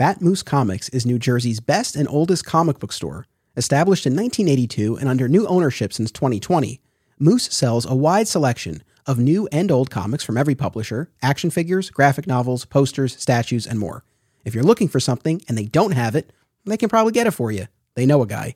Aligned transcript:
Fat 0.00 0.22
Moose 0.22 0.42
Comics 0.42 0.88
is 0.88 1.04
New 1.04 1.18
Jersey's 1.18 1.60
best 1.60 1.94
and 1.94 2.08
oldest 2.08 2.46
comic 2.46 2.78
book 2.78 2.90
store. 2.92 3.26
Established 3.56 4.06
in 4.06 4.14
1982 4.14 4.96
and 4.96 5.08
under 5.08 5.28
new 5.28 5.46
ownership 5.46 5.92
since 5.92 6.10
2020, 6.10 6.80
Moose 7.18 7.44
sells 7.52 7.84
a 7.84 7.94
wide 7.94 8.26
selection 8.26 8.82
of 9.06 9.18
new 9.18 9.46
and 9.52 9.70
old 9.70 9.90
comics 9.90 10.24
from 10.24 10.38
every 10.38 10.54
publisher, 10.54 11.10
action 11.20 11.50
figures, 11.50 11.90
graphic 11.90 12.26
novels, 12.26 12.64
posters, 12.64 13.20
statues, 13.20 13.66
and 13.66 13.78
more. 13.78 14.02
If 14.42 14.54
you're 14.54 14.64
looking 14.64 14.88
for 14.88 15.00
something 15.00 15.42
and 15.48 15.58
they 15.58 15.66
don't 15.66 15.92
have 15.92 16.16
it, 16.16 16.32
they 16.64 16.78
can 16.78 16.88
probably 16.88 17.12
get 17.12 17.26
it 17.26 17.32
for 17.32 17.52
you. 17.52 17.66
They 17.94 18.06
know 18.06 18.22
a 18.22 18.26
guy. 18.26 18.54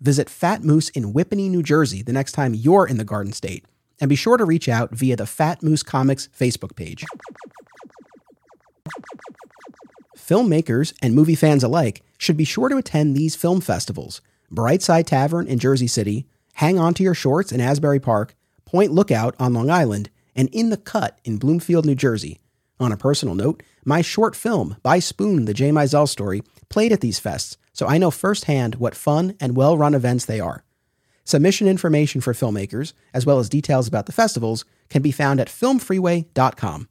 Visit 0.00 0.28
Fat 0.28 0.62
Moose 0.62 0.90
in 0.90 1.14
Whippany, 1.14 1.48
New 1.48 1.62
Jersey 1.62 2.02
the 2.02 2.12
next 2.12 2.32
time 2.32 2.52
you're 2.52 2.86
in 2.86 2.98
the 2.98 3.04
Garden 3.04 3.32
State, 3.32 3.64
and 3.98 4.10
be 4.10 4.16
sure 4.16 4.36
to 4.36 4.44
reach 4.44 4.68
out 4.68 4.90
via 4.90 5.16
the 5.16 5.26
Fat 5.26 5.62
Moose 5.62 5.82
Comics 5.82 6.28
Facebook 6.38 6.76
page. 6.76 7.04
Filmmakers 10.22 10.94
and 11.02 11.14
movie 11.14 11.34
fans 11.34 11.64
alike 11.64 12.00
should 12.16 12.36
be 12.36 12.44
sure 12.44 12.68
to 12.68 12.76
attend 12.76 13.16
these 13.16 13.34
film 13.34 13.60
festivals 13.60 14.20
Brightside 14.52 15.06
Tavern 15.06 15.48
in 15.48 15.58
Jersey 15.58 15.88
City, 15.88 16.26
Hang 16.54 16.78
On 16.78 16.94
to 16.94 17.02
Your 17.02 17.14
Shorts 17.14 17.50
in 17.50 17.60
Asbury 17.60 17.98
Park, 17.98 18.36
Point 18.64 18.92
Lookout 18.92 19.34
on 19.40 19.52
Long 19.52 19.68
Island, 19.68 20.10
and 20.36 20.48
In 20.52 20.70
the 20.70 20.76
Cut 20.76 21.18
in 21.24 21.38
Bloomfield, 21.38 21.84
New 21.86 21.96
Jersey. 21.96 22.38
On 22.78 22.92
a 22.92 22.96
personal 22.96 23.34
note, 23.34 23.64
my 23.84 24.00
short 24.00 24.36
film, 24.36 24.76
By 24.84 25.00
Spoon, 25.00 25.46
the 25.46 25.54
Jay 25.54 25.70
Mizell 25.70 26.08
story, 26.08 26.42
played 26.68 26.92
at 26.92 27.00
these 27.00 27.18
fests, 27.18 27.56
so 27.72 27.88
I 27.88 27.98
know 27.98 28.12
firsthand 28.12 28.76
what 28.76 28.94
fun 28.94 29.34
and 29.40 29.56
well 29.56 29.76
run 29.76 29.94
events 29.94 30.24
they 30.24 30.38
are. 30.38 30.62
Submission 31.24 31.66
information 31.66 32.20
for 32.20 32.32
filmmakers, 32.32 32.92
as 33.12 33.26
well 33.26 33.40
as 33.40 33.48
details 33.48 33.88
about 33.88 34.06
the 34.06 34.12
festivals, 34.12 34.64
can 34.88 35.02
be 35.02 35.10
found 35.10 35.40
at 35.40 35.48
filmfreeway.com. 35.48 36.88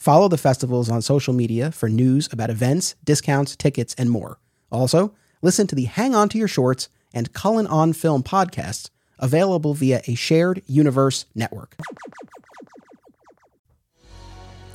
Follow 0.00 0.28
the 0.28 0.38
festivals 0.38 0.88
on 0.88 1.02
social 1.02 1.34
media 1.34 1.70
for 1.70 1.86
news 1.86 2.26
about 2.32 2.48
events, 2.48 2.94
discounts, 3.04 3.54
tickets, 3.54 3.94
and 3.98 4.08
more. 4.10 4.38
Also, 4.72 5.12
listen 5.42 5.66
to 5.66 5.74
the 5.74 5.84
Hang 5.84 6.14
On 6.14 6.26
to 6.30 6.38
Your 6.38 6.48
Shorts 6.48 6.88
and 7.12 7.34
Cullen 7.34 7.66
on 7.66 7.92
Film 7.92 8.22
podcasts, 8.22 8.88
available 9.18 9.74
via 9.74 10.00
a 10.06 10.14
shared 10.14 10.62
universe 10.66 11.26
network. 11.34 11.76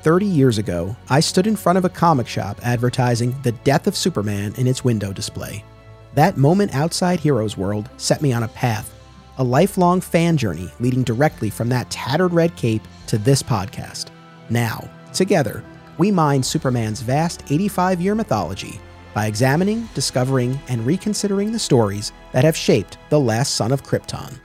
30 0.04 0.28
years 0.28 0.60
ago, 0.60 0.96
I 1.10 1.22
stood 1.22 1.48
in 1.48 1.56
front 1.56 1.80
of 1.80 1.86
a 1.86 1.90
comic 1.90 2.28
shop 2.28 2.60
advertising 2.62 3.36
the 3.42 3.54
death 3.64 3.88
of 3.88 3.98
Superman 3.98 4.54
in 4.60 4.68
its 4.68 4.84
window 4.84 5.12
display. 5.12 5.66
That 6.14 6.38
moment 6.38 6.76
outside 6.76 7.20
Heroes 7.20 7.58
World 7.58 7.90
set 7.98 8.22
me 8.22 8.32
on 8.32 8.44
a 8.44 8.48
path, 8.50 8.94
a 9.40 9.44
lifelong 9.44 10.02
fan 10.02 10.38
journey 10.38 10.70
leading 10.80 11.02
directly 11.02 11.50
from 11.50 11.70
that 11.70 11.90
tattered 11.90 12.32
red 12.32 12.56
cape 12.56 12.84
to 13.08 13.18
this 13.18 13.42
podcast. 13.42 14.10
Now, 14.52 14.88
together, 15.16 15.64
we 15.98 16.12
mine 16.12 16.44
Superman's 16.44 17.02
vast 17.02 17.44
85 17.50 18.02
year 18.02 18.14
mythology 18.14 18.80
by 19.14 19.28
examining, 19.28 19.88
discovering, 19.96 20.60
and 20.68 20.86
reconsidering 20.86 21.52
the 21.52 21.60
stories 21.60 22.12
that 22.34 22.44
have 22.44 22.56
shaped 22.56 22.98
the 23.10 23.20
last 23.20 23.56
son 23.56 23.72
of 23.72 23.82
Krypton. 23.82 24.40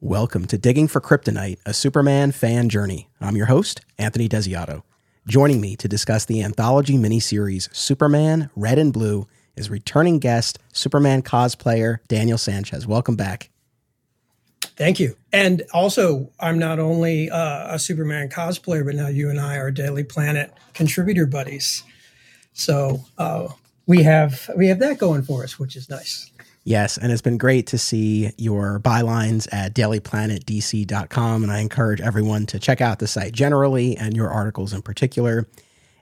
Welcome 0.00 0.44
to 0.46 0.58
Digging 0.58 0.88
for 0.88 1.00
Kryptonite, 1.00 1.58
a 1.64 1.72
Superman 1.72 2.32
fan 2.32 2.68
journey. 2.68 3.08
I'm 3.20 3.36
your 3.36 3.46
host, 3.46 3.80
Anthony 3.98 4.28
Desiato. 4.28 4.82
Joining 5.26 5.60
me 5.60 5.74
to 5.76 5.88
discuss 5.88 6.26
the 6.26 6.42
anthology 6.42 6.98
miniseries 6.98 7.74
Superman 7.74 8.50
Red 8.54 8.78
and 8.78 8.92
Blue 8.92 9.26
is 9.56 9.70
returning 9.70 10.18
guest, 10.18 10.58
Superman 10.72 11.22
cosplayer 11.22 11.98
Daniel 12.08 12.38
Sanchez. 12.38 12.86
Welcome 12.86 13.16
back. 13.16 13.50
Thank 14.76 15.00
you. 15.00 15.16
And 15.32 15.62
also, 15.72 16.30
I'm 16.38 16.58
not 16.58 16.78
only 16.78 17.30
uh, 17.30 17.74
a 17.74 17.78
Superman 17.78 18.28
cosplayer, 18.28 18.84
but 18.84 18.94
now 18.94 19.08
you 19.08 19.30
and 19.30 19.40
I 19.40 19.56
are 19.56 19.70
Daily 19.70 20.04
Planet 20.04 20.52
contributor 20.74 21.24
buddies. 21.26 21.82
So 22.52 23.00
uh, 23.16 23.48
we 23.86 24.02
have 24.02 24.50
we 24.56 24.68
have 24.68 24.78
that 24.80 24.98
going 24.98 25.22
for 25.22 25.44
us, 25.44 25.58
which 25.58 25.76
is 25.76 25.88
nice. 25.88 26.30
Yes, 26.64 26.98
and 26.98 27.12
it's 27.12 27.22
been 27.22 27.38
great 27.38 27.68
to 27.68 27.78
see 27.78 28.32
your 28.36 28.80
bylines 28.80 29.46
at 29.52 29.72
dailyplanetdc.com. 29.74 31.42
And 31.44 31.52
I 31.52 31.60
encourage 31.60 32.00
everyone 32.00 32.44
to 32.46 32.58
check 32.58 32.80
out 32.80 32.98
the 32.98 33.06
site 33.06 33.32
generally 33.32 33.96
and 33.96 34.16
your 34.16 34.28
articles 34.28 34.72
in 34.72 34.82
particular. 34.82 35.46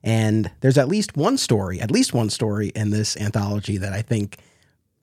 And 0.02 0.50
there's 0.60 0.78
at 0.78 0.88
least 0.88 1.16
one 1.16 1.36
story, 1.36 1.80
at 1.80 1.90
least 1.90 2.14
one 2.14 2.30
story 2.30 2.68
in 2.74 2.90
this 2.90 3.16
anthology 3.18 3.76
that 3.76 3.92
I 3.92 4.00
think 4.02 4.38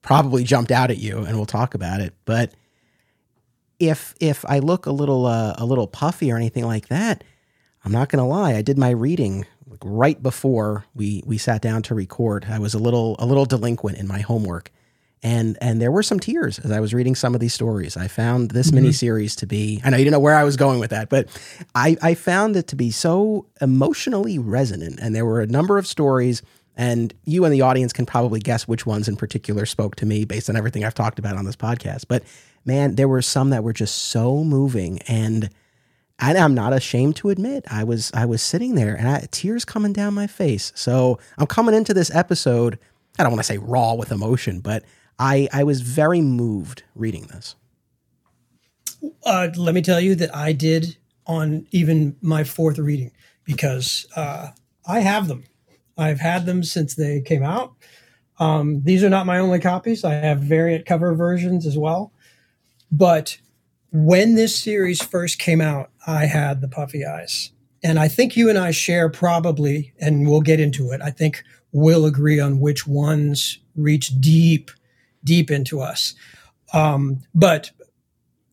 probably 0.02 0.42
jumped 0.42 0.72
out 0.72 0.90
at 0.90 0.98
you, 0.98 1.18
and 1.18 1.36
we'll 1.36 1.46
talk 1.46 1.74
about 1.74 2.00
it. 2.00 2.12
But 2.24 2.52
if 3.82 4.14
if 4.20 4.44
I 4.48 4.60
look 4.60 4.86
a 4.86 4.92
little 4.92 5.26
uh, 5.26 5.54
a 5.58 5.64
little 5.64 5.86
puffy 5.86 6.30
or 6.32 6.36
anything 6.36 6.64
like 6.66 6.88
that, 6.88 7.24
I'm 7.84 7.92
not 7.92 8.08
gonna 8.08 8.26
lie. 8.26 8.54
I 8.54 8.62
did 8.62 8.78
my 8.78 8.90
reading 8.90 9.46
right 9.82 10.22
before 10.22 10.84
we 10.94 11.22
we 11.26 11.38
sat 11.38 11.62
down 11.62 11.82
to 11.82 11.94
record. 11.94 12.46
I 12.48 12.58
was 12.58 12.74
a 12.74 12.78
little 12.78 13.16
a 13.18 13.26
little 13.26 13.44
delinquent 13.44 13.98
in 13.98 14.06
my 14.06 14.20
homework 14.20 14.70
and 15.22 15.56
and 15.60 15.80
there 15.80 15.92
were 15.92 16.02
some 16.02 16.18
tears 16.18 16.58
as 16.58 16.70
I 16.70 16.80
was 16.80 16.92
reading 16.92 17.14
some 17.14 17.34
of 17.34 17.40
these 17.40 17.54
stories. 17.54 17.96
I 17.96 18.08
found 18.08 18.50
this 18.50 18.70
mm-hmm. 18.70 18.86
miniseries 18.86 19.36
to 19.38 19.46
be 19.46 19.80
I 19.84 19.90
know 19.90 19.96
you 19.96 20.04
didn't 20.04 20.12
know 20.12 20.20
where 20.20 20.34
I 20.34 20.44
was 20.44 20.56
going 20.56 20.80
with 20.80 20.90
that, 20.90 21.08
but 21.08 21.28
I, 21.74 21.96
I 22.02 22.14
found 22.14 22.56
it 22.56 22.66
to 22.68 22.76
be 22.76 22.90
so 22.90 23.46
emotionally 23.60 24.38
resonant. 24.38 24.98
And 25.00 25.14
there 25.14 25.24
were 25.24 25.40
a 25.40 25.46
number 25.46 25.78
of 25.78 25.86
stories, 25.86 26.42
and 26.76 27.14
you 27.24 27.44
and 27.44 27.54
the 27.54 27.62
audience 27.62 27.92
can 27.92 28.06
probably 28.06 28.40
guess 28.40 28.66
which 28.66 28.84
ones 28.84 29.08
in 29.08 29.16
particular 29.16 29.64
spoke 29.64 29.96
to 29.96 30.06
me 30.06 30.24
based 30.24 30.50
on 30.50 30.56
everything 30.56 30.84
I've 30.84 30.94
talked 30.94 31.18
about 31.18 31.36
on 31.36 31.44
this 31.44 31.56
podcast. 31.56 32.06
But 32.08 32.24
man, 32.64 32.94
there 32.94 33.08
were 33.08 33.22
some 33.22 33.50
that 33.50 33.64
were 33.64 33.72
just 33.72 33.96
so 33.96 34.44
moving 34.44 35.00
and 35.00 35.50
I'm 36.18 36.54
not 36.54 36.72
ashamed 36.72 37.16
to 37.16 37.30
admit 37.30 37.64
I 37.68 37.82
was 37.82 38.12
I 38.14 38.26
was 38.26 38.42
sitting 38.42 38.76
there 38.76 38.94
and 38.94 39.08
I, 39.08 39.26
tears 39.32 39.64
coming 39.64 39.92
down 39.92 40.14
my 40.14 40.28
face. 40.28 40.70
So 40.76 41.18
I'm 41.36 41.48
coming 41.48 41.74
into 41.74 41.92
this 41.92 42.14
episode. 42.14 42.78
I 43.18 43.24
don't 43.24 43.32
want 43.32 43.40
to 43.40 43.52
say 43.52 43.58
raw 43.58 43.94
with 43.94 44.12
emotion, 44.12 44.60
but 44.60 44.84
I, 45.18 45.48
I 45.52 45.64
was 45.64 45.80
very 45.80 46.20
moved 46.20 46.84
reading 46.94 47.26
this. 47.26 47.56
Uh, 49.24 49.48
let 49.56 49.74
me 49.74 49.82
tell 49.82 50.00
you 50.00 50.14
that 50.14 50.34
I 50.34 50.52
did 50.52 50.96
on 51.26 51.66
even 51.72 52.16
my 52.20 52.44
fourth 52.44 52.78
reading 52.78 53.10
because 53.44 54.06
uh, 54.16 54.48
I 54.86 55.00
have 55.00 55.28
them. 55.28 55.44
I've 55.98 56.20
had 56.20 56.46
them 56.46 56.62
since 56.62 56.94
they 56.94 57.20
came 57.20 57.42
out. 57.42 57.74
Um, 58.38 58.82
these 58.82 59.04
are 59.04 59.10
not 59.10 59.26
my 59.26 59.38
only 59.38 59.60
copies. 59.60 60.04
I 60.04 60.14
have 60.14 60.40
variant 60.40 60.86
cover 60.86 61.14
versions 61.14 61.66
as 61.66 61.76
well. 61.76 62.11
But 62.92 63.38
when 63.90 64.34
this 64.34 64.54
series 64.54 65.02
first 65.02 65.38
came 65.38 65.60
out, 65.60 65.90
I 66.06 66.26
had 66.26 66.60
the 66.60 66.68
puffy 66.68 67.04
eyes. 67.04 67.50
And 67.82 67.98
I 67.98 68.06
think 68.06 68.36
you 68.36 68.48
and 68.48 68.58
I 68.58 68.70
share 68.70 69.08
probably, 69.08 69.92
and 69.98 70.28
we'll 70.28 70.40
get 70.42 70.60
into 70.60 70.92
it. 70.92 71.00
I 71.02 71.10
think 71.10 71.42
we'll 71.72 72.06
agree 72.06 72.38
on 72.38 72.60
which 72.60 72.86
ones 72.86 73.58
reach 73.74 74.20
deep 74.20 74.70
deep 75.24 75.50
into 75.50 75.80
us. 75.80 76.14
Um, 76.72 77.20
but 77.34 77.70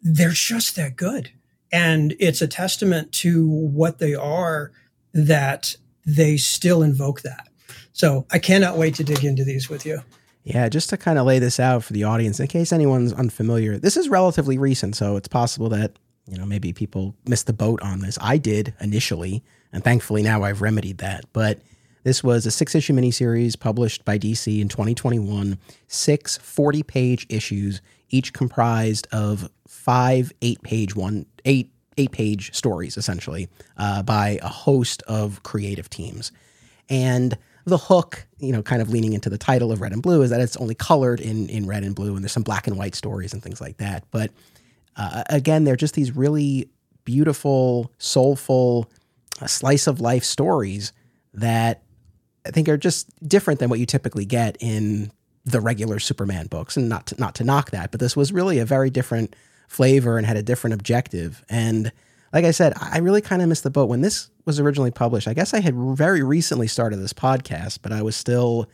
they're 0.02 0.30
just 0.30 0.76
that 0.76 0.96
good. 0.96 1.32
And 1.72 2.16
it's 2.20 2.42
a 2.42 2.48
testament 2.48 3.12
to 3.14 3.48
what 3.48 4.00
they 4.00 4.16
are 4.16 4.72
that 5.14 5.76
they 6.06 6.38
still 6.38 6.82
invoke 6.82 7.22
that. 7.22 7.50
So 7.94 8.26
I 8.32 8.40
cannot 8.40 8.78
wait 8.78 8.96
to 8.96 9.04
dig 9.04 9.24
into 9.24 9.44
these 9.44 9.70
with 9.70 9.86
you. 9.86 10.02
Yeah, 10.50 10.68
just 10.68 10.90
to 10.90 10.98
kind 10.98 11.20
of 11.20 11.28
lay 11.28 11.38
this 11.38 11.60
out 11.60 11.84
for 11.84 11.94
the 11.94 12.06
audience, 12.06 12.40
in 12.40 12.48
case 12.48 12.74
anyone's 12.74 13.14
unfamiliar, 13.14 13.78
this 13.78 13.96
is 13.96 14.10
relatively 14.10 14.58
recent, 14.58 14.96
so 14.96 15.16
it's 15.16 15.28
possible 15.28 15.70
that 15.70 16.00
you 16.26 16.40
know 16.40 16.46
maybe 16.46 16.74
people 16.74 17.14
missed 17.28 17.46
the 17.46 17.54
boat 17.54 17.80
on 17.84 18.00
this. 18.00 18.18
I 18.20 18.38
did 18.38 18.74
initially, 18.82 19.44
and 19.72 19.84
thankfully 19.84 20.24
now 20.24 20.42
I've 20.42 20.64
remedied 20.64 20.98
that. 20.98 21.26
But 21.34 21.60
this 22.02 22.24
was 22.24 22.48
a 22.48 22.52
six 22.52 22.74
issue 22.74 22.94
miniseries 22.94 23.60
published 23.60 24.04
by 24.06 24.18
DC 24.18 24.60
in 24.60 24.70
2021, 24.70 25.60
six 25.88 26.38
40 26.38 26.82
page 26.82 27.28
issues, 27.30 27.80
each 28.10 28.34
comprised 28.34 29.08
of 29.12 29.52
five 29.68 30.32
eight 30.42 30.64
page 30.64 30.96
one 30.96 31.28
eight 31.46 31.72
eight 32.00 32.12
page 32.12 32.56
stories 32.56 32.98
essentially 32.98 33.50
uh, 33.78 34.02
by 34.02 34.40
a 34.42 34.48
host 34.48 35.04
of 35.04 35.44
creative 35.44 35.92
teams. 35.92 36.32
And 36.90 37.38
the 37.70 37.78
hook, 37.78 38.28
you 38.38 38.52
know, 38.52 38.62
kind 38.62 38.82
of 38.82 38.90
leaning 38.90 39.14
into 39.14 39.30
the 39.30 39.38
title 39.38 39.72
of 39.72 39.82
Red 39.82 39.94
and 39.94 40.02
Blue, 40.02 40.22
is 40.22 40.30
that 40.30 40.42
it's 40.42 40.58
only 40.58 40.76
colored 40.76 41.20
in 41.20 41.50
in 41.50 41.66
red 41.66 41.84
and 41.84 41.96
blue, 41.96 42.16
and 42.16 42.24
there's 42.24 42.32
some 42.32 42.44
black 42.44 42.68
and 42.68 42.78
white 42.78 42.96
stories 42.96 43.34
and 43.34 43.42
things 43.42 43.62
like 43.62 43.78
that. 43.78 44.04
But 44.12 44.32
uh, 44.96 45.24
again, 45.30 45.64
they're 45.64 45.76
just 45.76 45.94
these 45.94 46.16
really 46.16 46.70
beautiful, 47.06 47.92
soulful, 47.98 48.92
uh, 49.42 49.48
slice 49.48 49.88
of 49.88 50.02
life 50.02 50.24
stories 50.24 50.92
that 51.34 51.82
I 52.46 52.52
think 52.52 52.68
are 52.70 52.78
just 52.78 53.08
different 53.28 53.60
than 53.60 53.70
what 53.70 53.80
you 53.80 53.86
typically 53.86 54.26
get 54.26 54.58
in 54.60 55.12
the 55.46 55.62
regular 55.62 56.00
Superman 56.00 56.48
books. 56.48 56.78
And 56.78 56.90
not 56.90 57.08
to, 57.08 57.20
not 57.20 57.36
to 57.36 57.44
knock 57.44 57.72
that, 57.72 57.92
but 57.92 58.00
this 58.00 58.16
was 58.16 58.32
really 58.32 58.60
a 58.60 58.66
very 58.66 58.90
different 58.90 59.36
flavor 59.68 60.18
and 60.18 60.28
had 60.28 60.38
a 60.38 60.44
different 60.44 60.74
objective. 60.74 61.44
And 61.50 61.92
like 62.34 62.46
I 62.46 62.52
said, 62.52 62.74
I 62.80 63.00
really 63.00 63.22
kind 63.22 63.42
of 63.42 63.50
missed 63.50 63.64
the 63.64 63.70
boat 63.70 63.90
when 63.90 64.02
this 64.02 64.30
was 64.46 64.60
originally 64.60 64.92
published. 64.92 65.28
I 65.28 65.34
guess 65.34 65.54
I 65.54 65.60
had 65.60 65.76
very 65.76 66.24
recently 66.24 66.68
started 66.68 66.98
this 66.98 67.14
podcast, 67.14 67.80
but 67.82 67.92
I 67.92 68.02
was 68.02 68.16
still 68.16 68.70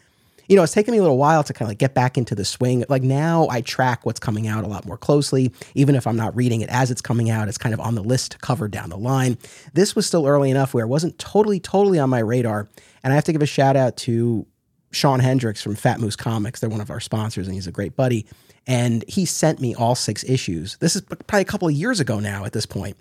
you 0.48 0.56
know, 0.56 0.64
it's 0.64 0.74
taken 0.74 0.92
me 0.92 0.98
a 1.00 1.02
little 1.02 1.18
while 1.18 1.44
to 1.44 1.54
kind 1.54 1.68
of 1.68 1.70
like 1.70 1.78
get 1.78 1.94
back 1.94 2.18
into 2.18 2.36
the 2.36 2.46
swing. 2.46 2.86
Like 2.88 3.04
now 3.04 3.48
I 3.50 3.62
track 3.62 4.06
what's 4.06 4.20
coming 4.20 4.48
out 4.48 4.64
a 4.64 4.68
lot 4.68 4.86
more 4.86 4.98
closely. 4.98 5.52
Even 5.74 5.96
if 5.96 6.06
I'm 6.06 6.16
not 6.16 6.36
reading 6.36 6.62
it 6.62 6.70
as 6.70 6.92
it's 6.92 7.02
coming 7.02 7.30
out, 7.30 7.48
it's 7.48 7.58
kind 7.58 7.74
of 7.74 7.80
on 7.80 7.96
the 7.96 8.04
list 8.04 8.42
covered 8.42 8.72
down 8.72 8.90
the 8.90 8.98
line. 8.98 9.38
This 9.74 9.96
was 9.96 10.06
still 10.06 10.28
early 10.28 10.52
enough 10.52 10.74
where 10.74 10.86
it 10.86 10.90
wasn't 10.90 11.18
totally, 11.18 11.60
totally 11.60 12.00
on 12.00 12.10
my 12.10 12.20
radar. 12.20 12.68
And 13.04 13.12
I 13.12 13.16
have 13.16 13.26
to 13.26 13.32
give 13.32 13.42
a 13.42 13.48
shout 13.48 13.76
out 13.76 13.98
to 13.98 14.46
Sean 14.92 15.20
Hendricks 15.20 15.62
from 15.62 15.76
Fat 15.76 16.00
Moose 16.00 16.16
Comics. 16.16 16.60
They're 16.60 16.70
one 16.70 16.82
of 16.82 16.92
our 16.92 17.00
sponsors 17.00 17.48
and 17.48 17.56
he's 17.56 17.68
a 17.68 17.72
great 17.72 17.96
buddy. 17.96 18.26
And 18.68 19.04
he 19.08 19.26
sent 19.26 19.60
me 19.60 19.76
all 19.76 19.96
six 19.96 20.24
issues. 20.24 20.78
This 20.78 20.96
is 20.96 21.02
probably 21.02 21.42
a 21.42 21.46
couple 21.46 21.68
of 21.68 21.74
years 21.74 22.00
ago 22.00 22.20
now 22.20 22.46
at 22.46 22.54
this 22.54 22.66
point. 22.66 22.98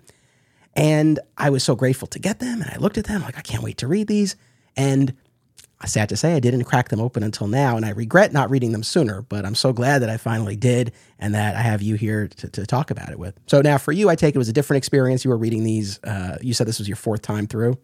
And 0.75 1.19
I 1.37 1.49
was 1.49 1.63
so 1.63 1.75
grateful 1.75 2.07
to 2.09 2.19
get 2.19 2.39
them. 2.39 2.61
And 2.61 2.69
I 2.69 2.77
looked 2.77 2.97
at 2.97 3.05
them 3.05 3.21
like, 3.21 3.37
I 3.37 3.41
can't 3.41 3.63
wait 3.63 3.77
to 3.77 3.87
read 3.87 4.07
these. 4.07 4.35
And 4.75 5.15
sad 5.85 6.09
to 6.09 6.17
say, 6.17 6.33
I 6.33 6.39
didn't 6.39 6.63
crack 6.65 6.89
them 6.89 6.99
open 6.99 7.23
until 7.23 7.47
now, 7.47 7.77
and 7.77 7.85
I 7.85 7.89
regret 7.89 8.33
not 8.33 8.49
reading 8.49 8.71
them 8.71 8.83
sooner. 8.83 9.21
But 9.21 9.45
I'm 9.45 9.55
so 9.55 9.73
glad 9.73 10.01
that 10.01 10.09
I 10.09 10.17
finally 10.17 10.55
did, 10.55 10.91
and 11.19 11.33
that 11.33 11.55
I 11.55 11.61
have 11.61 11.81
you 11.81 11.95
here 11.95 12.27
to, 12.27 12.49
to 12.49 12.65
talk 12.65 12.91
about 12.91 13.09
it 13.09 13.19
with. 13.19 13.39
So 13.47 13.61
now, 13.61 13.77
for 13.77 13.91
you, 13.91 14.09
I 14.09 14.15
take 14.15 14.35
it 14.35 14.37
was 14.37 14.49
a 14.49 14.53
different 14.53 14.77
experience. 14.77 15.23
You 15.23 15.31
were 15.31 15.37
reading 15.37 15.63
these. 15.63 15.99
Uh, 16.03 16.37
you 16.41 16.53
said 16.53 16.67
this 16.67 16.79
was 16.79 16.87
your 16.87 16.97
fourth 16.97 17.21
time 17.21 17.47
through. 17.47 17.77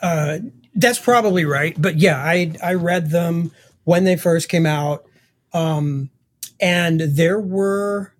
Uh, 0.00 0.38
that's 0.74 0.98
probably 0.98 1.44
right, 1.44 1.80
but 1.80 1.96
yeah, 1.96 2.18
I 2.18 2.54
I 2.62 2.74
read 2.74 3.10
them 3.10 3.50
when 3.84 4.04
they 4.04 4.16
first 4.16 4.48
came 4.48 4.66
out, 4.66 5.04
um, 5.52 6.10
and 6.60 7.00
there 7.00 7.40
were 7.40 8.12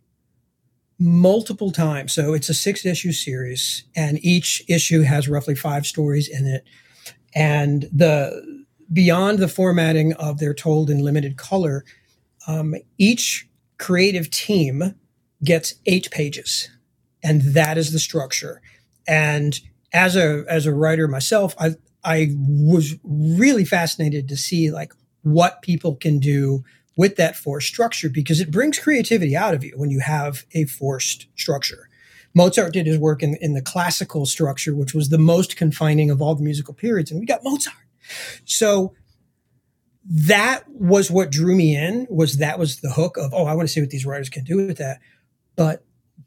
multiple 0.98 1.70
times. 1.70 2.12
So 2.12 2.34
it's 2.34 2.48
a 2.48 2.54
six 2.54 2.84
issue 2.84 3.12
series, 3.12 3.84
and 3.94 4.18
each 4.24 4.62
issue 4.68 5.02
has 5.02 5.28
roughly 5.28 5.54
five 5.54 5.86
stories 5.86 6.28
in 6.28 6.46
it 6.46 6.64
and 7.34 7.88
the 7.92 8.64
beyond 8.92 9.38
the 9.38 9.48
formatting 9.48 10.12
of 10.14 10.38
their 10.38 10.54
told 10.54 10.90
in 10.90 10.98
limited 10.98 11.36
color, 11.36 11.84
um, 12.46 12.74
each 12.96 13.48
creative 13.78 14.30
team 14.30 14.94
gets 15.44 15.74
eight 15.86 16.10
pages, 16.10 16.70
and 17.22 17.42
that 17.42 17.78
is 17.78 17.92
the 17.92 17.98
structure. 17.98 18.60
And 19.06 19.60
as 19.92 20.16
a 20.16 20.44
as 20.48 20.66
a 20.66 20.74
writer 20.74 21.08
myself, 21.08 21.54
I 21.58 21.76
I 22.04 22.30
was 22.38 22.96
really 23.04 23.64
fascinated 23.64 24.28
to 24.28 24.36
see 24.36 24.70
like 24.70 24.92
what 25.22 25.62
people 25.62 25.94
can 25.96 26.18
do 26.18 26.64
with 26.98 27.16
that 27.16 27.36
forced 27.36 27.68
structure 27.68 28.10
because 28.10 28.40
it 28.40 28.50
brings 28.50 28.78
creativity 28.78 29.34
out 29.34 29.54
of 29.54 29.62
you 29.64 29.72
when 29.76 29.88
you 29.88 30.00
have 30.00 30.44
a 30.52 30.64
forced 30.64 31.26
structure. 31.36 31.88
Mozart 32.34 32.72
did 32.72 32.86
his 32.86 32.98
work 32.98 33.22
in, 33.22 33.38
in 33.40 33.54
the 33.54 33.62
classical 33.62 34.26
structure, 34.26 34.74
which 34.74 34.92
was 34.92 35.08
the 35.08 35.16
most 35.16 35.56
confining 35.56 36.10
of 36.10 36.20
all 36.20 36.34
the 36.34 36.42
musical 36.42 36.74
periods. 36.74 37.10
And 37.10 37.20
we 37.20 37.24
got 37.24 37.44
Mozart. 37.44 37.76
So 38.44 38.94
that 40.04 40.64
was 40.68 41.10
what 41.10 41.30
drew 41.30 41.56
me 41.56 41.76
in 41.76 42.06
was 42.10 42.38
that 42.38 42.58
was 42.58 42.80
the 42.80 42.90
hook 42.90 43.16
of, 43.16 43.32
oh, 43.32 43.46
I 43.46 43.54
want 43.54 43.68
to 43.68 43.72
see 43.72 43.80
what 43.80 43.90
these 43.90 44.04
writers 44.04 44.28
can 44.28 44.42
do 44.42 44.56
with 44.56 44.78
that. 44.78 44.98
But 45.54 45.84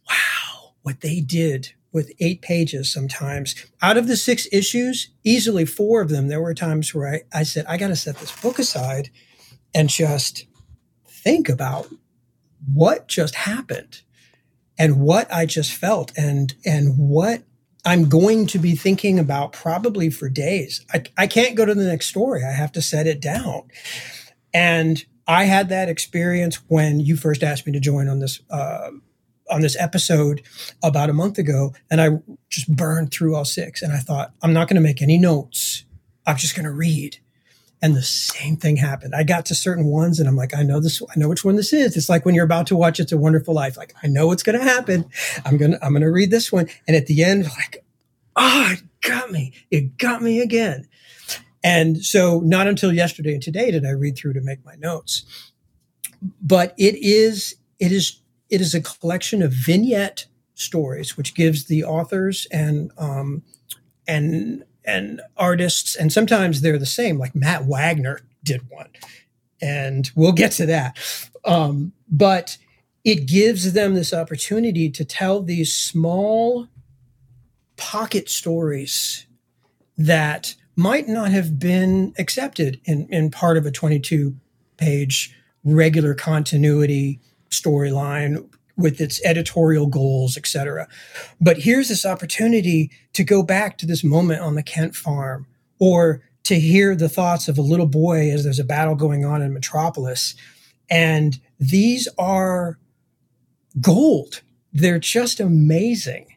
wow, 0.10 0.74
what 0.84 1.02
they 1.02 1.20
did 1.20 1.74
with 1.92 2.14
eight 2.20 2.42
pages 2.42 2.92
sometimes 2.92 3.56
out 3.82 3.98
of 3.98 4.08
the 4.08 4.16
six 4.16 4.48
issues, 4.54 5.10
easily 5.26 5.66
four 5.66 6.02
of 6.02 6.10
them, 6.10 6.30
there 6.30 6.42
were 6.42 6.54
times 6.54 6.96
where 6.96 7.14
I, 7.16 7.40
I 7.40 7.44
said, 7.44 7.66
I 7.68 7.76
got 7.76 7.90
to 7.90 7.96
set 7.98 8.18
this 8.18 8.40
book 8.42 8.58
aside 8.58 9.10
and 9.74 9.90
just 9.90 10.46
think 11.24 11.50
about 11.50 11.88
what 12.74 13.08
just 13.08 13.36
happened 13.36 14.02
and 14.78 15.00
what 15.00 15.32
I 15.34 15.46
just 15.46 15.74
felt 15.74 16.12
and 16.18 16.54
and 16.66 16.98
what 16.98 17.44
I'm 17.84 18.10
going 18.10 18.48
to 18.48 18.60
be 18.60 18.76
thinking 18.76 19.18
about 19.18 19.54
probably 19.54 20.10
for 20.10 20.30
days. 20.30 20.86
I, 20.94 21.04
I 21.18 21.28
can't 21.28 21.56
go 21.56 21.66
to 21.66 21.74
the 21.74 21.86
next 21.86 22.08
story. 22.08 22.44
I 22.44 22.52
have 22.52 22.72
to 22.74 22.82
set 22.82 23.08
it 23.08 23.20
down. 23.20 23.64
And 24.54 25.04
I 25.28 25.46
had 25.46 25.70
that 25.70 25.90
experience 25.90 26.58
when 26.68 27.00
you 27.00 27.16
first 27.16 27.42
asked 27.42 27.66
me 27.66 27.74
to 27.74 27.80
join 27.80 28.08
on 28.08 28.20
this 28.20 28.42
uh, 28.50 28.92
on 29.50 29.62
this 29.62 29.76
episode 29.80 30.42
about 30.82 31.10
a 31.10 31.14
month 31.14 31.38
ago, 31.38 31.74
and 31.90 32.00
I 32.00 32.20
just 32.50 32.74
burned 32.74 33.12
through 33.12 33.36
all 33.36 33.46
six. 33.46 33.82
And 33.82 33.92
I 33.92 33.98
thought, 33.98 34.34
I'm 34.42 34.54
not 34.54 34.68
going 34.68 34.76
to 34.76 34.82
make 34.82 35.02
any 35.02 35.18
notes. 35.18 35.84
I'm 36.26 36.38
just 36.38 36.56
going 36.56 36.66
to 36.66 36.72
read. 36.72 37.18
And 37.82 37.96
the 37.96 38.04
same 38.04 38.58
thing 38.58 38.76
happened. 38.78 39.16
I 39.16 39.24
got 39.24 39.46
to 39.48 39.56
certain 39.56 39.86
ones 39.86 40.20
and 40.20 40.30
I'm 40.30 40.36
like, 40.36 40.56
I 40.56 40.62
know 40.62 40.80
this, 40.80 41.02
I 41.02 41.18
know 41.18 41.28
which 41.28 41.44
one 41.44 41.56
this 41.56 41.74
is. 41.74 41.98
It's 41.98 42.10
like 42.10 42.26
when 42.26 42.36
you're 42.36 42.46
about 42.46 42.68
to 42.68 42.76
watch 42.76 43.00
It's 43.00 43.12
a 43.12 43.18
Wonderful 43.18 43.56
Life. 43.56 43.76
Like, 43.76 43.96
I 44.04 44.08
know 44.08 44.28
what's 44.28 44.44
going 44.44 44.60
to 44.60 44.64
happen. 44.64 45.06
I'm 45.46 45.58
going 45.58 45.72
to, 45.72 45.84
I'm 45.84 45.94
going 45.94 46.04
to 46.04 46.12
read 46.12 46.30
this 46.30 46.52
one. 46.52 46.68
And 46.88 46.96
at 46.96 47.08
the 47.08 47.24
end, 47.24 47.46
like, 47.46 47.84
oh, 48.36 48.70
it 48.74 48.84
got 49.02 49.32
me. 49.32 49.54
It 49.72 49.98
got 49.98 50.22
me 50.22 50.42
again. 50.42 50.88
And 51.64 52.06
so 52.06 52.40
not 52.42 52.68
until 52.68 52.94
yesterday 52.94 53.34
and 53.34 53.42
today 53.42 53.72
did 53.72 53.86
I 53.86 53.92
read 53.92 54.16
through 54.16 54.34
to 54.34 54.42
make 54.42 54.64
my 54.64 54.76
notes. 54.76 55.26
But 56.40 56.76
it 56.78 56.96
is, 56.96 57.56
it 57.80 57.92
is, 57.92 58.20
it 58.50 58.62
is 58.62 58.76
a 58.76 58.82
collection 58.82 59.42
of 59.42 59.54
vignette 59.54 60.28
stories, 60.54 61.18
which 61.18 61.34
gives 61.34 61.66
the 61.66 61.84
authors 61.84 62.46
and, 62.52 62.92
um, 63.00 63.42
and 64.08 64.66
and 64.86 65.22
artists, 65.38 65.96
and 65.96 66.12
sometimes 66.12 66.62
they're 66.62 66.78
the 66.78 66.86
same. 66.86 67.18
Like 67.18 67.36
Matt 67.36 67.66
Wagner 67.66 68.20
did 68.44 68.70
one, 68.70 68.90
and 69.62 70.10
we'll 70.16 70.32
get 70.32 70.52
to 70.54 70.66
that. 70.68 70.98
Um, 71.46 71.94
but 72.10 72.58
it 73.04 73.28
gives 73.28 73.74
them 73.74 73.96
this 73.96 74.14
opportunity 74.14 74.90
to 74.90 75.06
tell 75.06 75.42
these 75.42 75.74
small 75.74 76.68
pocket 77.78 78.30
stories 78.30 79.26
that 79.98 80.56
might 80.76 81.08
not 81.08 81.32
have 81.32 81.60
been 81.60 82.14
accepted 82.18 82.80
in, 82.86 83.08
in 83.10 83.32
part 83.32 83.58
of 83.58 83.66
a 83.66 83.72
22 83.72 84.36
page 84.78 85.36
regular 85.64 86.14
continuity 86.14 87.20
storyline 87.50 88.48
with 88.78 89.02
its 89.02 89.24
editorial 89.26 89.88
goals, 89.88 90.38
etc. 90.38 90.88
But 91.40 91.58
here's 91.58 91.90
this 91.90 92.06
opportunity 92.06 92.92
to 93.14 93.24
go 93.24 93.44
back 93.44 93.78
to 93.80 93.86
this 93.86 94.04
moment 94.04 94.42
on 94.42 94.56
the 94.56 94.64
Kent 94.64 94.96
farm 94.96 95.48
or 95.80 96.22
to 96.44 96.60
hear 96.60 96.96
the 96.96 97.10
thoughts 97.10 97.48
of 97.48 97.58
a 97.58 97.62
little 97.62 97.86
boy 97.86 98.32
as 98.32 98.44
there's 98.44 98.60
a 98.60 98.64
battle 98.64 98.96
going 98.96 99.26
on 99.26 99.42
in 99.42 99.54
Metropolis. 99.54 100.36
And 100.90 101.40
these 101.60 102.08
are 102.18 102.78
gold. 103.80 104.42
They're 104.74 105.00
just 105.00 105.40
amazing. 105.40 106.28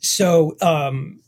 So 0.00 0.56
um, 0.60 1.20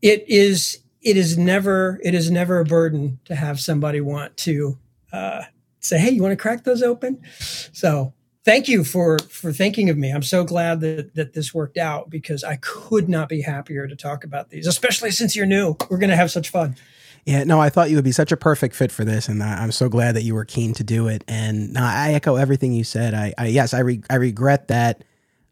it 0.00 0.24
is 0.28 0.78
it 1.00 1.16
is 1.16 1.36
never 1.36 2.00
it 2.04 2.14
is 2.14 2.30
never 2.30 2.60
a 2.60 2.64
burden 2.64 3.18
to 3.24 3.34
have 3.34 3.60
somebody 3.60 4.00
want 4.00 4.36
to 4.38 4.78
uh, 5.12 5.42
say, 5.80 5.98
"Hey, 5.98 6.10
you 6.10 6.22
want 6.22 6.32
to 6.32 6.36
crack 6.36 6.64
those 6.64 6.82
open?" 6.82 7.20
So 7.72 8.14
thank 8.44 8.68
you 8.68 8.84
for 8.84 9.18
for 9.18 9.52
thinking 9.52 9.90
of 9.90 9.96
me. 9.96 10.10
I'm 10.10 10.22
so 10.22 10.44
glad 10.44 10.80
that 10.80 11.14
that 11.14 11.34
this 11.34 11.54
worked 11.54 11.78
out 11.78 12.10
because 12.10 12.44
I 12.44 12.56
could 12.56 13.08
not 13.08 13.28
be 13.28 13.42
happier 13.42 13.86
to 13.86 13.96
talk 13.96 14.24
about 14.24 14.50
these, 14.50 14.66
especially 14.66 15.10
since 15.10 15.36
you're 15.36 15.46
new. 15.46 15.76
We're 15.88 15.98
going 15.98 16.10
to 16.10 16.16
have 16.16 16.30
such 16.30 16.50
fun. 16.50 16.76
Yeah, 17.24 17.44
no, 17.44 17.60
I 17.60 17.68
thought 17.68 17.88
you 17.88 17.96
would 17.96 18.04
be 18.04 18.12
such 18.12 18.32
a 18.32 18.36
perfect 18.36 18.74
fit 18.74 18.90
for 18.90 19.04
this, 19.04 19.28
and 19.28 19.42
I'm 19.44 19.70
so 19.70 19.88
glad 19.88 20.16
that 20.16 20.24
you 20.24 20.34
were 20.34 20.44
keen 20.44 20.74
to 20.74 20.82
do 20.82 21.06
it. 21.06 21.22
And 21.28 21.72
no, 21.72 21.80
I 21.80 22.14
echo 22.14 22.34
everything 22.34 22.72
you 22.72 22.82
said. 22.82 23.14
I, 23.14 23.32
I 23.38 23.46
yes, 23.46 23.74
I 23.74 23.78
re, 23.80 24.02
I 24.10 24.16
regret 24.16 24.68
that 24.68 25.04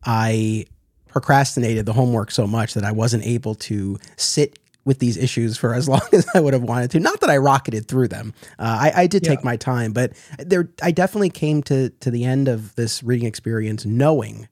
I 0.04 0.66
procrastinated 1.06 1.86
the 1.86 1.92
homework 1.92 2.32
so 2.32 2.46
much 2.46 2.74
that 2.74 2.84
I 2.84 2.92
wasn't 2.92 3.24
able 3.24 3.54
to 3.56 3.98
sit 4.16 4.58
with 4.84 4.98
these 4.98 5.16
issues 5.16 5.56
for 5.56 5.74
as 5.74 5.88
long 5.94 6.00
as 6.12 6.26
I 6.34 6.40
would 6.40 6.54
have 6.54 6.62
wanted 6.62 6.90
to. 6.92 7.00
Not 7.00 7.20
that 7.20 7.30
I 7.30 7.36
rocketed 7.36 7.88
through 7.88 8.08
them. 8.08 8.34
Uh, 8.58 8.78
I, 8.80 9.02
I, 9.02 9.06
did 9.06 9.24
yeah. 9.24 9.30
take 9.30 9.44
my 9.44 9.56
time, 9.56 9.92
but 9.92 10.12
there, 10.38 10.70
I 10.82 10.90
definitely 10.90 11.30
came 11.30 11.62
to 11.64 11.90
to 11.90 12.10
the 12.10 12.24
end 12.24 12.48
of 12.48 12.74
this 12.76 13.02
reading 13.02 13.26
experience 13.26 13.84
knowing 13.84 14.48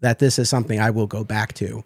that 0.00 0.18
this 0.18 0.38
is 0.38 0.48
something 0.48 0.80
I 0.80 0.90
will 0.90 1.06
go 1.06 1.24
back 1.24 1.54
to. 1.54 1.84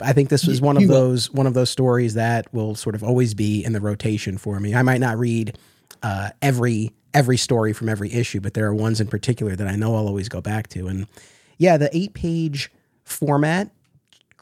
I 0.00 0.12
think 0.12 0.28
this 0.28 0.46
was 0.46 0.60
one 0.60 0.76
of 0.76 0.88
those 0.88 1.30
one 1.30 1.46
of 1.46 1.54
those 1.54 1.70
stories 1.70 2.14
that 2.14 2.52
will 2.52 2.74
sort 2.74 2.94
of 2.94 3.02
always 3.02 3.34
be 3.34 3.64
in 3.64 3.72
the 3.72 3.80
rotation 3.80 4.36
for 4.36 4.60
me. 4.60 4.74
I 4.74 4.82
might 4.82 5.00
not 5.00 5.18
read 5.18 5.56
uh, 6.02 6.30
every 6.42 6.92
every 7.14 7.38
story 7.38 7.72
from 7.72 7.88
every 7.88 8.12
issue, 8.12 8.40
but 8.40 8.52
there 8.54 8.66
are 8.66 8.74
ones 8.74 9.00
in 9.00 9.06
particular 9.06 9.56
that 9.56 9.66
I 9.66 9.74
know 9.74 9.96
I'll 9.96 10.06
always 10.06 10.28
go 10.28 10.42
back 10.42 10.68
to. 10.68 10.86
And 10.86 11.06
yeah, 11.56 11.78
the 11.78 11.94
eight 11.96 12.12
page 12.12 12.70
format 13.04 13.70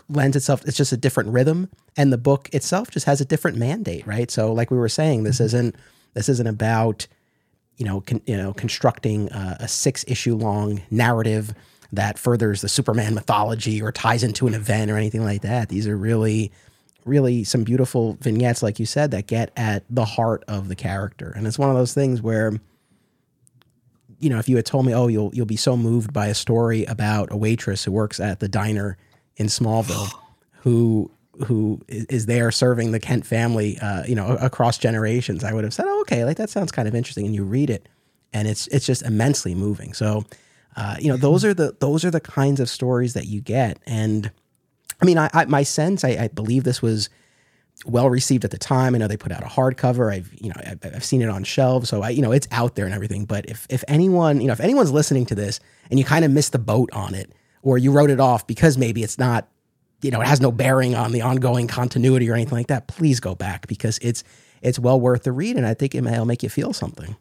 lends 0.08 0.36
itself 0.36 0.64
it's 0.66 0.76
just 0.76 0.92
a 0.92 0.96
different 0.96 1.30
rhythm 1.30 1.68
and 1.96 2.12
the 2.12 2.18
book 2.18 2.48
itself 2.52 2.90
just 2.90 3.06
has 3.06 3.20
a 3.20 3.24
different 3.24 3.56
mandate 3.56 4.06
right? 4.06 4.30
So 4.30 4.52
like 4.52 4.70
we 4.70 4.76
were 4.76 4.88
saying 4.88 5.22
this 5.22 5.36
mm-hmm. 5.36 5.44
isn't 5.44 5.76
this 6.14 6.28
isn't 6.28 6.46
about 6.46 7.06
you 7.76 7.84
know 7.84 8.00
con, 8.00 8.20
you 8.26 8.36
know 8.36 8.52
constructing 8.52 9.30
a, 9.32 9.56
a 9.60 9.68
six 9.68 10.04
issue 10.08 10.34
long 10.34 10.82
narrative 10.90 11.54
that 11.92 12.18
furthers 12.18 12.60
the 12.60 12.68
superman 12.68 13.14
mythology 13.14 13.80
or 13.80 13.92
ties 13.92 14.22
into 14.22 14.46
an 14.46 14.54
event 14.54 14.90
or 14.90 14.96
anything 14.96 15.24
like 15.24 15.42
that. 15.42 15.68
These 15.68 15.86
are 15.86 15.96
really 15.96 16.52
really 17.04 17.44
some 17.44 17.64
beautiful 17.64 18.16
vignettes 18.20 18.62
like 18.62 18.78
you 18.78 18.86
said 18.86 19.10
that 19.10 19.26
get 19.26 19.50
at 19.56 19.84
the 19.90 20.06
heart 20.06 20.42
of 20.48 20.68
the 20.68 20.74
character. 20.74 21.32
And 21.36 21.46
it's 21.46 21.58
one 21.58 21.68
of 21.68 21.76
those 21.76 21.92
things 21.92 22.22
where 22.22 22.52
you 24.18 24.30
know 24.30 24.38
if 24.38 24.48
you 24.48 24.56
had 24.56 24.66
told 24.66 24.86
me 24.86 24.94
oh 24.94 25.08
you'll 25.08 25.34
you'll 25.34 25.46
be 25.46 25.56
so 25.56 25.76
moved 25.76 26.12
by 26.12 26.26
a 26.26 26.34
story 26.34 26.84
about 26.84 27.32
a 27.32 27.36
waitress 27.36 27.84
who 27.84 27.92
works 27.92 28.20
at 28.20 28.40
the 28.40 28.48
diner 28.48 28.96
in 29.36 29.46
Smallville 29.46 30.10
who 30.64 31.10
who 31.46 31.80
is, 31.88 32.26
there 32.26 32.50
serving 32.50 32.92
the 32.92 33.00
Kent 33.00 33.26
family, 33.26 33.78
uh, 33.80 34.04
you 34.04 34.14
know, 34.14 34.36
across 34.40 34.78
generations, 34.78 35.42
I 35.42 35.52
would 35.52 35.64
have 35.64 35.74
said, 35.74 35.86
oh, 35.86 36.00
okay, 36.02 36.24
like 36.24 36.36
that 36.36 36.48
sounds 36.48 36.70
kind 36.70 36.86
of 36.86 36.94
interesting. 36.94 37.26
And 37.26 37.34
you 37.34 37.44
read 37.44 37.70
it, 37.70 37.88
and 38.32 38.48
it's 38.48 38.66
it's 38.68 38.86
just 38.86 39.02
immensely 39.02 39.54
moving. 39.54 39.94
So, 39.94 40.24
uh, 40.76 40.96
you 40.98 41.08
know, 41.08 41.16
those 41.16 41.44
are 41.44 41.52
the 41.52 41.76
those 41.80 42.04
are 42.04 42.10
the 42.10 42.20
kinds 42.20 42.60
of 42.60 42.68
stories 42.68 43.14
that 43.14 43.26
you 43.26 43.40
get. 43.40 43.78
And 43.86 44.30
I 45.02 45.04
mean, 45.04 45.18
I, 45.18 45.28
I 45.34 45.44
my 45.46 45.62
sense, 45.64 46.04
I, 46.04 46.10
I, 46.10 46.28
believe 46.28 46.64
this 46.64 46.80
was 46.80 47.10
well 47.84 48.08
received 48.08 48.44
at 48.44 48.50
the 48.50 48.58
time. 48.58 48.94
I 48.94 48.98
know 48.98 49.08
they 49.08 49.16
put 49.16 49.32
out 49.32 49.42
a 49.42 49.46
hardcover. 49.46 50.12
I've 50.12 50.32
you 50.40 50.48
know 50.48 50.56
I've, 50.64 50.94
I've 50.94 51.04
seen 51.04 51.20
it 51.20 51.28
on 51.28 51.44
shelves, 51.44 51.88
so 51.88 52.02
I 52.02 52.10
you 52.10 52.22
know 52.22 52.32
it's 52.32 52.48
out 52.52 52.74
there 52.76 52.86
and 52.86 52.94
everything. 52.94 53.24
But 53.24 53.50
if 53.50 53.66
if 53.68 53.84
anyone 53.88 54.40
you 54.40 54.46
know 54.46 54.52
if 54.52 54.60
anyone's 54.60 54.92
listening 54.92 55.26
to 55.26 55.34
this 55.34 55.60
and 55.90 55.98
you 55.98 56.04
kind 56.04 56.24
of 56.24 56.30
missed 56.30 56.52
the 56.52 56.58
boat 56.58 56.90
on 56.92 57.14
it, 57.14 57.32
or 57.64 57.78
you 57.78 57.90
wrote 57.90 58.10
it 58.10 58.20
off 58.20 58.46
because 58.46 58.78
maybe 58.78 59.02
it's 59.02 59.18
not 59.18 59.48
you 60.02 60.10
know, 60.10 60.20
it 60.20 60.26
has 60.26 60.38
no 60.38 60.52
bearing 60.52 60.94
on 60.94 61.12
the 61.12 61.22
ongoing 61.22 61.66
continuity 61.66 62.28
or 62.28 62.34
anything 62.34 62.58
like 62.58 62.66
that, 62.66 62.88
please 62.88 63.20
go 63.20 63.34
back 63.34 63.66
because 63.66 63.98
it's 64.02 64.22
it's 64.60 64.78
well 64.78 65.00
worth 65.00 65.22
the 65.22 65.32
read, 65.32 65.56
and 65.56 65.66
I 65.66 65.72
think 65.72 65.94
it 65.94 66.02
may 66.02 66.22
make 66.24 66.42
you 66.42 66.50
feel 66.50 66.74
something. 66.74 67.16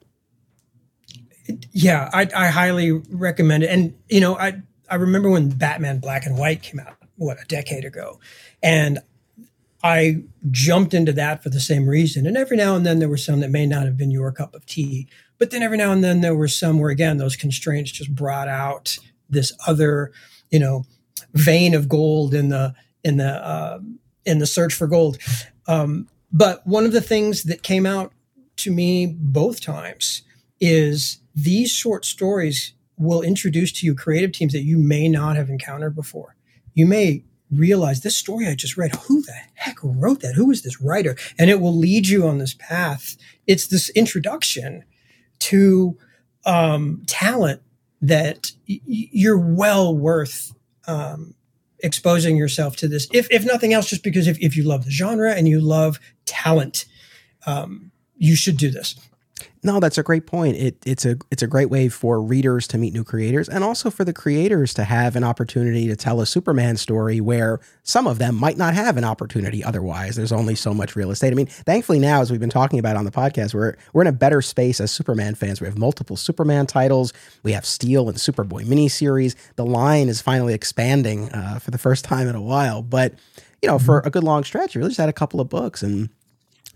Yeah, 1.72 2.10
I, 2.14 2.28
I 2.36 2.48
highly 2.48 2.92
recommend 2.92 3.64
it. 3.64 3.70
And 3.70 3.96
you 4.10 4.20
know, 4.20 4.38
I 4.38 4.62
I 4.90 4.96
remember 4.96 5.30
when 5.30 5.50
Batman 5.50 6.00
Black 6.00 6.26
and 6.26 6.38
White 6.38 6.62
came 6.62 6.80
out, 6.82 6.96
what 7.16 7.42
a 7.42 7.46
decade 7.46 7.86
ago, 7.86 8.20
and 8.62 9.00
I 9.82 10.24
jumped 10.52 10.94
into 10.94 11.14
that 11.14 11.42
for 11.42 11.50
the 11.50 11.60
same 11.62 11.88
reason. 11.88 12.26
And 12.26 12.38
every 12.38 12.58
now 12.58 12.76
and 12.76 12.86
then 12.86 13.00
there 13.00 13.10
were 13.10 13.18
some 13.18 13.40
that 13.40 13.50
may 13.50 13.66
not 13.66 13.86
have 13.86 13.98
been 13.98 14.12
your 14.12 14.32
cup 14.34 14.54
of 14.54 14.66
tea, 14.66 15.08
but 15.38 15.52
then 15.52 15.64
every 15.64 15.78
now 15.78 15.94
and 15.94 16.04
then 16.04 16.20
there 16.20 16.36
were 16.36 16.50
some 16.50 16.80
where 16.80 16.92
again 16.92 17.18
those 17.18 17.38
constraints 17.38 17.92
just 17.92 18.14
brought 18.14 18.50
out 18.50 18.98
this 19.30 19.54
other, 19.68 20.12
you 20.54 20.60
know, 20.60 20.86
vein 21.34 21.74
of 21.74 21.90
gold 21.90 22.34
in 22.34 22.50
the 22.50 22.74
in 23.04 23.18
the 23.18 23.46
uh, 23.46 23.80
in 24.24 24.38
the 24.38 24.46
search 24.46 24.74
for 24.74 24.88
gold. 24.88 25.18
Um, 25.68 26.08
but 26.32 26.66
one 26.66 26.86
of 26.86 26.94
the 26.94 27.02
things 27.02 27.44
that 27.44 27.64
came 27.64 27.86
out 27.86 28.14
to 28.58 28.72
me 28.72 29.08
both 29.08 29.60
times 29.60 30.22
is 30.62 31.18
these 31.36 31.72
short 31.72 32.06
stories 32.06 32.74
will 32.98 33.24
introduce 33.24 33.72
to 33.72 33.86
you 33.86 33.96
creative 33.96 34.32
teams 34.32 34.54
that 34.54 34.62
you 34.62 34.78
may 34.78 35.10
not 35.10 35.36
have 35.36 35.50
encountered 35.50 35.96
before. 35.96 36.36
You 36.76 36.86
may 36.86 37.24
realize 37.52 38.02
this 38.02 38.16
story 38.16 38.48
I 38.48 38.56
just 38.56 38.78
read, 38.78 38.96
who 38.96 39.24
the 39.24 39.34
heck 39.56 39.78
wrote 39.84 40.22
that? 40.22 40.36
Who 40.36 40.52
is 40.52 40.62
this 40.62 40.80
writer? 40.80 41.16
And 41.38 41.50
it 41.50 41.60
will 41.60 41.76
lead 41.76 42.08
you 42.08 42.28
on 42.28 42.38
this 42.38 42.54
path. 42.54 43.18
It's 43.48 43.68
this 43.68 43.90
introduction 43.90 44.86
to 45.40 45.98
um, 46.46 47.04
talent 47.08 47.62
that 48.04 48.52
y- 48.68 48.82
you're 48.86 49.40
well 49.40 49.96
worth 49.96 50.54
um, 50.88 51.34
exposing 51.80 52.36
yourself 52.38 52.76
to 52.78 52.88
this, 52.88 53.08
if, 53.14 53.32
if 53.32 53.46
nothing 53.46 53.74
else, 53.74 53.90
just 53.90 54.04
because 54.04 54.28
if, 54.28 54.38
if 54.40 54.56
you 54.56 54.64
love 54.64 54.84
the 54.86 54.92
genre 54.92 55.34
and 55.34 55.48
you 55.48 55.60
love 55.60 56.00
talent, 56.26 56.86
um, 57.46 57.92
you 58.18 58.36
should 58.36 58.58
do 58.58 58.70
this. 58.70 58.96
No, 59.66 59.80
that's 59.80 59.98
a 59.98 60.04
great 60.04 60.26
point. 60.28 60.58
It, 60.58 60.76
it's 60.86 61.06
a 61.06 61.18
it's 61.32 61.42
a 61.42 61.48
great 61.48 61.70
way 61.70 61.88
for 61.88 62.22
readers 62.22 62.68
to 62.68 62.78
meet 62.78 62.94
new 62.94 63.06
creators, 63.06 63.48
and 63.48 63.64
also 63.64 63.90
for 63.90 64.04
the 64.04 64.12
creators 64.12 64.74
to 64.74 64.84
have 64.84 65.16
an 65.16 65.24
opportunity 65.24 65.88
to 65.88 65.96
tell 65.96 66.20
a 66.20 66.26
Superman 66.26 66.76
story 66.76 67.22
where 67.22 67.62
some 67.84 68.06
of 68.06 68.20
them 68.20 68.36
might 68.36 68.58
not 68.58 68.74
have 68.74 68.98
an 68.98 69.06
opportunity 69.06 69.64
otherwise. 69.64 70.18
There's 70.18 70.34
only 70.34 70.56
so 70.56 70.74
much 70.74 70.98
real 70.98 71.12
estate. 71.12 71.32
I 71.32 71.36
mean, 71.36 71.46
thankfully 71.46 72.00
now, 72.00 72.20
as 72.20 72.30
we've 72.30 72.42
been 72.42 72.50
talking 72.50 72.78
about 72.78 72.98
on 72.98 73.06
the 73.06 73.12
podcast, 73.12 73.54
we're 73.54 73.78
we're 73.94 74.02
in 74.02 74.08
a 74.08 74.12
better 74.12 74.42
space 74.42 74.82
as 74.82 74.92
Superman 74.92 75.34
fans. 75.34 75.62
We 75.62 75.68
have 75.68 75.78
multiple 75.78 76.18
Superman 76.18 76.66
titles. 76.68 77.14
We 77.44 77.54
have 77.54 77.66
Steel 77.66 78.10
and 78.10 78.18
Superboy 78.18 78.66
miniseries. 78.66 79.36
The 79.56 79.66
line 79.66 80.10
is 80.10 80.20
finally 80.20 80.54
expanding 80.54 81.32
uh, 81.32 81.60
for 81.60 81.72
the 81.72 81.78
first 81.78 82.04
time 82.04 82.28
in 82.28 82.36
a 82.36 82.42
while. 82.42 82.82
But 82.82 83.14
you 83.62 83.70
know, 83.70 83.80
for 83.80 84.02
a 84.02 84.10
good 84.10 84.26
long 84.26 84.44
stretch, 84.44 84.76
you 84.76 84.80
really 84.80 84.90
just 84.90 85.00
had 85.00 85.08
a 85.08 85.14
couple 85.14 85.40
of 85.40 85.48
books 85.48 85.82
and 85.82 86.10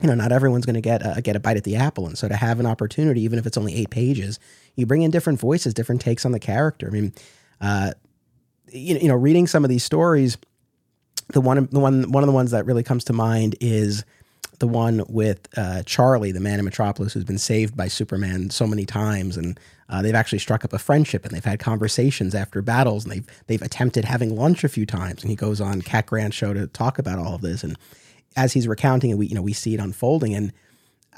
you 0.02 0.08
know, 0.08 0.14
not 0.14 0.32
everyone's 0.32 0.66
going 0.66 0.76
to 0.76 0.82
get 0.82 1.02
a, 1.04 1.22
get 1.22 1.36
a 1.36 1.40
bite 1.40 1.58
at 1.58 1.64
the 1.64 1.76
apple, 1.76 2.06
and 2.06 2.18
so 2.18 2.28
to 2.28 2.36
have 2.36 2.60
an 2.60 2.66
opportunity, 2.66 3.22
even 3.22 3.40
if 3.40 3.46
it's 3.46 3.58
only 3.58 3.76
eight 3.76 3.90
pages, 3.90 4.40
you 4.76 4.86
bring 4.86 5.02
in 5.02 5.12
different 5.12 5.40
voices, 5.40 5.74
different 5.74 6.02
takes 6.02 6.26
on 6.26 6.32
the 6.32 6.40
character. 6.40 6.88
I 6.88 6.92
mean, 6.92 7.14
uh, 7.62 7.92
you, 8.72 8.98
you 8.98 9.08
know, 9.08 9.16
reading 9.16 9.48
some 9.48 9.64
of 9.64 9.70
these 9.70 9.84
stories, 9.84 10.38
the 11.30 11.42
one 11.42 11.68
the 11.72 11.80
one 11.80 12.12
one 12.12 12.24
of 12.24 12.28
the 12.28 12.34
ones 12.34 12.52
that 12.52 12.66
really 12.66 12.84
comes 12.84 13.04
to 13.06 13.14
mind 13.14 13.56
is 13.60 14.06
the 14.60 14.68
one 14.68 15.04
with 15.08 15.48
uh, 15.58 15.84
Charlie, 15.84 16.32
the 16.32 16.40
man 16.40 16.60
in 16.60 16.66
Metropolis, 16.66 17.14
who's 17.14 17.24
been 17.24 17.38
saved 17.38 17.76
by 17.76 17.88
Superman 17.88 18.50
so 18.50 18.66
many 18.66 18.86
times, 18.86 19.38
and 19.38 19.60
uh, 19.90 20.02
they've 20.02 20.16
actually 20.16 20.40
struck 20.40 20.66
up 20.66 20.74
a 20.74 20.80
friendship, 20.80 21.26
and 21.26 21.34
they've 21.34 21.44
had 21.44 21.60
conversations 21.60 22.34
after 22.34 22.62
battles, 22.62 23.04
and 23.04 23.14
they've 23.14 23.28
they've 23.48 23.62
attempted 23.62 24.06
having 24.06 24.36
lunch 24.36 24.64
a 24.64 24.70
few 24.70 24.86
times, 24.86 25.22
and 25.22 25.30
he 25.30 25.36
goes 25.36 25.60
on 25.60 25.82
Cat 25.82 26.06
Grant 26.06 26.34
show 26.34 26.54
to 26.54 26.68
talk 26.68 27.00
about 27.00 27.20
all 27.20 27.36
of 27.36 27.42
this, 27.42 27.64
and 27.64 27.78
as 28.36 28.54
he's 28.54 28.68
recounting 28.68 29.12
it, 29.12 29.18
we 29.18 29.28
you 29.28 29.36
know 29.36 29.42
we 29.42 29.54
see 29.54 29.74
it 29.74 29.80
unfolding, 29.80 30.34
and 30.34 30.54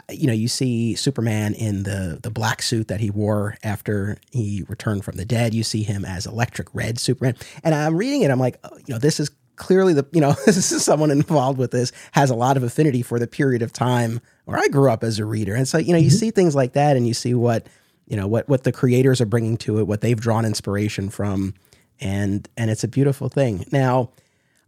you 0.10 0.28
know 0.28 0.34
you 0.34 0.48
see 0.48 0.96
Superman 0.96 1.54
in 1.54 1.84
the 1.84 2.20
the 2.22 2.32
black 2.32 2.62
suit 2.62 2.88
that 2.88 3.00
he 3.00 3.10
wore 3.10 3.58
after 3.64 4.18
he 4.32 4.64
returned 4.68 5.04
from 5.04 5.18
the 5.18 5.26
dead. 5.26 5.54
You 5.54 5.64
see 5.64 5.84
him 5.84 6.06
as 6.06 6.26
Electric 6.26 6.74
Red 6.74 7.00
Superman, 7.00 7.36
and 7.64 7.76
I'm 7.76 7.98
reading 7.98 8.22
it. 8.22 8.32
I'm 8.32 8.40
like, 8.40 8.60
oh, 8.64 8.78
you 8.78 8.94
know, 8.94 9.00
this 9.00 9.20
is 9.20 9.32
clearly 9.60 9.94
the 9.94 10.08
you 10.12 10.22
know 10.22 10.32
this 10.46 10.72
is 10.72 10.84
someone 10.84 11.12
involved 11.12 11.60
with 11.60 11.72
this 11.72 11.92
has 12.14 12.30
a 12.30 12.36
lot 12.36 12.58
of 12.58 12.64
affinity 12.64 13.02
for 13.02 13.20
the 13.20 13.28
period 13.28 13.62
of 13.62 13.72
time 13.72 14.20
where 14.46 14.58
I 14.58 14.68
grew 14.70 14.92
up 14.92 15.04
as 15.04 15.20
a 15.20 15.26
reader, 15.26 15.54
and 15.54 15.68
so 15.68 15.78
you 15.78 15.94
know 15.94 16.00
you 16.00 16.10
mm-hmm. 16.10 16.18
see 16.18 16.32
things 16.32 16.56
like 16.56 16.74
that, 16.74 16.98
and 16.98 17.08
you 17.08 17.14
see 17.14 17.34
what 17.34 17.68
you 18.08 18.18
know 18.18 18.28
what 18.28 18.50
what 18.50 18.64
the 18.64 18.72
creators 18.72 19.22
are 19.22 19.26
bringing 19.26 19.58
to 19.58 19.80
it, 19.80 19.88
what 19.88 20.02
they've 20.02 20.20
drawn 20.20 20.46
inspiration 20.46 21.10
from, 21.10 21.54
and 22.00 22.50
and 22.58 22.72
it's 22.72 22.84
a 22.84 22.88
beautiful 22.88 23.30
thing. 23.30 23.66
Now 23.72 24.12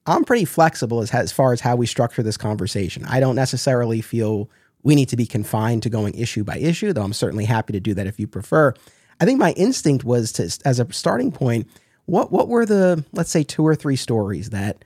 I'm 0.05 0.23
pretty 0.23 0.45
flexible 0.45 1.01
as, 1.01 1.11
as 1.11 1.31
far 1.31 1.53
as 1.53 1.61
how 1.61 1.75
we 1.75 1.85
structure 1.85 2.23
this 2.23 2.37
conversation. 2.37 3.05
I 3.05 3.19
don't 3.19 3.35
necessarily 3.35 4.01
feel 4.01 4.49
we 4.83 4.95
need 4.95 5.09
to 5.09 5.17
be 5.17 5.25
confined 5.25 5.83
to 5.83 5.89
going 5.89 6.15
issue 6.15 6.43
by 6.43 6.57
issue, 6.57 6.91
though 6.93 7.03
I'm 7.03 7.13
certainly 7.13 7.45
happy 7.45 7.73
to 7.73 7.79
do 7.79 7.93
that 7.93 8.07
if 8.07 8.19
you 8.19 8.27
prefer. 8.27 8.73
I 9.19 9.25
think 9.25 9.39
my 9.39 9.51
instinct 9.51 10.03
was 10.03 10.31
to, 10.33 10.43
as 10.65 10.79
a 10.79 10.91
starting 10.91 11.31
point, 11.31 11.67
what 12.05 12.31
what 12.31 12.47
were 12.47 12.65
the 12.65 13.05
let's 13.13 13.29
say 13.29 13.43
two 13.43 13.65
or 13.65 13.75
three 13.75 13.95
stories 13.95 14.49
that, 14.49 14.83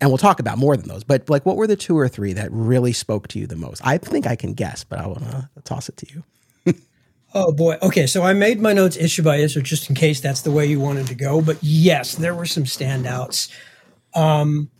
and 0.00 0.10
we'll 0.10 0.18
talk 0.18 0.40
about 0.40 0.58
more 0.58 0.76
than 0.76 0.88
those, 0.88 1.04
but 1.04 1.30
like 1.30 1.46
what 1.46 1.56
were 1.56 1.68
the 1.68 1.76
two 1.76 1.96
or 1.96 2.08
three 2.08 2.32
that 2.32 2.50
really 2.50 2.92
spoke 2.92 3.28
to 3.28 3.38
you 3.38 3.46
the 3.46 3.56
most? 3.56 3.80
I 3.84 3.98
think 3.98 4.26
I 4.26 4.34
can 4.34 4.54
guess, 4.54 4.82
but 4.82 4.98
I 4.98 5.06
want 5.06 5.20
to 5.20 5.48
toss 5.62 5.88
it 5.88 5.96
to 5.98 6.06
you. 6.12 6.74
oh 7.34 7.52
boy. 7.52 7.78
Okay, 7.80 8.08
so 8.08 8.24
I 8.24 8.32
made 8.32 8.60
my 8.60 8.72
notes 8.72 8.96
issue 8.96 9.22
by 9.22 9.36
issue 9.36 9.62
just 9.62 9.88
in 9.88 9.94
case 9.94 10.20
that's 10.20 10.40
the 10.40 10.50
way 10.50 10.66
you 10.66 10.80
wanted 10.80 11.06
to 11.06 11.14
go. 11.14 11.40
But 11.40 11.58
yes, 11.62 12.16
there 12.16 12.34
were 12.34 12.46
some 12.46 12.64
standouts. 12.64 13.48
Um, 14.14 14.70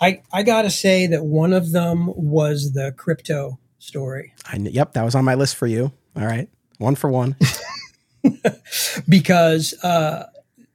I 0.00 0.22
I 0.32 0.42
gotta 0.42 0.70
say 0.70 1.06
that 1.08 1.24
one 1.24 1.52
of 1.52 1.72
them 1.72 2.12
was 2.14 2.72
the 2.72 2.94
Krypto 2.96 3.58
story. 3.78 4.34
I, 4.46 4.56
yep, 4.56 4.92
that 4.94 5.04
was 5.04 5.14
on 5.14 5.24
my 5.24 5.34
list 5.34 5.56
for 5.56 5.66
you. 5.66 5.92
All 6.16 6.26
right, 6.26 6.48
one 6.78 6.94
for 6.94 7.10
one. 7.10 7.36
because 9.08 9.74
uh, 9.82 10.26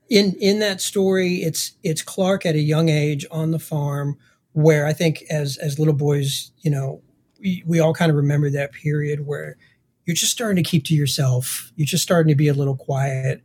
in 0.09 0.35
in 0.39 0.59
that 0.59 0.81
story, 0.81 1.35
it's 1.37 1.73
it's 1.83 2.01
Clark 2.01 2.45
at 2.45 2.55
a 2.55 2.59
young 2.59 2.89
age 2.89 3.25
on 3.31 3.51
the 3.51 3.59
farm, 3.59 4.17
where 4.53 4.85
I 4.85 4.93
think 4.93 5.23
as 5.29 5.57
as 5.57 5.79
little 5.79 5.93
boys, 5.93 6.51
you 6.61 6.71
know, 6.71 7.01
we, 7.39 7.63
we 7.65 7.79
all 7.79 7.93
kind 7.93 8.09
of 8.09 8.15
remember 8.15 8.49
that 8.49 8.71
period 8.71 9.25
where 9.25 9.57
you're 10.05 10.15
just 10.15 10.31
starting 10.31 10.61
to 10.61 10.69
keep 10.69 10.85
to 10.85 10.95
yourself. 10.95 11.71
You're 11.75 11.85
just 11.85 12.03
starting 12.03 12.29
to 12.29 12.35
be 12.35 12.47
a 12.47 12.53
little 12.53 12.75
quiet. 12.75 13.41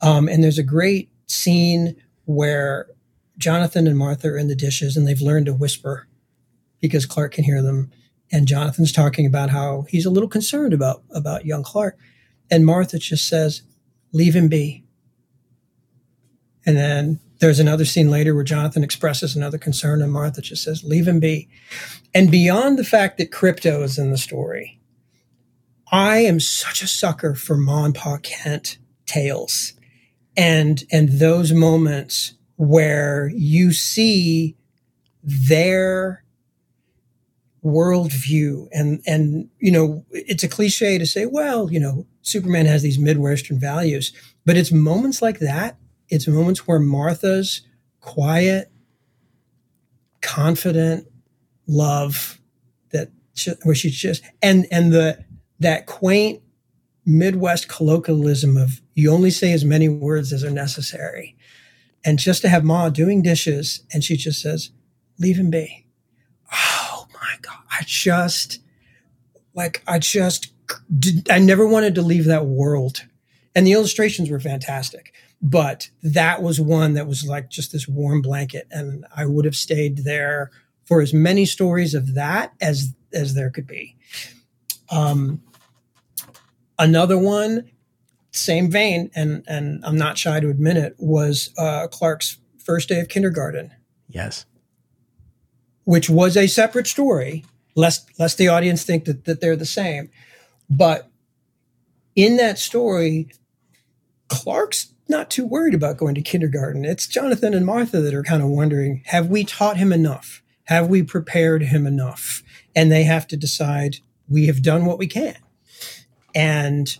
Um, 0.00 0.28
and 0.28 0.42
there's 0.42 0.58
a 0.58 0.62
great 0.62 1.10
scene 1.26 1.96
where 2.24 2.86
Jonathan 3.38 3.86
and 3.86 3.96
Martha 3.96 4.28
are 4.28 4.36
in 4.36 4.48
the 4.48 4.56
dishes 4.56 4.96
and 4.96 5.06
they've 5.06 5.20
learned 5.20 5.46
to 5.46 5.54
whisper 5.54 6.08
because 6.80 7.06
Clark 7.06 7.32
can 7.32 7.44
hear 7.44 7.62
them. 7.62 7.90
And 8.30 8.46
Jonathan's 8.46 8.92
talking 8.92 9.24
about 9.24 9.50
how 9.50 9.86
he's 9.88 10.04
a 10.04 10.10
little 10.10 10.28
concerned 10.28 10.74
about, 10.74 11.02
about 11.10 11.46
young 11.46 11.62
Clark. 11.62 11.96
And 12.50 12.66
Martha 12.66 12.98
just 12.98 13.26
says, 13.26 13.62
leave 14.12 14.34
him 14.34 14.48
be. 14.48 14.84
And 16.66 16.76
then 16.76 17.20
there's 17.38 17.60
another 17.60 17.84
scene 17.84 18.10
later 18.10 18.34
where 18.34 18.44
Jonathan 18.44 18.84
expresses 18.84 19.36
another 19.36 19.58
concern 19.58 20.02
and 20.02 20.12
Martha 20.12 20.42
just 20.42 20.64
says, 20.64 20.84
leave 20.84 21.06
him 21.06 21.20
be. 21.20 21.48
And 22.14 22.30
beyond 22.30 22.78
the 22.78 22.84
fact 22.84 23.16
that 23.18 23.30
Krypto 23.30 23.82
is 23.82 23.98
in 23.98 24.10
the 24.10 24.18
story, 24.18 24.80
I 25.90 26.18
am 26.18 26.40
such 26.40 26.82
a 26.82 26.88
sucker 26.88 27.34
for 27.34 27.56
Ma 27.56 27.84
and 27.84 27.94
Pa 27.94 28.18
Kent 28.18 28.78
tales 29.06 29.74
and, 30.36 30.84
and 30.92 31.08
those 31.08 31.52
moments 31.52 32.34
where 32.58 33.30
you 33.34 33.72
see 33.72 34.56
their 35.22 36.24
worldview. 37.64 38.68
And 38.72 39.00
and 39.06 39.48
you 39.58 39.72
know 39.72 40.04
it's 40.10 40.42
a 40.42 40.48
cliche 40.48 40.98
to 40.98 41.06
say 41.06 41.26
well 41.26 41.70
you 41.72 41.80
know 41.80 42.06
superman 42.22 42.66
has 42.66 42.82
these 42.82 42.98
midwestern 42.98 43.58
values 43.58 44.12
but 44.44 44.56
it's 44.56 44.72
moments 44.72 45.20
like 45.20 45.40
that. 45.40 45.76
It's 46.08 46.26
moments 46.26 46.66
where 46.66 46.78
martha's 46.78 47.62
quiet 48.00 48.70
confident 50.20 51.06
love 51.66 52.40
that 52.90 53.10
where 53.62 53.74
she's 53.74 53.96
just 53.96 54.22
and 54.42 54.66
and 54.70 54.92
the 54.92 55.24
that 55.60 55.86
quaint 55.86 56.42
midwest 57.04 57.68
colloquialism 57.68 58.56
of 58.56 58.80
you 58.94 59.10
only 59.12 59.30
say 59.30 59.52
as 59.52 59.64
many 59.64 59.88
words 59.88 60.32
as 60.32 60.44
are 60.44 60.50
necessary 60.50 61.36
and 62.04 62.18
just 62.18 62.42
to 62.42 62.48
have 62.48 62.64
Ma 62.64 62.88
doing 62.88 63.22
dishes 63.22 63.82
and 63.92 64.04
she 64.04 64.16
just 64.16 64.40
says, 64.40 64.70
leave 65.18 65.36
him 65.36 65.50
be. 65.50 65.86
Oh 66.52 67.06
my 67.12 67.36
God, 67.42 67.58
I 67.70 67.82
just, 67.84 68.60
like, 69.54 69.82
I 69.86 69.98
just, 69.98 70.52
I 71.30 71.38
never 71.38 71.66
wanted 71.66 71.94
to 71.96 72.02
leave 72.02 72.24
that 72.26 72.46
world. 72.46 73.04
And 73.54 73.66
the 73.66 73.72
illustrations 73.72 74.30
were 74.30 74.40
fantastic. 74.40 75.12
But 75.40 75.90
that 76.02 76.42
was 76.42 76.60
one 76.60 76.94
that 76.94 77.06
was 77.06 77.24
like 77.24 77.48
just 77.50 77.72
this 77.72 77.86
warm 77.86 78.22
blanket. 78.22 78.66
And 78.70 79.04
I 79.16 79.26
would 79.26 79.44
have 79.44 79.54
stayed 79.54 79.98
there 79.98 80.50
for 80.84 81.00
as 81.00 81.12
many 81.12 81.44
stories 81.44 81.94
of 81.94 82.14
that 82.14 82.52
as, 82.60 82.92
as 83.12 83.34
there 83.34 83.50
could 83.50 83.66
be. 83.66 83.96
Um, 84.90 85.42
another 86.78 87.18
one, 87.18 87.70
same 88.30 88.70
vein, 88.70 89.10
and, 89.14 89.44
and 89.46 89.84
I'm 89.84 89.96
not 89.96 90.18
shy 90.18 90.40
to 90.40 90.50
admit 90.50 90.76
it, 90.76 90.94
was 90.98 91.50
uh, 91.58 91.86
Clark's 91.88 92.38
first 92.58 92.88
day 92.88 93.00
of 93.00 93.08
kindergarten. 93.08 93.72
Yes. 94.08 94.44
Which 95.84 96.10
was 96.10 96.36
a 96.36 96.46
separate 96.46 96.86
story, 96.86 97.44
lest 97.74 98.10
lest 98.18 98.38
the 98.38 98.48
audience 98.48 98.84
think 98.84 99.04
that, 99.06 99.24
that 99.24 99.40
they're 99.40 99.56
the 99.56 99.64
same. 99.64 100.10
But 100.68 101.08
in 102.14 102.36
that 102.36 102.58
story, 102.58 103.30
Clark's 104.28 104.92
not 105.08 105.30
too 105.30 105.46
worried 105.46 105.74
about 105.74 105.96
going 105.96 106.14
to 106.14 106.20
kindergarten. 106.20 106.84
It's 106.84 107.06
Jonathan 107.06 107.54
and 107.54 107.64
Martha 107.64 108.00
that 108.00 108.12
are 108.12 108.22
kind 108.22 108.42
of 108.42 108.50
wondering, 108.50 109.02
have 109.06 109.28
we 109.28 109.44
taught 109.44 109.78
him 109.78 109.92
enough? 109.92 110.42
Have 110.64 110.88
we 110.88 111.02
prepared 111.02 111.62
him 111.62 111.86
enough? 111.86 112.42
And 112.76 112.92
they 112.92 113.04
have 113.04 113.26
to 113.28 113.36
decide, 113.36 113.96
we 114.28 114.46
have 114.46 114.62
done 114.62 114.84
what 114.84 114.98
we 114.98 115.06
can. 115.06 115.36
And 116.34 116.98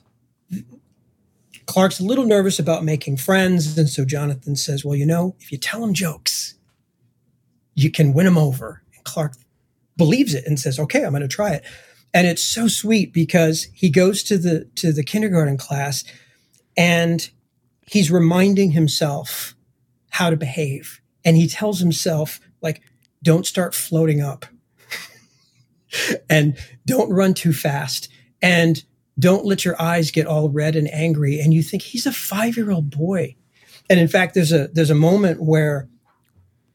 Clark's 1.68 2.00
a 2.00 2.04
little 2.04 2.24
nervous 2.24 2.58
about 2.58 2.82
making 2.82 3.18
friends. 3.18 3.76
And 3.76 3.90
so 3.90 4.06
Jonathan 4.06 4.56
says, 4.56 4.84
Well, 4.84 4.96
you 4.96 5.04
know, 5.04 5.36
if 5.38 5.52
you 5.52 5.58
tell 5.58 5.84
him 5.84 5.92
jokes, 5.92 6.54
you 7.74 7.90
can 7.90 8.14
win 8.14 8.26
him 8.26 8.38
over. 8.38 8.82
And 8.96 9.04
Clark 9.04 9.34
believes 9.96 10.34
it 10.34 10.46
and 10.46 10.58
says, 10.58 10.78
Okay, 10.78 11.04
I'm 11.04 11.10
going 11.10 11.20
to 11.20 11.28
try 11.28 11.52
it. 11.52 11.64
And 12.14 12.26
it's 12.26 12.42
so 12.42 12.68
sweet 12.68 13.12
because 13.12 13.68
he 13.74 13.90
goes 13.90 14.22
to 14.24 14.38
the 14.38 14.64
to 14.76 14.92
the 14.94 15.04
kindergarten 15.04 15.58
class 15.58 16.04
and 16.74 17.28
he's 17.86 18.10
reminding 18.10 18.70
himself 18.70 19.54
how 20.08 20.30
to 20.30 20.36
behave. 20.36 21.02
And 21.22 21.36
he 21.36 21.46
tells 21.46 21.80
himself, 21.80 22.40
like, 22.62 22.80
don't 23.22 23.46
start 23.46 23.74
floating 23.74 24.22
up 24.22 24.46
and 26.30 26.56
don't 26.86 27.12
run 27.12 27.34
too 27.34 27.52
fast 27.52 28.08
and 28.40 28.82
don't 29.18 29.44
let 29.44 29.64
your 29.64 29.80
eyes 29.80 30.10
get 30.10 30.26
all 30.26 30.48
red 30.48 30.76
and 30.76 30.92
angry. 30.92 31.40
And 31.40 31.52
you 31.52 31.62
think 31.62 31.82
he's 31.82 32.06
a 32.06 32.12
five 32.12 32.56
year 32.56 32.70
old 32.70 32.90
boy. 32.90 33.36
And 33.90 33.98
in 33.98 34.08
fact, 34.08 34.34
there's 34.34 34.52
a, 34.52 34.68
there's 34.68 34.90
a 34.90 34.94
moment 34.94 35.42
where 35.42 35.88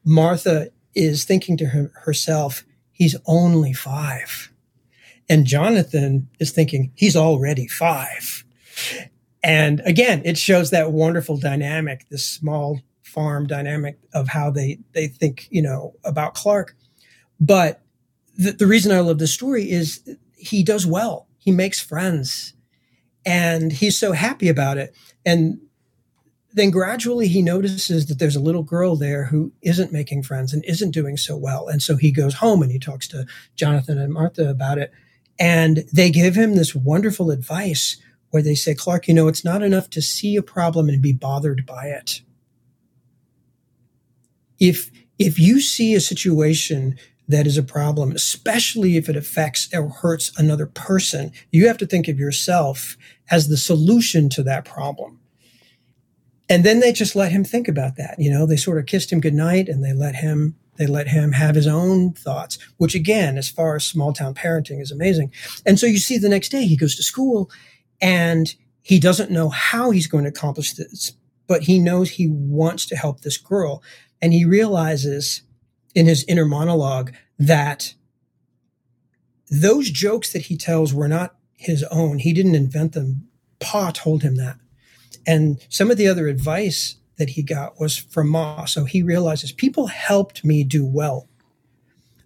Martha 0.03 0.71
is 0.95 1.23
thinking 1.23 1.57
to 1.57 1.67
her, 1.67 1.91
herself, 2.03 2.63
he's 2.91 3.15
only 3.25 3.73
five. 3.73 4.51
And 5.29 5.45
Jonathan 5.45 6.29
is 6.39 6.51
thinking 6.51 6.91
he's 6.95 7.15
already 7.15 7.67
five. 7.67 8.43
And 9.43 9.81
again, 9.85 10.21
it 10.25 10.37
shows 10.37 10.71
that 10.71 10.91
wonderful 10.91 11.37
dynamic, 11.37 12.07
this 12.09 12.25
small 12.25 12.81
farm 13.01 13.45
dynamic 13.47 13.99
of 14.13 14.29
how 14.29 14.49
they, 14.49 14.79
they 14.93 15.07
think, 15.07 15.47
you 15.49 15.61
know, 15.61 15.95
about 16.03 16.33
Clark. 16.33 16.75
But 17.39 17.81
the, 18.37 18.51
the 18.51 18.67
reason 18.67 18.91
I 18.91 19.01
love 19.01 19.19
this 19.19 19.33
story 19.33 19.69
is 19.69 20.01
he 20.35 20.63
does 20.63 20.85
well. 20.85 21.27
He 21.43 21.51
makes 21.51 21.81
friends 21.81 22.53
and 23.25 23.71
he's 23.71 23.97
so 23.97 24.13
happy 24.13 24.47
about 24.47 24.77
it. 24.77 24.95
And 25.25 25.59
then 26.53 26.69
gradually 26.69 27.27
he 27.27 27.41
notices 27.41 28.05
that 28.05 28.19
there's 28.19 28.35
a 28.35 28.41
little 28.41 28.63
girl 28.63 28.95
there 28.95 29.25
who 29.25 29.51
isn't 29.61 29.91
making 29.91 30.23
friends 30.23 30.53
and 30.53 30.63
isn't 30.65 30.91
doing 30.91 31.17
so 31.17 31.35
well. 31.35 31.67
And 31.67 31.81
so 31.81 31.97
he 31.97 32.11
goes 32.11 32.35
home 32.35 32.61
and 32.61 32.71
he 32.71 32.79
talks 32.79 33.07
to 33.09 33.25
Jonathan 33.55 33.97
and 33.97 34.13
Martha 34.13 34.49
about 34.49 34.77
it. 34.77 34.91
And 35.37 35.83
they 35.91 36.11
give 36.11 36.35
him 36.35 36.55
this 36.55 36.73
wonderful 36.73 37.29
advice 37.29 37.97
where 38.29 38.43
they 38.43 38.55
say, 38.55 38.73
Clark, 38.73 39.07
you 39.09 39.13
know, 39.13 39.27
it's 39.27 39.43
not 39.43 39.63
enough 39.63 39.89
to 39.91 40.01
see 40.01 40.37
a 40.37 40.43
problem 40.43 40.87
and 40.87 41.01
be 41.01 41.11
bothered 41.11 41.65
by 41.65 41.87
it. 41.87 42.21
If, 44.59 44.91
if 45.19 45.39
you 45.39 45.59
see 45.59 45.93
a 45.93 45.99
situation 45.99 46.97
that 47.27 47.47
is 47.47 47.57
a 47.57 47.63
problem, 47.63 48.11
especially 48.11 48.97
if 48.97 49.07
it 49.09 49.15
affects 49.15 49.69
or 49.73 49.89
hurts 49.89 50.31
another 50.37 50.65
person, 50.65 51.31
you 51.51 51.67
have 51.67 51.77
to 51.77 51.85
think 51.85 52.07
of 52.07 52.19
yourself 52.19 52.97
as 53.31 53.47
the 53.47 53.57
solution 53.57 54.29
to 54.29 54.43
that 54.43 54.65
problem. 54.65 55.19
And 56.49 56.63
then 56.63 56.81
they 56.81 56.91
just 56.91 57.15
let 57.15 57.31
him 57.31 57.43
think 57.43 57.67
about 57.67 57.95
that. 57.95 58.15
You 58.19 58.29
know, 58.29 58.45
they 58.45 58.57
sort 58.57 58.77
of 58.77 58.85
kissed 58.85 59.11
him 59.11 59.21
goodnight 59.21 59.69
and 59.69 59.83
they 59.83 59.93
let 59.93 60.15
him 60.15 60.55
they 60.77 60.87
let 60.87 61.07
him 61.07 61.33
have 61.33 61.53
his 61.53 61.67
own 61.67 62.13
thoughts, 62.13 62.57
which 62.77 62.95
again, 62.95 63.37
as 63.37 63.47
far 63.47 63.75
as 63.75 63.85
small 63.85 64.11
town 64.11 64.33
parenting 64.33 64.81
is 64.81 64.91
amazing. 64.91 65.31
And 65.67 65.79
so 65.79 65.85
you 65.85 65.99
see 65.99 66.17
the 66.17 66.29
next 66.29 66.49
day 66.49 66.65
he 66.65 66.75
goes 66.75 66.95
to 66.95 67.03
school 67.03 67.51
and 68.01 68.53
he 68.81 68.99
doesn't 68.99 69.29
know 69.29 69.49
how 69.49 69.91
he's 69.91 70.07
going 70.07 70.23
to 70.23 70.31
accomplish 70.31 70.73
this, 70.73 71.13
but 71.47 71.63
he 71.63 71.77
knows 71.77 72.09
he 72.09 72.27
wants 72.27 72.87
to 72.87 72.95
help 72.95 73.21
this 73.21 73.37
girl. 73.37 73.83
And 74.19 74.33
he 74.33 74.45
realizes 74.45 75.43
in 75.95 76.05
his 76.07 76.23
inner 76.25 76.45
monologue 76.45 77.13
that 77.37 77.93
those 79.49 79.89
jokes 79.91 80.33
that 80.33 80.43
he 80.43 80.57
tells 80.57 80.93
were 80.93 81.07
not 81.07 81.35
his 81.55 81.83
own. 81.91 82.19
He 82.19 82.33
didn't 82.33 82.55
invent 82.55 82.93
them. 82.93 83.27
Pa 83.59 83.91
told 83.91 84.23
him 84.23 84.35
that. 84.35 84.57
And 85.25 85.59
some 85.69 85.91
of 85.91 85.97
the 85.97 86.07
other 86.07 86.27
advice 86.27 86.95
that 87.17 87.29
he 87.29 87.43
got 87.43 87.79
was 87.79 87.97
from 87.97 88.29
Ma. 88.29 88.65
So 88.65 88.85
he 88.85 89.03
realizes 89.03 89.51
people 89.51 89.87
helped 89.87 90.43
me 90.43 90.63
do 90.63 90.85
well. 90.85 91.29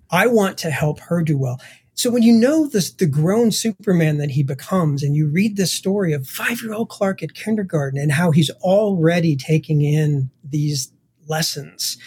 I 0.09 0.27
want 0.27 0.57
to 0.59 0.71
help 0.71 0.99
her 1.01 1.21
do 1.21 1.37
well. 1.37 1.59
So 1.93 2.09
when 2.09 2.23
you 2.23 2.33
know 2.33 2.67
this, 2.67 2.91
the 2.91 3.05
grown 3.05 3.51
Superman 3.51 4.17
that 4.17 4.31
he 4.31 4.43
becomes, 4.43 5.03
and 5.03 5.15
you 5.15 5.27
read 5.27 5.57
this 5.57 5.73
story 5.73 6.13
of 6.13 6.27
five-year-old 6.27 6.89
Clark 6.89 7.21
at 7.21 7.33
kindergarten 7.33 7.99
and 7.99 8.11
how 8.11 8.31
he's 8.31 8.51
already 8.61 9.35
taking 9.35 9.81
in 9.81 10.29
these 10.43 10.91
lessons, 11.27 11.97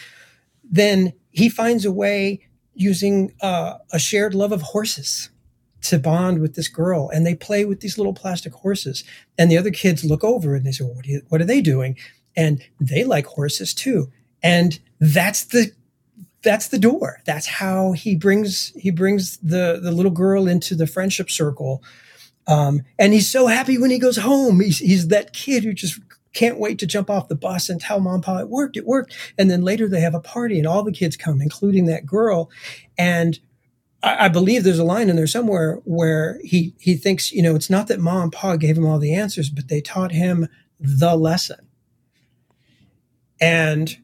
then 0.64 1.12
he 1.30 1.48
finds 1.48 1.84
a 1.84 1.92
way 1.92 2.46
using 2.74 3.32
uh, 3.40 3.78
a 3.92 3.98
shared 3.98 4.34
love 4.34 4.52
of 4.52 4.62
horses 4.62 5.30
to 5.82 5.98
bond 5.98 6.40
with 6.40 6.54
this 6.54 6.68
girl, 6.68 7.08
and 7.08 7.26
they 7.26 7.34
play 7.34 7.64
with 7.64 7.80
these 7.80 7.98
little 7.98 8.12
plastic 8.12 8.52
horses. 8.52 9.04
And 9.38 9.50
the 9.50 9.58
other 9.58 9.70
kids 9.70 10.04
look 10.04 10.22
over 10.24 10.54
and 10.54 10.64
they 10.66 10.72
say, 10.72 10.84
"What, 10.84 11.06
you, 11.06 11.22
what 11.28 11.40
are 11.40 11.46
they 11.46 11.60
doing?" 11.60 11.96
And 12.36 12.62
they 12.80 13.04
like 13.04 13.26
horses 13.26 13.74
too. 13.74 14.10
And 14.42 14.78
that's 14.98 15.44
the 15.44 15.72
that's 16.42 16.68
the 16.68 16.78
door. 16.78 17.20
That's 17.24 17.46
how 17.46 17.92
he 17.92 18.16
brings 18.16 18.72
he 18.76 18.90
brings 18.90 19.36
the 19.38 19.80
the 19.82 19.92
little 19.92 20.10
girl 20.10 20.48
into 20.48 20.74
the 20.74 20.86
friendship 20.86 21.30
circle. 21.30 21.82
Um, 22.46 22.82
and 22.98 23.12
he's 23.12 23.30
so 23.30 23.46
happy 23.46 23.78
when 23.78 23.90
he 23.90 23.98
goes 23.98 24.16
home. 24.16 24.60
He's 24.60 24.78
he's 24.78 25.08
that 25.08 25.32
kid 25.32 25.64
who 25.64 25.72
just 25.72 26.00
can't 26.32 26.58
wait 26.58 26.78
to 26.78 26.86
jump 26.86 27.10
off 27.10 27.28
the 27.28 27.34
bus 27.34 27.68
and 27.68 27.80
tell 27.80 28.00
mom 28.00 28.20
pa 28.20 28.38
it 28.38 28.48
worked 28.48 28.76
it 28.76 28.86
worked. 28.86 29.14
And 29.36 29.50
then 29.50 29.62
later 29.62 29.88
they 29.88 30.00
have 30.00 30.14
a 30.14 30.20
party 30.20 30.58
and 30.58 30.66
all 30.66 30.82
the 30.82 30.92
kids 30.92 31.16
come 31.16 31.40
including 31.40 31.86
that 31.86 32.06
girl. 32.06 32.50
And 32.96 33.38
I, 34.02 34.26
I, 34.26 34.28
believe 34.28 34.64
there's 34.64 34.78
a 34.78 34.84
line 34.84 35.10
in 35.10 35.16
there 35.16 35.26
somewhere 35.26 35.80
where 35.84 36.40
he 36.42 36.74
he 36.78 36.96
thinks 36.96 37.32
you 37.32 37.42
know 37.42 37.54
it's 37.54 37.70
not 37.70 37.88
that 37.88 38.00
mom 38.00 38.24
and 38.24 38.32
pa 38.32 38.56
gave 38.56 38.78
him 38.78 38.86
all 38.86 38.98
the 38.98 39.14
answers 39.14 39.50
but 39.50 39.68
they 39.68 39.80
taught 39.80 40.12
him 40.12 40.48
the 40.78 41.16
lesson. 41.16 41.68
And 43.40 43.96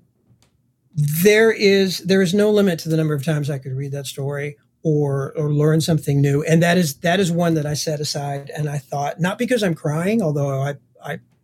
there 0.95 1.53
is 1.53 1.99
there 1.99 2.23
is 2.23 2.35
no 2.35 2.51
limit 2.51 2.79
to 2.81 2.89
the 2.89 2.97
number 2.97 3.15
of 3.15 3.25
times 3.25 3.51
I 3.51 3.59
could 3.59 3.73
read 3.73 3.93
that 3.93 4.07
story 4.07 4.57
or 4.83 5.33
or 5.37 5.53
learn 5.53 5.81
something 5.81 6.21
new. 6.21 6.43
And 6.43 6.63
that 6.63 6.79
is 6.79 6.95
that 6.99 7.21
is 7.21 7.31
one 7.31 7.55
that 7.55 7.67
I 7.67 7.75
set 7.75 8.01
aside 8.01 8.51
and 8.57 8.69
I 8.69 8.79
thought, 8.79 9.21
not 9.21 9.39
because 9.39 9.63
I'm 9.63 9.75
crying, 9.75 10.23
although 10.23 10.63
I 10.63 10.71
I 10.71 10.75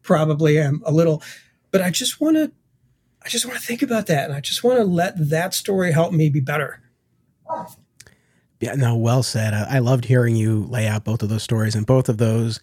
probably 0.02 0.58
am 0.58 0.82
a 0.84 0.92
little, 0.92 1.22
but 1.70 1.80
I 1.80 1.90
just 1.90 2.20
want 2.20 2.36
to 2.36 2.52
I 3.24 3.28
just 3.28 3.46
want 3.46 3.58
to 3.58 3.64
think 3.64 3.82
about 3.82 4.06
that 4.06 4.24
and 4.24 4.34
I 4.34 4.40
just 4.40 4.64
want 4.64 4.78
to 4.78 4.84
let 4.84 5.30
that 5.30 5.54
story 5.54 5.92
help 5.92 6.12
me 6.12 6.28
be 6.28 6.40
better. 6.40 6.80
Yeah, 8.60 8.74
no, 8.74 8.96
well 8.96 9.22
said. 9.22 9.54
I, 9.54 9.76
I 9.76 9.78
loved 9.78 10.06
hearing 10.06 10.36
you 10.36 10.64
lay 10.64 10.86
out 10.86 11.04
both 11.04 11.22
of 11.22 11.28
those 11.28 11.42
stories, 11.42 11.74
and 11.74 11.84
both 11.84 12.08
of 12.08 12.18
those 12.18 12.60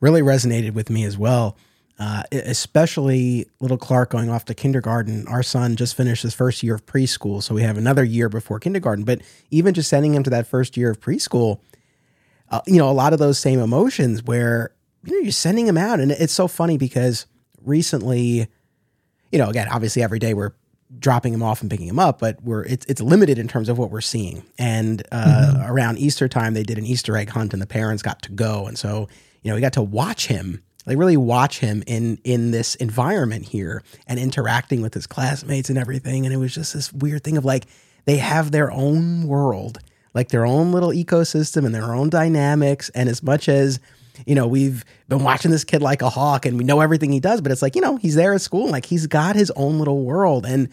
really 0.00 0.22
resonated 0.22 0.72
with 0.72 0.90
me 0.90 1.04
as 1.04 1.16
well 1.16 1.56
uh, 2.00 2.22
especially 2.32 3.46
little 3.60 3.76
Clark 3.76 4.10
going 4.10 4.30
off 4.30 4.46
to 4.46 4.54
kindergarten. 4.54 5.28
Our 5.28 5.42
son 5.42 5.76
just 5.76 5.94
finished 5.94 6.22
his 6.22 6.34
first 6.34 6.62
year 6.62 6.74
of 6.74 6.86
preschool, 6.86 7.42
so 7.42 7.54
we 7.54 7.60
have 7.60 7.76
another 7.76 8.02
year 8.02 8.30
before 8.30 8.58
kindergarten. 8.58 9.04
But 9.04 9.20
even 9.50 9.74
just 9.74 9.90
sending 9.90 10.14
him 10.14 10.22
to 10.22 10.30
that 10.30 10.46
first 10.46 10.78
year 10.78 10.90
of 10.90 10.98
preschool, 10.98 11.60
uh, 12.48 12.62
you 12.66 12.78
know, 12.78 12.88
a 12.88 12.92
lot 12.92 13.12
of 13.12 13.18
those 13.18 13.38
same 13.38 13.60
emotions 13.60 14.22
where 14.22 14.72
you 15.04 15.12
know 15.12 15.18
you're 15.20 15.32
sending 15.32 15.66
him 15.66 15.78
out, 15.78 16.00
and 16.00 16.10
it's 16.12 16.32
so 16.32 16.48
funny 16.48 16.78
because 16.78 17.26
recently, 17.62 18.48
you 19.32 19.38
know, 19.38 19.48
again, 19.48 19.68
obviously 19.68 20.02
every 20.02 20.18
day 20.18 20.34
we're 20.34 20.52
dropping 20.98 21.32
him 21.32 21.42
off 21.42 21.60
and 21.60 21.70
picking 21.70 21.86
him 21.86 21.98
up, 21.98 22.18
but 22.18 22.42
we're 22.42 22.64
it's 22.64 22.86
it's 22.86 23.00
limited 23.00 23.38
in 23.38 23.48
terms 23.48 23.68
of 23.68 23.78
what 23.78 23.90
we're 23.90 24.00
seeing. 24.00 24.42
And 24.58 25.02
uh, 25.12 25.52
mm-hmm. 25.54 25.70
around 25.70 25.98
Easter 25.98 26.28
time, 26.28 26.54
they 26.54 26.62
did 26.62 26.78
an 26.78 26.86
Easter 26.86 27.16
egg 27.16 27.30
hunt, 27.30 27.52
and 27.52 27.62
the 27.62 27.66
parents 27.66 28.02
got 28.02 28.22
to 28.22 28.32
go, 28.32 28.66
and 28.66 28.78
so 28.78 29.08
you 29.42 29.50
know 29.50 29.54
we 29.54 29.60
got 29.60 29.72
to 29.74 29.82
watch 29.82 30.26
him 30.26 30.62
like 30.86 30.96
really 30.98 31.16
watch 31.16 31.60
him 31.60 31.82
in 31.86 32.18
in 32.24 32.50
this 32.50 32.74
environment 32.76 33.46
here 33.46 33.82
and 34.06 34.18
interacting 34.18 34.82
with 34.82 34.94
his 34.94 35.06
classmates 35.06 35.68
and 35.68 35.78
everything 35.78 36.24
and 36.24 36.34
it 36.34 36.38
was 36.38 36.54
just 36.54 36.72
this 36.72 36.90
weird 36.90 37.22
thing 37.22 37.36
of 37.36 37.44
like 37.44 37.66
they 38.06 38.16
have 38.16 38.50
their 38.50 38.72
own 38.72 39.26
world 39.26 39.78
like 40.14 40.28
their 40.28 40.46
own 40.46 40.72
little 40.72 40.90
ecosystem 40.90 41.64
and 41.64 41.74
their 41.74 41.94
own 41.94 42.10
dynamics. 42.10 42.88
And 42.90 43.08
as 43.08 43.22
much 43.22 43.48
as 43.48 43.80
you 44.26 44.34
know, 44.34 44.46
we've 44.46 44.84
been 45.08 45.22
watching 45.24 45.50
this 45.50 45.64
kid 45.64 45.82
like 45.82 46.02
a 46.02 46.10
hawk 46.10 46.46
and 46.46 46.58
we 46.58 46.64
know 46.64 46.80
everything 46.80 47.12
he 47.12 47.20
does, 47.20 47.40
but 47.40 47.52
it's 47.52 47.62
like, 47.62 47.74
you 47.74 47.80
know, 47.80 47.96
he's 47.96 48.14
there 48.14 48.34
at 48.34 48.40
school, 48.40 48.68
like 48.68 48.86
he's 48.86 49.06
got 49.06 49.36
his 49.36 49.50
own 49.52 49.78
little 49.78 50.02
world. 50.02 50.46
And 50.46 50.68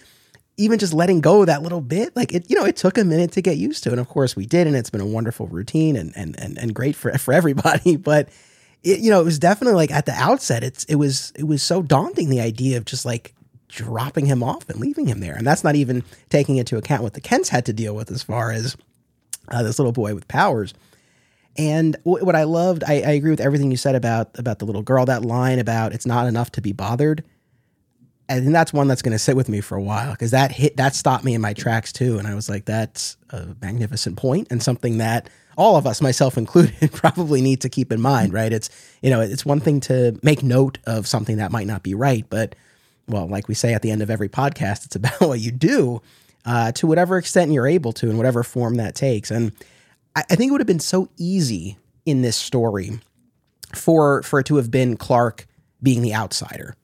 even 0.58 0.80
just 0.80 0.94
letting 0.94 1.22
go 1.22 1.46
that 1.46 1.62
little 1.62 1.82
bit, 1.82 2.16
like 2.16 2.34
it, 2.34 2.50
you 2.50 2.56
know, 2.56 2.66
it 2.66 2.76
took 2.76 2.98
a 2.98 3.04
minute 3.04 3.32
to 3.34 3.42
get 3.42 3.58
used 3.58 3.84
to. 3.84 3.92
And 3.92 4.00
of 4.00 4.10
course 4.10 4.36
we 4.36 4.46
did, 4.46 4.68
and 4.68 4.76
it's 4.76 4.90
been 4.90 5.02
a 5.02 5.06
wonderful 5.06 5.48
routine 5.48 5.96
and 5.96 6.12
and 6.16 6.38
and, 6.40 6.58
and 6.58 6.74
great 6.74 6.96
for 6.96 7.12
for 7.18 7.34
everybody. 7.34 7.96
But 7.96 8.30
it, 8.84 9.00
you 9.00 9.12
know, 9.12 9.22
it 9.22 9.26
was 9.26 9.40
definitely 9.40 9.76
like 9.76 9.92
at 9.92 10.06
the 10.06 10.14
outset, 10.14 10.64
it's 10.64 10.84
it 10.86 10.96
was 10.96 11.32
it 11.36 11.44
was 11.44 11.62
so 11.62 11.82
daunting 11.82 12.30
the 12.30 12.42
idea 12.42 12.78
of 12.78 12.86
just 12.86 13.06
like 13.06 13.34
dropping 13.68 14.26
him 14.26 14.42
off 14.42 14.68
and 14.70 14.80
leaving 14.80 15.06
him 15.06 15.20
there. 15.20 15.36
And 15.36 15.46
that's 15.46 15.64
not 15.64 15.76
even 15.76 16.04
taking 16.30 16.58
into 16.58 16.78
account 16.78 17.04
what 17.04 17.14
the 17.14 17.22
Kents 17.22 17.50
had 17.50 17.66
to 17.66 17.74
deal 17.74 17.96
with 17.96 18.10
as 18.12 18.24
far 18.24 18.52
as 18.52 18.78
uh, 19.50 19.62
this 19.62 19.78
little 19.78 19.92
boy 19.92 20.16
with 20.16 20.28
powers. 20.28 20.74
And 21.58 21.98
what 22.04 22.36
I 22.36 22.44
loved, 22.44 22.84
I, 22.84 22.94
I, 22.94 23.12
agree 23.12 23.32
with 23.32 23.42
everything 23.42 23.72
you 23.72 23.78
said 23.78 23.96
about 23.96 24.38
about 24.38 24.60
the 24.60 24.66
little 24.66 24.84
girl. 24.84 25.06
That 25.06 25.26
line 25.26 25.58
about 25.58 25.92
it's 25.92 26.06
not 26.06 26.28
enough 26.28 26.52
to 26.52 26.62
be 26.62 26.72
bothered. 26.72 27.24
and 28.30 28.54
that's 28.54 28.72
one 28.72 28.88
that's 28.88 29.02
going 29.02 29.14
to 29.14 29.20
sit 29.20 29.36
with 29.36 29.50
me 29.50 29.60
for 29.60 29.76
a 29.76 29.82
while 29.82 30.12
because 30.12 30.32
that 30.32 30.52
hit 30.52 30.78
that 30.78 30.94
stopped 30.94 31.24
me 31.24 31.34
in 31.34 31.42
my 31.42 31.54
tracks 31.54 31.92
too. 31.92 32.20
And 32.20 32.28
I 32.28 32.36
was 32.36 32.48
like, 32.48 32.66
that's 32.66 33.18
a 33.32 33.48
magnificent 33.62 34.18
point 34.18 34.48
and 34.52 34.62
something 34.62 35.00
that 35.00 35.30
all 35.58 35.76
of 35.76 35.88
us, 35.88 36.02
myself 36.02 36.38
included, 36.38 36.92
probably 36.94 37.42
need 37.42 37.62
to 37.62 37.70
keep 37.70 37.92
in 37.92 38.00
mind, 38.00 38.32
right? 38.32 38.54
It's, 38.54 38.70
you 39.02 39.10
know, 39.10 39.22
it's 39.22 39.46
one 39.46 39.60
thing 39.60 39.80
to 39.82 40.18
make 40.22 40.44
note 40.44 40.78
of 40.86 41.08
something 41.08 41.38
that 41.38 41.52
might 41.52 41.68
not 41.68 41.82
be 41.82 41.96
right, 41.96 42.26
but 42.30 42.56
well, 43.08 43.28
like 43.28 43.48
we 43.48 43.56
say 43.56 43.74
at 43.74 43.82
the 43.82 43.90
end 43.90 44.02
of 44.02 44.10
every 44.10 44.30
podcast, 44.30 44.86
it's 44.86 44.96
about 44.96 45.20
what 45.22 45.40
you 45.40 45.52
do 45.52 46.02
uh, 46.46 46.72
to 46.74 46.88
whatever 46.88 47.18
extent 47.18 47.52
you're 47.52 47.68
able 47.68 47.92
to 47.94 48.10
in 48.10 48.18
whatever 48.18 48.44
form 48.44 48.76
that 48.76 48.96
takes. 48.96 49.32
And 49.32 49.52
I, 50.18 50.24
I 50.32 50.36
think 50.36 50.50
it 50.50 50.52
would 50.52 50.62
have 50.62 50.68
been 50.68 50.80
so 50.80 51.10
easy 51.18 51.78
in 52.06 52.24
this 52.24 52.36
story 52.36 53.00
for 53.74 54.24
for 54.24 54.40
it 54.40 54.48
to 54.48 54.56
have 54.58 54.72
been 54.72 54.98
Clark 54.98 55.46
being 55.82 56.02
the 56.02 56.16
outsider 56.16 56.76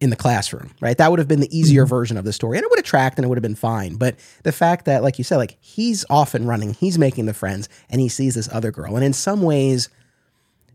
in 0.00 0.10
the 0.10 0.16
classroom, 0.16 0.70
right? 0.80 0.96
That 0.96 1.10
would 1.10 1.18
have 1.18 1.28
been 1.28 1.40
the 1.40 1.56
easier 1.56 1.84
mm-hmm. 1.84 1.90
version 1.90 2.16
of 2.16 2.24
the 2.24 2.32
story. 2.32 2.56
And 2.56 2.64
it 2.64 2.70
would 2.70 2.78
have 2.78 2.86
tracked 2.86 3.18
and 3.18 3.24
it 3.24 3.28
would 3.28 3.38
have 3.38 3.42
been 3.42 3.56
fine. 3.56 3.96
But 3.96 4.16
the 4.44 4.52
fact 4.52 4.84
that, 4.84 5.02
like 5.02 5.18
you 5.18 5.24
said, 5.24 5.38
like 5.38 5.56
he's 5.60 6.04
off 6.08 6.34
and 6.34 6.46
running, 6.46 6.74
he's 6.74 6.98
making 6.98 7.26
the 7.26 7.34
friends, 7.34 7.68
and 7.90 8.00
he 8.00 8.08
sees 8.08 8.34
this 8.34 8.48
other 8.52 8.70
girl. 8.70 8.96
And 8.96 9.04
in 9.04 9.12
some 9.12 9.42
ways, 9.42 9.88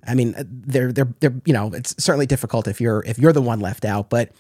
I 0.08 0.16
mean, 0.16 0.36
they're 0.38 0.92
they're 0.92 1.14
they're 1.20 1.36
you 1.46 1.54
know, 1.54 1.74
it's 1.74 2.02
certainly 2.04 2.26
difficult 2.26 2.68
if 2.68 2.80
you're 2.80 3.04
if 3.06 3.18
you're 3.20 3.34
the 3.34 3.42
one 3.42 3.60
left 3.60 3.86
out, 3.86 4.10
but 4.10 4.32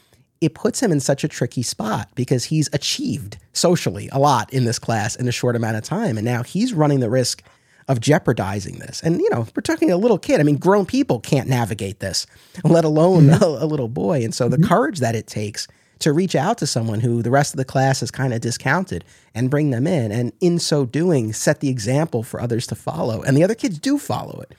it 0.46 0.56
puts 0.56 0.82
him 0.82 0.92
in 0.92 1.00
such 1.00 1.24
a 1.24 1.28
tricky 1.28 1.64
spot 1.64 2.10
because 2.16 2.46
he's 2.46 2.70
achieved 2.74 3.38
socially 3.54 4.10
a 4.12 4.20
lot 4.20 4.52
in 4.54 4.66
this 4.66 4.80
class 4.80 5.16
in 5.16 5.28
a 5.28 5.32
short 5.32 5.56
amount 5.56 5.78
of 5.78 5.84
time. 5.84 6.18
And 6.18 6.26
now 6.26 6.44
he's 6.44 6.74
running 6.74 7.00
the 7.00 7.10
risk 7.10 7.44
of 7.88 8.00
jeopardizing 8.00 8.80
this. 8.80 9.02
And, 9.02 9.20
you 9.20 9.30
know, 9.30 9.48
we're 9.56 9.62
talking 9.62 9.92
a 9.92 9.98
little 9.98 10.18
kid. 10.18 10.40
I 10.40 10.44
mean, 10.44 10.58
grown 10.58 10.86
people 10.86 11.20
can't 11.20 11.50
navigate 11.50 12.00
this, 12.00 12.26
let 12.64 12.86
alone 12.86 13.26
mm-hmm. 13.26 13.44
a, 13.44 13.66
a, 13.66 13.68
little 13.68 13.90
boy. 13.90 14.24
And 14.24 14.34
so 14.34 14.48
the 14.48 14.58
mm-hmm. 14.58 14.68
courage 14.68 15.00
that 15.00 15.16
it 15.16 15.28
takes 15.28 15.68
to 16.00 16.14
reach 16.14 16.36
out 16.36 16.58
to 16.58 16.68
someone 16.68 17.00
who 17.00 17.22
the 17.22 17.32
rest 17.32 17.54
of 17.54 17.58
the 17.58 17.66
class 17.66 18.00
has 18.00 18.12
kind 18.12 18.34
of 18.34 18.42
discounted 18.42 19.04
and 19.34 19.50
bring 19.50 19.72
them 19.72 19.88
in. 19.88 20.12
And 20.12 20.34
in 20.42 20.60
so 20.60 20.86
doing, 20.86 21.34
set 21.34 21.60
the 21.60 21.70
example 21.70 22.24
for 22.24 22.42
others 22.42 22.68
to 22.68 22.76
follow. 22.76 23.22
And 23.22 23.38
the 23.38 23.44
other 23.44 23.56
kids 23.56 23.80
do 23.80 23.98
follow 23.98 24.42
it. 24.42 24.56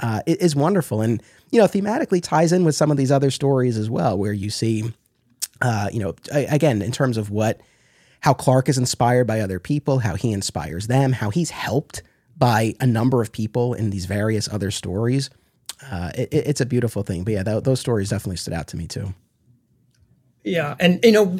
Uh, 0.00 0.22
it 0.26 0.40
is 0.40 0.54
wonderful. 0.54 1.00
And, 1.00 1.22
you 1.50 1.60
know, 1.60 1.66
thematically 1.66 2.22
ties 2.22 2.52
in 2.52 2.64
with 2.64 2.74
some 2.74 2.90
of 2.90 2.96
these 2.96 3.12
other 3.12 3.30
stories 3.30 3.78
as 3.78 3.88
well, 3.88 4.16
where 4.18 4.32
you 4.32 4.50
see, 4.50 4.92
uh, 5.60 5.88
you 5.92 6.00
know, 6.00 6.14
again, 6.32 6.82
in 6.82 6.92
terms 6.92 7.16
of 7.16 7.30
what, 7.30 7.60
how 8.20 8.34
Clark 8.34 8.68
is 8.68 8.78
inspired 8.78 9.26
by 9.26 9.40
other 9.40 9.58
people, 9.58 10.00
how 10.00 10.14
he 10.14 10.32
inspires 10.32 10.86
them, 10.86 11.12
how 11.12 11.30
he's 11.30 11.50
helped 11.50 12.02
by 12.36 12.74
a 12.80 12.86
number 12.86 13.22
of 13.22 13.32
people 13.32 13.74
in 13.74 13.90
these 13.90 14.06
various 14.06 14.48
other 14.48 14.70
stories. 14.70 15.30
Uh, 15.90 16.10
it, 16.14 16.28
it's 16.32 16.60
a 16.60 16.66
beautiful 16.66 17.02
thing. 17.02 17.24
But 17.24 17.34
yeah, 17.34 17.42
th- 17.42 17.64
those 17.64 17.80
stories 17.80 18.10
definitely 18.10 18.36
stood 18.36 18.54
out 18.54 18.68
to 18.68 18.76
me 18.76 18.86
too. 18.86 19.14
Yeah, 20.44 20.76
and 20.78 21.00
you 21.02 21.12
know, 21.12 21.38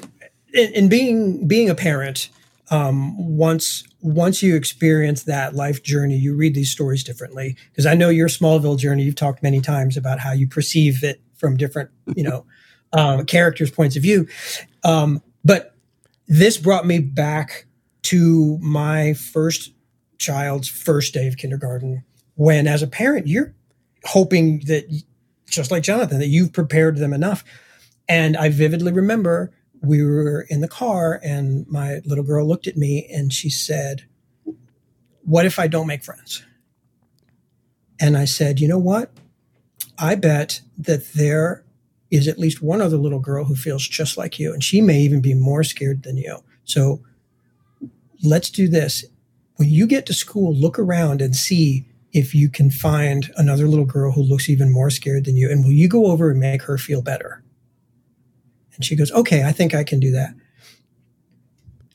in, 0.53 0.73
in 0.75 0.89
being 0.89 1.47
being 1.47 1.71
a 1.71 1.75
parent, 1.75 2.29
um, 2.71 3.37
once 3.37 3.85
once 4.01 4.43
you 4.43 4.57
experience 4.57 5.25
that 5.25 5.55
life 5.55 5.83
journey, 5.83 6.17
you 6.17 6.35
read 6.37 6.55
these 6.55 6.71
stories 6.71 7.05
differently. 7.05 7.57
Because 7.71 7.87
I 7.87 7.95
know 7.95 8.09
your 8.09 8.29
Smallville 8.29 8.79
journey, 8.79 9.03
you've 9.03 9.15
talked 9.15 9.43
many 9.43 9.61
times 9.61 9.97
about 9.97 10.21
how 10.21 10.33
you 10.33 10.49
perceive 10.49 11.03
it 11.05 11.21
from 11.37 11.57
different, 11.57 11.91
you 12.15 12.23
know, 12.23 12.47
um, 12.97 13.25
characters' 13.27 13.71
points 13.71 13.97
of 13.97 14.03
view. 14.03 14.27
Um, 14.85 15.23
but 15.45 15.75
this 16.27 16.59
brought 16.59 16.87
me 16.87 16.99
back 16.99 17.67
to 18.03 18.59
my 18.61 19.15
first 19.15 19.73
child's 20.19 20.69
first 20.69 21.13
day 21.13 21.27
of 21.27 21.37
kindergarten 21.37 22.05
when 22.37 22.67
as 22.67 22.83
a 22.83 22.87
parent 22.87 23.27
you're 23.27 23.55
hoping 24.05 24.61
that 24.61 24.85
just 25.47 25.71
like 25.71 25.83
jonathan 25.83 26.19
that 26.19 26.29
you've 26.29 26.53
prepared 26.53 26.97
them 26.97 27.13
enough. 27.13 27.45
And 28.09 28.37
i 28.37 28.49
vividly 28.49 28.93
remember 28.93 29.53
we 29.83 30.03
were 30.03 30.47
in 30.49 30.63
the 30.63 30.69
car 30.69 31.21
and 31.23 31.67
my 31.69 32.01
little 32.05 32.25
girl 32.25 32.47
looked 32.47 32.67
at 32.67 32.77
me 32.77 33.07
and 33.13 33.33
she 33.33 33.51
said 33.51 34.05
what 35.23 35.45
if 35.45 35.59
i 35.59 35.67
don't 35.67 35.87
make 35.87 36.03
friends? 36.03 36.43
And 38.01 38.17
i 38.17 38.25
said 38.25 38.61
you 38.61 38.69
know 38.69 38.79
what? 38.79 39.11
I 39.99 40.15
bet 40.15 40.61
that 40.79 41.13
there 41.13 41.66
is 42.11 42.29
at 42.29 42.39
least 42.39 42.63
one 42.63 42.81
other 42.81 42.97
little 42.97 43.19
girl 43.19 43.45
who 43.45 43.57
feels 43.57 43.87
just 43.87 44.17
like 44.17 44.39
you 44.39 44.53
and 44.53 44.63
she 44.63 44.81
may 44.81 45.01
even 45.01 45.21
be 45.21 45.35
more 45.35 45.65
scared 45.65 46.03
than 46.03 46.17
you 46.17 46.39
so 46.65 47.01
let's 48.23 48.51
do 48.51 48.69
this 48.69 49.05
when 49.57 49.71
you 49.71 49.87
get 49.87 50.07
to 50.07 50.15
school, 50.15 50.55
look 50.55 50.79
around 50.79 51.21
and 51.21 51.35
see 51.35 51.87
if 52.13 52.35
you 52.35 52.49
can 52.49 52.71
find 52.71 53.31
another 53.37 53.67
little 53.67 53.85
girl 53.85 54.13
who 54.13 54.23
looks 54.23 54.49
even 54.49 54.71
more 54.71 54.91
scared 54.91 55.25
than 55.25 55.37
you. 55.37 55.51
And 55.51 55.65
will 55.65 55.73
you 55.73 55.89
go 55.89 56.07
over 56.07 56.31
and 56.31 56.41
make 56.41 56.63
her 56.63 56.79
feel 56.79 57.03
better? 57.03 57.43
And 58.75 58.85
she 58.85 58.97
goes, 58.97 59.11
Okay, 59.13 59.45
I 59.45 59.53
think 59.53 59.75
I 59.75 59.85
can 59.85 60.01
do 60.01 60.13
that. 60.13 60.35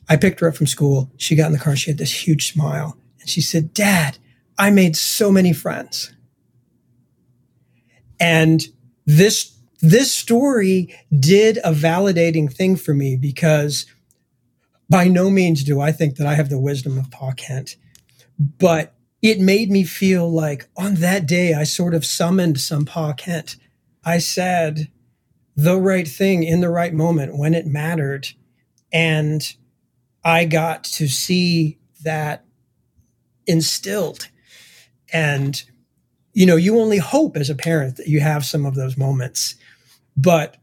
I 0.08 0.16
picked 0.16 0.40
her 0.40 0.48
up 0.48 0.56
from 0.56 0.66
school. 0.66 1.10
She 1.16 1.36
got 1.36 1.46
in 1.46 1.52
the 1.52 1.58
car. 1.58 1.76
She 1.76 1.90
had 1.90 1.98
this 1.98 2.26
huge 2.26 2.52
smile. 2.52 2.96
And 3.20 3.28
she 3.28 3.40
said, 3.40 3.72
Dad, 3.72 4.18
I 4.58 4.70
made 4.70 4.96
so 4.96 5.30
many 5.30 5.52
friends. 5.52 6.12
And 8.18 8.62
this, 9.06 9.51
this 9.82 10.12
story 10.14 10.94
did 11.18 11.58
a 11.58 11.72
validating 11.72 12.50
thing 12.50 12.76
for 12.76 12.94
me 12.94 13.16
because 13.16 13.84
by 14.88 15.08
no 15.08 15.28
means 15.28 15.64
do 15.64 15.80
I 15.80 15.92
think 15.92 16.16
that 16.16 16.26
I 16.26 16.34
have 16.34 16.48
the 16.48 16.58
wisdom 16.58 16.98
of 16.98 17.10
Pa 17.10 17.32
Kent, 17.32 17.76
but 18.38 18.94
it 19.20 19.40
made 19.40 19.70
me 19.70 19.84
feel 19.84 20.30
like 20.30 20.68
on 20.76 20.94
that 20.96 21.26
day 21.26 21.54
I 21.54 21.64
sort 21.64 21.94
of 21.94 22.04
summoned 22.04 22.60
some 22.60 22.84
Pa 22.84 23.12
Kent. 23.12 23.56
I 24.04 24.18
said 24.18 24.88
the 25.56 25.76
right 25.78 26.08
thing 26.08 26.42
in 26.42 26.60
the 26.60 26.70
right 26.70 26.94
moment 26.94 27.36
when 27.36 27.54
it 27.54 27.66
mattered. 27.66 28.28
And 28.92 29.42
I 30.24 30.44
got 30.44 30.84
to 30.84 31.08
see 31.08 31.78
that 32.04 32.44
instilled. 33.46 34.28
And, 35.12 35.62
you 36.32 36.46
know, 36.46 36.56
you 36.56 36.78
only 36.78 36.98
hope 36.98 37.36
as 37.36 37.50
a 37.50 37.54
parent 37.54 37.96
that 37.96 38.08
you 38.08 38.20
have 38.20 38.44
some 38.44 38.64
of 38.64 38.74
those 38.74 38.96
moments. 38.96 39.56
But 40.16 40.56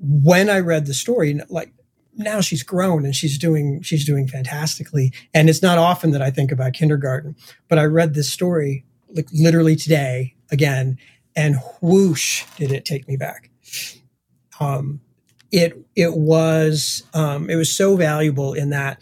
when 0.00 0.48
I 0.48 0.60
read 0.60 0.86
the 0.86 0.94
story, 0.94 1.40
like 1.48 1.72
now 2.16 2.40
she's 2.40 2.62
grown 2.62 3.04
and 3.04 3.14
she's 3.14 3.38
doing 3.38 3.82
she's 3.82 4.04
doing 4.04 4.28
fantastically. 4.28 5.12
And 5.32 5.48
it's 5.50 5.62
not 5.62 5.78
often 5.78 6.12
that 6.12 6.22
i 6.22 6.30
think 6.30 6.52
about 6.52 6.72
kindergarten 6.72 7.34
but 7.68 7.76
i 7.76 7.82
read 7.82 8.14
this 8.14 8.32
story 8.32 8.84
like 9.14 9.26
literally 9.32 9.74
today 9.74 10.34
again 10.50 10.96
and 11.36 11.56
whoosh 11.80 12.44
did 12.56 12.70
it 12.72 12.84
take 12.84 13.08
me 13.08 13.16
back. 13.16 13.50
Um, 14.60 15.00
it 15.50 15.84
it 15.94 16.14
was 16.14 17.02
um, 17.12 17.50
it 17.50 17.56
was 17.56 17.74
so 17.74 17.96
valuable 17.96 18.54
in 18.54 18.70
that 18.70 19.00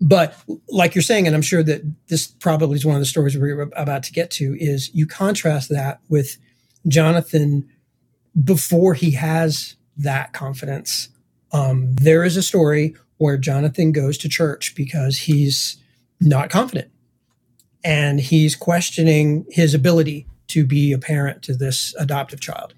but 0.00 0.36
like 0.68 0.94
you're 0.94 1.02
saying 1.02 1.26
and 1.26 1.36
i'm 1.36 1.42
sure 1.42 1.62
that 1.62 1.80
this 2.08 2.26
probably 2.26 2.76
is 2.76 2.84
one 2.84 2.96
of 2.96 3.00
the 3.00 3.06
stories 3.06 3.38
we're 3.38 3.62
about 3.76 4.02
to 4.02 4.12
get 4.12 4.30
to 4.30 4.56
is 4.58 4.92
you 4.92 5.06
contrast 5.06 5.70
that 5.70 6.00
with 6.08 6.36
jonathan 6.88 7.66
before 8.42 8.94
he 8.94 9.12
has 9.12 9.76
that 9.96 10.32
confidence 10.32 11.08
um, 11.54 11.94
there 11.94 12.24
is 12.24 12.36
a 12.36 12.42
story 12.42 12.96
where 13.18 13.38
Jonathan 13.38 13.92
goes 13.92 14.18
to 14.18 14.28
church 14.28 14.74
because 14.74 15.18
he's 15.18 15.76
not 16.20 16.50
confident 16.50 16.90
and 17.84 18.18
he's 18.18 18.56
questioning 18.56 19.46
his 19.48 19.72
ability 19.72 20.26
to 20.48 20.66
be 20.66 20.92
a 20.92 20.98
parent 20.98 21.42
to 21.42 21.54
this 21.54 21.94
adoptive 21.98 22.40
child. 22.40 22.74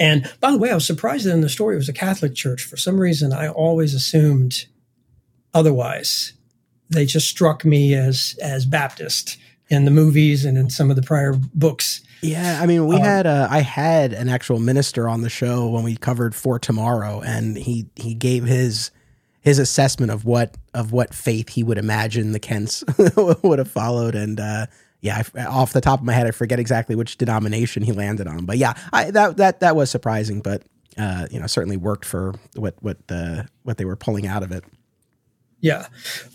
And 0.00 0.30
by 0.40 0.50
the 0.50 0.58
way, 0.58 0.70
I 0.70 0.74
was 0.74 0.86
surprised 0.86 1.26
that 1.26 1.32
in 1.32 1.42
the 1.42 1.48
story 1.48 1.76
it 1.76 1.78
was 1.78 1.88
a 1.88 1.94
Catholic 1.94 2.34
church. 2.34 2.64
For 2.64 2.76
some 2.76 2.98
reason, 2.98 3.32
I 3.32 3.48
always 3.48 3.94
assumed 3.94 4.66
otherwise. 5.54 6.32
They 6.88 7.06
just 7.06 7.28
struck 7.28 7.64
me 7.64 7.94
as 7.94 8.36
as 8.42 8.66
Baptist 8.66 9.38
in 9.68 9.84
the 9.84 9.90
movies 9.92 10.44
and 10.44 10.58
in 10.58 10.70
some 10.70 10.90
of 10.90 10.96
the 10.96 11.02
prior 11.02 11.34
books. 11.54 12.00
Yeah, 12.22 12.58
I 12.60 12.66
mean, 12.66 12.86
we 12.86 12.96
um, 12.96 13.02
had 13.02 13.26
a, 13.26 13.48
I 13.50 13.60
had 13.60 14.12
an 14.12 14.28
actual 14.28 14.58
minister 14.58 15.08
on 15.08 15.22
the 15.22 15.30
show 15.30 15.68
when 15.68 15.84
we 15.84 15.96
covered 15.96 16.34
for 16.34 16.58
tomorrow, 16.58 17.20
and 17.20 17.56
he 17.56 17.86
he 17.96 18.14
gave 18.14 18.44
his 18.44 18.90
his 19.40 19.58
assessment 19.58 20.12
of 20.12 20.24
what 20.24 20.56
of 20.74 20.92
what 20.92 21.14
faith 21.14 21.48
he 21.48 21.62
would 21.62 21.78
imagine 21.78 22.32
the 22.32 22.40
Kents 22.40 22.84
would 23.16 23.58
have 23.58 23.70
followed. 23.70 24.14
And 24.14 24.38
uh, 24.38 24.66
yeah, 25.00 25.22
I, 25.34 25.44
off 25.44 25.72
the 25.72 25.80
top 25.80 26.00
of 26.00 26.04
my 26.04 26.12
head, 26.12 26.26
I 26.26 26.30
forget 26.30 26.58
exactly 26.58 26.94
which 26.94 27.16
denomination 27.16 27.82
he 27.82 27.92
landed 27.92 28.26
on. 28.26 28.44
But 28.44 28.58
yeah, 28.58 28.74
I, 28.92 29.10
that 29.10 29.36
that 29.38 29.60
that 29.60 29.76
was 29.76 29.90
surprising, 29.90 30.40
but 30.40 30.62
uh, 30.98 31.26
you 31.30 31.40
know, 31.40 31.46
certainly 31.46 31.76
worked 31.76 32.04
for 32.04 32.34
what 32.54 32.74
what 32.80 33.06
the 33.08 33.48
what 33.62 33.78
they 33.78 33.84
were 33.84 33.96
pulling 33.96 34.26
out 34.26 34.42
of 34.42 34.52
it. 34.52 34.64
Yeah, 35.62 35.86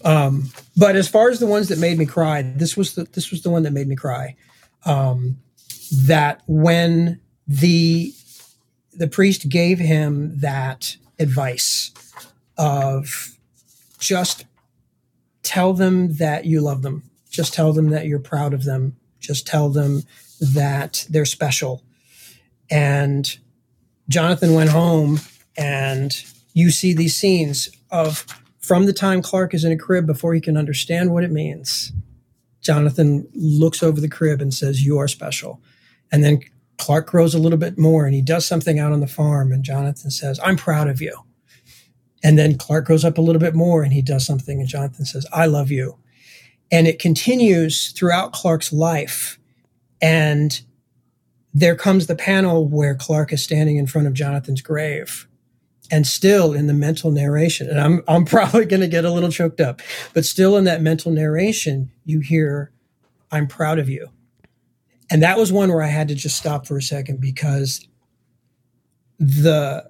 um, 0.03 0.51
but 0.77 0.95
as 0.95 1.07
far 1.07 1.29
as 1.29 1.39
the 1.39 1.47
ones 1.47 1.69
that 1.69 1.79
made 1.79 1.97
me 1.97 2.05
cry, 2.05 2.41
this 2.41 2.77
was 2.77 2.95
the 2.95 3.05
this 3.05 3.31
was 3.31 3.41
the 3.41 3.49
one 3.49 3.63
that 3.63 3.71
made 3.71 3.87
me 3.87 3.95
cry. 3.95 4.35
Um, 4.85 5.37
that 5.91 6.41
when 6.47 7.19
the 7.47 8.13
the 8.93 9.07
priest 9.07 9.49
gave 9.49 9.77
him 9.77 10.39
that 10.39 10.95
advice 11.19 11.91
of 12.57 13.37
just 13.99 14.45
tell 15.43 15.73
them 15.73 16.15
that 16.15 16.45
you 16.45 16.61
love 16.61 16.81
them. 16.81 17.03
Just 17.29 17.53
tell 17.53 17.73
them 17.73 17.89
that 17.89 18.05
you're 18.05 18.19
proud 18.19 18.53
of 18.53 18.63
them. 18.63 18.95
Just 19.19 19.45
tell 19.45 19.69
them 19.69 20.03
that 20.39 21.05
they're 21.09 21.25
special. 21.25 21.83
And 22.69 23.37
Jonathan 24.09 24.53
went 24.53 24.69
home 24.69 25.19
and 25.57 26.15
you 26.53 26.71
see 26.71 26.93
these 26.93 27.15
scenes 27.15 27.69
of 27.91 28.25
from 28.59 28.85
the 28.85 28.93
time 28.93 29.21
Clark 29.21 29.53
is 29.53 29.63
in 29.63 29.71
a 29.71 29.77
crib 29.77 30.07
before 30.07 30.33
he 30.33 30.41
can 30.41 30.57
understand 30.57 31.13
what 31.13 31.23
it 31.23 31.31
means. 31.31 31.91
Jonathan 32.61 33.27
looks 33.35 33.83
over 33.83 34.01
the 34.01 34.09
crib 34.09 34.41
and 34.41 34.53
says, 34.53 34.83
You 34.83 34.97
are 34.97 35.07
special. 35.07 35.61
And 36.11 36.23
then 36.23 36.41
Clark 36.77 37.07
grows 37.07 37.33
a 37.33 37.39
little 37.39 37.57
bit 37.57 37.77
more 37.77 38.05
and 38.05 38.13
he 38.13 38.21
does 38.21 38.45
something 38.45 38.79
out 38.79 38.91
on 38.91 38.99
the 38.99 39.07
farm. 39.07 39.51
And 39.51 39.63
Jonathan 39.63 40.11
says, 40.11 40.39
I'm 40.43 40.57
proud 40.57 40.87
of 40.87 41.01
you. 41.01 41.25
And 42.25 42.39
then 42.39 42.57
Clark 42.57 42.85
grows 42.85 43.05
up 43.05 43.19
a 43.19 43.21
little 43.21 43.39
bit 43.39 43.53
more 43.53 43.83
and 43.83 43.93
he 43.93 44.01
does 44.01 44.25
something, 44.25 44.59
and 44.59 44.67
Jonathan 44.67 45.05
says, 45.05 45.27
I 45.31 45.45
love 45.45 45.69
you. 45.69 45.99
And 46.71 46.87
it 46.87 46.97
continues 46.97 47.91
throughout 47.91 48.33
Clark's 48.33 48.73
life. 48.73 49.37
And 50.01 50.59
there 51.53 51.75
comes 51.75 52.07
the 52.07 52.15
panel 52.15 52.67
where 52.67 52.95
Clark 52.95 53.31
is 53.31 53.43
standing 53.43 53.77
in 53.77 53.85
front 53.85 54.07
of 54.07 54.13
Jonathan's 54.13 54.63
grave. 54.63 55.27
And 55.91 56.07
still 56.07 56.51
in 56.51 56.65
the 56.65 56.73
mental 56.73 57.11
narration, 57.11 57.69
and 57.69 57.79
I'm, 57.79 58.01
I'm 58.07 58.25
probably 58.25 58.65
going 58.65 58.81
to 58.81 58.87
get 58.87 59.05
a 59.05 59.11
little 59.11 59.29
choked 59.29 59.61
up, 59.61 59.83
but 60.15 60.25
still 60.25 60.57
in 60.57 60.63
that 60.63 60.81
mental 60.81 61.11
narration, 61.11 61.91
you 62.05 62.21
hear, 62.21 62.71
I'm 63.31 63.45
proud 63.45 63.77
of 63.77 63.87
you. 63.87 64.09
And 65.09 65.21
that 65.21 65.37
was 65.37 65.51
one 65.51 65.69
where 65.69 65.83
I 65.83 65.87
had 65.87 66.07
to 66.07 66.15
just 66.15 66.37
stop 66.37 66.65
for 66.65 66.77
a 66.77 66.81
second 66.81 67.21
because 67.21 67.87
the 69.19 69.89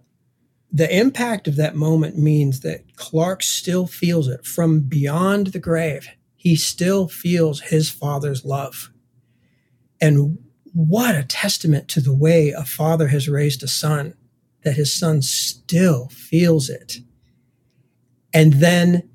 the 0.72 0.94
impact 0.94 1.48
of 1.48 1.56
that 1.56 1.76
moment 1.76 2.18
means 2.18 2.60
that 2.60 2.98
Clark 2.98 3.42
still 3.42 3.88
feels 3.88 4.28
it 4.28 4.46
from 4.46 4.82
beyond 4.82 5.48
the 5.48 5.60
grave. 5.60 6.10
He 6.36 6.58
still 6.58 7.08
feels 7.08 7.62
his 7.62 7.90
father's 7.90 8.44
love. 8.44 8.92
And 10.02 10.38
what 10.74 11.16
a 11.16 11.24
testament 11.24 11.88
to 11.90 12.02
the 12.02 12.14
way 12.14 12.50
a 12.50 12.66
father 12.66 13.08
has 13.08 13.30
raised 13.30 13.64
a 13.64 13.70
son, 13.70 14.16
that 14.64 14.76
his 14.76 14.94
son 14.94 15.22
still 15.22 16.10
feels 16.10 16.70
it. 16.70 16.98
And 18.34 18.54
then 18.54 19.10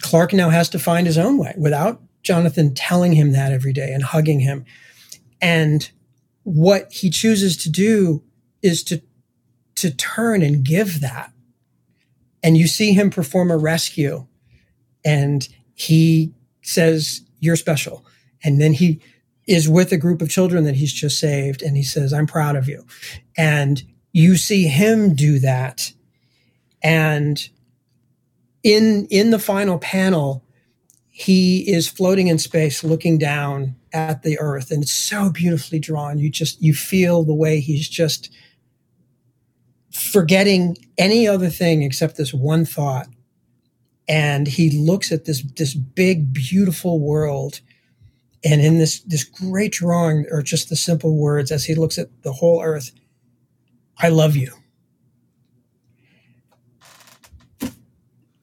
Clark 0.00 0.32
now 0.32 0.48
has 0.48 0.70
to 0.70 0.78
find 0.78 1.06
his 1.06 1.18
own 1.18 1.36
way 1.36 1.54
without 1.58 2.00
Jonathan 2.22 2.74
telling 2.74 3.12
him 3.12 3.32
that 3.32 3.52
every 3.52 3.74
day 3.74 3.92
and 3.92 4.02
hugging 4.02 4.40
him. 4.40 4.64
And 5.40 5.90
what 6.42 6.92
he 6.92 7.10
chooses 7.10 7.56
to 7.58 7.70
do 7.70 8.22
is 8.62 8.82
to 8.84 9.02
to 9.76 9.94
turn 9.94 10.42
and 10.42 10.64
give 10.64 11.00
that. 11.00 11.32
And 12.42 12.56
you 12.56 12.66
see 12.66 12.92
him 12.92 13.10
perform 13.10 13.50
a 13.50 13.56
rescue 13.56 14.26
and 15.04 15.48
he 15.74 16.34
says, 16.62 17.22
You're 17.38 17.56
special. 17.56 18.04
And 18.42 18.60
then 18.60 18.72
he 18.72 19.00
is 19.46 19.68
with 19.68 19.92
a 19.92 19.96
group 19.96 20.20
of 20.20 20.28
children 20.28 20.64
that 20.64 20.76
he's 20.76 20.92
just 20.92 21.18
saved 21.18 21.62
and 21.62 21.76
he 21.76 21.82
says, 21.82 22.12
I'm 22.12 22.26
proud 22.26 22.56
of 22.56 22.68
you. 22.68 22.84
And 23.36 23.82
you 24.12 24.36
see 24.36 24.64
him 24.64 25.14
do 25.14 25.38
that. 25.38 25.92
And 26.82 27.48
in, 28.62 29.06
in 29.10 29.30
the 29.30 29.38
final 29.38 29.78
panel, 29.78 30.44
he 31.08 31.60
is 31.70 31.88
floating 31.88 32.28
in 32.28 32.38
space 32.38 32.84
looking 32.84 33.18
down 33.18 33.76
at 33.92 34.22
the 34.22 34.38
earth 34.38 34.70
and 34.70 34.82
it's 34.82 34.92
so 34.92 35.30
beautifully 35.30 35.78
drawn. 35.78 36.18
You 36.18 36.30
just, 36.30 36.60
you 36.62 36.74
feel 36.74 37.24
the 37.24 37.34
way 37.34 37.60
he's 37.60 37.88
just, 37.88 38.30
forgetting 39.98 40.76
any 40.96 41.26
other 41.26 41.48
thing 41.48 41.82
except 41.82 42.16
this 42.16 42.32
one 42.32 42.64
thought. 42.64 43.08
And 44.08 44.46
he 44.46 44.70
looks 44.70 45.12
at 45.12 45.24
this, 45.24 45.42
this 45.56 45.74
big, 45.74 46.32
beautiful 46.32 47.00
world. 47.00 47.60
And 48.44 48.60
in 48.60 48.78
this, 48.78 49.00
this 49.00 49.24
great 49.24 49.72
drawing 49.72 50.26
or 50.30 50.42
just 50.42 50.68
the 50.68 50.76
simple 50.76 51.16
words 51.16 51.50
as 51.50 51.64
he 51.64 51.74
looks 51.74 51.98
at 51.98 52.22
the 52.22 52.32
whole 52.32 52.62
earth. 52.62 52.92
I 53.98 54.08
love 54.08 54.36
you. 54.36 54.52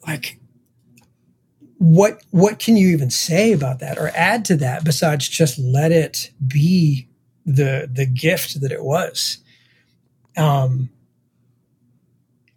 Like, 0.06 0.38
what, 1.86 2.24
what 2.32 2.58
can 2.58 2.76
you 2.78 2.88
even 2.90 3.12
say 3.12 3.54
about 3.54 3.80
that 3.80 4.00
or 4.00 4.12
add 4.16 4.44
to 4.46 4.56
that 4.58 4.84
besides 4.84 5.30
just 5.30 5.60
let 5.60 5.92
it 5.92 6.32
be 6.48 7.08
the, 7.46 7.88
the 7.92 8.08
gift 8.08 8.60
that 8.62 8.72
it 8.72 8.84
was? 8.84 9.38
Um, 10.36 10.90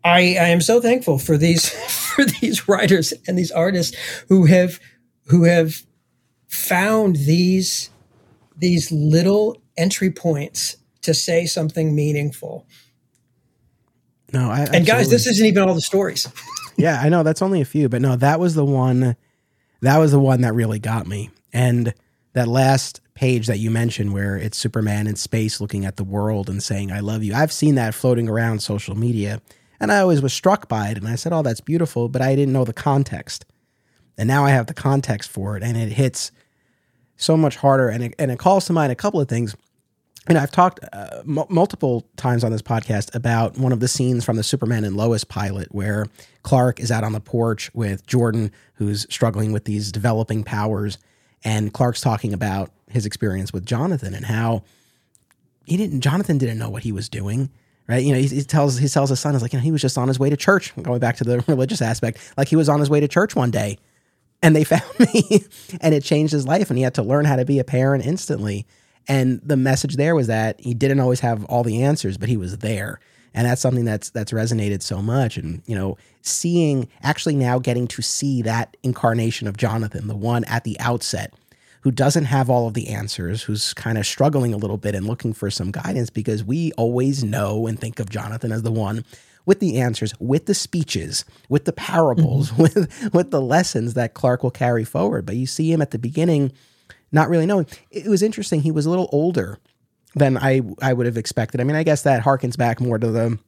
I, 0.03 0.37
I 0.41 0.49
am 0.49 0.63
so 0.63 0.81
thankful 0.81 1.19
for 1.19 1.37
these 1.37 1.69
for 2.15 2.25
these 2.25 2.69
writers 2.69 3.13
and 3.27 3.39
these 3.39 3.53
artists 3.53 3.97
who 4.29 4.47
have 4.47 4.81
who 5.27 5.45
have 5.45 5.83
found 6.49 7.17
these 7.17 7.91
these 8.57 8.91
little 8.91 9.61
entry 9.77 10.11
points 10.11 10.79
to 11.03 11.13
say 11.13 11.45
something 11.47 11.95
meaningful. 11.95 12.67
No, 14.33 14.51
I, 14.51 14.67
and 14.73 14.87
guys, 14.87 15.11
this 15.11 15.27
isn't 15.27 15.47
even 15.47 15.69
all 15.69 15.75
the 15.75 15.81
stories. 15.81 16.29
yeah, 16.79 17.01
I 17.03 17.09
know 17.09 17.23
that's 17.23 17.43
only 17.43 17.61
a 17.61 17.67
few, 17.67 17.89
but 17.89 18.01
no, 18.01 18.17
that 18.17 18.41
was 18.41 18.55
the 18.55 18.65
one. 18.65 19.17
That 19.83 19.99
was 19.99 20.13
the 20.13 20.19
one 20.19 20.41
that 20.41 20.55
really 20.55 20.79
got 20.79 21.07
me. 21.07 21.31
And 21.53 21.93
that 22.33 22.49
last 22.49 23.01
page 23.15 23.47
that 23.47 23.59
you 23.59 23.71
mentioned, 23.71 24.13
where 24.13 24.37
it's 24.37 24.57
Superman 24.57 25.07
in 25.07 25.17
space 25.17 25.61
looking 25.61 25.85
at 25.85 25.97
the 25.97 26.05
world 26.05 26.49
and 26.49 26.63
saying 26.63 26.91
"I 26.91 27.01
love 27.01 27.23
you." 27.23 27.35
I've 27.35 27.53
seen 27.53 27.75
that 27.75 27.95
floating 27.95 28.29
around 28.29 28.63
social 28.63 28.97
media, 28.97 29.41
and 29.81 29.93
I 29.93 30.01
always 30.01 30.23
was 30.23 30.33
struck 30.33 30.69
by 30.69 30.89
it. 30.89 30.99
And 30.99 31.09
I 31.09 31.15
said, 31.15 31.33
oh, 31.33 31.43
that's 31.43 31.61
beautiful, 31.61 32.09
but 32.09 32.23
I 32.23 32.35
didn't 32.35 32.53
know 32.53 32.65
the 32.65 32.73
context. 32.73 33.45
And 34.17 34.27
now 34.27 34.45
I 34.45 34.51
have 34.51 34.67
the 34.67 34.75
context 34.75 35.31
for 35.31 35.57
it, 35.57 35.63
and 35.63 35.77
it 35.77 35.93
hits 35.93 36.33
so 37.17 37.37
much 37.37 37.57
harder. 37.57 37.89
And 37.89 38.05
it, 38.05 38.15
and 38.19 38.31
it 38.31 38.39
calls 38.39 38.67
to 38.67 38.73
mind 38.73 38.91
a 38.91 38.97
couple 38.97 39.21
of 39.21 39.29
things. 39.29 39.57
And 40.29 40.39
I've 40.39 40.51
talked 40.51 40.81
uh, 40.93 41.23
m- 41.27 41.47
multiple 41.49 42.07
times 42.17 42.45
on 42.45 42.53
this 42.53 42.63
podcast 42.63 43.15
about 43.15 43.59
one 43.59 43.73
of 43.73 43.81
the 43.81 43.89
scenes 43.89 44.25
from 44.25 44.37
the 44.37 44.43
Superman 44.43 44.85
and 44.85 44.97
Lois 44.97 45.25
pilot 45.25 45.69
where 45.73 46.07
Clark 46.43 46.81
is 46.81 46.91
out 46.91 47.03
on 47.03 47.13
the 47.13 47.21
porch 47.21 47.71
with 47.75 48.07
Jordan, 48.07 48.53
who's 48.75 49.07
struggling 49.11 49.53
with 49.53 49.65
these 49.65 49.91
developing 49.91 50.45
powers. 50.45 50.99
And 51.45 51.73
Clark's 51.73 52.01
talking 52.01 52.35
about 52.35 52.71
his 52.91 53.07
experience 53.07 53.53
with 53.53 53.65
Jonathan 53.65 54.15
and 54.15 54.27
how 54.27 54.63
he 55.65 55.77
didn't, 55.77 56.03
Jonathan 56.03 56.39
didn't 56.39 56.59
know 56.59 56.71
what 56.71 56.83
he 56.83 56.93
was 56.93 57.09
doing 57.09 57.51
right? 57.89 58.05
You 58.05 58.13
know, 58.13 58.19
he, 58.19 58.29
he, 58.29 58.43
tells 58.43 58.79
he 58.79 58.89
tells 58.89 59.11
his 59.11 59.19
son, 59.19 59.35
"Is 59.35 59.43
like, 59.43 59.53
you 59.53 59.59
know, 59.59 59.63
he 59.63 59.73
was 59.73 59.83
just 59.83 59.99
on 59.99 60.07
his 60.07 60.19
way 60.19 60.31
to 60.31 60.37
church." 60.37 60.73
Going 60.83 61.01
back 61.01 61.17
to 61.17 61.25
the 61.25 61.41
religious 61.49 61.83
aspect, 61.83 62.19
like 62.37 62.49
he 62.49 62.57
was 62.57 62.69
on 62.69 62.79
his 62.79 62.89
way 62.89 63.01
to 63.01 63.09
church 63.09 63.35
one 63.35 63.51
day, 63.51 63.79
and 64.43 64.55
they 64.55 64.65
found 64.65 64.85
me, 65.01 65.45
and 65.81 65.95
it 65.95 66.05
changed 66.05 66.33
his 66.33 66.47
life, 66.47 66.71
and 66.71 66.79
he 66.79 66.85
had 66.85 66.95
to 66.95 67.03
learn 67.03 67.25
how 67.25 67.37
to 67.37 67.45
be 67.45 67.59
a 67.59 67.65
parent 67.65 68.07
instantly. 68.07 68.67
And 69.09 69.41
the 69.43 69.57
message 69.57 69.97
there 69.97 70.15
was 70.15 70.27
that 70.27 70.61
he 70.61 70.75
didn't 70.75 71.01
always 71.01 71.21
have 71.21 71.45
all 71.47 71.65
the 71.65 71.83
answers, 71.83 72.19
but 72.19 72.29
he 72.29 72.37
was 72.37 72.59
there, 72.59 73.01
and 73.33 73.47
that's 73.47 73.63
something 73.63 73.85
that's 73.85 74.11
that's 74.11 74.33
resonated 74.33 74.83
so 74.83 75.01
much. 75.01 75.39
And 75.39 75.63
you 75.67 75.75
know, 75.75 75.97
seeing 76.21 76.89
actually 77.03 77.35
now 77.35 77.59
getting 77.59 77.89
to 77.89 78.03
see 78.03 78.43
that 78.43 78.77
incarnation 78.83 79.49
of 79.49 79.57
Jonathan, 79.57 80.09
the 80.09 80.17
one 80.17 80.45
at 80.45 80.65
the 80.65 80.79
outset 80.79 81.33
who 81.83 81.91
doesn't 81.91 82.25
have 82.25 82.51
all 82.51 82.67
of 82.67 82.75
the 82.75 82.89
answers, 82.89 83.43
who's 83.43 83.73
kind 83.73 83.99
of 83.99 84.07
struggling 84.07 84.53
a 84.53 84.57
little 84.57 84.77
bit 84.77 84.95
and 84.95 85.07
looking 85.07 85.33
for 85.33 85.51
some 85.51 85.71
guidance 85.71 86.11
because 86.11 86.45
we 86.45 86.73
always 86.73 87.23
know 87.23 87.67
and 87.67 87.81
think 87.81 88.01
of 88.01 88.11
Jonathan 88.11 88.53
as 88.53 88.63
the 88.63 88.73
one 88.73 89.05
with 89.47 89.61
the 89.61 89.79
answers, 89.79 90.13
with 90.21 90.45
the 90.45 90.55
speeches, 90.55 91.25
with 91.49 91.65
the 91.65 91.73
parables, 91.73 92.51
mm-hmm. 92.51 92.63
with 92.63 93.15
with 93.15 93.31
the 93.31 93.41
lessons 93.41 93.95
that 93.95 94.15
Clark 94.15 94.43
will 94.43 94.51
carry 94.51 94.85
forward. 94.85 95.25
But 95.25 95.37
you 95.37 95.47
see 95.47 95.73
him 95.73 95.81
at 95.81 95.91
the 95.91 95.99
beginning 95.99 96.53
not 97.13 97.29
really 97.29 97.47
knowing. 97.47 97.67
It 97.91 98.07
was 98.07 98.23
interesting. 98.23 98.61
He 98.61 98.71
was 98.71 98.87
a 98.87 98.91
little 98.91 99.09
older 99.13 99.59
than 100.15 100.37
I 100.37 100.63
I 100.81 100.93
would 100.93 101.07
have 101.07 101.17
expected. 101.17 101.61
I 101.61 101.65
mean, 101.65 101.77
I 101.77 101.83
guess 101.83 102.03
that 102.03 102.23
harkens 102.23 102.57
back 102.57 102.81
more 102.81 102.99
to 102.99 103.11
the 103.11 103.39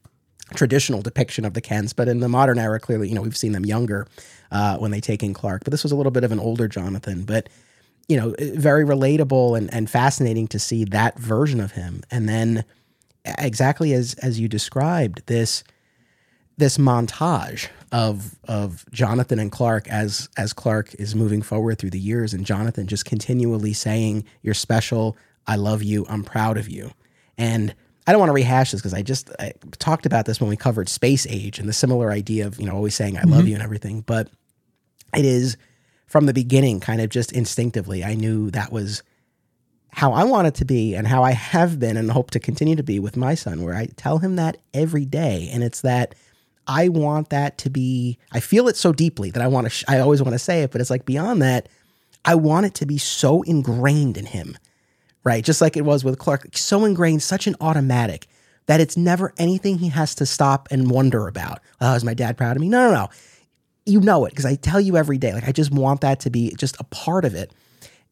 traditional 0.54 1.00
depiction 1.02 1.44
of 1.44 1.54
the 1.54 1.60
Kents, 1.60 1.92
but 1.92 2.08
in 2.08 2.20
the 2.20 2.28
modern 2.28 2.58
era, 2.58 2.80
clearly, 2.80 3.08
you 3.08 3.14
know, 3.14 3.22
we've 3.22 3.36
seen 3.36 3.52
them 3.52 3.64
younger 3.64 4.06
uh, 4.50 4.76
when 4.78 4.90
they 4.90 5.00
take 5.00 5.22
in 5.22 5.32
Clark. 5.32 5.62
But 5.64 5.70
this 5.70 5.82
was 5.82 5.92
a 5.92 5.96
little 5.96 6.12
bit 6.12 6.24
of 6.24 6.32
an 6.32 6.40
older 6.40 6.68
Jonathan. 6.68 7.24
But 7.24 7.48
you 8.08 8.16
know, 8.16 8.34
very 8.40 8.84
relatable 8.84 9.56
and, 9.56 9.72
and 9.72 9.88
fascinating 9.88 10.48
to 10.48 10.58
see 10.58 10.82
that 10.86 11.16
version 11.16 11.60
of 11.60 11.72
him. 11.72 12.02
And 12.10 12.28
then 12.28 12.64
exactly 13.38 13.92
as 13.92 14.14
as 14.14 14.40
you 14.40 14.48
described, 14.48 15.22
this 15.26 15.62
this 16.60 16.78
montage 16.78 17.68
of 17.90 18.36
of 18.44 18.84
Jonathan 18.92 19.40
and 19.40 19.50
Clark 19.50 19.88
as 19.88 20.28
as 20.36 20.52
Clark 20.52 20.94
is 20.94 21.16
moving 21.16 21.42
forward 21.42 21.78
through 21.78 21.90
the 21.90 21.98
years 21.98 22.32
and 22.32 22.46
Jonathan 22.46 22.86
just 22.86 23.04
continually 23.04 23.72
saying 23.72 24.24
you're 24.42 24.54
special, 24.54 25.16
I 25.48 25.56
love 25.56 25.82
you, 25.82 26.06
I'm 26.08 26.22
proud 26.22 26.56
of 26.56 26.68
you. 26.68 26.92
And 27.36 27.74
I 28.06 28.12
don't 28.12 28.20
want 28.20 28.30
to 28.30 28.34
rehash 28.34 28.70
this 28.70 28.80
because 28.80 28.94
I 28.94 29.02
just 29.02 29.30
I 29.40 29.52
talked 29.78 30.06
about 30.06 30.26
this 30.26 30.40
when 30.40 30.48
we 30.48 30.56
covered 30.56 30.88
Space 30.88 31.26
Age 31.28 31.58
and 31.58 31.68
the 31.68 31.72
similar 31.72 32.12
idea 32.12 32.46
of, 32.46 32.60
you 32.60 32.66
know, 32.66 32.74
always 32.74 32.94
saying 32.94 33.16
I 33.16 33.22
love 33.22 33.40
mm-hmm. 33.40 33.48
you 33.48 33.54
and 33.54 33.62
everything, 33.62 34.02
but 34.02 34.28
it 35.16 35.24
is 35.24 35.56
from 36.06 36.26
the 36.26 36.32
beginning 36.32 36.78
kind 36.78 37.00
of 37.00 37.08
just 37.08 37.32
instinctively 37.32 38.04
I 38.04 38.14
knew 38.14 38.50
that 38.52 38.70
was 38.70 39.02
how 39.92 40.12
I 40.12 40.24
want 40.24 40.46
it 40.46 40.54
to 40.56 40.64
be 40.64 40.94
and 40.94 41.06
how 41.06 41.22
I 41.24 41.32
have 41.32 41.80
been 41.80 41.96
and 41.96 42.10
hope 42.10 42.30
to 42.32 42.40
continue 42.40 42.76
to 42.76 42.82
be 42.82 43.00
with 43.00 43.16
my 43.16 43.34
son, 43.34 43.62
where 43.62 43.74
I 43.74 43.86
tell 43.96 44.18
him 44.18 44.36
that 44.36 44.56
every 44.72 45.04
day. 45.04 45.50
And 45.52 45.64
it's 45.64 45.80
that 45.80 46.14
I 46.70 46.88
want 46.88 47.30
that 47.30 47.58
to 47.58 47.70
be, 47.70 48.16
I 48.30 48.38
feel 48.38 48.68
it 48.68 48.76
so 48.76 48.92
deeply 48.92 49.32
that 49.32 49.42
I 49.42 49.48
want 49.48 49.64
to, 49.64 49.70
sh- 49.70 49.84
I 49.88 49.98
always 49.98 50.22
want 50.22 50.34
to 50.34 50.38
say 50.38 50.62
it, 50.62 50.70
but 50.70 50.80
it's 50.80 50.88
like 50.88 51.04
beyond 51.04 51.42
that, 51.42 51.68
I 52.24 52.36
want 52.36 52.64
it 52.64 52.74
to 52.74 52.86
be 52.86 52.96
so 52.96 53.42
ingrained 53.42 54.16
in 54.16 54.24
him, 54.24 54.56
right? 55.24 55.44
Just 55.44 55.60
like 55.60 55.76
it 55.76 55.84
was 55.84 56.04
with 56.04 56.20
Clark, 56.20 56.56
so 56.56 56.84
ingrained, 56.84 57.24
such 57.24 57.48
an 57.48 57.56
automatic 57.60 58.28
that 58.66 58.80
it's 58.80 58.96
never 58.96 59.34
anything 59.36 59.78
he 59.78 59.88
has 59.88 60.14
to 60.14 60.26
stop 60.26 60.68
and 60.70 60.92
wonder 60.92 61.26
about. 61.26 61.58
Oh, 61.80 61.92
is 61.96 62.04
my 62.04 62.14
dad 62.14 62.36
proud 62.36 62.54
of 62.54 62.60
me? 62.60 62.68
No, 62.68 62.88
no, 62.88 62.94
no. 62.94 63.08
You 63.84 64.00
know 64.00 64.24
it 64.26 64.30
because 64.30 64.46
I 64.46 64.54
tell 64.54 64.80
you 64.80 64.96
every 64.96 65.18
day. 65.18 65.32
Like, 65.32 65.48
I 65.48 65.52
just 65.52 65.72
want 65.72 66.02
that 66.02 66.20
to 66.20 66.30
be 66.30 66.54
just 66.56 66.78
a 66.78 66.84
part 66.84 67.24
of 67.24 67.34
it. 67.34 67.52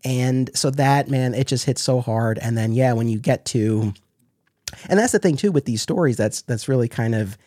And 0.03 0.51
so 0.53 0.71
that, 0.71 1.09
man, 1.09 1.33
it 1.33 1.47
just 1.47 1.65
hits 1.65 1.81
so 1.81 2.01
hard. 2.01 2.41
And 2.41 2.59
then, 2.59 2.73
yeah, 2.73 2.93
when 2.93 3.09
you 3.09 3.21
get 3.21 3.45
to, 3.47 3.95
and 4.89 4.99
that's 4.99 5.13
the 5.13 5.21
thing 5.21 5.37
too 5.37 5.53
with 5.53 5.65
these 5.65 5.81
stories, 5.81 6.17
that's, 6.17 6.43
that's 6.43 6.67
really 6.67 6.89
kind 6.89 7.15
of, 7.15 7.39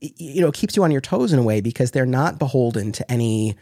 you 0.00 0.40
know, 0.40 0.52
keeps 0.52 0.76
you 0.76 0.84
on 0.84 0.90
your 0.90 1.00
toes 1.00 1.32
in 1.32 1.38
a 1.38 1.42
way 1.42 1.60
because 1.60 1.90
they're 1.90 2.06
not 2.06 2.38
beholden 2.38 2.92
to 2.92 3.10
any 3.10 3.56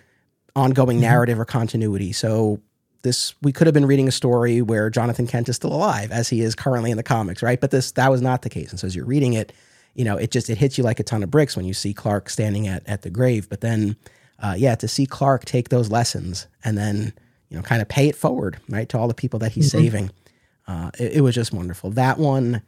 ongoing 0.54 0.96
mm-hmm. 0.96 1.02
narrative 1.02 1.38
or 1.38 1.44
continuity. 1.44 2.12
So 2.12 2.60
this, 3.02 3.34
we 3.42 3.52
could 3.52 3.66
have 3.66 3.74
been 3.74 3.86
reading 3.86 4.08
a 4.08 4.12
story 4.12 4.62
where 4.62 4.90
Jonathan 4.90 5.26
Kent 5.26 5.48
is 5.48 5.56
still 5.56 5.72
alive 5.72 6.10
as 6.10 6.28
he 6.28 6.40
is 6.40 6.54
currently 6.54 6.90
in 6.90 6.96
the 6.96 7.02
comics, 7.02 7.42
right? 7.42 7.60
But 7.60 7.70
this, 7.70 7.92
that 7.92 8.10
was 8.10 8.22
not 8.22 8.42
the 8.42 8.50
case. 8.50 8.70
And 8.70 8.80
so 8.80 8.86
as 8.86 8.96
you're 8.96 9.04
reading 9.04 9.34
it, 9.34 9.52
you 9.94 10.04
know, 10.04 10.16
it 10.16 10.30
just, 10.30 10.50
it 10.50 10.58
hits 10.58 10.76
you 10.76 10.84
like 10.84 11.00
a 11.00 11.04
ton 11.04 11.22
of 11.22 11.30
bricks 11.30 11.56
when 11.56 11.64
you 11.64 11.72
see 11.72 11.94
Clark 11.94 12.28
standing 12.28 12.66
at, 12.66 12.86
at 12.86 13.02
the 13.02 13.10
grave. 13.10 13.48
But 13.48 13.60
then, 13.60 13.96
uh, 14.38 14.54
yeah, 14.58 14.74
to 14.74 14.88
see 14.88 15.06
Clark 15.06 15.44
take 15.44 15.68
those 15.68 15.90
lessons 15.90 16.46
and 16.64 16.76
then, 16.76 17.14
you 17.48 17.56
know, 17.56 17.62
kind 17.62 17.80
of 17.80 17.88
pay 17.88 18.08
it 18.08 18.16
forward, 18.16 18.58
right, 18.68 18.88
to 18.88 18.98
all 18.98 19.08
the 19.08 19.14
people 19.14 19.38
that 19.38 19.52
he's 19.52 19.68
mm-hmm. 19.68 19.78
saving. 19.78 20.10
Uh, 20.66 20.90
it, 20.98 21.18
it, 21.18 21.20
was 21.20 21.34
just 21.34 21.52
wonderful. 21.52 21.90
That 21.90 22.18
one, 22.18 22.60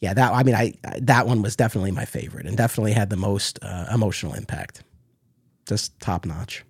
yeah, 0.00 0.14
that 0.14 0.32
I 0.32 0.42
mean, 0.42 0.54
I, 0.54 0.72
that 1.00 1.26
one 1.26 1.42
was 1.42 1.56
definitely 1.56 1.90
my 1.90 2.06
favorite 2.06 2.46
and 2.46 2.56
definitely 2.56 2.92
had 2.92 3.10
the 3.10 3.16
most 3.16 3.58
uh, 3.62 3.86
emotional 3.92 4.32
impact. 4.34 4.82
Just 5.66 5.98
top 6.00 6.24
notch. 6.24 6.64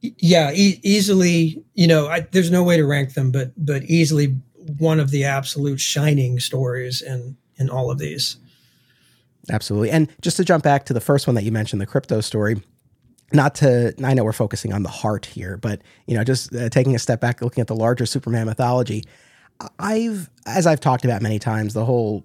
Yeah, 0.00 0.50
e- 0.52 0.80
easily. 0.82 1.64
You 1.74 1.86
know, 1.86 2.08
I, 2.08 2.20
there's 2.20 2.50
no 2.50 2.64
way 2.64 2.76
to 2.76 2.84
rank 2.84 3.14
them, 3.14 3.30
but 3.30 3.52
but 3.56 3.84
easily 3.84 4.36
one 4.78 4.98
of 4.98 5.10
the 5.10 5.24
absolute 5.24 5.80
shining 5.80 6.40
stories 6.40 7.00
in 7.00 7.36
in 7.56 7.70
all 7.70 7.90
of 7.90 7.98
these. 7.98 8.36
Absolutely, 9.50 9.90
and 9.90 10.10
just 10.20 10.36
to 10.38 10.44
jump 10.44 10.64
back 10.64 10.86
to 10.86 10.92
the 10.92 11.00
first 11.00 11.26
one 11.26 11.36
that 11.36 11.44
you 11.44 11.52
mentioned, 11.52 11.80
the 11.80 11.86
Krypto 11.86 12.22
story 12.22 12.60
not 13.32 13.54
to 13.54 13.92
i 14.04 14.12
know 14.12 14.22
we're 14.22 14.32
focusing 14.32 14.72
on 14.72 14.82
the 14.82 14.88
heart 14.88 15.24
here 15.24 15.56
but 15.56 15.80
you 16.06 16.14
know 16.14 16.22
just 16.22 16.54
uh, 16.54 16.68
taking 16.68 16.94
a 16.94 16.98
step 16.98 17.20
back 17.20 17.40
looking 17.40 17.62
at 17.62 17.66
the 17.66 17.74
larger 17.74 18.04
superman 18.04 18.46
mythology 18.46 19.02
i've 19.78 20.30
as 20.46 20.66
i've 20.66 20.80
talked 20.80 21.04
about 21.04 21.22
many 21.22 21.38
times 21.38 21.74
the 21.74 21.84
whole 21.84 22.24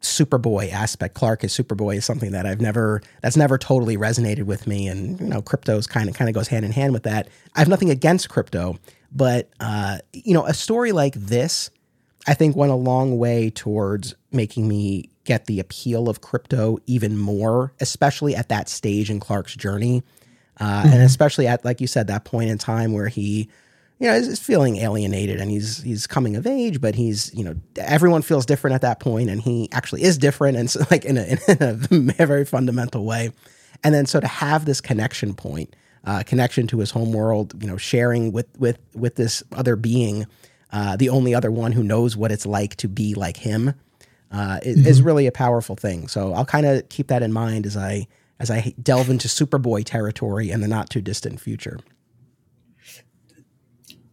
superboy 0.00 0.72
aspect 0.72 1.14
clark 1.14 1.44
as 1.44 1.56
superboy 1.56 1.96
is 1.96 2.04
something 2.04 2.32
that 2.32 2.44
i've 2.44 2.60
never 2.60 3.00
that's 3.22 3.36
never 3.36 3.56
totally 3.56 3.96
resonated 3.96 4.44
with 4.44 4.66
me. 4.66 4.88
And 4.88 5.18
you 5.20 5.26
know 5.26 5.40
Krypto's 5.40 5.86
kind 5.86 6.08
of 6.08 6.16
kind 6.16 6.28
of 6.28 6.34
goes 6.34 6.48
hand 6.48 6.64
in 6.64 6.72
hand 6.72 6.92
with 6.92 7.04
that. 7.04 7.28
I 7.54 7.60
have 7.60 7.68
nothing 7.68 7.90
against 7.90 8.28
Krypto, 8.28 8.78
but 9.10 9.48
uh, 9.60 9.98
you 10.12 10.34
know 10.34 10.44
a 10.44 10.54
story 10.54 10.92
like 10.92 11.14
this 11.14 11.70
i 12.26 12.34
think 12.34 12.54
went 12.54 12.70
a 12.70 12.76
long 12.76 13.18
way 13.18 13.50
towards 13.50 14.14
making 14.30 14.68
me 14.68 15.10
get 15.24 15.46
the 15.46 15.60
appeal 15.60 16.08
of 16.08 16.20
Krypto 16.20 16.78
even 16.86 17.16
more 17.16 17.72
especially 17.80 18.34
at 18.34 18.48
that 18.48 18.68
stage 18.68 19.10
in 19.10 19.20
clark's 19.20 19.54
journey. 19.54 20.02
Uh, 20.60 20.82
mm-hmm. 20.82 20.92
and 20.92 21.02
especially 21.02 21.46
at 21.46 21.64
like 21.64 21.80
you 21.80 21.86
said 21.86 22.06
that 22.08 22.24
point 22.24 22.50
in 22.50 22.58
time 22.58 22.92
where 22.92 23.08
he 23.08 23.48
you 24.02 24.08
know 24.08 24.14
is, 24.14 24.38
feeling 24.40 24.76
alienated 24.76 25.40
and 25.40 25.50
he's 25.50 25.80
he's 25.82 26.06
coming 26.06 26.34
of 26.34 26.46
age 26.46 26.80
but 26.80 26.94
he's 26.94 27.32
you 27.34 27.44
know 27.44 27.54
everyone 27.76 28.20
feels 28.20 28.44
different 28.44 28.74
at 28.74 28.80
that 28.80 28.98
point 28.98 29.30
and 29.30 29.40
he 29.40 29.68
actually 29.72 30.02
is 30.02 30.18
different 30.18 30.56
and 30.56 30.68
so 30.68 30.84
like 30.90 31.04
in 31.04 31.16
a, 31.16 31.38
in 31.48 31.58
a 31.60 31.72
very 32.26 32.44
fundamental 32.44 33.04
way 33.04 33.30
and 33.84 33.94
then 33.94 34.04
so 34.04 34.20
to 34.20 34.26
have 34.26 34.64
this 34.64 34.80
connection 34.80 35.32
point 35.32 35.74
uh, 36.04 36.22
connection 36.26 36.66
to 36.66 36.80
his 36.80 36.90
home 36.90 37.12
world 37.12 37.54
you 37.62 37.68
know 37.68 37.76
sharing 37.76 38.32
with 38.32 38.48
with 38.58 38.78
with 38.94 39.14
this 39.14 39.42
other 39.52 39.76
being 39.76 40.26
uh, 40.72 40.96
the 40.96 41.08
only 41.08 41.34
other 41.34 41.50
one 41.50 41.70
who 41.70 41.84
knows 41.84 42.16
what 42.16 42.32
it's 42.32 42.46
like 42.46 42.74
to 42.76 42.88
be 42.88 43.14
like 43.14 43.36
him 43.36 43.74
uh, 44.32 44.58
is, 44.62 44.78
mm-hmm. 44.78 44.88
is 44.88 45.02
really 45.02 45.28
a 45.28 45.32
powerful 45.32 45.76
thing 45.76 46.08
so 46.08 46.34
i'll 46.34 46.44
kind 46.44 46.66
of 46.66 46.88
keep 46.88 47.06
that 47.06 47.22
in 47.22 47.32
mind 47.32 47.66
as 47.66 47.76
i 47.76 48.06
as 48.40 48.50
I 48.50 48.74
delve 48.82 49.08
into 49.08 49.28
Superboy 49.28 49.84
territory 49.84 50.50
in 50.50 50.62
the 50.62 50.66
not 50.66 50.90
too 50.90 51.00
distant 51.00 51.40
future. 51.40 51.78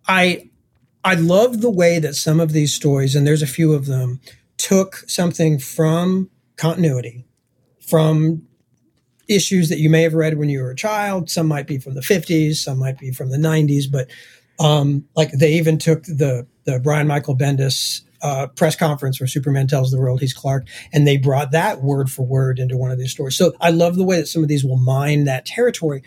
I 0.09 0.49
I 1.05 1.13
love 1.13 1.61
the 1.61 1.69
way 1.69 1.99
that 1.99 2.15
some 2.15 2.41
of 2.41 2.51
these 2.51 2.73
stories, 2.73 3.15
and 3.15 3.25
there's 3.25 3.43
a 3.43 3.47
few 3.47 3.73
of 3.73 3.85
them, 3.85 4.19
took 4.57 4.97
something 5.07 5.59
from 5.59 6.29
continuity, 6.57 7.25
from 7.87 8.47
issues 9.29 9.69
that 9.69 9.79
you 9.79 9.89
may 9.89 10.01
have 10.01 10.15
read 10.15 10.37
when 10.37 10.49
you 10.49 10.61
were 10.61 10.71
a 10.71 10.75
child. 10.75 11.29
Some 11.29 11.47
might 11.47 11.67
be 11.67 11.77
from 11.77 11.93
the 11.93 12.01
50s, 12.01 12.55
some 12.55 12.79
might 12.79 12.97
be 12.97 13.11
from 13.11 13.29
the 13.29 13.37
90s, 13.37 13.85
but 13.89 14.09
um, 14.59 15.05
like 15.15 15.31
they 15.31 15.53
even 15.53 15.77
took 15.77 16.03
the 16.03 16.47
the 16.65 16.79
Brian 16.79 17.07
Michael 17.07 17.37
Bendis 17.37 18.01
uh, 18.21 18.47
press 18.47 18.75
conference 18.75 19.19
where 19.19 19.27
Superman 19.27 19.67
tells 19.67 19.91
the 19.91 19.99
world 19.99 20.19
he's 20.19 20.33
Clark, 20.33 20.67
and 20.91 21.07
they 21.07 21.17
brought 21.17 21.51
that 21.51 21.81
word 21.83 22.11
for 22.11 22.25
word 22.25 22.59
into 22.59 22.75
one 22.75 22.91
of 22.91 22.97
these 22.97 23.11
stories. 23.11 23.37
So 23.37 23.53
I 23.61 23.69
love 23.69 23.95
the 23.95 24.03
way 24.03 24.17
that 24.17 24.27
some 24.27 24.41
of 24.41 24.49
these 24.49 24.65
will 24.65 24.79
mine 24.79 25.25
that 25.25 25.45
territory. 25.45 26.01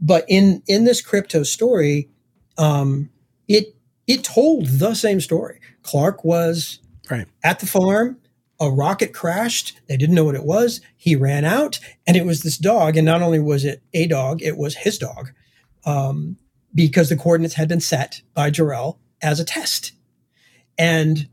But 0.00 0.24
in 0.28 0.62
in 0.68 0.84
this 0.84 1.02
Krypto 1.02 1.44
story, 1.44 2.08
um, 2.56 3.10
it 3.48 3.76
it 4.06 4.24
told 4.24 4.66
the 4.66 4.94
same 4.94 5.20
story. 5.20 5.60
Clark 5.82 6.24
was 6.24 6.80
right. 7.10 7.26
at 7.42 7.60
the 7.60 7.66
farm. 7.66 8.18
A 8.60 8.70
rocket 8.70 9.12
crashed. 9.12 9.80
They 9.88 9.96
didn't 9.96 10.14
know 10.14 10.24
what 10.24 10.36
it 10.36 10.44
was. 10.44 10.80
He 10.96 11.16
ran 11.16 11.44
out, 11.44 11.80
and 12.06 12.16
it 12.16 12.24
was 12.24 12.42
this 12.42 12.58
dog. 12.58 12.96
And 12.96 13.04
not 13.04 13.20
only 13.20 13.40
was 13.40 13.64
it 13.64 13.82
a 13.92 14.06
dog, 14.06 14.40
it 14.40 14.56
was 14.56 14.76
his 14.76 14.98
dog, 14.98 15.32
um, 15.84 16.36
because 16.72 17.08
the 17.08 17.16
coordinates 17.16 17.54
had 17.54 17.68
been 17.68 17.80
set 17.80 18.22
by 18.34 18.50
Jor-El 18.50 19.00
as 19.20 19.40
a 19.40 19.44
test. 19.44 19.92
And 20.78 21.28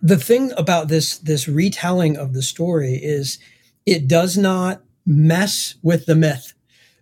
the 0.00 0.16
thing 0.16 0.52
about 0.56 0.88
this 0.88 1.18
this 1.18 1.48
retelling 1.48 2.16
of 2.16 2.34
the 2.34 2.42
story 2.42 2.94
is 2.94 3.38
it 3.84 4.06
does 4.06 4.36
not 4.36 4.82
mess 5.04 5.74
with 5.82 6.06
the 6.06 6.14
myth 6.14 6.54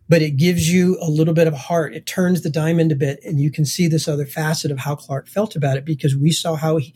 but 0.09 0.23
it 0.23 0.37
gives 0.37 0.73
you 0.73 0.97
a 1.01 1.11
little 1.11 1.35
bit 1.35 1.47
of 1.47 1.55
heart 1.55 1.95
it 1.95 2.07
turns 2.07 2.43
the 2.43 2.51
diamond 2.51 2.93
a 2.93 2.97
bit 2.97 3.21
and 3.25 3.41
you 3.41 3.51
can 3.51 3.65
see 3.65 3.89
this 3.89 4.09
other 4.09 4.27
facet 4.27 4.71
of 4.71 4.79
how 4.79 4.95
clark 4.95 5.29
felt 5.29 5.57
about 5.57 5.77
it 5.77 5.85
because 5.85 6.17
we 6.17 6.31
saw 6.31 6.55
how 6.55 6.77
he 6.77 6.95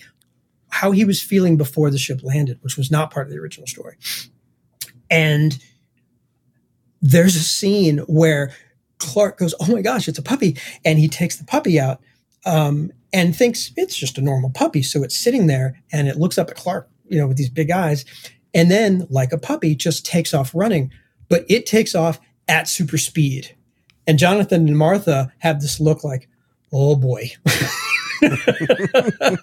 how 0.71 0.93
he 0.93 1.05
was 1.05 1.23
feeling 1.23 1.57
before 1.57 1.91
the 1.91 1.99
ship 1.99 2.21
landed 2.23 2.59
which 2.63 2.77
was 2.77 2.91
not 2.91 3.11
part 3.11 3.27
of 3.27 3.33
the 3.33 3.39
original 3.39 3.67
story 3.67 3.97
and 5.11 5.59
there's 7.03 7.37
a 7.37 7.41
scene 7.41 7.99
where 8.01 8.53
clark 8.99 9.39
goes 9.39 9.55
oh 9.61 9.73
my 9.73 9.83
gosh 9.83 10.09
it's 10.09 10.19
a 10.19 10.23
puppy 10.23 10.57
and 10.85 10.99
he 10.99 11.09
takes 11.09 11.37
the 11.37 11.45
puppy 11.45 11.81
out 11.81 12.01
um, 12.47 12.93
and 13.13 13.35
thinks 13.35 13.73
it's 13.77 13.97
just 13.97 14.19
a 14.19 14.23
normal 14.23 14.51
puppy. 14.51 14.83
So 14.83 15.03
it's 15.03 15.19
sitting 15.19 15.47
there 15.47 15.81
and 15.93 16.09
it 16.09 16.17
looks 16.17 16.39
up 16.39 16.51
at 16.51 16.57
Clark, 16.57 16.89
you 17.09 17.19
know, 17.19 17.27
with 17.27 17.37
these 17.37 17.51
big 17.51 17.71
eyes. 17.71 18.05
And 18.55 18.71
then, 18.71 19.07
like 19.11 19.33
a 19.33 19.39
puppy, 19.39 19.75
just 19.75 20.05
takes 20.05 20.35
off 20.35 20.55
running, 20.55 20.91
but 21.29 21.45
it 21.49 21.67
takes 21.67 21.95
off 21.95 22.21
at 22.51 22.69
super 22.69 22.99
speed. 22.99 23.57
And 24.07 24.19
Jonathan 24.19 24.69
and 24.69 24.77
Martha 24.77 25.33
have 25.39 25.61
this 25.61 25.81
look 25.81 26.05
like, 26.05 26.29
oh 26.73 26.97
boy. 26.97 27.31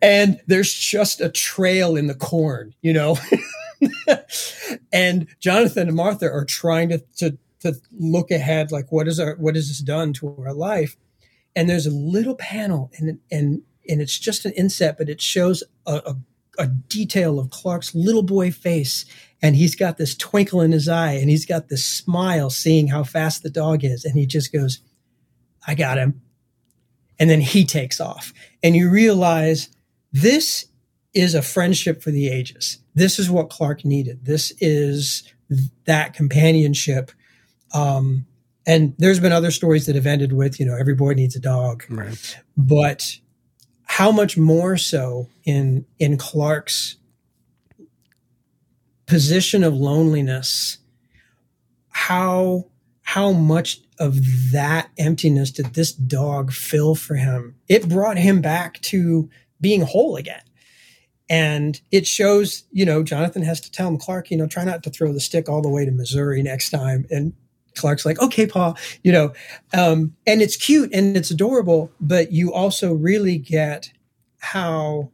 and 0.00 0.40
there's 0.46 0.72
just 0.72 1.20
a 1.20 1.28
trail 1.28 1.96
in 1.96 2.06
the 2.06 2.14
corn, 2.14 2.74
you 2.80 2.92
know? 2.92 3.18
and 4.92 5.26
Jonathan 5.40 5.88
and 5.88 5.96
Martha 5.96 6.30
are 6.30 6.44
trying 6.44 6.88
to, 6.90 6.98
to, 7.16 7.36
to 7.60 7.74
look 7.98 8.30
ahead, 8.30 8.72
like, 8.72 8.90
what 8.92 9.08
is 9.08 9.20
our, 9.20 9.34
what 9.36 9.56
has 9.56 9.68
this 9.68 9.80
done 9.80 10.12
to 10.14 10.34
our 10.38 10.54
life? 10.54 10.96
and 11.54 11.68
there's 11.68 11.86
a 11.86 11.90
little 11.90 12.34
panel 12.34 12.90
and 12.96 13.18
and 13.30 13.62
and 13.88 14.00
it's 14.00 14.18
just 14.18 14.44
an 14.44 14.52
inset 14.52 14.96
but 14.98 15.08
it 15.08 15.20
shows 15.20 15.62
a, 15.86 15.94
a, 16.06 16.16
a, 16.58 16.66
detail 16.66 17.38
of 17.38 17.50
clark's 17.50 17.94
little 17.94 18.22
boy 18.22 18.50
face 18.50 19.04
and 19.42 19.56
he's 19.56 19.74
got 19.74 19.98
this 19.98 20.16
twinkle 20.16 20.60
in 20.60 20.72
his 20.72 20.88
eye 20.88 21.12
and 21.12 21.28
he's 21.28 21.46
got 21.46 21.68
this 21.68 21.84
smile 21.84 22.48
seeing 22.48 22.88
how 22.88 23.02
fast 23.02 23.42
the 23.42 23.50
dog 23.50 23.84
is 23.84 24.04
and 24.04 24.14
he 24.14 24.26
just 24.26 24.52
goes 24.52 24.80
i 25.66 25.74
got 25.74 25.98
him 25.98 26.22
and 27.18 27.28
then 27.28 27.40
he 27.40 27.64
takes 27.64 28.00
off 28.00 28.32
and 28.62 28.76
you 28.76 28.90
realize 28.90 29.68
this 30.12 30.66
is 31.14 31.34
a 31.34 31.42
friendship 31.42 32.02
for 32.02 32.10
the 32.10 32.28
ages. 32.28 32.78
This 32.94 33.18
is 33.18 33.30
what 33.30 33.50
Clark 33.50 33.84
needed. 33.84 34.24
This 34.24 34.52
is 34.60 35.24
that 35.84 36.14
companionship. 36.14 37.10
Um, 37.74 38.26
and 38.66 38.94
there's 38.98 39.20
been 39.20 39.32
other 39.32 39.50
stories 39.50 39.86
that 39.86 39.94
have 39.94 40.06
ended 40.06 40.32
with, 40.32 40.58
you 40.60 40.66
know, 40.66 40.76
every 40.76 40.94
boy 40.94 41.14
needs 41.14 41.36
a 41.36 41.40
dog. 41.40 41.84
Right. 41.90 42.38
But 42.56 43.18
how 43.84 44.10
much 44.10 44.38
more 44.38 44.76
so 44.76 45.28
in 45.44 45.84
in 45.98 46.16
Clark's 46.16 46.96
position 49.06 49.64
of 49.64 49.74
loneliness, 49.74 50.78
how 51.90 52.66
how 53.02 53.32
much 53.32 53.80
of 53.98 54.16
that 54.52 54.88
emptiness 54.96 55.50
did 55.50 55.74
this 55.74 55.92
dog 55.92 56.52
fill 56.52 56.94
for 56.94 57.16
him? 57.16 57.56
It 57.68 57.88
brought 57.88 58.16
him 58.16 58.40
back 58.40 58.80
to 58.82 59.28
being 59.60 59.82
whole 59.82 60.16
again. 60.16 60.42
And 61.28 61.80
it 61.90 62.06
shows, 62.06 62.64
you 62.72 62.84
know, 62.84 63.02
Jonathan 63.02 63.42
has 63.42 63.60
to 63.62 63.70
tell 63.70 63.88
him, 63.88 63.98
Clark, 63.98 64.30
you 64.30 64.36
know, 64.36 64.46
try 64.46 64.64
not 64.64 64.82
to 64.84 64.90
throw 64.90 65.12
the 65.12 65.20
stick 65.20 65.48
all 65.48 65.62
the 65.62 65.68
way 65.68 65.84
to 65.84 65.90
Missouri 65.90 66.42
next 66.42 66.70
time. 66.70 67.06
And 67.10 67.32
Clark's 67.74 68.04
like, 68.04 68.20
okay, 68.20 68.46
Paul, 68.46 68.76
you 69.02 69.12
know, 69.12 69.32
um, 69.72 70.14
and 70.26 70.42
it's 70.42 70.56
cute 70.56 70.92
and 70.92 71.16
it's 71.16 71.30
adorable, 71.30 71.90
but 72.00 72.32
you 72.32 72.52
also 72.52 72.92
really 72.92 73.38
get 73.38 73.92
how 74.38 75.10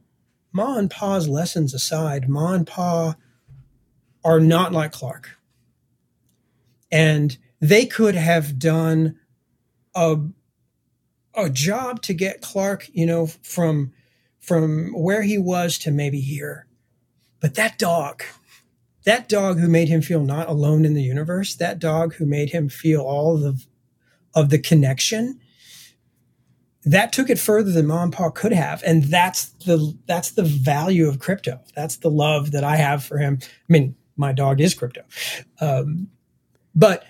Ma 0.52 0.76
and 0.76 0.90
Pa's 0.90 1.28
lessons 1.28 1.74
aside, 1.74 2.28
Ma 2.28 2.52
and 2.52 2.66
Pa 2.66 3.14
are 4.28 4.40
not 4.40 4.72
like 4.72 4.92
Clark. 4.92 5.30
And 6.92 7.38
they 7.62 7.86
could 7.86 8.14
have 8.14 8.58
done 8.58 9.18
a, 9.94 10.18
a 11.34 11.48
job 11.48 12.02
to 12.02 12.12
get 12.12 12.42
Clark, 12.42 12.90
you 12.92 13.06
know, 13.06 13.26
from 13.26 13.92
from 14.38 14.92
where 14.94 15.22
he 15.22 15.38
was 15.38 15.78
to 15.78 15.90
maybe 15.90 16.20
here. 16.20 16.66
But 17.40 17.54
that 17.54 17.78
dog, 17.78 18.22
that 19.04 19.28
dog 19.28 19.58
who 19.58 19.68
made 19.68 19.88
him 19.88 20.02
feel 20.02 20.24
not 20.24 20.48
alone 20.48 20.84
in 20.84 20.94
the 20.94 21.02
universe, 21.02 21.54
that 21.54 21.78
dog 21.78 22.14
who 22.14 22.26
made 22.26 22.50
him 22.50 22.68
feel 22.68 23.00
all 23.02 23.34
of 23.36 23.42
the, 23.42 23.66
of 24.34 24.48
the 24.48 24.58
connection, 24.58 25.38
that 26.84 27.12
took 27.12 27.28
it 27.28 27.38
further 27.38 27.70
than 27.72 27.86
mom 27.86 28.04
and 28.04 28.12
pa 28.12 28.30
could 28.30 28.52
have. 28.52 28.82
And 28.82 29.04
that's 29.04 29.46
the 29.66 29.94
that's 30.06 30.30
the 30.30 30.44
value 30.44 31.08
of 31.08 31.18
Krypto 31.18 31.60
That's 31.74 31.96
the 31.96 32.10
love 32.10 32.52
that 32.52 32.64
I 32.64 32.76
have 32.76 33.04
for 33.04 33.18
him. 33.18 33.38
I 33.42 33.72
mean, 33.72 33.94
my 34.18 34.32
dog 34.32 34.60
is 34.60 34.74
Krypto. 34.74 35.04
Um, 35.60 36.08
but 36.74 37.04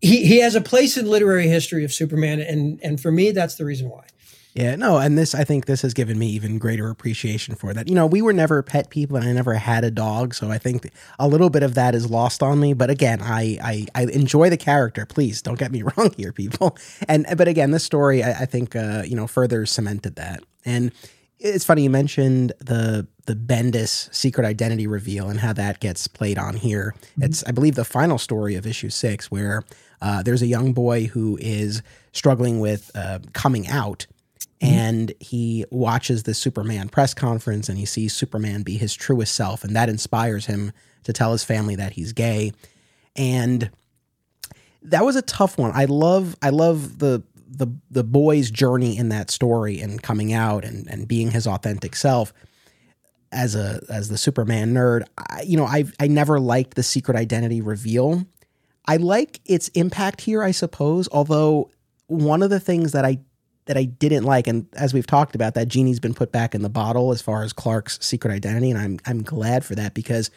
he, 0.00 0.26
he 0.26 0.40
has 0.40 0.54
a 0.54 0.60
place 0.60 0.96
in 0.96 1.06
literary 1.06 1.48
history 1.48 1.84
of 1.84 1.92
Superman, 1.92 2.40
and 2.40 2.80
and 2.82 3.00
for 3.00 3.10
me, 3.10 3.30
that's 3.30 3.54
the 3.54 3.64
reason 3.64 3.88
why. 3.88 4.04
Yeah, 4.56 4.74
no, 4.74 4.96
and 4.96 5.18
this 5.18 5.34
I 5.34 5.44
think 5.44 5.66
this 5.66 5.82
has 5.82 5.92
given 5.92 6.18
me 6.18 6.28
even 6.28 6.58
greater 6.58 6.88
appreciation 6.88 7.54
for 7.56 7.74
that. 7.74 7.88
You 7.88 7.94
know, 7.94 8.06
we 8.06 8.22
were 8.22 8.32
never 8.32 8.62
pet 8.62 8.88
people, 8.88 9.18
and 9.18 9.28
I 9.28 9.32
never 9.32 9.52
had 9.52 9.84
a 9.84 9.90
dog, 9.90 10.34
so 10.34 10.50
I 10.50 10.56
think 10.56 10.90
a 11.18 11.28
little 11.28 11.50
bit 11.50 11.62
of 11.62 11.74
that 11.74 11.94
is 11.94 12.10
lost 12.10 12.42
on 12.42 12.58
me. 12.58 12.72
But 12.72 12.88
again, 12.88 13.20
I 13.20 13.58
I, 13.62 13.86
I 13.94 14.02
enjoy 14.04 14.48
the 14.48 14.56
character. 14.56 15.04
Please 15.04 15.42
don't 15.42 15.58
get 15.58 15.72
me 15.72 15.82
wrong 15.96 16.14
here, 16.16 16.32
people. 16.32 16.76
And 17.06 17.26
but 17.36 17.48
again, 17.48 17.70
this 17.70 17.84
story 17.84 18.22
I, 18.22 18.30
I 18.30 18.46
think 18.46 18.74
uh, 18.74 19.02
you 19.06 19.14
know 19.14 19.26
further 19.26 19.66
cemented 19.66 20.16
that. 20.16 20.42
And 20.64 20.90
it's 21.38 21.64
funny 21.64 21.82
you 21.82 21.90
mentioned 21.90 22.52
the 22.58 23.06
the 23.26 23.34
Bendis 23.34 24.12
secret 24.14 24.46
identity 24.46 24.86
reveal 24.86 25.28
and 25.28 25.40
how 25.40 25.52
that 25.52 25.80
gets 25.80 26.06
played 26.08 26.38
on 26.38 26.56
here. 26.56 26.94
Mm-hmm. 26.96 27.24
It's 27.24 27.44
I 27.44 27.52
believe 27.52 27.74
the 27.74 27.84
final 27.84 28.18
story 28.18 28.54
of 28.54 28.66
issue 28.66 28.90
six 28.90 29.30
where 29.30 29.64
uh, 30.00 30.22
there's 30.22 30.42
a 30.42 30.46
young 30.46 30.72
boy 30.72 31.06
who 31.06 31.38
is 31.40 31.82
struggling 32.12 32.60
with 32.60 32.90
uh, 32.94 33.20
coming 33.32 33.68
out 33.68 34.06
Mm-hmm. 34.60 34.74
and 34.74 35.12
he 35.20 35.66
watches 35.70 36.22
the 36.22 36.32
Superman 36.32 36.88
press 36.88 37.12
conference 37.12 37.68
and 37.68 37.76
he 37.76 37.84
sees 37.84 38.14
Superman 38.14 38.62
be 38.62 38.78
his 38.78 38.94
truest 38.94 39.34
self, 39.34 39.64
and 39.64 39.76
that 39.76 39.90
inspires 39.90 40.46
him 40.46 40.72
to 41.04 41.12
tell 41.12 41.32
his 41.32 41.44
family 41.44 41.76
that 41.76 41.92
he's 41.92 42.14
gay. 42.14 42.52
And 43.14 43.70
that 44.80 45.04
was 45.04 45.14
a 45.14 45.20
tough 45.20 45.58
one. 45.58 45.72
I 45.74 45.84
love 45.84 46.36
I 46.40 46.48
love 46.48 47.00
the 47.00 47.22
the 47.50 47.66
the 47.90 48.02
boy's 48.02 48.50
journey 48.50 48.96
in 48.96 49.10
that 49.10 49.30
story 49.30 49.78
and 49.78 50.02
coming 50.02 50.32
out 50.32 50.64
and 50.64 50.88
and 50.88 51.06
being 51.06 51.32
his 51.32 51.46
authentic 51.46 51.94
self 51.94 52.32
as 53.32 53.54
a 53.54 53.80
as 53.88 54.08
the 54.08 54.18
Superman 54.18 54.74
nerd. 54.74 55.04
I, 55.18 55.42
you 55.42 55.56
know, 55.56 55.64
I 55.64 55.84
I 56.00 56.08
never 56.08 56.40
liked 56.40 56.74
the 56.74 56.82
secret 56.82 57.16
identity 57.16 57.60
reveal. 57.60 58.26
I 58.86 58.96
like 58.96 59.40
its 59.44 59.68
impact 59.68 60.20
here, 60.20 60.42
I 60.42 60.52
suppose. 60.52 61.08
Although 61.10 61.70
one 62.06 62.42
of 62.42 62.50
the 62.50 62.60
things 62.60 62.92
that 62.92 63.04
I 63.04 63.18
that 63.66 63.76
I 63.76 63.84
didn't 63.84 64.24
like, 64.24 64.46
and 64.46 64.66
as 64.74 64.94
we've 64.94 65.06
talked 65.06 65.34
about, 65.34 65.54
that 65.54 65.68
genie's 65.68 66.00
been 66.00 66.14
put 66.14 66.30
back 66.30 66.54
in 66.54 66.62
the 66.62 66.68
bottle 66.68 67.12
as 67.12 67.20
far 67.20 67.42
as 67.42 67.52
Clark's 67.52 67.98
secret 68.00 68.32
identity, 68.32 68.70
and 68.70 68.78
I'm 68.78 68.98
I'm 69.06 69.22
glad 69.22 69.64
for 69.64 69.74
that 69.74 69.94
because 69.94 70.30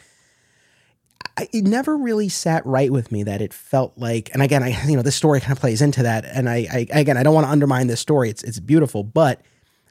I, 1.36 1.48
it 1.52 1.64
never 1.64 1.96
really 1.96 2.28
sat 2.28 2.64
right 2.66 2.90
with 2.90 3.12
me 3.12 3.22
that 3.22 3.40
it 3.40 3.54
felt 3.54 3.96
like, 3.96 4.30
and 4.32 4.42
again, 4.42 4.62
I 4.62 4.82
you 4.86 4.96
know 4.96 5.02
this 5.02 5.16
story 5.16 5.40
kind 5.40 5.52
of 5.52 5.60
plays 5.60 5.80
into 5.80 6.02
that, 6.02 6.24
and 6.24 6.48
I, 6.48 6.66
I 6.92 7.00
again 7.00 7.16
I 7.16 7.22
don't 7.22 7.34
want 7.34 7.46
to 7.46 7.50
undermine 7.50 7.86
this 7.86 8.00
story. 8.00 8.30
It's 8.30 8.42
it's 8.42 8.60
beautiful, 8.60 9.04
but 9.04 9.40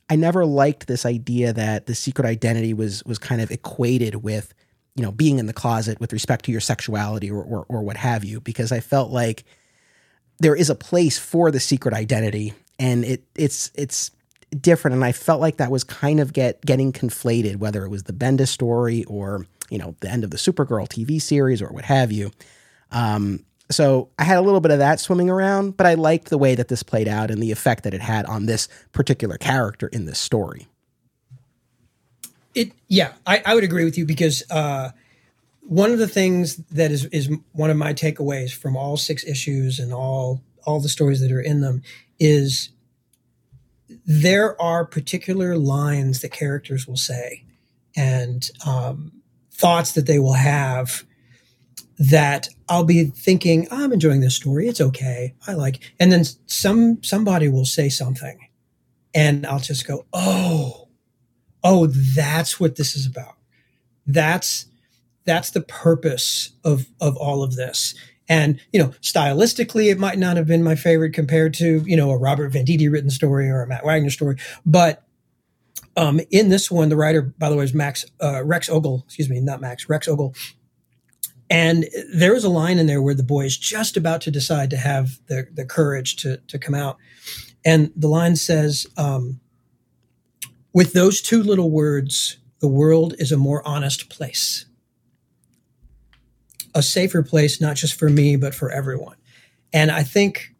I 0.09 0.15
never 0.15 0.45
liked 0.45 0.87
this 0.87 1.05
idea 1.05 1.53
that 1.53 1.85
the 1.85 1.95
secret 1.95 2.25
identity 2.25 2.73
was 2.73 3.03
was 3.05 3.19
kind 3.19 3.41
of 3.41 3.51
equated 3.51 4.15
with 4.15 4.53
you 4.95 5.03
know 5.03 5.11
being 5.11 5.39
in 5.39 5.45
the 5.45 5.53
closet 5.53 5.99
with 5.99 6.13
respect 6.13 6.45
to 6.45 6.51
your 6.51 6.61
sexuality 6.61 7.29
or, 7.29 7.43
or, 7.43 7.65
or 7.69 7.81
what 7.83 7.97
have 7.97 8.23
you, 8.23 8.41
because 8.41 8.71
I 8.71 8.79
felt 8.79 9.11
like 9.11 9.43
there 10.39 10.55
is 10.55 10.69
a 10.69 10.75
place 10.75 11.17
for 11.19 11.51
the 11.51 11.59
secret 11.59 11.93
identity 11.93 12.53
and 12.79 13.03
it 13.05 13.23
it's 13.35 13.71
it's 13.75 14.11
different. 14.59 14.95
And 14.95 15.05
I 15.05 15.11
felt 15.11 15.41
like 15.41 15.57
that 15.57 15.69
was 15.69 15.83
kind 15.83 16.19
of 16.19 16.33
get 16.33 16.65
getting 16.65 16.91
conflated 16.91 17.57
whether 17.57 17.85
it 17.85 17.89
was 17.89 18.03
the 18.03 18.13
Bendis 18.13 18.47
story 18.47 19.03
or 19.05 19.45
you 19.69 19.77
know 19.77 19.95
the 19.99 20.09
end 20.09 20.23
of 20.23 20.31
the 20.31 20.37
Supergirl 20.37 20.87
TV 20.87 21.21
series 21.21 21.61
or 21.61 21.69
what 21.69 21.85
have 21.85 22.11
you. 22.11 22.31
Um, 22.91 23.45
so 23.71 24.09
I 24.17 24.23
had 24.23 24.37
a 24.37 24.41
little 24.41 24.61
bit 24.61 24.71
of 24.71 24.79
that 24.79 24.99
swimming 24.99 25.29
around 25.29 25.77
but 25.77 25.85
I 25.85 25.93
liked 25.93 26.29
the 26.29 26.37
way 26.37 26.55
that 26.55 26.67
this 26.67 26.83
played 26.83 27.07
out 27.07 27.31
and 27.31 27.41
the 27.41 27.51
effect 27.51 27.83
that 27.83 27.93
it 27.93 28.01
had 28.01 28.25
on 28.25 28.45
this 28.45 28.67
particular 28.91 29.37
character 29.37 29.87
in 29.87 30.05
this 30.05 30.19
story. 30.19 30.67
It 32.55 32.71
yeah 32.87 33.13
I, 33.25 33.41
I 33.45 33.55
would 33.55 33.63
agree 33.63 33.85
with 33.85 33.97
you 33.97 34.05
because 34.05 34.43
uh, 34.49 34.91
one 35.61 35.91
of 35.91 35.99
the 35.99 36.07
things 36.07 36.57
that 36.71 36.91
is 36.91 37.05
is 37.05 37.29
one 37.51 37.69
of 37.69 37.77
my 37.77 37.93
takeaways 37.93 38.51
from 38.51 38.75
all 38.75 38.97
six 38.97 39.23
issues 39.23 39.79
and 39.79 39.93
all 39.93 40.41
all 40.65 40.79
the 40.79 40.89
stories 40.89 41.21
that 41.21 41.31
are 41.31 41.41
in 41.41 41.61
them 41.61 41.83
is 42.19 42.69
there 44.05 44.59
are 44.61 44.85
particular 44.85 45.57
lines 45.57 46.21
that 46.21 46.31
characters 46.31 46.87
will 46.87 46.97
say 46.97 47.43
and 47.95 48.49
um, 48.65 49.11
thoughts 49.51 49.93
that 49.93 50.05
they 50.05 50.19
will 50.19 50.33
have 50.33 51.03
that 51.99 52.47
I'll 52.69 52.85
be 52.85 53.05
thinking, 53.05 53.67
oh, 53.69 53.83
I'm 53.83 53.91
enjoying 53.91 54.21
this 54.21 54.35
story. 54.35 54.67
It's 54.67 54.81
okay. 54.81 55.35
I 55.45 55.53
like, 55.53 55.93
and 55.99 56.11
then 56.11 56.23
some 56.47 57.03
somebody 57.03 57.49
will 57.49 57.65
say 57.65 57.89
something, 57.89 58.39
and 59.13 59.45
I'll 59.45 59.59
just 59.59 59.85
go, 59.85 60.05
oh, 60.13 60.87
oh, 61.63 61.87
that's 61.87 62.59
what 62.59 62.77
this 62.77 62.95
is 62.95 63.05
about. 63.05 63.35
That's 64.07 64.65
that's 65.25 65.51
the 65.51 65.61
purpose 65.61 66.51
of 66.63 66.87
of 67.01 67.17
all 67.17 67.43
of 67.43 67.55
this. 67.55 67.93
And, 68.29 68.61
you 68.71 68.79
know, 68.79 68.89
stylistically, 69.01 69.91
it 69.91 69.97
might 69.97 70.19
not 70.19 70.37
have 70.37 70.45
been 70.45 70.61
my 70.61 70.75
favorite 70.75 71.13
compared 71.13 71.53
to, 71.55 71.83
you 71.85 71.97
know, 71.97 72.11
a 72.11 72.17
Robert 72.17 72.53
Venditti 72.53 72.89
written 72.89 73.09
story 73.09 73.49
or 73.49 73.63
a 73.63 73.67
Matt 73.67 73.83
Wagner 73.83 74.11
story. 74.11 74.37
But 74.67 75.03
um, 75.97 76.21
in 76.29 76.49
this 76.49 76.69
one, 76.69 76.89
the 76.89 76.95
writer, 76.95 77.23
by 77.23 77.49
the 77.49 77.55
way, 77.55 77.63
is 77.63 77.73
Max, 77.73 78.05
uh, 78.21 78.43
Rex 78.45 78.69
Ogle, 78.69 79.01
excuse 79.07 79.29
me, 79.29 79.39
not 79.39 79.61
Max, 79.61 79.89
Rex 79.89 80.07
Ogle. 80.07 80.35
And 81.49 81.87
there 82.13 82.35
is 82.35 82.43
a 82.43 82.49
line 82.49 82.77
in 82.77 82.85
there 82.85 83.01
where 83.01 83.15
the 83.15 83.23
boy 83.23 83.45
is 83.45 83.57
just 83.57 83.97
about 83.97 84.21
to 84.21 84.31
decide 84.31 84.69
to 84.69 84.77
have 84.77 85.19
the, 85.27 85.47
the 85.51 85.65
courage 85.65 86.15
to, 86.17 86.37
to 86.47 86.59
come 86.59 86.75
out. 86.75 86.97
And 87.65 87.91
the 87.95 88.07
line 88.07 88.35
says, 88.35 88.85
um, 88.97 89.39
with 90.73 90.93
those 90.93 91.21
two 91.21 91.41
little 91.41 91.71
words, 91.71 92.37
the 92.59 92.67
world 92.67 93.15
is 93.17 93.31
a 93.31 93.37
more 93.37 93.67
honest 93.67 94.09
place 94.09 94.65
a 96.75 96.83
safer 96.83 97.23
place, 97.23 97.59
not 97.59 97.75
just 97.75 97.97
for 97.97 98.09
me, 98.09 98.35
but 98.35 98.53
for 98.53 98.71
everyone. 98.71 99.15
And 99.73 99.91
I 99.91 100.03
think 100.03 100.55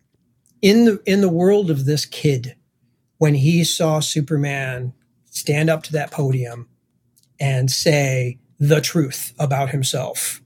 in 0.61 0.85
the 0.85 1.01
in 1.05 1.21
the 1.21 1.29
world 1.29 1.71
of 1.71 1.85
this 1.85 2.05
kid, 2.05 2.55
when 3.17 3.35
he 3.35 3.63
saw 3.63 3.99
Superman 3.99 4.93
stand 5.31 5.69
up 5.69 5.83
to 5.83 5.91
that 5.93 6.11
podium 6.11 6.67
and 7.39 7.71
say 7.71 8.39
the 8.59 8.81
truth 8.81 9.33
about 9.39 9.69
himself, 9.69 10.41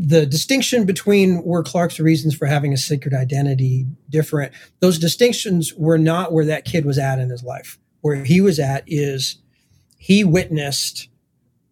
the 0.00 0.24
distinction 0.24 0.86
between 0.86 1.42
were 1.42 1.64
Clark's 1.64 1.98
reasons 1.98 2.34
for 2.34 2.46
having 2.46 2.72
a 2.72 2.76
secret 2.76 3.12
identity 3.12 3.84
different, 4.08 4.52
those 4.78 4.96
distinctions 4.96 5.74
were 5.74 5.98
not 5.98 6.32
where 6.32 6.44
that 6.44 6.64
kid 6.64 6.86
was 6.86 6.98
at 6.98 7.18
in 7.18 7.30
his 7.30 7.42
life. 7.42 7.78
Where 8.00 8.22
he 8.24 8.40
was 8.40 8.60
at 8.60 8.84
is 8.86 9.38
he 9.98 10.22
witnessed 10.22 11.08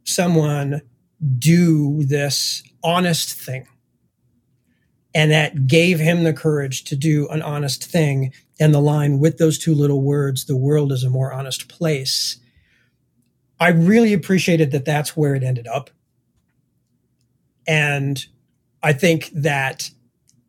someone 0.03 0.83
do 1.39 2.03
this 2.03 2.65
honest 2.83 3.33
thing. 3.33 3.69
And 5.15 5.31
that 5.31 5.69
gave 5.69 6.01
him 6.01 6.25
the 6.25 6.33
courage 6.33 6.83
to 6.85 6.97
do 6.97 7.29
an 7.29 7.43
honest 7.43 7.85
thing. 7.85 8.33
And 8.59 8.75
the 8.75 8.81
line 8.81 9.21
with 9.21 9.39
those 9.39 9.57
two 9.57 9.75
little 9.75 10.03
words, 10.03 10.47
the 10.47 10.57
world 10.57 10.91
is 10.91 11.05
a 11.05 11.11
more 11.11 11.33
honest 11.33 11.69
place, 11.69 12.39
I 13.59 13.69
really 13.69 14.13
appreciated 14.13 14.73
that 14.73 14.85
that's 14.85 15.17
where 15.17 15.35
it 15.35 15.43
ended 15.43 15.67
up. 15.69 15.91
And 17.67 18.25
I 18.83 18.93
think 18.93 19.31
that 19.35 19.91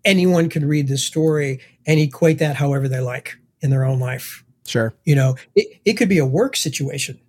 anyone 0.06 0.50
can 0.50 0.66
read 0.68 0.88
this 0.88 1.04
story 1.04 1.60
and 1.86 2.00
equate 2.00 2.40
that 2.40 2.56
however 2.56 2.88
they 2.88 3.00
like 3.00 3.38
in 3.62 3.70
their 3.70 3.84
own 3.84 4.00
life. 4.00 4.44
Sure. 4.66 4.94
You 5.06 5.16
know, 5.16 5.36
it, 5.56 5.80
it 5.86 5.94
could 5.94 6.10
be 6.10 6.18
a 6.18 6.26
work 6.26 6.56
situation. 6.56 7.20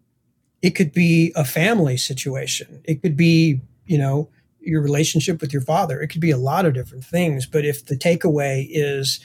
It 0.60 0.70
could 0.70 0.92
be 0.92 1.32
a 1.36 1.44
family 1.44 1.96
situation. 1.96 2.80
It 2.84 3.00
could 3.00 3.16
be, 3.16 3.60
you 3.86 3.98
know, 3.98 4.28
your 4.60 4.82
relationship 4.82 5.40
with 5.40 5.52
your 5.52 5.62
father. 5.62 6.00
It 6.00 6.08
could 6.08 6.20
be 6.20 6.30
a 6.30 6.36
lot 6.36 6.66
of 6.66 6.74
different 6.74 7.04
things. 7.04 7.46
But 7.46 7.64
if 7.64 7.86
the 7.86 7.96
takeaway 7.96 8.66
is 8.70 9.20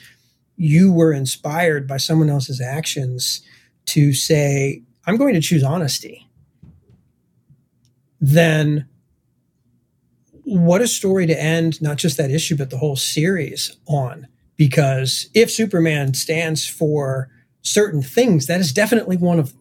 you 0.56 0.92
were 0.92 1.12
inspired 1.12 1.86
by 1.86 1.96
someone 1.96 2.30
else's 2.30 2.60
actions 2.60 3.42
to 3.86 4.12
say, 4.12 4.82
I'm 5.06 5.16
going 5.16 5.34
to 5.34 5.40
choose 5.40 5.62
honesty, 5.62 6.28
then 8.20 8.88
what 10.44 10.82
a 10.82 10.88
story 10.88 11.26
to 11.26 11.40
end 11.40 11.80
not 11.82 11.96
just 11.96 12.16
that 12.18 12.30
issue, 12.30 12.56
but 12.56 12.70
the 12.70 12.78
whole 12.78 12.96
series 12.96 13.76
on. 13.86 14.28
Because 14.56 15.28
if 15.34 15.50
Superman 15.50 16.14
stands 16.14 16.66
for 16.66 17.30
certain 17.62 18.02
things, 18.02 18.46
that 18.46 18.60
is 18.60 18.72
definitely 18.72 19.16
one 19.16 19.38
of 19.38 19.52
them. 19.52 19.60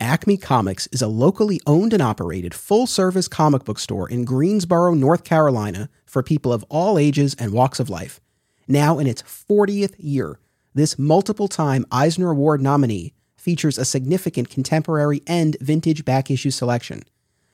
Acme 0.00 0.38
Comics 0.38 0.86
is 0.86 1.02
a 1.02 1.08
locally 1.08 1.60
owned 1.66 1.92
and 1.92 2.02
operated 2.02 2.54
full 2.54 2.86
service 2.86 3.28
comic 3.28 3.64
book 3.64 3.78
store 3.78 4.08
in 4.08 4.24
Greensboro, 4.24 4.94
North 4.94 5.24
Carolina 5.24 5.90
for 6.06 6.22
people 6.22 6.52
of 6.52 6.64
all 6.70 6.98
ages 6.98 7.36
and 7.38 7.52
walks 7.52 7.78
of 7.78 7.90
life. 7.90 8.18
Now 8.66 8.98
in 8.98 9.06
its 9.06 9.22
40th 9.22 9.94
year, 9.98 10.40
this 10.72 10.98
multiple 10.98 11.48
time 11.48 11.84
Eisner 11.90 12.30
Award 12.30 12.62
nominee 12.62 13.12
features 13.36 13.76
a 13.76 13.84
significant 13.84 14.48
contemporary 14.48 15.22
and 15.26 15.56
vintage 15.60 16.04
back 16.04 16.30
issue 16.30 16.50
selection 16.50 17.02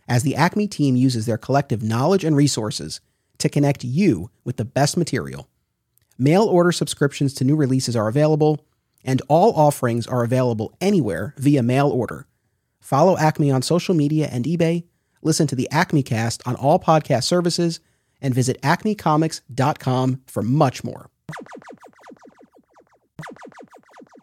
as 0.09 0.23
the 0.23 0.37
Acme 0.37 0.67
team 0.69 0.97
uses 0.97 1.27
their 1.27 1.39
collective 1.39 1.83
knowledge 1.83 2.25
and 2.25 2.37
resources 2.37 3.01
to 3.39 3.49
connect 3.49 3.85
you 3.85 4.31
with 4.45 4.57
the 4.57 4.65
best 4.65 4.97
material. 4.97 5.49
Mail 6.19 6.45
order 6.45 6.73
subscriptions 6.73 7.35
to 7.35 7.45
new 7.45 7.57
releases 7.57 7.95
are 7.95 8.09
available, 8.09 8.65
and 9.05 9.21
all 9.29 9.53
offerings 9.55 10.07
are 10.07 10.25
available 10.25 10.73
anywhere 10.81 11.35
via 11.37 11.63
mail 11.63 11.89
order. 11.89 12.27
Follow 12.81 13.19
Acme 13.19 13.51
on 13.51 13.63
social 13.63 13.95
media 13.95 14.29
and 14.31 14.45
eBay, 14.45 14.85
listen 15.23 15.47
to 15.47 15.57
the 15.57 15.69
Acme 15.71 16.03
cast 16.03 16.47
on 16.47 16.57
all 16.57 16.79
podcast 16.79 17.25
services, 17.25 17.81
and 18.23 18.35
visit 18.35 18.61
acmecomics.com 18.63 20.23
for 20.27 20.43
much 20.43 20.83
more. 20.83 21.11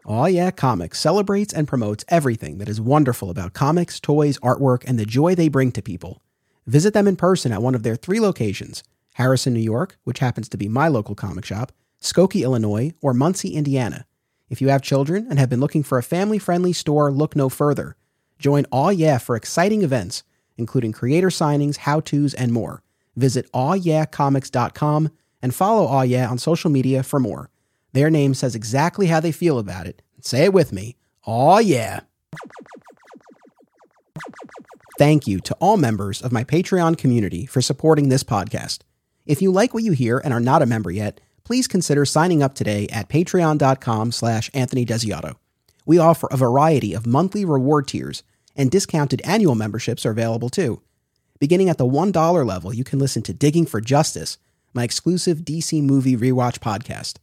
Aw 0.06 0.26
Yeah 0.26 0.52
Comics 0.52 1.00
celebrates 1.00 1.54
and 1.54 1.68
promotes 1.68 2.04
everything 2.10 2.58
that 2.58 2.68
is 2.68 2.82
wonderful 2.82 3.30
about 3.30 3.54
comics, 3.54 4.02
toys, 4.02 4.38
artwork, 4.40 4.84
and 4.86 5.00
the 5.00 5.06
joy 5.06 5.34
they 5.34 5.48
bring 5.48 5.72
to 5.72 5.82
people. 5.82 6.22
Visit 6.68 6.94
them 6.94 7.08
in 7.08 7.16
person 7.16 7.54
at 7.54 7.62
one 7.62 7.74
of 7.74 7.84
their 7.84 7.96
three 7.96 8.20
locations 8.20 8.84
Harrison, 9.14 9.54
New 9.54 9.60
York, 9.62 9.98
which 10.04 10.20
happens 10.20 10.50
to 10.50 10.58
be 10.58 10.68
my 10.68 10.88
local 10.88 11.16
comic 11.16 11.46
shop, 11.46 11.72
Skokie, 12.02 12.44
Illinois, 12.44 12.94
or 13.02 13.14
Muncie, 13.14 13.56
Indiana. 13.56 14.06
If 14.50 14.62
you 14.62 14.70
have 14.70 14.82
children 14.82 15.28
and 15.30 15.40
have 15.40 15.50
been 15.50 15.60
looking 15.60 15.84
for 15.84 15.98
a 15.98 16.04
family 16.04 16.40
friendly 16.40 16.74
store, 16.74 17.12
look 17.12 17.36
no 17.36 17.48
further. 17.48 17.96
Join 18.40 18.66
Aw 18.72 18.90
Yeah 18.90 19.20
for 19.20 19.36
exciting 19.36 19.84
events, 19.84 20.24
including 20.58 20.92
creator 20.92 21.30
signings, 21.30 21.78
how 21.78 22.02
to's, 22.02 22.34
and 22.34 22.52
more. 22.52 22.84
Visit 23.16 23.50
awyeahcomics.com 23.54 25.12
and 25.42 25.56
follow 25.56 25.86
Aw 25.86 26.02
Yeah 26.02 26.30
on 26.30 26.38
social 26.38 26.70
media 26.70 27.04
for 27.04 27.20
more. 27.20 27.50
Their 27.94 28.10
name 28.10 28.34
says 28.34 28.56
exactly 28.56 29.08
how 29.08 29.20
they 29.20 29.32
feel 29.32 29.60
about 29.60 29.88
it. 29.88 30.02
Say 30.20 30.46
it 30.46 30.54
with 30.54 30.74
me. 30.74 30.98
Aw, 31.26 31.60
yeah. 31.60 32.02
Thank 34.98 35.28
you 35.28 35.40
to 35.42 35.56
all 35.56 35.78
members 35.78 36.22
of 36.22 36.32
my 36.32 36.44
Patreon 36.44 36.98
community 36.98 37.46
for 37.46 37.62
supporting 37.62 38.10
this 38.10 38.24
podcast. 38.24 38.80
If 39.26 39.42
you 39.42 39.52
like 39.52 39.74
what 39.74 39.84
you 39.84 39.92
hear 39.92 40.20
and 40.20 40.34
are 40.34 40.40
not 40.40 40.62
a 40.62 40.68
member 40.68 40.92
yet, 40.92 41.22
please 41.44 41.68
consider 41.68 42.06
signing 42.06 42.44
up 42.44 42.56
today 42.56 42.88
at 42.92 43.10
patreon.com 43.10 44.12
slash 44.12 44.50
Anthony 44.54 44.86
Desiato. 44.86 45.36
We 45.86 45.98
offer 45.98 46.28
a 46.32 46.38
variety 46.38 46.94
of 46.94 47.08
monthly 47.08 47.44
reward 47.46 47.88
tiers, 47.88 48.24
and 48.56 48.70
discounted 48.70 49.22
annual 49.26 49.56
memberships 49.56 50.06
are 50.06 50.12
available 50.12 50.50
too. 50.50 50.82
Beginning 51.40 51.70
at 51.70 51.78
the 51.78 51.86
$1 51.86 52.46
level, 52.46 52.74
you 52.74 52.84
can 52.84 53.00
listen 53.00 53.24
to 53.24 53.34
Digging 53.34 53.66
for 53.66 53.82
Justice, 53.82 54.38
my 54.74 54.84
exclusive 54.84 55.40
DC 55.40 55.82
movie 55.82 56.16
rewatch 56.16 56.60
podcast. 56.60 57.18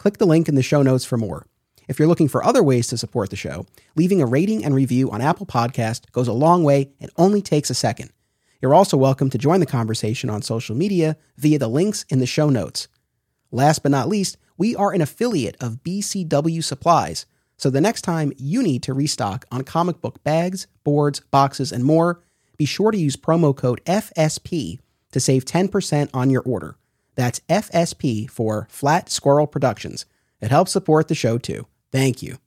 Click 0.00 0.16
the 0.16 0.24
link 0.24 0.48
in 0.48 0.54
the 0.54 0.62
show 0.62 0.80
notes 0.80 1.04
for 1.04 1.18
more. 1.18 1.46
If 1.86 1.98
you're 1.98 2.08
looking 2.08 2.26
for 2.26 2.42
other 2.42 2.62
ways 2.62 2.86
to 2.86 2.96
support 2.96 3.28
the 3.28 3.36
show, 3.36 3.66
leaving 3.96 4.22
a 4.22 4.26
rating 4.26 4.64
and 4.64 4.74
review 4.74 5.10
on 5.10 5.20
Apple 5.20 5.44
Podcast 5.44 6.10
goes 6.10 6.26
a 6.26 6.32
long 6.32 6.64
way 6.64 6.88
and 7.00 7.10
only 7.18 7.42
takes 7.42 7.68
a 7.68 7.74
second. 7.74 8.10
You're 8.62 8.72
also 8.72 8.96
welcome 8.96 9.28
to 9.28 9.36
join 9.36 9.60
the 9.60 9.66
conversation 9.66 10.30
on 10.30 10.40
social 10.40 10.74
media 10.74 11.18
via 11.36 11.58
the 11.58 11.68
links 11.68 12.06
in 12.08 12.18
the 12.18 12.24
show 12.24 12.48
notes. 12.48 12.88
Last 13.50 13.82
but 13.82 13.92
not 13.92 14.08
least, 14.08 14.38
we 14.56 14.74
are 14.74 14.90
an 14.94 15.02
affiliate 15.02 15.62
of 15.62 15.84
BCW 15.84 16.64
Supplies, 16.64 17.26
so 17.58 17.68
the 17.68 17.82
next 17.82 18.00
time 18.00 18.32
you 18.38 18.62
need 18.62 18.82
to 18.84 18.94
restock 18.94 19.44
on 19.52 19.64
comic 19.64 20.00
book 20.00 20.24
bags, 20.24 20.66
boards, 20.82 21.20
boxes, 21.30 21.72
and 21.72 21.84
more, 21.84 22.22
be 22.56 22.64
sure 22.64 22.90
to 22.90 22.96
use 22.96 23.16
promo 23.16 23.54
code 23.54 23.84
FSP 23.84 24.78
to 25.12 25.20
save 25.20 25.44
10% 25.44 26.08
on 26.14 26.30
your 26.30 26.42
order. 26.46 26.76
That's 27.20 27.40
FSP 27.50 28.30
for 28.30 28.66
Flat 28.70 29.10
Squirrel 29.10 29.46
Productions. 29.46 30.06
It 30.40 30.50
helps 30.50 30.72
support 30.72 31.08
the 31.08 31.14
show 31.14 31.36
too. 31.36 31.66
Thank 31.92 32.22
you. 32.22 32.38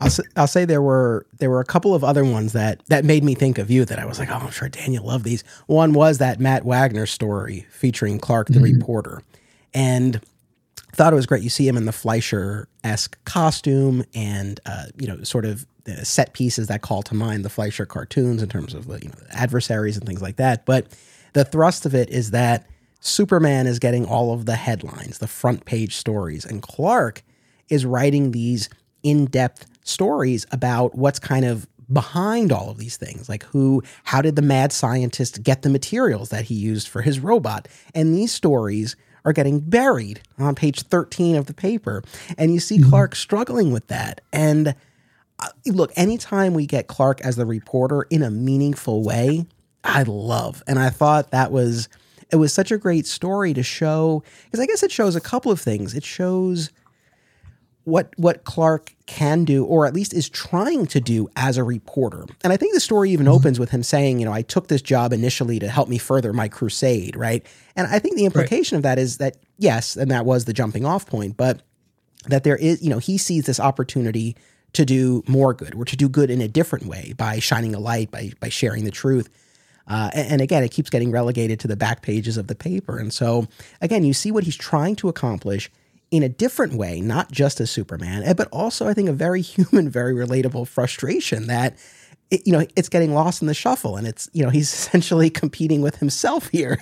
I'll, 0.00 0.10
I'll 0.34 0.46
say 0.48 0.64
there 0.64 0.82
were 0.82 1.24
there 1.38 1.50
were 1.50 1.60
a 1.60 1.64
couple 1.64 1.94
of 1.94 2.02
other 2.02 2.24
ones 2.24 2.52
that 2.54 2.84
that 2.86 3.04
made 3.04 3.22
me 3.22 3.36
think 3.36 3.58
of 3.58 3.70
you 3.70 3.84
that 3.84 4.00
I 4.00 4.06
was 4.06 4.18
like, 4.18 4.28
oh, 4.28 4.34
I'm 4.34 4.50
sure 4.50 4.68
Daniel 4.68 5.06
loved 5.06 5.24
these. 5.24 5.44
One 5.68 5.92
was 5.92 6.18
that 6.18 6.40
Matt 6.40 6.64
Wagner 6.64 7.06
story 7.06 7.64
featuring 7.70 8.18
Clark 8.18 8.48
the 8.48 8.54
mm-hmm. 8.54 8.76
reporter, 8.76 9.22
and 9.72 10.20
thought 10.94 11.12
it 11.12 11.16
was 11.16 11.26
great. 11.26 11.44
You 11.44 11.48
see 11.48 11.68
him 11.68 11.76
in 11.76 11.84
the 11.84 11.92
Fleischer 11.92 12.66
esque 12.82 13.24
costume, 13.24 14.04
and 14.16 14.58
uh, 14.66 14.86
you 14.98 15.06
know, 15.06 15.22
sort 15.22 15.44
of 15.44 15.64
set 16.02 16.32
pieces 16.32 16.66
that 16.66 16.82
call 16.82 17.04
to 17.04 17.14
mind 17.14 17.44
the 17.44 17.50
Fleischer 17.50 17.86
cartoons 17.86 18.42
in 18.42 18.48
terms 18.48 18.74
of 18.74 18.88
you 19.00 19.10
know 19.10 19.14
adversaries 19.30 19.96
and 19.96 20.04
things 20.04 20.22
like 20.22 20.38
that. 20.38 20.66
But 20.66 20.88
the 21.32 21.44
thrust 21.44 21.86
of 21.86 21.94
it 21.94 22.10
is 22.10 22.30
that 22.30 22.66
Superman 23.00 23.66
is 23.66 23.78
getting 23.78 24.04
all 24.04 24.32
of 24.32 24.46
the 24.46 24.56
headlines, 24.56 25.18
the 25.18 25.26
front 25.26 25.64
page 25.64 25.96
stories, 25.96 26.44
and 26.44 26.62
Clark 26.62 27.22
is 27.68 27.84
writing 27.84 28.30
these 28.30 28.68
in 29.02 29.26
depth 29.26 29.66
stories 29.82 30.46
about 30.52 30.94
what's 30.94 31.18
kind 31.18 31.44
of 31.44 31.66
behind 31.92 32.52
all 32.52 32.70
of 32.70 32.78
these 32.78 32.96
things 32.96 33.28
like 33.28 33.42
who 33.44 33.82
how 34.04 34.22
did 34.22 34.36
the 34.36 34.42
mad 34.42 34.72
scientist 34.72 35.42
get 35.42 35.62
the 35.62 35.68
materials 35.68 36.30
that 36.30 36.44
he 36.44 36.54
used 36.54 36.88
for 36.88 37.02
his 37.02 37.20
robot 37.20 37.68
and 37.94 38.14
these 38.14 38.32
stories 38.32 38.96
are 39.24 39.32
getting 39.32 39.60
buried 39.60 40.20
on 40.38 40.54
page 40.54 40.82
13 40.82 41.36
of 41.36 41.46
the 41.46 41.54
paper 41.54 42.02
and 42.38 42.54
you 42.54 42.60
see 42.60 42.78
mm-hmm. 42.78 42.88
clark 42.88 43.14
struggling 43.14 43.72
with 43.72 43.86
that 43.88 44.20
and 44.32 44.74
uh, 45.40 45.48
look 45.66 45.92
anytime 45.96 46.54
we 46.54 46.64
get 46.64 46.86
clark 46.86 47.20
as 47.22 47.36
the 47.36 47.44
reporter 47.44 48.02
in 48.10 48.22
a 48.22 48.30
meaningful 48.30 49.02
way 49.02 49.44
I 49.84 50.02
love. 50.04 50.62
And 50.66 50.78
I 50.78 50.90
thought 50.90 51.30
that 51.30 51.52
was 51.52 51.88
it 52.30 52.36
was 52.36 52.52
such 52.52 52.72
a 52.72 52.78
great 52.78 53.06
story 53.06 53.52
to 53.54 53.62
show 53.62 54.22
because 54.44 54.60
I 54.60 54.66
guess 54.66 54.82
it 54.82 54.90
shows 54.90 55.14
a 55.14 55.20
couple 55.20 55.52
of 55.52 55.60
things. 55.60 55.94
It 55.94 56.04
shows 56.04 56.70
what 57.84 58.12
what 58.16 58.44
Clark 58.44 58.94
can 59.06 59.44
do, 59.44 59.64
or 59.64 59.86
at 59.86 59.94
least 59.94 60.14
is 60.14 60.28
trying 60.28 60.86
to 60.86 61.00
do 61.00 61.28
as 61.36 61.56
a 61.56 61.64
reporter. 61.64 62.24
And 62.42 62.52
I 62.52 62.56
think 62.56 62.74
the 62.74 62.80
story 62.80 63.10
even 63.10 63.26
mm-hmm. 63.26 63.34
opens 63.34 63.58
with 63.58 63.70
him 63.70 63.82
saying, 63.82 64.18
you 64.18 64.24
know, 64.24 64.32
I 64.32 64.42
took 64.42 64.68
this 64.68 64.82
job 64.82 65.12
initially 65.12 65.58
to 65.58 65.68
help 65.68 65.88
me 65.88 65.98
further 65.98 66.32
my 66.32 66.48
crusade, 66.48 67.16
right? 67.16 67.44
And 67.76 67.86
I 67.86 67.98
think 67.98 68.16
the 68.16 68.24
implication 68.24 68.76
right. 68.76 68.78
of 68.78 68.82
that 68.84 68.98
is 68.98 69.18
that 69.18 69.36
yes, 69.58 69.96
and 69.96 70.10
that 70.10 70.24
was 70.24 70.44
the 70.44 70.52
jumping 70.52 70.86
off 70.86 71.06
point, 71.06 71.36
but 71.36 71.62
that 72.26 72.44
there 72.44 72.56
is, 72.56 72.82
you 72.82 72.88
know, 72.88 72.98
he 72.98 73.18
sees 73.18 73.46
this 73.46 73.58
opportunity 73.58 74.36
to 74.74 74.84
do 74.84 75.22
more 75.26 75.52
good 75.52 75.74
or 75.74 75.84
to 75.84 75.96
do 75.96 76.08
good 76.08 76.30
in 76.30 76.40
a 76.40 76.48
different 76.48 76.86
way 76.86 77.12
by 77.16 77.38
shining 77.40 77.74
a 77.74 77.80
light, 77.80 78.10
by 78.10 78.32
by 78.40 78.48
sharing 78.48 78.84
the 78.84 78.90
truth. 78.90 79.28
Uh, 79.86 80.10
and, 80.14 80.32
and, 80.32 80.40
again, 80.40 80.62
it 80.62 80.70
keeps 80.70 80.90
getting 80.90 81.10
relegated 81.10 81.58
to 81.60 81.68
the 81.68 81.76
back 81.76 82.02
pages 82.02 82.36
of 82.36 82.46
the 82.46 82.54
paper. 82.54 82.98
And 82.98 83.12
so, 83.12 83.48
again, 83.80 84.04
you 84.04 84.14
see 84.14 84.30
what 84.30 84.44
he's 84.44 84.56
trying 84.56 84.96
to 84.96 85.08
accomplish 85.08 85.70
in 86.10 86.22
a 86.22 86.28
different 86.28 86.74
way, 86.74 87.00
not 87.00 87.32
just 87.32 87.60
as 87.60 87.70
Superman, 87.70 88.22
eh, 88.22 88.34
but 88.34 88.48
also, 88.52 88.86
I 88.86 88.94
think, 88.94 89.08
a 89.08 89.12
very 89.12 89.40
human, 89.42 89.88
very 89.88 90.14
relatable 90.14 90.68
frustration 90.68 91.46
that. 91.48 91.76
It, 92.30 92.46
you 92.46 92.52
know, 92.54 92.66
it's 92.76 92.88
getting 92.88 93.12
lost 93.12 93.42
in 93.42 93.46
the 93.46 93.52
shuffle, 93.52 93.98
and 93.98 94.06
it's 94.06 94.30
you 94.32 94.42
know 94.42 94.48
he's 94.48 94.72
essentially 94.72 95.28
competing 95.28 95.82
with 95.82 95.96
himself 95.96 96.48
here. 96.48 96.78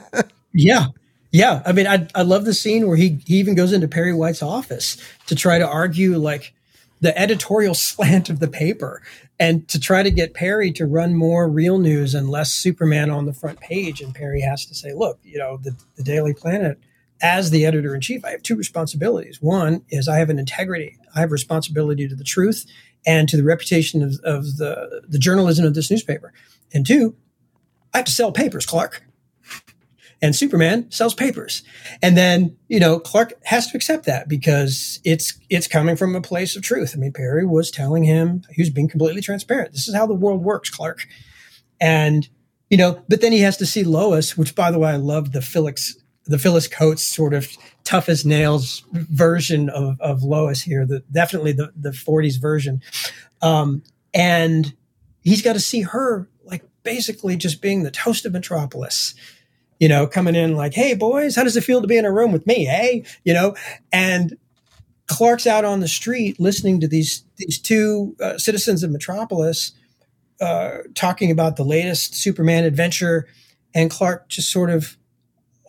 yeah, 0.54 0.86
yeah. 1.32 1.62
I 1.66 1.72
mean, 1.72 1.86
I 1.86 2.08
I 2.14 2.22
love 2.22 2.46
the 2.46 2.54
scene 2.54 2.86
where 2.86 2.96
he 2.96 3.20
he 3.26 3.34
even 3.34 3.54
goes 3.54 3.74
into 3.74 3.88
Perry 3.88 4.14
White's 4.14 4.42
office 4.42 4.96
to 5.26 5.34
try 5.34 5.58
to 5.58 5.68
argue 5.68 6.16
like 6.16 6.54
the 7.02 7.16
editorial 7.18 7.74
slant 7.74 8.30
of 8.30 8.40
the 8.40 8.48
paper 8.48 9.02
and 9.38 9.68
to 9.68 9.78
try 9.78 10.02
to 10.02 10.10
get 10.10 10.34
Perry 10.34 10.72
to 10.72 10.86
run 10.86 11.14
more 11.14 11.48
real 11.48 11.78
news 11.78 12.14
and 12.14 12.30
less 12.30 12.52
Superman 12.52 13.10
on 13.10 13.26
the 13.26 13.32
front 13.32 13.60
page. 13.60 14.00
And 14.00 14.14
Perry 14.14 14.40
has 14.40 14.64
to 14.66 14.74
say, 14.74 14.94
look, 14.94 15.18
you 15.22 15.38
know, 15.38 15.58
the, 15.58 15.76
the 15.96 16.02
Daily 16.02 16.32
Planet, 16.32 16.78
as 17.20 17.50
the 17.50 17.64
editor 17.64 17.94
in 17.94 18.00
chief, 18.00 18.24
I 18.24 18.30
have 18.30 18.42
two 18.42 18.56
responsibilities. 18.56 19.40
One 19.40 19.82
is 19.88 20.08
I 20.08 20.18
have 20.18 20.30
an 20.30 20.38
integrity, 20.38 20.98
I 21.14 21.20
have 21.20 21.32
responsibility 21.32 22.08
to 22.08 22.14
the 22.14 22.24
truth 22.24 22.66
and 23.06 23.28
to 23.28 23.36
the 23.36 23.44
reputation 23.44 24.02
of, 24.02 24.18
of 24.24 24.56
the, 24.56 25.02
the 25.08 25.18
journalism 25.18 25.64
of 25.64 25.74
this 25.74 25.90
newspaper. 25.90 26.32
And 26.74 26.86
two, 26.86 27.14
I 27.94 27.98
have 27.98 28.06
to 28.06 28.12
sell 28.12 28.32
papers, 28.32 28.66
Clark. 28.66 29.02
And 30.22 30.34
Superman 30.34 30.90
sells 30.90 31.14
papers. 31.14 31.62
And 32.02 32.16
then, 32.16 32.56
you 32.68 32.80
know, 32.80 32.98
Clark 32.98 33.34
has 33.44 33.70
to 33.70 33.76
accept 33.76 34.06
that 34.06 34.28
because 34.28 34.98
it's 35.04 35.38
it's 35.50 35.68
coming 35.68 35.94
from 35.94 36.16
a 36.16 36.22
place 36.22 36.56
of 36.56 36.62
truth. 36.62 36.94
I 36.94 36.98
mean, 36.98 37.12
Perry 37.12 37.44
was 37.44 37.70
telling 37.70 38.04
him 38.04 38.42
he 38.50 38.62
was 38.62 38.70
being 38.70 38.88
completely 38.88 39.20
transparent. 39.20 39.72
This 39.72 39.88
is 39.88 39.94
how 39.94 40.06
the 40.06 40.14
world 40.14 40.42
works, 40.42 40.70
Clark. 40.70 41.06
And, 41.80 42.28
you 42.70 42.78
know, 42.78 43.02
but 43.08 43.20
then 43.20 43.32
he 43.32 43.40
has 43.40 43.58
to 43.58 43.66
see 43.66 43.84
Lois, 43.84 44.38
which 44.38 44.54
by 44.54 44.70
the 44.70 44.78
way, 44.78 44.90
I 44.90 44.96
loved 44.96 45.32
the 45.34 45.42
Felix 45.42 45.96
the 46.26 46.38
Phyllis 46.38 46.68
Coates 46.68 47.02
sort 47.02 47.32
of 47.34 47.48
tough 47.84 48.08
as 48.08 48.24
nails 48.24 48.84
version 48.92 49.68
of, 49.68 50.00
of 50.00 50.22
Lois 50.22 50.62
here, 50.62 50.84
the 50.84 51.04
definitely 51.12 51.52
the, 51.52 51.72
the 51.76 51.90
40s 51.90 52.40
version. 52.40 52.82
Um, 53.42 53.82
and 54.12 54.74
he's 55.22 55.42
got 55.42 55.52
to 55.52 55.60
see 55.60 55.82
her 55.82 56.28
like 56.44 56.64
basically 56.82 57.36
just 57.36 57.62
being 57.62 57.82
the 57.82 57.90
toast 57.90 58.26
of 58.26 58.32
Metropolis, 58.32 59.14
you 59.78 59.88
know, 59.88 60.06
coming 60.06 60.34
in 60.34 60.56
like, 60.56 60.74
hey 60.74 60.94
boys, 60.94 61.36
how 61.36 61.44
does 61.44 61.56
it 61.56 61.64
feel 61.64 61.80
to 61.80 61.86
be 61.86 61.96
in 61.96 62.04
a 62.04 62.12
room 62.12 62.32
with 62.32 62.46
me? 62.46 62.64
Hey, 62.64 63.04
you 63.24 63.34
know, 63.34 63.54
and 63.92 64.36
Clark's 65.06 65.46
out 65.46 65.64
on 65.64 65.80
the 65.80 65.88
street 65.88 66.40
listening 66.40 66.80
to 66.80 66.88
these 66.88 67.24
these 67.36 67.58
two 67.58 68.16
uh, 68.20 68.38
citizens 68.38 68.82
of 68.82 68.90
Metropolis 68.90 69.72
uh, 70.40 70.78
talking 70.94 71.30
about 71.30 71.56
the 71.56 71.64
latest 71.64 72.14
Superman 72.14 72.64
adventure, 72.64 73.26
and 73.74 73.90
Clark 73.90 74.28
just 74.28 74.50
sort 74.50 74.70
of 74.70 74.96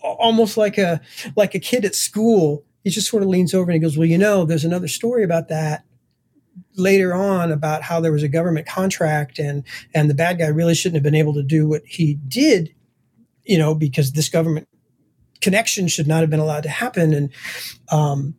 almost 0.02 0.58
like 0.58 0.78
a 0.78 1.02
like 1.36 1.56
a 1.56 1.60
kid 1.60 1.86
at 1.86 1.96
school. 1.96 2.64
He 2.84 2.90
just 2.90 3.10
sort 3.10 3.24
of 3.24 3.30
leans 3.30 3.54
over 3.54 3.70
and 3.70 3.74
he 3.74 3.80
goes, 3.80 3.98
"Well, 3.98 4.08
you 4.08 4.18
know, 4.18 4.46
there's 4.46 4.66
another 4.66 4.88
story 4.88 5.24
about 5.24 5.50
that 5.50 5.84
later 6.76 7.14
on 7.14 7.52
about 7.52 7.84
how 7.84 8.00
there 8.00 8.12
was 8.12 8.24
a 8.24 8.28
government 8.28 8.68
contract 8.68 9.40
and 9.40 9.64
and 9.94 10.10
the 10.10 10.16
bad 10.16 10.40
guy 10.40 10.48
really 10.48 10.76
shouldn't 10.76 10.96
have 10.96 11.04
been 11.04 11.16
able 11.16 11.34
to 11.34 11.44
do 11.44 11.68
what 11.68 11.84
he 11.86 12.16
did, 12.28 12.74
you 13.48 13.58
know, 13.58 13.74
because 13.74 14.12
this 14.12 14.30
government 14.30 14.68
connection 15.42 15.88
should 15.88 16.08
not 16.08 16.22
have 16.22 16.30
been 16.30 16.40
allowed 16.40 16.64
to 16.64 16.70
happen." 16.70 17.14
And 17.14 17.30
um, 17.90 18.36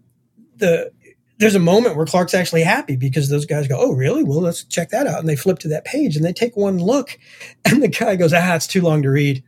the 0.56 0.92
there's 1.38 1.54
a 1.54 1.60
moment 1.60 1.96
where 1.96 2.06
Clark's 2.06 2.34
actually 2.34 2.62
happy 2.62 2.96
because 2.96 3.28
those 3.28 3.46
guys 3.46 3.68
go, 3.68 3.76
"Oh, 3.78 3.92
really? 3.92 4.24
Well, 4.24 4.40
let's 4.40 4.64
check 4.64 4.90
that 4.90 5.06
out." 5.06 5.20
And 5.20 5.28
they 5.28 5.36
flip 5.36 5.58
to 5.60 5.68
that 5.68 5.84
page 5.84 6.16
and 6.16 6.24
they 6.24 6.32
take 6.32 6.56
one 6.56 6.78
look, 6.78 7.18
and 7.64 7.82
the 7.82 7.88
guy 7.88 8.16
goes, 8.16 8.32
"Ah, 8.32 8.54
it's 8.54 8.66
too 8.66 8.82
long 8.82 9.02
to 9.02 9.10
read." 9.10 9.42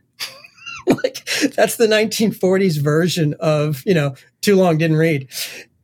like 0.87 1.25
that's 1.55 1.75
the 1.75 1.87
1940s 1.87 2.81
version 2.81 3.35
of 3.39 3.83
you 3.85 3.93
know 3.93 4.15
too 4.41 4.55
long 4.55 4.77
didn't 4.77 4.97
read 4.97 5.27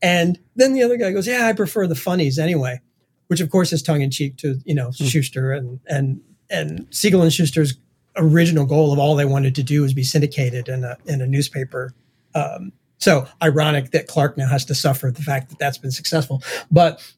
and 0.02 0.40
then 0.56 0.74
the 0.74 0.82
other 0.82 0.98
guy 0.98 1.12
goes 1.12 1.28
yeah 1.28 1.48
i 1.48 1.54
prefer 1.54 1.88
the 1.88 1.96
funnies 1.96 2.40
anyway 2.40 2.80
which 3.28 3.42
of 3.42 3.50
course 3.50 3.72
is 3.72 3.82
tongue-in-cheek 3.82 4.38
to 4.38 4.60
you 4.66 4.74
know 4.74 4.90
mm. 4.90 5.10
shuster 5.10 5.52
and 5.52 5.80
and 5.88 6.22
and 6.50 6.88
siegel 6.90 7.22
and 7.22 7.34
shuster's 7.34 7.78
original 8.18 8.66
goal 8.66 8.92
of 8.92 9.00
all 9.00 9.16
they 9.16 9.26
wanted 9.26 9.56
to 9.56 9.64
do 9.64 9.82
was 9.82 9.94
be 9.94 10.04
syndicated 10.04 10.68
in 10.68 10.84
a 10.84 10.98
in 11.06 11.22
a 11.22 11.28
newspaper 11.28 11.94
um, 12.36 12.72
so 12.98 13.28
ironic 13.42 13.92
that 13.92 14.08
clark 14.08 14.38
now 14.38 14.48
has 14.48 14.66
to 14.66 14.76
suffer 14.76 15.12
the 15.12 15.22
fact 15.22 15.50
that 15.50 15.60
that's 15.60 15.78
been 15.78 15.92
successful 15.92 16.42
but 16.72 17.14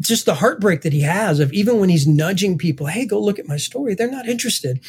just 0.00 0.26
the 0.26 0.34
heartbreak 0.34 0.82
that 0.82 0.92
he 0.92 1.00
has 1.00 1.40
of 1.40 1.52
even 1.52 1.78
when 1.78 1.88
he's 1.88 2.06
nudging 2.06 2.58
people 2.58 2.86
hey 2.86 3.06
go 3.06 3.20
look 3.20 3.38
at 3.38 3.46
my 3.46 3.56
story 3.56 3.94
they're 3.94 4.10
not 4.10 4.28
interested 4.28 4.80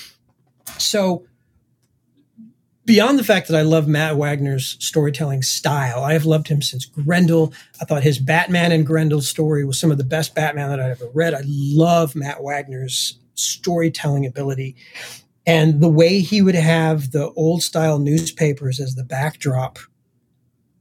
so 0.77 1.25
beyond 2.85 3.17
the 3.17 3.23
fact 3.23 3.47
that 3.47 3.57
I 3.57 3.63
love 3.63 3.87
Matt 3.87 4.15
Wagner's 4.15 4.77
storytelling 4.79 5.41
style, 5.41 6.03
I 6.03 6.13
have 6.13 6.25
loved 6.25 6.47
him 6.47 6.61
since 6.61 6.85
Grendel. 6.85 7.53
I 7.81 7.85
thought 7.85 8.03
his 8.03 8.19
Batman 8.19 8.71
and 8.71 8.85
Grendel 8.85 9.21
story 9.21 9.65
was 9.65 9.79
some 9.79 9.91
of 9.91 9.97
the 9.97 10.03
best 10.03 10.35
Batman 10.35 10.69
that 10.69 10.79
I've 10.79 11.01
ever 11.01 11.09
read. 11.13 11.33
I 11.33 11.41
love 11.45 12.15
Matt 12.15 12.43
Wagner's 12.43 13.17
storytelling 13.35 14.25
ability 14.25 14.75
and 15.45 15.81
the 15.81 15.89
way 15.89 16.19
he 16.19 16.41
would 16.41 16.55
have 16.55 17.11
the 17.11 17.31
old 17.33 17.61
style 17.61 17.99
newspapers 17.99 18.79
as 18.79 18.95
the 18.95 19.03
backdrop 19.03 19.77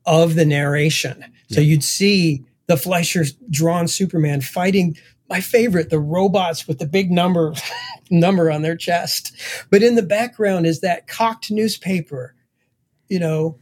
of 0.06 0.34
the 0.34 0.44
narration. 0.44 1.24
Yeah. 1.48 1.56
So 1.56 1.60
you'd 1.60 1.84
see 1.84 2.44
the 2.66 2.76
Fleischer's 2.76 3.32
drawn 3.50 3.88
Superman 3.88 4.40
fighting 4.40 4.96
my 5.28 5.40
favorite, 5.40 5.90
the 5.90 6.00
robots 6.00 6.68
with 6.68 6.78
the 6.78 6.86
big 6.86 7.10
number 7.10 7.54
number 8.10 8.50
on 8.50 8.62
their 8.62 8.76
chest. 8.76 9.32
But 9.70 9.82
in 9.82 9.94
the 9.96 10.02
background 10.02 10.66
is 10.66 10.80
that 10.80 11.06
cocked 11.06 11.50
newspaper, 11.50 12.34
you 13.08 13.18
know, 13.18 13.58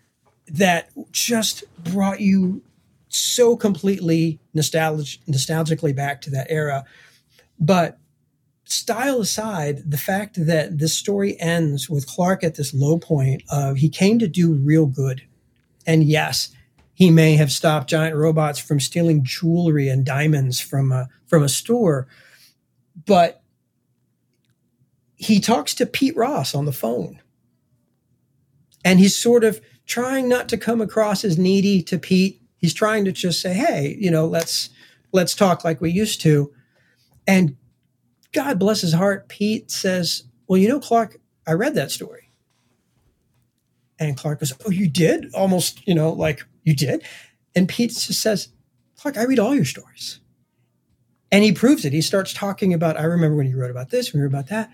that 0.49 0.91
just 1.13 1.65
brought 1.85 2.21
you 2.21 2.63
so 3.09 3.57
completely 3.57 4.41
nostalgic, 4.55 5.21
nostalgically 5.27 5.95
back 5.95 6.21
to 6.23 6.31
that 6.31 6.47
era. 6.51 6.85
But 7.59 7.99
style 8.65 9.21
aside, 9.21 9.91
the 9.91 9.99
fact 9.99 10.45
that 10.47 10.79
this 10.79 10.95
story 10.95 11.39
ends 11.41 11.91
with 11.91 12.07
Clark 12.07 12.45
at 12.45 12.55
this 12.55 12.73
low 12.73 12.99
point 12.99 13.43
of 13.51 13.77
he 13.77 13.89
came 13.89 14.19
to 14.19 14.29
do 14.29 14.55
real 14.55 14.87
good. 14.87 15.23
And 15.87 16.05
yes, 16.05 16.55
he 16.95 17.11
may 17.11 17.37
have 17.37 17.51
stopped 17.51 17.91
giant 17.91 18.17
robots 18.17 18.59
from 18.59 18.81
stealing 18.81 19.25
jewelry 19.25 19.89
and 19.89 20.05
diamonds 20.05 20.61
from 20.61 20.93
a 20.93 21.09
from 21.27 21.43
a 21.43 21.49
store, 21.49 22.07
but 23.07 23.43
he 25.17 25.41
talks 25.41 25.75
to 25.75 25.87
Pete 25.87 26.17
Ross 26.17 26.55
on 26.55 26.65
the 26.65 26.73
phone. 26.73 27.21
And 28.85 28.99
he's 28.99 29.17
sort 29.17 29.45
of 29.45 29.61
trying 29.87 30.29
not 30.29 30.49
to 30.49 30.59
come 30.59 30.81
across 30.81 31.25
as 31.25 31.39
needy 31.39 31.83
to 31.85 31.99
Pete. 31.99 32.43
He's 32.57 32.75
trying 32.75 33.05
to 33.05 33.13
just 33.13 33.41
say, 33.41 33.55
"Hey, 33.55 33.97
you 33.99 34.11
know, 34.11 34.27
let's 34.27 34.71
let's 35.13 35.35
talk 35.35 35.65
like 35.65 35.81
we 35.81 35.91
used 35.91 36.21
to." 36.23 36.53
And 37.27 37.57
God 38.33 38.59
bless 38.59 38.81
his 38.81 38.95
heart, 38.95 39.29
Pete 39.29 39.71
says, 39.71 40.25
"Well, 40.47 40.59
you 40.59 40.69
know, 40.69 40.81
Clark, 40.81 41.19
I 41.47 41.53
read 41.53 41.75
that 41.75 41.91
story." 41.91 42.31
And 43.99 44.17
Clark 44.17 44.41
goes, 44.41 44.53
"Oh, 44.65 44.71
you 44.71 44.89
did?" 44.89 45.33
Almost, 45.35 45.87
you 45.87 45.95
know, 45.95 46.13
like 46.13 46.45
you 46.65 46.75
did? 46.75 47.05
And 47.55 47.69
Pete 47.69 47.91
just 47.91 48.21
says, 48.21 48.49
Clark, 48.97 49.19
I 49.19 49.25
read 49.25 49.39
all 49.39 49.55
your 49.55 49.65
stories. 49.65 50.21
And 51.31 51.43
he 51.43 51.53
proves 51.53 51.85
it. 51.85 51.93
He 51.93 52.03
starts 52.03 52.33
talking 52.33 52.75
about, 52.75 52.99
I 52.99 53.05
remember 53.05 53.37
when 53.37 53.47
you 53.47 53.59
wrote 53.59 53.71
about 53.71 53.91
this, 53.91 54.13
you 54.13 54.21
wrote 54.21 54.27
about 54.27 54.49
that. 54.49 54.71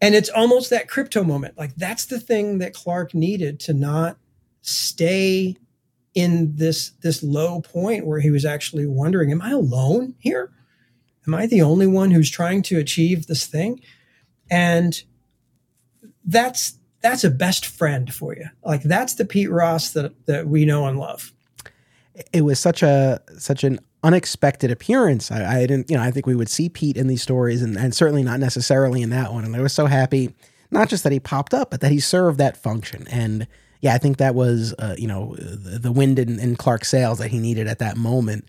And 0.00 0.14
it's 0.14 0.28
almost 0.28 0.70
that 0.70 0.88
Krypto 0.88 1.26
moment. 1.26 1.58
Like 1.58 1.74
that's 1.74 2.06
the 2.06 2.20
thing 2.20 2.58
that 2.58 2.74
Clark 2.74 3.14
needed 3.14 3.60
to 3.60 3.74
not 3.74 4.18
stay 4.62 5.56
in 6.14 6.56
this 6.56 6.90
this 7.02 7.22
low 7.22 7.60
point 7.60 8.06
where 8.06 8.20
he 8.20 8.30
was 8.30 8.44
actually 8.44 8.86
wondering, 8.86 9.30
am 9.30 9.42
I 9.42 9.50
alone 9.50 10.14
here? 10.18 10.52
Am 11.26 11.34
I 11.34 11.46
the 11.46 11.62
only 11.62 11.86
one 11.86 12.10
who's 12.10 12.30
trying 12.30 12.62
to 12.62 12.78
achieve 12.78 13.26
this 13.26 13.46
thing? 13.46 13.80
And 14.50 15.02
that's 16.24 16.78
that's 17.02 17.24
a 17.24 17.30
best 17.30 17.64
friend 17.64 18.12
for 18.12 18.34
you. 18.34 18.46
Like 18.64 18.82
that's 18.82 19.14
the 19.14 19.24
Pete 19.24 19.50
Ross 19.50 19.92
that 19.92 20.26
that 20.26 20.46
we 20.46 20.64
know 20.64 20.86
and 20.86 20.98
love. 20.98 21.32
It 22.32 22.42
was 22.42 22.58
such 22.58 22.82
a 22.82 23.20
such 23.38 23.64
an 23.64 23.80
unexpected 24.02 24.70
appearance. 24.70 25.30
I, 25.30 25.58
I 25.58 25.66
didn't, 25.66 25.90
you 25.90 25.96
know, 25.96 26.02
I 26.02 26.10
think 26.10 26.26
we 26.26 26.34
would 26.34 26.48
see 26.48 26.68
Pete 26.68 26.96
in 26.96 27.06
these 27.06 27.22
stories, 27.22 27.62
and, 27.62 27.76
and 27.76 27.94
certainly 27.94 28.22
not 28.22 28.40
necessarily 28.40 29.02
in 29.02 29.10
that 29.10 29.32
one. 29.32 29.44
And 29.44 29.54
I 29.54 29.60
was 29.60 29.72
so 29.72 29.86
happy, 29.86 30.34
not 30.70 30.88
just 30.88 31.04
that 31.04 31.12
he 31.12 31.20
popped 31.20 31.54
up, 31.54 31.70
but 31.70 31.80
that 31.80 31.92
he 31.92 32.00
served 32.00 32.38
that 32.38 32.56
function. 32.56 33.06
And 33.08 33.46
yeah, 33.80 33.94
I 33.94 33.98
think 33.98 34.16
that 34.18 34.34
was, 34.34 34.74
uh, 34.78 34.94
you 34.98 35.06
know, 35.06 35.36
the, 35.36 35.78
the 35.78 35.92
wind 35.92 36.18
in, 36.18 36.38
in 36.38 36.56
Clark's 36.56 36.88
sails 36.88 37.18
that 37.18 37.30
he 37.30 37.38
needed 37.38 37.66
at 37.66 37.78
that 37.78 37.96
moment. 37.96 38.44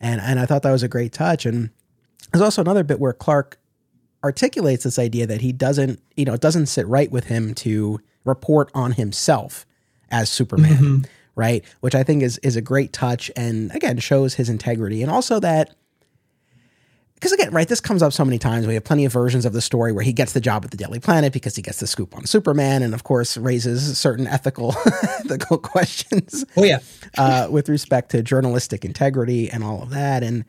And 0.00 0.20
and 0.20 0.38
I 0.38 0.46
thought 0.46 0.62
that 0.62 0.72
was 0.72 0.82
a 0.82 0.88
great 0.88 1.12
touch. 1.12 1.46
And 1.46 1.70
there's 2.32 2.42
also 2.42 2.60
another 2.60 2.84
bit 2.84 2.98
where 2.98 3.12
Clark 3.12 3.58
articulates 4.24 4.84
this 4.84 4.98
idea 4.98 5.26
that 5.26 5.40
he 5.40 5.52
doesn't, 5.52 6.00
you 6.16 6.24
know, 6.24 6.34
it 6.34 6.40
doesn't 6.40 6.66
sit 6.66 6.86
right 6.86 7.10
with 7.10 7.24
him 7.24 7.54
to 7.54 8.00
report 8.24 8.70
on 8.74 8.92
himself 8.92 9.66
as 10.10 10.30
Superman, 10.30 10.72
mm-hmm. 10.72 10.98
right? 11.34 11.64
Which 11.80 11.94
I 11.94 12.02
think 12.02 12.22
is 12.22 12.38
is 12.38 12.56
a 12.56 12.60
great 12.60 12.92
touch 12.92 13.30
and 13.36 13.74
again 13.74 13.98
shows 13.98 14.34
his 14.34 14.48
integrity 14.48 15.02
and 15.02 15.10
also 15.10 15.40
that 15.40 15.74
because 17.22 17.30
again, 17.30 17.52
right, 17.52 17.68
this 17.68 17.80
comes 17.80 18.02
up 18.02 18.12
so 18.12 18.24
many 18.24 18.36
times. 18.36 18.66
We 18.66 18.74
have 18.74 18.82
plenty 18.82 19.04
of 19.04 19.12
versions 19.12 19.44
of 19.44 19.52
the 19.52 19.60
story 19.60 19.92
where 19.92 20.02
he 20.02 20.12
gets 20.12 20.32
the 20.32 20.40
job 20.40 20.64
at 20.64 20.72
the 20.72 20.76
Daily 20.76 20.98
Planet 20.98 21.32
because 21.32 21.54
he 21.54 21.62
gets 21.62 21.78
the 21.78 21.86
scoop 21.86 22.16
on 22.16 22.26
Superman, 22.26 22.82
and 22.82 22.94
of 22.94 23.04
course 23.04 23.36
raises 23.36 23.96
certain 23.96 24.26
ethical 24.26 24.74
ethical 25.20 25.56
questions. 25.58 26.44
Oh 26.56 26.64
yeah, 26.64 26.80
uh, 27.16 27.46
with 27.48 27.68
respect 27.68 28.10
to 28.10 28.24
journalistic 28.24 28.84
integrity 28.84 29.48
and 29.48 29.62
all 29.62 29.84
of 29.84 29.90
that, 29.90 30.24
and 30.24 30.44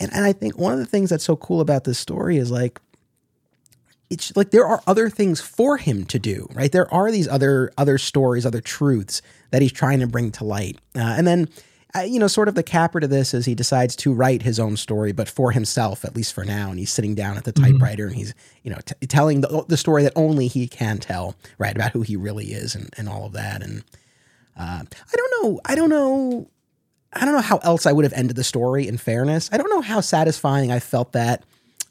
and 0.00 0.12
and 0.12 0.24
I 0.24 0.32
think 0.32 0.58
one 0.58 0.72
of 0.72 0.78
the 0.78 0.86
things 0.86 1.10
that's 1.10 1.24
so 1.24 1.36
cool 1.36 1.60
about 1.60 1.84
this 1.84 1.98
story 1.98 2.38
is 2.38 2.50
like 2.50 2.80
it's 4.08 4.36
like 4.36 4.50
there 4.50 4.66
are 4.66 4.82
other 4.86 5.08
things 5.08 5.40
for 5.40 5.76
him 5.76 6.04
to 6.06 6.18
do, 6.18 6.48
right? 6.52 6.72
There 6.72 6.92
are 6.92 7.12
these 7.12 7.28
other 7.28 7.72
other 7.78 7.98
stories, 7.98 8.44
other 8.44 8.60
truths 8.60 9.22
that 9.52 9.62
he's 9.62 9.72
trying 9.72 10.00
to 10.00 10.06
bring 10.06 10.32
to 10.32 10.44
light, 10.44 10.78
uh, 10.96 11.14
and 11.16 11.26
then. 11.26 11.48
Uh, 11.92 12.02
you 12.02 12.20
know, 12.20 12.28
sort 12.28 12.46
of 12.46 12.54
the 12.54 12.62
capper 12.62 13.00
to 13.00 13.08
this 13.08 13.34
is 13.34 13.46
he 13.46 13.54
decides 13.56 13.96
to 13.96 14.14
write 14.14 14.42
his 14.42 14.60
own 14.60 14.76
story, 14.76 15.10
but 15.10 15.28
for 15.28 15.50
himself, 15.50 16.04
at 16.04 16.14
least 16.14 16.32
for 16.32 16.44
now. 16.44 16.70
And 16.70 16.78
he's 16.78 16.92
sitting 16.92 17.16
down 17.16 17.36
at 17.36 17.42
the 17.42 17.52
mm-hmm. 17.52 17.72
typewriter 17.72 18.06
and 18.06 18.14
he's, 18.14 18.32
you 18.62 18.70
know, 18.70 18.78
t- 18.86 19.08
telling 19.08 19.40
the, 19.40 19.64
the 19.66 19.76
story 19.76 20.04
that 20.04 20.12
only 20.14 20.46
he 20.46 20.68
can 20.68 20.98
tell, 20.98 21.34
right, 21.58 21.74
about 21.74 21.90
who 21.90 22.02
he 22.02 22.14
really 22.14 22.52
is 22.52 22.76
and, 22.76 22.94
and 22.96 23.08
all 23.08 23.26
of 23.26 23.32
that. 23.32 23.60
And 23.60 23.82
uh, 24.56 24.84
I 24.84 25.16
don't 25.16 25.42
know, 25.42 25.60
I 25.64 25.74
don't 25.74 25.90
know 25.90 26.48
I 27.12 27.24
don't 27.24 27.34
know 27.34 27.40
how 27.40 27.58
else 27.58 27.86
I 27.86 27.92
would 27.92 28.04
have 28.04 28.12
ended 28.12 28.36
the 28.36 28.44
story. 28.44 28.86
In 28.86 28.96
fairness, 28.96 29.48
I 29.52 29.56
don't 29.56 29.70
know 29.70 29.80
how 29.80 30.00
satisfying 30.00 30.70
I 30.70 30.78
felt 30.78 31.12
that 31.12 31.44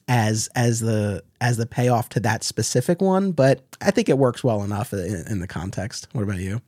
as 0.08 0.50
as 0.56 0.80
the 0.80 1.24
as 1.42 1.58
the 1.58 1.66
payoff 1.66 2.10
to 2.10 2.20
that 2.22 2.44
specific 2.44 3.02
one, 3.02 3.32
but 3.32 3.62
I 3.82 3.92
think 3.92 4.10
it 4.10 4.18
works 4.18 4.44
well 4.44 4.64
enough 4.64 4.94
in, 4.94 5.26
in 5.30 5.40
the 5.40 5.48
context. 5.48 6.08
What 6.14 6.24
about 6.24 6.40
you? 6.40 6.62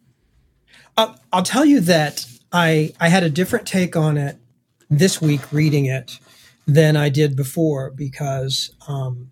Uh, 0.97 1.15
I'll 1.31 1.43
tell 1.43 1.65
you 1.65 1.79
that 1.81 2.25
I 2.51 2.93
I 2.99 3.09
had 3.09 3.23
a 3.23 3.29
different 3.29 3.65
take 3.65 3.95
on 3.95 4.17
it 4.17 4.37
this 4.89 5.21
week 5.21 5.51
reading 5.51 5.85
it 5.85 6.19
than 6.67 6.95
I 6.95 7.09
did 7.09 7.35
before 7.35 7.89
because 7.89 8.71
um, 8.87 9.31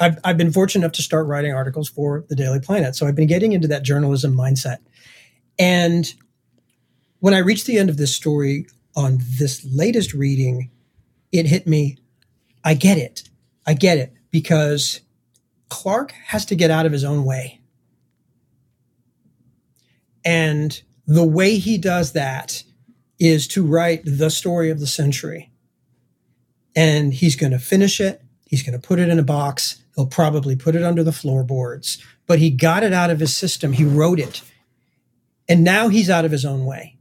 I've, 0.00 0.18
I've 0.24 0.36
been 0.36 0.52
fortunate 0.52 0.84
enough 0.84 0.92
to 0.96 1.02
start 1.02 1.26
writing 1.26 1.52
articles 1.52 1.88
for 1.88 2.24
the 2.28 2.36
Daily 2.36 2.60
Planet. 2.60 2.94
So 2.94 3.06
I've 3.06 3.14
been 3.14 3.28
getting 3.28 3.52
into 3.52 3.68
that 3.68 3.82
journalism 3.82 4.36
mindset. 4.36 4.78
And 5.58 6.12
when 7.26 7.34
I 7.34 7.38
reached 7.38 7.66
the 7.66 7.76
end 7.76 7.90
of 7.90 7.96
this 7.96 8.14
story 8.14 8.68
on 8.94 9.18
this 9.20 9.66
latest 9.68 10.14
reading, 10.14 10.70
it 11.32 11.44
hit 11.44 11.66
me. 11.66 11.98
I 12.62 12.74
get 12.74 12.98
it. 12.98 13.28
I 13.66 13.74
get 13.74 13.98
it 13.98 14.12
because 14.30 15.00
Clark 15.68 16.12
has 16.26 16.46
to 16.46 16.54
get 16.54 16.70
out 16.70 16.86
of 16.86 16.92
his 16.92 17.02
own 17.02 17.24
way. 17.24 17.60
And 20.24 20.80
the 21.04 21.24
way 21.24 21.56
he 21.56 21.78
does 21.78 22.12
that 22.12 22.62
is 23.18 23.48
to 23.48 23.66
write 23.66 24.02
the 24.04 24.30
story 24.30 24.70
of 24.70 24.78
the 24.78 24.86
century. 24.86 25.50
And 26.76 27.12
he's 27.12 27.34
going 27.34 27.50
to 27.50 27.58
finish 27.58 28.00
it. 28.00 28.22
He's 28.46 28.62
going 28.62 28.80
to 28.80 28.86
put 28.86 29.00
it 29.00 29.08
in 29.08 29.18
a 29.18 29.24
box. 29.24 29.82
He'll 29.96 30.06
probably 30.06 30.54
put 30.54 30.76
it 30.76 30.84
under 30.84 31.02
the 31.02 31.10
floorboards, 31.10 32.00
but 32.28 32.38
he 32.38 32.50
got 32.50 32.84
it 32.84 32.92
out 32.92 33.10
of 33.10 33.18
his 33.18 33.36
system. 33.36 33.72
He 33.72 33.84
wrote 33.84 34.20
it. 34.20 34.42
And 35.48 35.64
now 35.64 35.88
he's 35.88 36.08
out 36.08 36.24
of 36.24 36.30
his 36.30 36.44
own 36.44 36.64
way. 36.64 36.95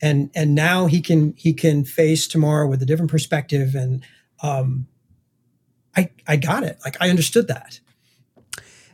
And, 0.00 0.30
and 0.34 0.54
now 0.54 0.86
he 0.86 1.00
can, 1.00 1.34
he 1.36 1.52
can 1.52 1.84
face 1.84 2.28
tomorrow 2.28 2.68
with 2.68 2.82
a 2.82 2.86
different 2.86 3.10
perspective. 3.10 3.74
And, 3.74 4.04
um, 4.42 4.86
I, 5.96 6.10
I 6.26 6.36
got 6.36 6.62
it. 6.62 6.78
Like 6.84 6.96
I 7.00 7.10
understood 7.10 7.48
that. 7.48 7.80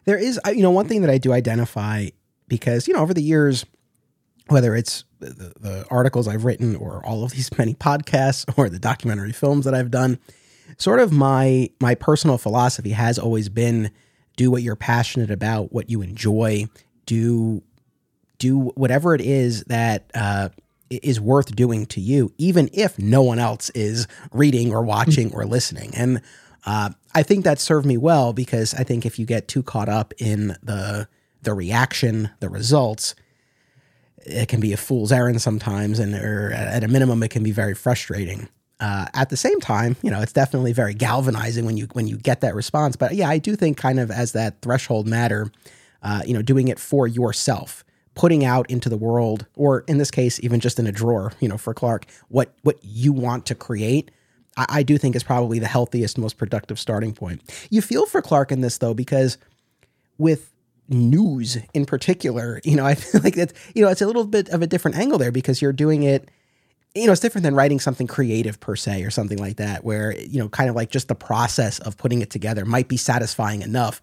There 0.07 0.17
is, 0.17 0.41
you 0.47 0.63
know, 0.63 0.71
one 0.71 0.89
thing 0.89 1.03
that 1.03 1.11
I 1.11 1.19
do 1.19 1.33
identify 1.33 2.09
because, 2.49 2.89
you 2.89 2.95
know, 2.95 3.01
over 3.01 3.15
the 3.15 3.23
years, 3.23 3.65
whether 4.49 4.75
it's 4.75 5.05
the, 5.21 5.53
the, 5.59 5.87
articles 5.91 6.29
I've 6.29 6.45
written 6.45 6.77
or 6.77 7.05
all 7.05 7.25
of 7.25 7.33
these 7.33 7.51
many 7.59 7.75
podcasts 7.75 8.47
or 8.59 8.69
the 8.69 8.79
documentary 8.79 9.33
films 9.33 9.65
that 9.65 9.75
I've 9.75 9.91
done, 9.91 10.19
sort 10.79 11.01
of 11.01 11.13
my 11.13 11.71
my 11.81 11.95
personal 11.95 12.39
philosophy 12.39 12.91
has 12.91 13.19
always 13.19 13.49
been 13.49 13.91
do 14.37 14.51
what 14.51 14.63
you're 14.63 14.77
passionate 14.77 15.31
about, 15.31 15.73
what 15.73 15.89
you 15.89 16.03
enjoy, 16.03 16.67
do 17.07 17.63
do 18.39 18.73
whatever 18.75 19.15
it 19.15 19.21
is 19.21 19.65
that 19.65 20.11
uh, 20.15 20.49
is 20.91 21.21
worth 21.21 21.55
doing 21.55 21.87
to 21.87 22.01
you, 22.01 22.33
even 22.39 22.69
if 22.73 22.99
no 22.99 23.23
one 23.23 23.39
else 23.39 23.71
is 23.71 24.07
reading 24.33 24.73
or 24.73 24.83
watching 24.83 25.33
or 25.35 25.45
listening. 25.45 25.93
And 25.95 26.21
uh, 26.67 26.91
I 27.15 27.23
think 27.23 27.45
that 27.45 27.59
served 27.59 27.87
me 27.87 27.97
well 27.97 28.33
because 28.33 28.75
I 28.75 28.85
think 28.85 29.05
if 29.05 29.19
you 29.19 29.27
get 29.27 29.49
too 29.49 29.63
caught 29.63 29.89
up 29.89 30.15
in 30.19 30.57
the 30.63 31.09
the 31.43 31.53
reaction, 31.53 32.31
the 32.41 32.49
results, 32.49 33.15
it 34.25 34.49
can 34.49 34.61
be 34.61 34.73
a 34.73 34.77
fool's 34.77 35.13
errand 35.13 35.43
sometimes, 35.43 35.99
and 35.99 36.15
or 36.15 36.53
at 36.53 36.83
a 36.83 36.89
minimum, 36.89 37.23
it 37.23 37.31
can 37.31 37.43
be 37.43 37.53
very 37.53 37.75
frustrating. 37.75 38.49
Uh, 38.81 39.07
at 39.15 39.31
the 39.31 39.37
same 39.37 39.61
time, 39.61 39.97
you 40.03 40.11
know, 40.11 40.21
it's 40.21 40.33
definitely 40.33 40.73
very 40.73 40.95
galvanizing 40.95 41.65
when 41.65 41.77
you 41.77 41.87
when 41.93 42.09
you 42.09 42.17
get 42.17 42.41
that 42.41 42.55
response. 42.55 42.97
But 42.97 43.15
yeah, 43.15 43.29
I 43.29 43.39
do 43.39 43.57
think 43.57 43.77
kind 43.77 44.01
of 44.01 44.11
as 44.11 44.33
that 44.33 44.61
threshold 44.63 45.07
matter, 45.07 45.51
uh, 46.03 46.23
you 46.27 46.35
know, 46.35 46.43
doing 46.43 46.69
it 46.69 46.79
for 46.79 47.07
yourself, 47.07 47.84
putting 48.15 48.45
out 48.45 48.71
into 48.71 48.89
the 48.89 48.97
world, 48.97 49.47
or 49.57 49.81
in 49.89 49.99
this 49.99 50.11
case, 50.11 50.39
even 50.41 50.61
just 50.61 50.79
in 50.79 50.87
a 50.87 50.93
drawer, 50.93 51.33
you 51.41 51.49
know, 51.49 51.59
for 51.59 51.75
Clark, 51.75 52.07
what 52.29 52.55
what 52.63 52.79
you 52.83 53.13
want 53.13 53.47
to 53.47 53.55
create. 53.55 54.11
I, 54.57 54.67
I 54.69 54.83
do 54.83 54.99
think 54.99 55.17
is 55.17 55.23
probably 55.23 55.59
the 55.59 55.67
healthiest, 55.67 56.19
most 56.19 56.39
productive 56.39 56.79
starting 56.79 57.13
point. 57.13 57.43
You 57.71 57.83
feel 57.83 58.07
for 58.07 58.23
Clark 58.23 58.53
in 58.53 58.61
this 58.61 58.79
though, 58.79 58.95
because 58.95 59.39
with 60.19 60.53
news 60.89 61.59
in 61.73 61.87
particular, 61.87 62.61
you 62.65 62.77
know, 62.77 62.87
I 62.87 62.95
feel 62.95 63.21
like 63.23 63.35
that's, 63.35 63.53
you 63.75 63.83
know, 63.83 63.91
it's 63.91 64.03
a 64.03 64.07
little 64.07 64.27
bit 64.27 64.49
of 64.51 64.63
a 64.63 64.67
different 64.67 64.97
angle 64.97 65.19
there 65.19 65.33
because 65.33 65.61
you're 65.61 65.73
doing 65.73 66.03
it, 66.03 66.31
you 66.95 67.07
know, 67.07 67.13
it's 67.13 67.21
different 67.21 67.43
than 67.43 67.57
writing 67.57 67.81
something 67.81 68.07
creative 68.07 68.61
per 68.61 68.77
se 68.77 69.03
or 69.03 69.11
something 69.11 69.39
like 69.39 69.57
that, 69.57 69.85
where, 69.85 70.17
you 70.17 70.39
know, 70.39 70.49
kind 70.49 70.71
of 70.71 70.77
like 70.77 70.91
just 70.91 71.09
the 71.09 71.15
process 71.15 71.81
of 71.81 71.97
putting 71.97 72.23
it 72.23 72.31
together 72.31 72.65
might 72.65 72.87
be 72.87 72.97
satisfying 72.97 73.63
enough. 73.63 74.01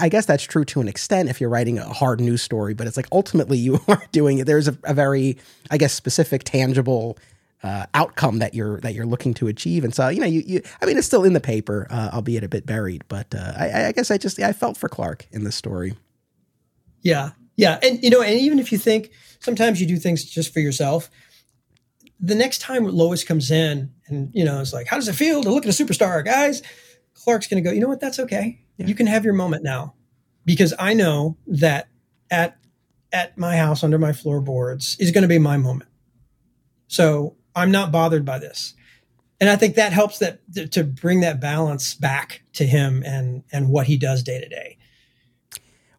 I 0.00 0.08
guess 0.08 0.26
that's 0.26 0.44
true 0.44 0.64
to 0.66 0.80
an 0.80 0.88
extent 0.88 1.28
if 1.28 1.40
you're 1.40 1.50
writing 1.50 1.78
a 1.78 1.88
hard 1.88 2.20
news 2.20 2.42
story, 2.42 2.74
but 2.74 2.86
it's 2.86 2.96
like 2.96 3.08
ultimately 3.12 3.58
you 3.58 3.80
are 3.88 4.02
doing 4.12 4.38
it. 4.38 4.46
There's 4.46 4.68
a, 4.68 4.76
a 4.84 4.94
very, 4.94 5.38
I 5.70 5.78
guess, 5.78 5.92
specific, 5.92 6.44
tangible 6.44 7.18
uh, 7.62 7.86
outcome 7.92 8.38
that 8.38 8.54
you're 8.54 8.80
that 8.80 8.94
you're 8.94 9.06
looking 9.06 9.34
to 9.34 9.48
achieve. 9.48 9.84
And 9.84 9.94
so, 9.94 10.08
you 10.08 10.20
know, 10.20 10.26
you, 10.26 10.42
you 10.46 10.62
I 10.80 10.86
mean, 10.86 10.96
it's 10.96 11.06
still 11.06 11.24
in 11.24 11.32
the 11.32 11.40
paper, 11.40 11.86
uh, 11.90 12.10
albeit 12.14 12.44
a 12.44 12.48
bit 12.48 12.66
buried. 12.66 13.04
But 13.08 13.34
uh, 13.34 13.52
I, 13.56 13.86
I, 13.86 13.92
guess 13.92 14.10
I 14.10 14.18
just 14.18 14.40
I 14.40 14.52
felt 14.52 14.76
for 14.76 14.88
Clark 14.88 15.26
in 15.30 15.44
this 15.44 15.56
story. 15.56 15.94
Yeah, 17.02 17.30
yeah, 17.56 17.78
and 17.82 18.02
you 18.02 18.10
know, 18.10 18.22
and 18.22 18.38
even 18.38 18.58
if 18.58 18.72
you 18.72 18.78
think 18.78 19.10
sometimes 19.40 19.80
you 19.80 19.86
do 19.86 19.96
things 19.96 20.24
just 20.24 20.52
for 20.52 20.60
yourself, 20.60 21.10
the 22.18 22.34
next 22.34 22.60
time 22.60 22.84
Lois 22.84 23.24
comes 23.24 23.50
in 23.50 23.92
and 24.06 24.30
you 24.34 24.44
know 24.44 24.60
it's 24.60 24.72
like, 24.72 24.86
how 24.86 24.96
does 24.96 25.08
it 25.08 25.14
feel 25.14 25.42
to 25.42 25.50
look 25.50 25.66
at 25.66 25.80
a 25.80 25.84
superstar, 25.84 26.24
guys? 26.24 26.62
Clark's 27.14 27.46
going 27.46 27.62
to 27.62 27.68
go. 27.68 27.74
You 27.74 27.80
know 27.80 27.88
what? 27.88 28.00
That's 28.00 28.18
okay. 28.18 28.60
Yeah. 28.80 28.86
You 28.86 28.94
can 28.94 29.06
have 29.06 29.24
your 29.24 29.34
moment 29.34 29.62
now, 29.62 29.94
because 30.44 30.74
I 30.78 30.94
know 30.94 31.36
that 31.46 31.88
at 32.30 32.56
at 33.12 33.36
my 33.36 33.56
house 33.56 33.84
under 33.84 33.98
my 33.98 34.12
floorboards 34.12 34.96
is 34.98 35.10
going 35.10 35.22
to 35.22 35.28
be 35.28 35.38
my 35.38 35.56
moment. 35.56 35.90
So 36.88 37.36
I'm 37.54 37.70
not 37.70 37.92
bothered 37.92 38.24
by 38.24 38.38
this. 38.38 38.74
And 39.40 39.48
I 39.48 39.56
think 39.56 39.74
that 39.76 39.92
helps 39.92 40.18
that 40.18 40.40
to 40.72 40.84
bring 40.84 41.20
that 41.20 41.40
balance 41.40 41.94
back 41.94 42.42
to 42.54 42.66
him 42.66 43.02
and 43.04 43.42
and 43.52 43.68
what 43.68 43.86
he 43.86 43.96
does 43.96 44.22
day 44.22 44.40
to 44.40 44.48
day. 44.48 44.76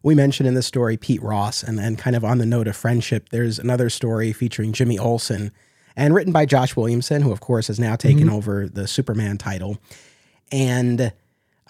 We 0.02 0.14
mentioned 0.14 0.48
in 0.48 0.54
the 0.54 0.62
story 0.62 0.96
Pete 0.96 1.22
Ross, 1.22 1.62
and 1.62 1.78
then 1.78 1.96
kind 1.96 2.16
of 2.16 2.24
on 2.24 2.38
the 2.38 2.46
note 2.46 2.66
of 2.66 2.76
friendship, 2.76 3.28
there's 3.28 3.58
another 3.58 3.88
story 3.88 4.32
featuring 4.32 4.72
Jimmy 4.72 4.98
Olsen 4.98 5.52
and 5.94 6.14
written 6.14 6.32
by 6.32 6.46
Josh 6.46 6.74
Williamson, 6.74 7.22
who 7.22 7.30
of 7.30 7.40
course 7.40 7.68
has 7.68 7.78
now 7.78 7.96
taken 7.96 8.24
mm-hmm. 8.24 8.34
over 8.34 8.68
the 8.68 8.88
Superman 8.88 9.38
title. 9.38 9.78
And 10.50 11.12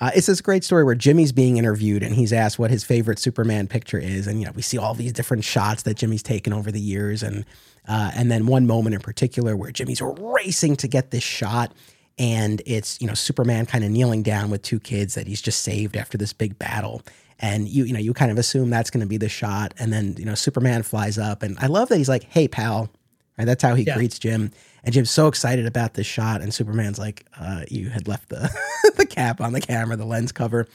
uh, 0.02 0.10
it's 0.16 0.26
this 0.26 0.40
great 0.40 0.64
story 0.64 0.82
where 0.82 0.96
Jimmy's 0.96 1.30
being 1.30 1.58
interviewed 1.58 2.02
and 2.02 2.12
he's 2.12 2.32
asked 2.32 2.58
what 2.58 2.72
his 2.72 2.82
favorite 2.82 3.20
Superman 3.20 3.68
picture 3.68 3.98
is, 3.98 4.26
and 4.26 4.40
you 4.40 4.46
know 4.46 4.52
we 4.52 4.60
see 4.60 4.76
all 4.76 4.94
these 4.94 5.12
different 5.12 5.44
shots 5.44 5.84
that 5.84 5.94
Jimmy's 5.96 6.24
taken 6.24 6.52
over 6.52 6.72
the 6.72 6.80
years, 6.80 7.22
and 7.22 7.44
uh, 7.86 8.10
and 8.16 8.28
then 8.28 8.46
one 8.46 8.66
moment 8.66 8.96
in 8.96 9.00
particular 9.00 9.56
where 9.56 9.70
Jimmy's 9.70 10.02
racing 10.02 10.74
to 10.76 10.88
get 10.88 11.12
this 11.12 11.22
shot. 11.22 11.72
And 12.18 12.60
it's, 12.66 13.00
you 13.00 13.06
know, 13.06 13.14
Superman 13.14 13.64
kind 13.64 13.84
of 13.84 13.90
kneeling 13.90 14.22
down 14.22 14.50
with 14.50 14.62
two 14.62 14.78
kids 14.78 15.14
that 15.14 15.26
he's 15.26 15.40
just 15.40 15.62
saved 15.62 15.96
after 15.96 16.18
this 16.18 16.32
big 16.32 16.58
battle. 16.58 17.02
And 17.38 17.66
you, 17.66 17.84
you 17.84 17.92
know, 17.92 17.98
you 17.98 18.12
kind 18.12 18.30
of 18.30 18.38
assume 18.38 18.70
that's 18.70 18.90
going 18.90 19.00
to 19.00 19.06
be 19.06 19.16
the 19.16 19.28
shot. 19.28 19.72
And 19.78 19.92
then, 19.92 20.14
you 20.18 20.24
know, 20.24 20.34
Superman 20.34 20.82
flies 20.82 21.16
up. 21.16 21.42
And 21.42 21.56
I 21.58 21.66
love 21.66 21.88
that 21.88 21.96
he's 21.96 22.08
like, 22.08 22.24
hey, 22.24 22.48
pal. 22.48 22.90
Right? 23.38 23.46
That's 23.46 23.62
how 23.62 23.74
he 23.74 23.84
yeah. 23.84 23.96
greets 23.96 24.18
Jim. 24.18 24.52
And 24.84 24.92
Jim's 24.92 25.10
so 25.10 25.28
excited 25.28 25.66
about 25.66 25.94
this 25.94 26.06
shot. 26.06 26.40
And 26.40 26.52
Superman's 26.52 26.98
like, 26.98 27.26
uh, 27.38 27.62
you 27.70 27.88
had 27.88 28.08
left 28.08 28.28
the, 28.28 28.50
the 28.96 29.06
cap 29.06 29.40
on 29.40 29.52
the 29.52 29.60
camera, 29.60 29.96
the 29.96 30.04
lens 30.04 30.32
cover. 30.32 30.66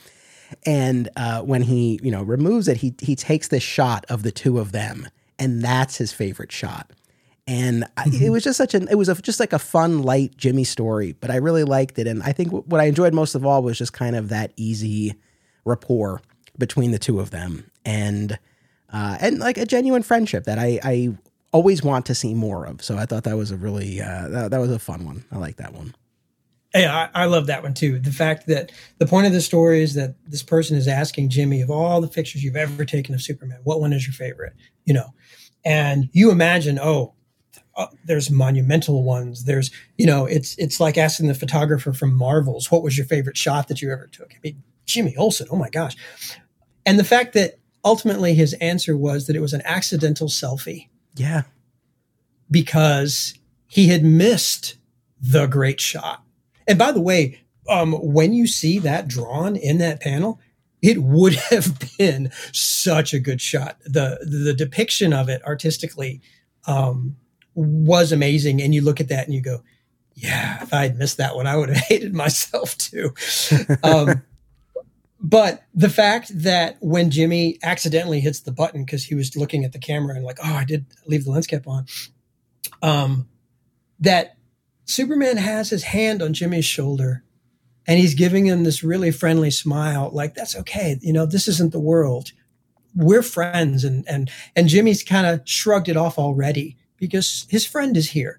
And 0.64 1.10
uh, 1.16 1.42
when 1.42 1.62
he, 1.62 2.00
you 2.02 2.10
know, 2.10 2.22
removes 2.22 2.68
it, 2.68 2.78
he 2.78 2.94
he 3.00 3.14
takes 3.14 3.48
this 3.48 3.62
shot 3.62 4.06
of 4.08 4.22
the 4.22 4.30
two 4.30 4.58
of 4.58 4.72
them, 4.72 5.06
and 5.38 5.62
that's 5.62 5.96
his 5.96 6.10
favorite 6.10 6.50
shot 6.50 6.90
and 7.48 7.84
mm-hmm. 7.96 8.22
it 8.22 8.30
was 8.30 8.44
just 8.44 8.58
such 8.58 8.74
an 8.74 8.86
it 8.88 8.94
was 8.94 9.08
a, 9.08 9.14
just 9.16 9.40
like 9.40 9.52
a 9.52 9.58
fun 9.58 10.02
light 10.02 10.36
jimmy 10.36 10.62
story 10.62 11.16
but 11.20 11.30
i 11.30 11.36
really 11.36 11.64
liked 11.64 11.98
it 11.98 12.06
and 12.06 12.22
i 12.22 12.30
think 12.30 12.52
what 12.52 12.80
i 12.80 12.84
enjoyed 12.84 13.14
most 13.14 13.34
of 13.34 13.44
all 13.44 13.62
was 13.62 13.78
just 13.78 13.92
kind 13.92 14.14
of 14.14 14.28
that 14.28 14.52
easy 14.56 15.14
rapport 15.64 16.20
between 16.58 16.92
the 16.92 16.98
two 16.98 17.18
of 17.18 17.30
them 17.30 17.68
and 17.84 18.38
uh, 18.92 19.18
and 19.20 19.38
like 19.38 19.58
a 19.58 19.66
genuine 19.66 20.02
friendship 20.02 20.44
that 20.44 20.58
i 20.58 20.78
i 20.84 21.08
always 21.58 21.82
want 21.82 22.06
to 22.06 22.14
see 22.14 22.34
more 22.34 22.64
of 22.64 22.82
so 22.82 22.96
i 22.96 23.04
thought 23.04 23.24
that 23.24 23.36
was 23.36 23.50
a 23.50 23.56
really 23.56 24.00
uh, 24.00 24.28
that, 24.28 24.50
that 24.52 24.58
was 24.58 24.70
a 24.70 24.78
fun 24.78 25.04
one 25.04 25.24
i 25.32 25.36
like 25.36 25.56
that 25.56 25.72
one 25.72 25.92
yeah, 26.74 27.08
I, 27.14 27.22
I, 27.22 27.24
love 27.24 27.46
that 27.46 27.62
one 27.62 27.72
too. 27.72 27.98
The 27.98 28.12
fact 28.12 28.46
that 28.48 28.72
the 28.98 29.06
point 29.06 29.26
of 29.26 29.32
the 29.32 29.40
story 29.40 29.82
is 29.82 29.94
that 29.94 30.16
this 30.26 30.42
person 30.42 30.76
is 30.76 30.86
asking 30.86 31.30
Jimmy 31.30 31.62
of 31.62 31.70
all 31.70 32.02
the 32.02 32.08
pictures 32.08 32.44
you've 32.44 32.56
ever 32.56 32.84
taken 32.84 33.14
of 33.14 33.22
Superman, 33.22 33.60
what 33.64 33.80
one 33.80 33.94
is 33.94 34.06
your 34.06 34.12
favorite? 34.12 34.52
You 34.84 34.92
know, 34.92 35.14
and 35.64 36.10
you 36.12 36.30
imagine, 36.30 36.78
oh, 36.78 37.14
uh, 37.74 37.86
there's 38.04 38.30
monumental 38.30 39.02
ones. 39.02 39.44
There's, 39.44 39.70
you 39.96 40.04
know, 40.04 40.26
it's 40.26 40.56
it's 40.58 40.78
like 40.78 40.98
asking 40.98 41.28
the 41.28 41.34
photographer 41.34 41.94
from 41.94 42.12
Marvels, 42.14 42.70
what 42.70 42.82
was 42.82 42.98
your 42.98 43.06
favorite 43.06 43.38
shot 43.38 43.68
that 43.68 43.80
you 43.80 43.90
ever 43.90 44.06
took? 44.06 44.34
I 44.34 44.38
mean, 44.44 44.62
Jimmy 44.84 45.16
Olsen. 45.16 45.48
Oh 45.50 45.56
my 45.56 45.70
gosh! 45.70 45.96
And 46.84 46.98
the 46.98 47.04
fact 47.04 47.32
that 47.32 47.58
ultimately 47.84 48.34
his 48.34 48.52
answer 48.54 48.96
was 48.96 49.26
that 49.26 49.36
it 49.36 49.40
was 49.40 49.54
an 49.54 49.62
accidental 49.64 50.28
selfie. 50.28 50.88
Yeah, 51.14 51.42
because 52.50 53.34
he 53.66 53.88
had 53.88 54.04
missed 54.04 54.76
the 55.20 55.46
great 55.46 55.80
shot. 55.80 56.22
And 56.66 56.78
by 56.78 56.92
the 56.92 57.00
way, 57.00 57.40
um, 57.68 57.92
when 57.92 58.32
you 58.32 58.46
see 58.46 58.78
that 58.78 59.08
drawn 59.08 59.56
in 59.56 59.78
that 59.78 60.00
panel, 60.00 60.40
it 60.80 61.02
would 61.02 61.34
have 61.50 61.78
been 61.98 62.30
such 62.52 63.12
a 63.12 63.18
good 63.18 63.40
shot. 63.40 63.78
The 63.84 64.18
the 64.22 64.54
depiction 64.54 65.12
of 65.12 65.28
it 65.28 65.44
artistically 65.44 66.20
um, 66.66 67.16
was 67.54 68.12
amazing. 68.12 68.62
And 68.62 68.74
you 68.74 68.82
look 68.82 69.00
at 69.00 69.08
that 69.08 69.26
and 69.26 69.34
you 69.34 69.40
go, 69.40 69.62
yeah, 70.14 70.62
if 70.62 70.72
I 70.72 70.82
had 70.82 70.98
missed 70.98 71.16
that 71.16 71.36
one, 71.36 71.46
I 71.46 71.56
would 71.56 71.68
have 71.68 71.78
hated 71.88 72.14
myself 72.14 72.76
too. 72.78 73.14
Um, 73.82 74.22
but 75.20 75.64
the 75.74 75.88
fact 75.88 76.30
that 76.42 76.76
when 76.80 77.10
Jimmy 77.10 77.58
accidentally 77.62 78.20
hits 78.20 78.40
the 78.40 78.52
button 78.52 78.84
because 78.84 79.04
he 79.04 79.14
was 79.14 79.36
looking 79.36 79.64
at 79.64 79.72
the 79.72 79.78
camera 79.78 80.14
and 80.14 80.24
like, 80.24 80.38
oh, 80.42 80.54
I 80.54 80.64
did 80.64 80.86
leave 81.06 81.24
the 81.24 81.30
lens 81.30 81.46
cap 81.46 81.66
on, 81.66 81.86
um, 82.82 83.28
that 83.98 84.36
Superman 84.84 85.36
has 85.36 85.70
his 85.70 85.84
hand 85.84 86.22
on 86.22 86.32
Jimmy's 86.34 86.64
shoulder 86.64 87.24
and 87.86 87.98
he's 87.98 88.14
giving 88.14 88.46
him 88.46 88.64
this 88.64 88.84
really 88.84 89.10
friendly 89.10 89.50
smile, 89.50 90.10
like, 90.12 90.34
that's 90.34 90.54
okay. 90.54 90.98
You 91.00 91.12
know, 91.12 91.26
this 91.26 91.48
isn't 91.48 91.72
the 91.72 91.80
world. 91.80 92.32
We're 92.94 93.22
friends. 93.22 93.82
And, 93.82 94.04
and, 94.06 94.30
and 94.54 94.68
Jimmy's 94.68 95.02
kind 95.02 95.26
of 95.26 95.40
shrugged 95.48 95.88
it 95.88 95.96
off 95.96 96.18
already 96.18 96.76
because 96.96 97.46
his 97.48 97.66
friend 97.66 97.96
is 97.96 98.10
here. 98.10 98.38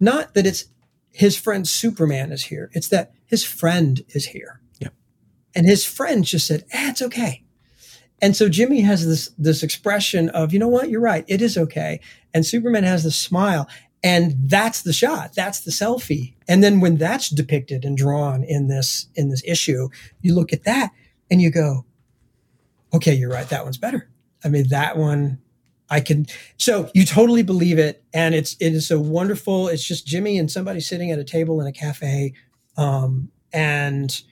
Not 0.00 0.34
that 0.34 0.46
it's 0.46 0.66
his 1.10 1.36
friend 1.36 1.66
Superman 1.66 2.32
is 2.32 2.44
here. 2.44 2.70
It's 2.72 2.88
that 2.88 3.12
his 3.26 3.44
friend 3.44 4.02
is 4.08 4.26
here. 4.28 4.60
And 5.56 5.66
his 5.66 5.84
friend 5.84 6.24
just 6.24 6.46
said, 6.46 6.64
eh, 6.70 6.90
it's 6.90 7.02
okay. 7.02 7.42
And 8.22 8.36
so 8.36 8.48
Jimmy 8.48 8.82
has 8.82 9.06
this 9.06 9.30
this 9.36 9.62
expression 9.62 10.28
of, 10.30 10.52
you 10.52 10.58
know 10.58 10.68
what, 10.68 10.88
you're 10.88 11.00
right, 11.00 11.24
it 11.26 11.42
is 11.42 11.58
okay. 11.58 12.00
And 12.32 12.46
Superman 12.46 12.84
has 12.84 13.02
this 13.02 13.18
smile. 13.18 13.68
And 14.04 14.34
that's 14.38 14.82
the 14.82 14.92
shot. 14.92 15.34
That's 15.34 15.60
the 15.60 15.70
selfie. 15.70 16.34
And 16.46 16.62
then 16.62 16.80
when 16.80 16.96
that's 16.96 17.28
depicted 17.30 17.84
and 17.84 17.96
drawn 17.96 18.44
in 18.44 18.68
this 18.68 19.08
in 19.16 19.30
this 19.30 19.42
issue, 19.44 19.88
you 20.20 20.34
look 20.34 20.52
at 20.52 20.64
that 20.64 20.92
and 21.30 21.42
you 21.42 21.50
go, 21.50 21.84
okay, 22.94 23.14
you're 23.14 23.30
right. 23.30 23.48
That 23.48 23.64
one's 23.64 23.78
better. 23.78 24.08
I 24.44 24.48
mean, 24.48 24.68
that 24.68 24.96
one 24.96 25.38
I 25.88 26.00
can. 26.00 26.26
So 26.58 26.90
you 26.94 27.04
totally 27.04 27.42
believe 27.42 27.78
it, 27.78 28.04
and 28.12 28.34
it's 28.34 28.56
it 28.60 28.74
is 28.74 28.86
so 28.86 29.00
wonderful. 29.00 29.68
It's 29.68 29.84
just 29.84 30.06
Jimmy 30.06 30.38
and 30.38 30.50
somebody 30.50 30.80
sitting 30.80 31.10
at 31.10 31.18
a 31.18 31.24
table 31.24 31.60
in 31.60 31.66
a 31.66 31.72
cafe, 31.72 32.34
um, 32.76 33.30
and 33.52 34.22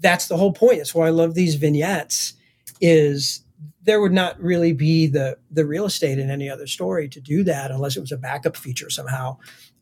that's 0.00 0.28
the 0.28 0.36
whole 0.36 0.52
point. 0.52 0.78
That's 0.78 0.94
why 0.94 1.06
I 1.06 1.10
love 1.10 1.34
these 1.34 1.54
vignettes. 1.54 2.34
Is 2.80 3.44
there 3.82 4.00
would 4.00 4.12
not 4.12 4.40
really 4.40 4.72
be 4.72 5.06
the 5.06 5.38
the 5.50 5.66
real 5.66 5.84
estate 5.84 6.18
in 6.18 6.30
any 6.30 6.48
other 6.48 6.66
story 6.66 7.08
to 7.08 7.20
do 7.20 7.44
that 7.44 7.70
unless 7.70 7.96
it 7.96 8.00
was 8.00 8.12
a 8.12 8.16
backup 8.16 8.56
feature 8.56 8.90
somehow. 8.90 9.36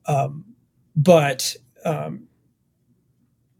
Um, 0.06 0.44
but 0.96 1.54
um, 1.84 2.28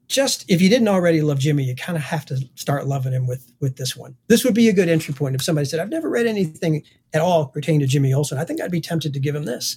just 0.09 0.45
if 0.51 0.61
you 0.61 0.69
didn't 0.69 0.89
already 0.89 1.21
love 1.23 1.39
Jimmy, 1.39 1.65
you 1.65 1.77
kind 1.77 1.97
of 1.97 2.03
have 2.05 2.25
to 2.27 2.39
start 2.55 2.87
loving 2.87 3.13
him 3.13 3.27
with 3.27 3.53
with 3.61 3.77
this 3.77 3.97
one. 3.97 4.17
This 4.29 4.45
would 4.45 4.55
be 4.55 4.69
a 4.69 4.73
good 4.73 4.89
entry 4.89 5.15
point 5.15 5.35
if 5.35 5.43
somebody 5.43 5.67
said, 5.67 5.81
"I've 5.81 5.91
never 5.91 6.09
read 6.09 6.27
anything 6.27 6.83
at 7.13 7.21
all 7.21 7.47
pertaining 7.47 7.81
to 7.81 7.87
Jimmy 7.87 8.13
Olsen." 8.13 8.39
I 8.39 8.45
think 8.45 8.61
I'd 8.61 8.71
be 8.71 8.81
tempted 8.81 9.13
to 9.13 9.21
give 9.21 9.35
him 9.35 9.45
this. 9.45 9.77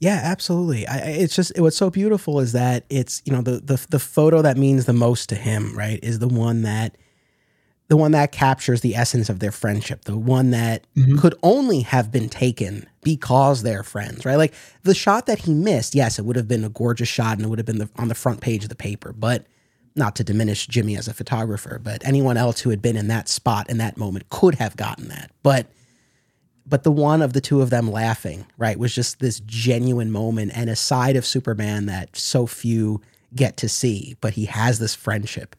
Yeah, 0.00 0.20
absolutely. 0.22 0.86
I, 0.86 0.98
it's 0.98 1.34
just 1.34 1.58
what's 1.58 1.76
so 1.76 1.90
beautiful 1.90 2.38
is 2.38 2.52
that 2.52 2.84
it's 2.88 3.20
you 3.24 3.32
know 3.32 3.42
the 3.42 3.60
the 3.60 3.84
the 3.90 3.98
photo 3.98 4.42
that 4.42 4.56
means 4.56 4.84
the 4.84 4.92
most 4.92 5.28
to 5.30 5.34
him, 5.34 5.76
right, 5.76 5.98
is 6.02 6.20
the 6.20 6.28
one 6.28 6.62
that 6.62 6.96
the 7.88 7.96
one 7.96 8.12
that 8.12 8.30
captures 8.30 8.82
the 8.82 8.94
essence 8.94 9.28
of 9.28 9.40
their 9.40 9.50
friendship, 9.50 10.04
the 10.04 10.16
one 10.16 10.50
that 10.50 10.86
mm-hmm. 10.94 11.18
could 11.18 11.34
only 11.42 11.80
have 11.80 12.12
been 12.12 12.28
taken 12.28 12.86
because 13.02 13.62
they're 13.62 13.82
friends, 13.82 14.26
right? 14.26 14.36
Like 14.36 14.54
the 14.82 14.94
shot 14.94 15.26
that 15.26 15.40
he 15.40 15.54
missed, 15.54 15.94
yes, 15.94 16.18
it 16.18 16.26
would 16.26 16.36
have 16.36 16.46
been 16.46 16.64
a 16.64 16.68
gorgeous 16.68 17.08
shot 17.08 17.38
and 17.38 17.46
it 17.46 17.48
would 17.48 17.58
have 17.58 17.66
been 17.66 17.78
the, 17.78 17.88
on 17.96 18.08
the 18.08 18.14
front 18.14 18.42
page 18.42 18.62
of 18.62 18.68
the 18.68 18.74
paper, 18.74 19.14
but 19.16 19.46
not 19.96 20.14
to 20.16 20.24
diminish 20.24 20.66
Jimmy 20.66 20.98
as 20.98 21.08
a 21.08 21.14
photographer, 21.14 21.80
but 21.82 22.06
anyone 22.06 22.36
else 22.36 22.60
who 22.60 22.70
had 22.70 22.82
been 22.82 22.96
in 22.96 23.08
that 23.08 23.26
spot 23.26 23.70
in 23.70 23.78
that 23.78 23.96
moment 23.96 24.28
could 24.28 24.56
have 24.56 24.76
gotten 24.76 25.08
that. 25.08 25.30
But 25.42 25.66
but 26.68 26.82
the 26.82 26.92
one 26.92 27.22
of 27.22 27.32
the 27.32 27.40
two 27.40 27.62
of 27.62 27.70
them 27.70 27.90
laughing, 27.90 28.46
right, 28.56 28.78
was 28.78 28.94
just 28.94 29.20
this 29.20 29.40
genuine 29.40 30.10
moment 30.10 30.52
and 30.54 30.68
a 30.68 30.76
side 30.76 31.16
of 31.16 31.24
Superman 31.24 31.86
that 31.86 32.16
so 32.16 32.46
few 32.46 33.00
get 33.34 33.56
to 33.58 33.68
see, 33.68 34.16
but 34.20 34.34
he 34.34 34.46
has 34.46 34.78
this 34.78 34.94
friendship 34.94 35.56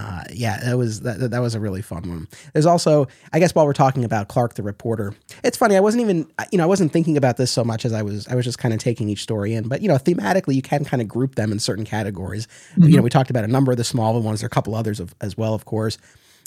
uh, 0.00 0.24
yeah, 0.32 0.58
that 0.64 0.78
was 0.78 1.00
that, 1.02 1.30
that 1.30 1.40
was 1.40 1.54
a 1.54 1.60
really 1.60 1.82
fun 1.82 2.08
one. 2.08 2.28
There's 2.54 2.64
also, 2.64 3.06
I 3.34 3.38
guess, 3.38 3.54
while 3.54 3.66
we're 3.66 3.74
talking 3.74 4.02
about 4.02 4.28
Clark 4.28 4.54
the 4.54 4.62
reporter, 4.62 5.14
it's 5.44 5.58
funny. 5.58 5.76
I 5.76 5.80
wasn't 5.80 6.00
even, 6.00 6.26
you 6.50 6.56
know, 6.56 6.64
I 6.64 6.66
wasn't 6.66 6.90
thinking 6.90 7.18
about 7.18 7.36
this 7.36 7.50
so 7.50 7.64
much 7.64 7.84
as 7.84 7.92
I 7.92 8.00
was. 8.00 8.26
I 8.28 8.34
was 8.34 8.46
just 8.46 8.56
kind 8.56 8.72
of 8.72 8.80
taking 8.80 9.10
each 9.10 9.22
story 9.22 9.52
in. 9.52 9.68
But 9.68 9.82
you 9.82 9.88
know, 9.88 9.96
thematically, 9.96 10.54
you 10.54 10.62
can 10.62 10.86
kind 10.86 11.02
of 11.02 11.08
group 11.08 11.34
them 11.34 11.52
in 11.52 11.58
certain 11.58 11.84
categories. 11.84 12.46
Mm-hmm. 12.72 12.88
You 12.88 12.96
know, 12.96 13.02
we 13.02 13.10
talked 13.10 13.28
about 13.28 13.44
a 13.44 13.48
number 13.48 13.72
of 13.72 13.76
the 13.76 13.84
smaller 13.84 14.20
ones. 14.20 14.40
There 14.40 14.46
are 14.46 14.48
a 14.48 14.50
couple 14.50 14.74
others 14.74 15.00
of, 15.00 15.14
as 15.20 15.36
well, 15.36 15.52
of 15.52 15.66
course, 15.66 15.98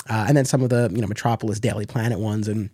uh, 0.09 0.25
and 0.27 0.35
then 0.35 0.45
some 0.45 0.63
of 0.63 0.69
the 0.69 0.89
you 0.91 1.01
know 1.01 1.07
Metropolis 1.07 1.59
Daily 1.59 1.85
Planet 1.85 2.17
ones. 2.17 2.47
And 2.47 2.71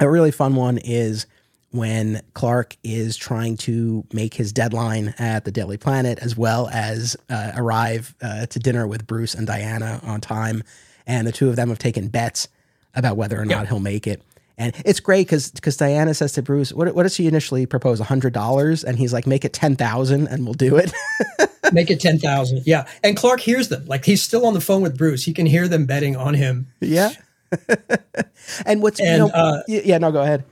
a 0.00 0.08
really 0.08 0.30
fun 0.30 0.54
one 0.54 0.78
is 0.78 1.26
when 1.70 2.20
Clark 2.34 2.76
is 2.84 3.16
trying 3.16 3.56
to 3.56 4.04
make 4.12 4.34
his 4.34 4.52
deadline 4.52 5.14
at 5.18 5.44
the 5.44 5.50
Daily 5.50 5.78
Planet, 5.78 6.18
as 6.20 6.36
well 6.36 6.68
as 6.72 7.16
uh, 7.30 7.52
arrive 7.56 8.14
uh, 8.22 8.46
to 8.46 8.58
dinner 8.58 8.86
with 8.86 9.06
Bruce 9.06 9.34
and 9.34 9.46
Diana 9.46 10.00
on 10.02 10.20
time. 10.20 10.62
And 11.06 11.26
the 11.26 11.32
two 11.32 11.48
of 11.48 11.56
them 11.56 11.70
have 11.70 11.78
taken 11.78 12.08
bets 12.08 12.48
about 12.94 13.16
whether 13.16 13.40
or 13.40 13.46
not 13.46 13.68
he'll 13.68 13.80
make 13.80 14.06
it. 14.06 14.22
And 14.58 14.74
it's 14.84 15.00
great 15.00 15.26
because 15.26 15.50
because 15.50 15.76
Diana 15.78 16.12
says 16.12 16.32
to 16.34 16.42
Bruce, 16.42 16.72
"What 16.72 16.94
what 16.94 17.04
does 17.04 17.14
she 17.14 17.26
initially 17.26 17.64
propose? 17.64 18.00
A 18.00 18.04
hundred 18.04 18.34
dollars?" 18.34 18.84
And 18.84 18.98
he's 18.98 19.12
like, 19.12 19.26
"Make 19.26 19.44
it 19.46 19.54
ten 19.54 19.76
thousand, 19.76 20.28
and 20.28 20.44
we'll 20.44 20.54
do 20.54 20.76
it." 20.76 20.92
Make 21.72 21.90
it 21.90 22.00
ten 22.00 22.18
thousand, 22.18 22.62
yeah. 22.66 22.86
And 23.02 23.16
Clark 23.16 23.40
hears 23.40 23.68
them. 23.68 23.86
Like 23.86 24.04
he's 24.04 24.22
still 24.22 24.44
on 24.46 24.52
the 24.52 24.60
phone 24.60 24.82
with 24.82 24.96
Bruce. 24.96 25.24
He 25.24 25.32
can 25.32 25.46
hear 25.46 25.68
them 25.68 25.86
betting 25.86 26.16
on 26.16 26.34
him. 26.34 26.66
Yeah. 26.80 27.12
and 28.66 28.82
what's 28.82 29.00
and, 29.00 29.08
you 29.08 29.18
know, 29.18 29.28
uh, 29.28 29.62
yeah, 29.68 29.98
no, 29.98 30.12
go 30.12 30.22
ahead. 30.22 30.44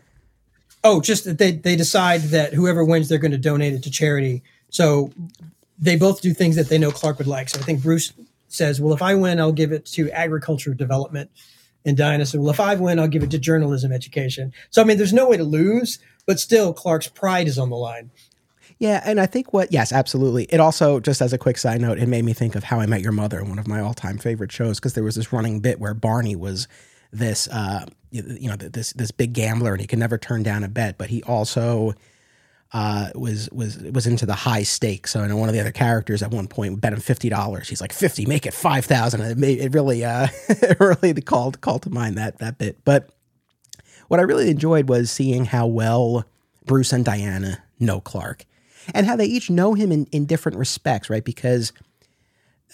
Oh, 0.83 1.01
just 1.01 1.25
that 1.25 1.39
they 1.39 1.53
they 1.53 1.77
decide 1.77 2.23
that 2.23 2.55
whoever 2.55 2.85
wins, 2.85 3.09
they're 3.09 3.19
going 3.19 3.33
to 3.33 3.39
donate 3.39 3.75
it 3.75 3.83
to 3.85 3.91
charity. 3.91 4.43
So 4.71 5.13
they 5.79 5.97
both 5.97 6.21
do 6.21 6.33
things 6.33 6.57
that 6.57 6.69
they 6.69 6.79
know 6.79 6.91
Clark 6.91 7.19
would 7.19 7.27
like. 7.27 7.49
So 7.49 7.59
I 7.59 7.63
think 7.63 7.83
Bruce 7.83 8.13
says, 8.49 8.81
"Well, 8.81 8.95
if 8.95 9.03
I 9.03 9.15
win, 9.15 9.41
I'll 9.41 9.53
give 9.53 9.73
it 9.73 9.87
to 9.87 10.11
agriculture 10.11 10.75
development." 10.75 11.31
And 11.85 11.97
Diana 11.97 12.27
said, 12.27 12.41
"Well, 12.41 12.51
if 12.51 12.61
I 12.61 12.75
win, 12.75 12.99
I'll 12.99 13.09
give 13.09 13.23
it 13.23 13.31
to 13.33 13.39
journalism 13.39 13.93
education." 13.93 14.53
So 14.71 14.81
I 14.81 14.85
mean, 14.85 14.97
there's 14.97 15.13
no 15.13 15.29
way 15.29 15.37
to 15.37 15.45
lose, 15.45 15.99
but 16.27 16.41
still, 16.41 16.73
Clark's 16.73 17.09
pride 17.09 17.49
is 17.49 17.59
on 17.59 17.71
the 17.71 17.77
line. 17.77 18.11
Yeah, 18.79 19.03
and 19.05 19.21
I 19.21 19.27
think 19.27 19.53
what 19.53 19.73
yes, 19.73 19.93
absolutely. 19.93 20.45
It 20.45 20.59
also 20.59 21.01
just 21.01 21.21
as 21.21 21.35
a 21.35 21.39
quick 21.39 21.59
side 21.59 21.83
note, 21.83 21.99
it 21.99 22.09
made 22.09 22.25
me 22.25 22.33
think 22.33 22.55
of 22.55 22.65
How 22.65 22.81
I 22.81 22.87
Met 22.87 23.03
Your 23.03 23.13
Mother, 23.13 23.45
one 23.45 23.59
of 23.59 23.69
my 23.69 23.81
all-time 23.81 24.17
favorite 24.17 24.51
shows, 24.51 24.81
because 24.81 24.95
there 24.95 25.05
was 25.05 25.17
this 25.17 25.35
running 25.35 25.61
bit 25.61 25.79
where 25.79 25.93
Barney 25.93 26.35
was 26.35 26.67
this 27.13 27.49
uh, 27.49 27.87
you 28.11 28.49
know 28.49 28.57
this 28.57 28.93
this 28.93 29.11
big 29.11 29.33
gambler 29.33 29.73
and 29.73 29.81
he 29.81 29.87
could 29.87 29.99
never 29.99 30.19
turn 30.19 30.43
down 30.43 30.65
a 30.65 30.69
bet, 30.69 30.99
but 30.99 31.11
he 31.11 31.23
also 31.25 31.95
uh, 32.73 33.11
was 33.15 33.49
was 33.51 33.79
was 33.79 34.07
into 34.07 34.27
the 34.27 34.35
high 34.35 34.63
stakes. 34.63 35.11
So, 35.11 35.23
you 35.23 35.29
know, 35.29 35.37
one 35.37 35.49
of 35.49 35.55
the 35.55 35.61
other 35.61 35.73
characters 35.73 36.23
at 36.23 36.31
one 36.31 36.47
point 36.47 36.81
bet 36.81 36.93
him 36.93 37.01
fifty 37.01 37.29
dollars. 37.29 37.69
He's 37.69 37.81
like 37.81 37.93
fifty, 37.93 38.27
make 38.27 38.47
it 38.47 38.55
five 38.55 38.85
thousand. 38.85 39.23
It, 39.23 39.39
made, 39.39 39.59
it 39.59 39.75
really 39.75 40.05
uh, 40.05 40.29
really 40.81 41.15
called 41.15 41.61
called 41.61 41.83
to 41.83 41.91
mind 41.91 42.17
that 42.17 42.39
that 42.39 42.59
bit. 42.59 42.85
But 42.85 43.11
what 44.09 44.21
I 44.21 44.25
really 44.25 44.51
enjoyed 44.51 44.89
was 44.89 45.11
seeing 45.11 45.47
how 45.47 45.67
well 45.67 46.25
Bruce 46.65 46.93
and 46.93 47.05
Diana 47.05 47.63
know 47.81 48.01
Clark, 48.01 48.45
and 48.95 49.07
how 49.07 49.17
they 49.17 49.27
each 49.27 49.51
know 49.51 49.75
him 49.75 49.91
in 49.91 50.07
in 50.07 50.27
different 50.27 50.57
respects, 50.57 51.11
right? 51.11 51.25
Because 51.25 51.73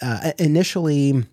uh, 0.01 0.31
initially 0.37 1.25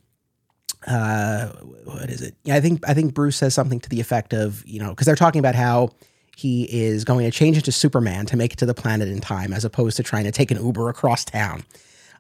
uh, 0.86 1.48
what 1.84 2.10
is 2.10 2.22
it? 2.22 2.34
Yeah, 2.44 2.56
I 2.56 2.60
think 2.60 2.88
I 2.88 2.94
think 2.94 3.14
Bruce 3.14 3.36
says 3.36 3.54
something 3.54 3.80
to 3.80 3.88
the 3.88 4.00
effect 4.00 4.32
of 4.32 4.66
you 4.66 4.80
know 4.80 4.90
because 4.90 5.06
they're 5.06 5.16
talking 5.16 5.38
about 5.38 5.54
how 5.54 5.90
he 6.36 6.64
is 6.64 7.04
going 7.04 7.24
to 7.24 7.30
change 7.30 7.56
into 7.56 7.72
Superman 7.72 8.26
to 8.26 8.36
make 8.36 8.52
it 8.52 8.58
to 8.58 8.66
the 8.66 8.74
planet 8.74 9.08
in 9.08 9.20
time, 9.20 9.52
as 9.52 9.64
opposed 9.64 9.96
to 9.96 10.02
trying 10.02 10.24
to 10.24 10.32
take 10.32 10.50
an 10.50 10.64
Uber 10.64 10.88
across 10.88 11.24
town. 11.24 11.64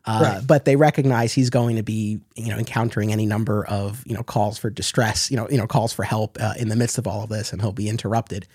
Uh, 0.06 0.20
right. 0.22 0.46
But 0.46 0.66
they 0.66 0.76
recognize 0.76 1.32
he's 1.32 1.50
going 1.50 1.76
to 1.76 1.82
be, 1.82 2.20
you 2.36 2.50
know, 2.50 2.58
encountering 2.58 3.10
any 3.10 3.24
number 3.24 3.64
of, 3.66 4.04
you 4.06 4.14
know, 4.14 4.22
calls 4.22 4.58
for 4.58 4.68
distress, 4.68 5.30
you 5.30 5.36
know, 5.36 5.48
you 5.48 5.56
know, 5.56 5.66
calls 5.66 5.94
for 5.94 6.02
help 6.02 6.36
uh, 6.40 6.52
in 6.58 6.68
the 6.68 6.76
midst 6.76 6.98
of 6.98 7.06
all 7.06 7.22
of 7.22 7.30
this, 7.30 7.52
and 7.52 7.62
he'll 7.62 7.72
be 7.72 7.88
interrupted. 7.88 8.46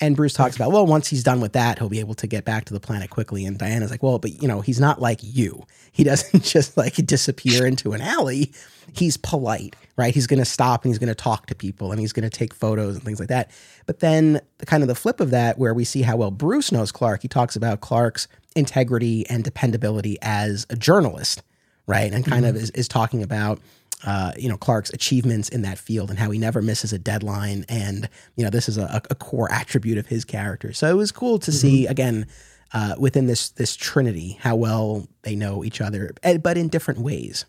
And 0.00 0.16
Bruce 0.16 0.32
talks 0.32 0.56
about, 0.56 0.72
well, 0.72 0.86
once 0.86 1.08
he's 1.08 1.22
done 1.22 1.40
with 1.40 1.52
that, 1.52 1.78
he'll 1.78 1.88
be 1.88 2.00
able 2.00 2.14
to 2.14 2.26
get 2.26 2.44
back 2.44 2.64
to 2.66 2.74
the 2.74 2.80
planet 2.80 3.10
quickly. 3.10 3.44
And 3.44 3.58
Diana's 3.58 3.90
like, 3.90 4.02
well, 4.02 4.18
but 4.18 4.42
you 4.42 4.48
know, 4.48 4.60
he's 4.60 4.80
not 4.80 5.00
like 5.00 5.20
you. 5.22 5.64
He 5.92 6.04
doesn't 6.04 6.42
just 6.42 6.76
like 6.76 6.94
disappear 6.94 7.66
into 7.66 7.92
an 7.92 8.00
alley. 8.00 8.52
He's 8.92 9.16
polite, 9.16 9.76
right? 9.96 10.14
He's 10.14 10.26
going 10.26 10.40
to 10.40 10.44
stop 10.44 10.84
and 10.84 10.90
he's 10.90 10.98
going 10.98 11.08
to 11.08 11.14
talk 11.14 11.46
to 11.46 11.54
people 11.54 11.90
and 11.90 12.00
he's 12.00 12.12
going 12.12 12.28
to 12.28 12.36
take 12.36 12.52
photos 12.52 12.96
and 12.96 13.04
things 13.04 13.20
like 13.20 13.28
that. 13.28 13.50
But 13.86 14.00
then, 14.00 14.40
kind 14.66 14.82
of 14.82 14.88
the 14.88 14.94
flip 14.94 15.20
of 15.20 15.30
that, 15.30 15.58
where 15.58 15.74
we 15.74 15.84
see 15.84 16.02
how 16.02 16.16
well 16.16 16.30
Bruce 16.30 16.72
knows 16.72 16.90
Clark, 16.90 17.22
he 17.22 17.28
talks 17.28 17.56
about 17.56 17.80
Clark's 17.80 18.28
integrity 18.56 19.28
and 19.28 19.44
dependability 19.44 20.18
as 20.22 20.66
a 20.70 20.76
journalist, 20.76 21.42
right? 21.86 22.12
And 22.12 22.24
kind 22.24 22.44
mm-hmm. 22.44 22.56
of 22.56 22.62
is, 22.62 22.70
is 22.70 22.88
talking 22.88 23.22
about 23.22 23.60
uh, 24.04 24.32
you 24.36 24.48
know 24.48 24.56
Clark's 24.56 24.90
achievements 24.90 25.48
in 25.48 25.62
that 25.62 25.78
field 25.78 26.10
and 26.10 26.18
how 26.18 26.30
he 26.30 26.38
never 26.38 26.62
misses 26.62 26.92
a 26.92 26.98
deadline, 26.98 27.64
and 27.68 28.08
you 28.36 28.44
know 28.44 28.50
this 28.50 28.68
is 28.68 28.78
a, 28.78 29.02
a 29.10 29.14
core 29.14 29.50
attribute 29.50 29.98
of 29.98 30.06
his 30.06 30.24
character. 30.24 30.72
So 30.72 30.88
it 30.88 30.96
was 30.96 31.12
cool 31.12 31.38
to 31.40 31.50
mm-hmm. 31.50 31.58
see 31.58 31.86
again 31.86 32.26
uh, 32.72 32.94
within 32.98 33.26
this 33.26 33.50
this 33.50 33.76
trinity 33.76 34.38
how 34.40 34.56
well 34.56 35.08
they 35.22 35.34
know 35.34 35.64
each 35.64 35.80
other, 35.80 36.12
eh, 36.22 36.36
but 36.38 36.56
in 36.56 36.68
different 36.68 37.00
ways. 37.00 37.46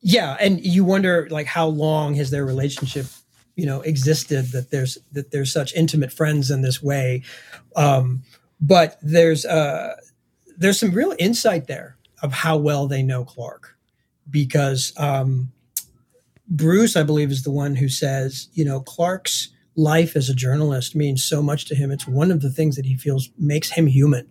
Yeah, 0.00 0.36
and 0.38 0.64
you 0.64 0.84
wonder 0.84 1.26
like 1.30 1.46
how 1.46 1.66
long 1.66 2.14
has 2.14 2.30
their 2.30 2.44
relationship 2.44 3.06
you 3.58 3.66
know 3.66 3.80
existed 3.82 4.46
that 4.52 4.70
there's 4.70 4.96
that 5.12 5.32
there's 5.32 5.52
such 5.52 5.74
intimate 5.74 6.12
friends 6.12 6.50
in 6.50 6.62
this 6.62 6.80
way 6.80 7.22
um, 7.76 8.22
but 8.60 8.96
there's 9.02 9.44
uh 9.44 9.96
there's 10.56 10.78
some 10.78 10.92
real 10.92 11.14
insight 11.18 11.66
there 11.66 11.96
of 12.22 12.32
how 12.32 12.56
well 12.56 12.86
they 12.86 13.02
know 13.02 13.24
clark 13.24 13.67
because 14.30 14.92
um, 14.96 15.52
bruce 16.48 16.96
i 16.96 17.02
believe 17.02 17.30
is 17.30 17.42
the 17.42 17.50
one 17.50 17.76
who 17.76 17.88
says 17.88 18.48
you 18.52 18.64
know 18.64 18.80
clark's 18.80 19.50
life 19.78 20.16
as 20.16 20.28
a 20.28 20.34
journalist 20.34 20.96
means 20.96 21.22
so 21.22 21.40
much 21.40 21.64
to 21.66 21.74
him. 21.74 21.92
It's 21.92 22.06
one 22.06 22.32
of 22.32 22.42
the 22.42 22.50
things 22.50 22.74
that 22.74 22.84
he 22.84 22.96
feels 22.96 23.30
makes 23.38 23.70
him 23.70 23.86
human. 23.86 24.28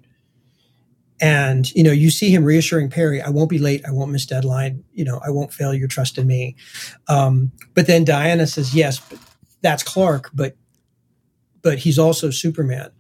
And 1.19 1.73
you 1.73 1.81
know 1.81 1.91
you 1.91 2.11
see 2.11 2.29
him 2.29 2.43
reassuring 2.43 2.91
perry 2.91 3.23
i 3.23 3.29
won't 3.29 3.49
be 3.49 3.57
late. 3.57 3.83
I 3.87 3.91
won't 3.91 4.11
miss 4.11 4.27
deadline. 4.27 4.83
You 4.93 5.03
know 5.03 5.19
i 5.25 5.31
won't 5.31 5.51
fail 5.51 5.73
your 5.73 5.87
trust 5.87 6.19
in 6.19 6.27
me. 6.27 6.55
Um, 7.07 7.51
but 7.73 7.87
then 7.87 8.03
diana 8.03 8.45
says 8.45 8.75
yes 8.75 9.01
that's 9.63 9.81
clark 9.81 10.29
but 10.31 10.55
but 11.63 11.79
he's 11.79 11.97
also 11.97 12.29
superman. 12.29 12.91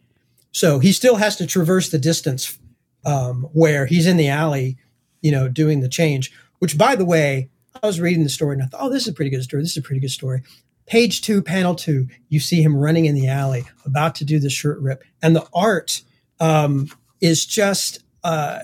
So 0.51 0.79
he 0.79 0.91
still 0.93 1.17
has 1.17 1.35
to 1.35 1.45
traverse 1.45 1.89
the 1.89 1.99
distance 1.99 2.57
um, 3.05 3.43
where 3.53 3.85
he's 3.85 4.07
in 4.07 4.17
the 4.17 4.29
alley 4.29 4.77
you 5.21 5.31
know 5.31 5.47
doing 5.47 5.81
the 5.81 5.89
change 5.89 6.31
which 6.59 6.77
by 6.77 6.95
the 6.95 7.05
way 7.05 7.49
i 7.81 7.85
was 7.85 7.99
reading 7.99 8.23
the 8.23 8.29
story 8.29 8.55
and 8.55 8.63
i 8.63 8.65
thought 8.65 8.81
oh 8.81 8.89
this 8.89 9.03
is 9.03 9.09
a 9.09 9.13
pretty 9.13 9.31
good 9.31 9.43
story 9.43 9.61
this 9.61 9.71
is 9.71 9.77
a 9.77 9.81
pretty 9.81 10.01
good 10.01 10.11
story 10.11 10.41
page 10.85 11.21
two 11.21 11.41
panel 11.41 11.75
two 11.75 12.07
you 12.29 12.39
see 12.39 12.61
him 12.61 12.75
running 12.75 13.05
in 13.05 13.15
the 13.15 13.27
alley 13.27 13.63
about 13.85 14.15
to 14.15 14.25
do 14.25 14.39
the 14.39 14.49
shirt 14.49 14.79
rip 14.79 15.03
and 15.21 15.35
the 15.35 15.45
art 15.53 16.01
um, 16.39 16.87
is 17.21 17.45
just 17.45 18.03
uh, 18.23 18.59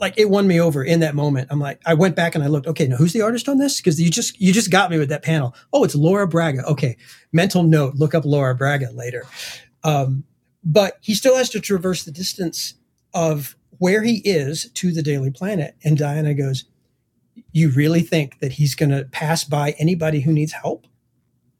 like 0.00 0.14
it 0.16 0.30
won 0.30 0.46
me 0.46 0.60
over 0.60 0.82
in 0.82 1.00
that 1.00 1.14
moment. 1.14 1.48
I'm 1.50 1.60
like, 1.60 1.80
I 1.84 1.94
went 1.94 2.16
back 2.16 2.34
and 2.34 2.42
I 2.42 2.46
looked, 2.46 2.66
okay, 2.66 2.88
now 2.88 2.96
who's 2.96 3.12
the 3.12 3.20
artist 3.20 3.48
on 3.48 3.58
this? 3.58 3.76
Because 3.76 4.00
you 4.00 4.10
just 4.10 4.40
you 4.40 4.52
just 4.52 4.70
got 4.70 4.90
me 4.90 4.98
with 4.98 5.10
that 5.10 5.22
panel. 5.22 5.54
Oh, 5.72 5.84
it's 5.84 5.94
Laura 5.94 6.26
Braga. 6.26 6.64
Okay. 6.64 6.96
Mental 7.32 7.62
note, 7.62 7.96
look 7.96 8.14
up 8.14 8.24
Laura 8.24 8.54
Braga 8.54 8.90
later. 8.92 9.26
Um, 9.84 10.24
but 10.64 10.98
he 11.00 11.14
still 11.14 11.36
has 11.36 11.50
to 11.50 11.60
traverse 11.60 12.04
the 12.04 12.10
distance 12.10 12.74
of 13.12 13.56
where 13.78 14.02
he 14.02 14.18
is 14.24 14.70
to 14.74 14.92
the 14.92 15.02
Daily 15.02 15.30
Planet. 15.30 15.76
And 15.84 15.96
Diana 15.96 16.34
goes, 16.34 16.64
You 17.52 17.70
really 17.70 18.02
think 18.02 18.38
that 18.40 18.52
he's 18.52 18.74
gonna 18.74 19.04
pass 19.04 19.44
by 19.44 19.72
anybody 19.78 20.20
who 20.20 20.32
needs 20.32 20.52
help 20.52 20.86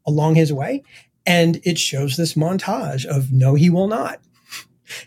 along 0.06 0.34
his 0.34 0.52
way? 0.52 0.82
And 1.26 1.60
it 1.64 1.78
shows 1.78 2.16
this 2.16 2.34
montage 2.34 3.04
of 3.04 3.32
no, 3.32 3.54
he 3.54 3.70
will 3.70 3.88
not. 3.88 4.20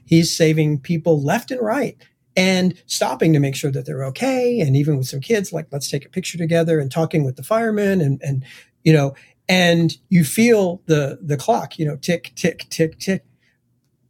He's 0.05 0.35
saving 0.35 0.79
people 0.79 1.21
left 1.21 1.51
and 1.51 1.61
right 1.61 1.97
and 2.35 2.81
stopping 2.85 3.33
to 3.33 3.39
make 3.39 3.55
sure 3.55 3.71
that 3.71 3.85
they're 3.85 4.05
okay. 4.05 4.59
And 4.59 4.75
even 4.75 4.97
with 4.97 5.07
some 5.07 5.19
kids, 5.19 5.53
like 5.53 5.67
let's 5.71 5.89
take 5.89 6.05
a 6.05 6.09
picture 6.09 6.37
together 6.37 6.79
and 6.79 6.91
talking 6.91 7.23
with 7.23 7.35
the 7.35 7.43
firemen 7.43 8.01
and, 8.01 8.21
and, 8.23 8.45
you 8.83 8.93
know, 8.93 9.13
and 9.47 9.97
you 10.09 10.23
feel 10.23 10.81
the, 10.85 11.19
the 11.21 11.37
clock, 11.37 11.77
you 11.77 11.85
know, 11.85 11.97
tick, 11.97 12.31
tick, 12.35 12.67
tick, 12.69 12.97
tick. 12.99 13.23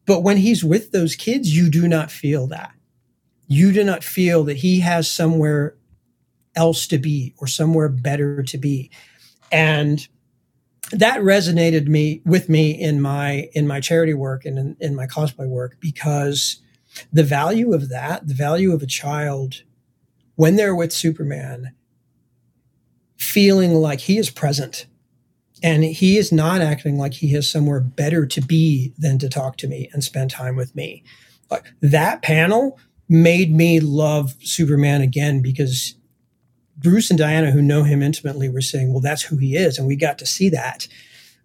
But 0.05 0.21
when 0.21 0.37
he's 0.37 0.63
with 0.63 0.91
those 0.91 1.15
kids, 1.15 1.55
you 1.55 1.69
do 1.69 1.87
not 1.87 2.11
feel 2.11 2.47
that. 2.47 2.73
You 3.47 3.71
do 3.71 3.83
not 3.83 4.03
feel 4.03 4.43
that 4.45 4.57
he 4.57 4.81
has 4.81 5.11
somewhere 5.11 5.75
else 6.55 6.87
to 6.87 6.97
be 6.97 7.33
or 7.37 7.47
somewhere 7.47 7.89
better 7.89 8.43
to 8.43 8.57
be. 8.57 8.91
And 9.51 10.07
that 10.91 11.21
resonated 11.21 11.87
me 11.87 12.21
with 12.25 12.49
me 12.49 12.71
in 12.71 13.01
my 13.01 13.49
in 13.53 13.67
my 13.67 13.79
charity 13.79 14.13
work 14.13 14.45
and 14.45 14.57
in, 14.57 14.77
in 14.79 14.95
my 14.95 15.07
cosplay 15.07 15.47
work 15.47 15.77
because 15.79 16.61
the 17.11 17.23
value 17.23 17.73
of 17.73 17.89
that, 17.89 18.27
the 18.27 18.33
value 18.33 18.73
of 18.73 18.83
a 18.83 18.87
child 18.87 19.63
when 20.35 20.55
they're 20.55 20.75
with 20.75 20.91
Superman, 20.91 21.73
feeling 23.17 23.73
like 23.73 24.01
he 24.01 24.17
is 24.17 24.29
present 24.29 24.87
and 25.61 25.83
he 25.83 26.17
is 26.17 26.31
not 26.31 26.61
acting 26.61 26.97
like 26.97 27.13
he 27.13 27.31
has 27.33 27.49
somewhere 27.49 27.79
better 27.79 28.25
to 28.25 28.41
be 28.41 28.93
than 28.97 29.17
to 29.19 29.29
talk 29.29 29.57
to 29.57 29.67
me 29.67 29.89
and 29.93 30.03
spend 30.03 30.29
time 30.29 30.55
with 30.55 30.75
me. 30.75 31.03
Like 31.49 31.71
that 31.81 32.21
panel 32.21 32.79
made 33.07 33.55
me 33.55 33.79
love 33.79 34.35
Superman 34.41 35.01
again 35.01 35.41
because 35.41 35.95
Bruce 36.83 37.09
and 37.09 37.17
Diana, 37.17 37.51
who 37.51 37.61
know 37.61 37.83
him 37.83 38.03
intimately, 38.03 38.49
were 38.49 38.61
saying, 38.61 38.91
well, 38.91 39.01
that's 39.01 39.23
who 39.23 39.37
he 39.37 39.55
is. 39.55 39.79
And 39.79 39.87
we 39.87 39.95
got 39.95 40.19
to 40.19 40.25
see 40.25 40.49
that 40.49 40.87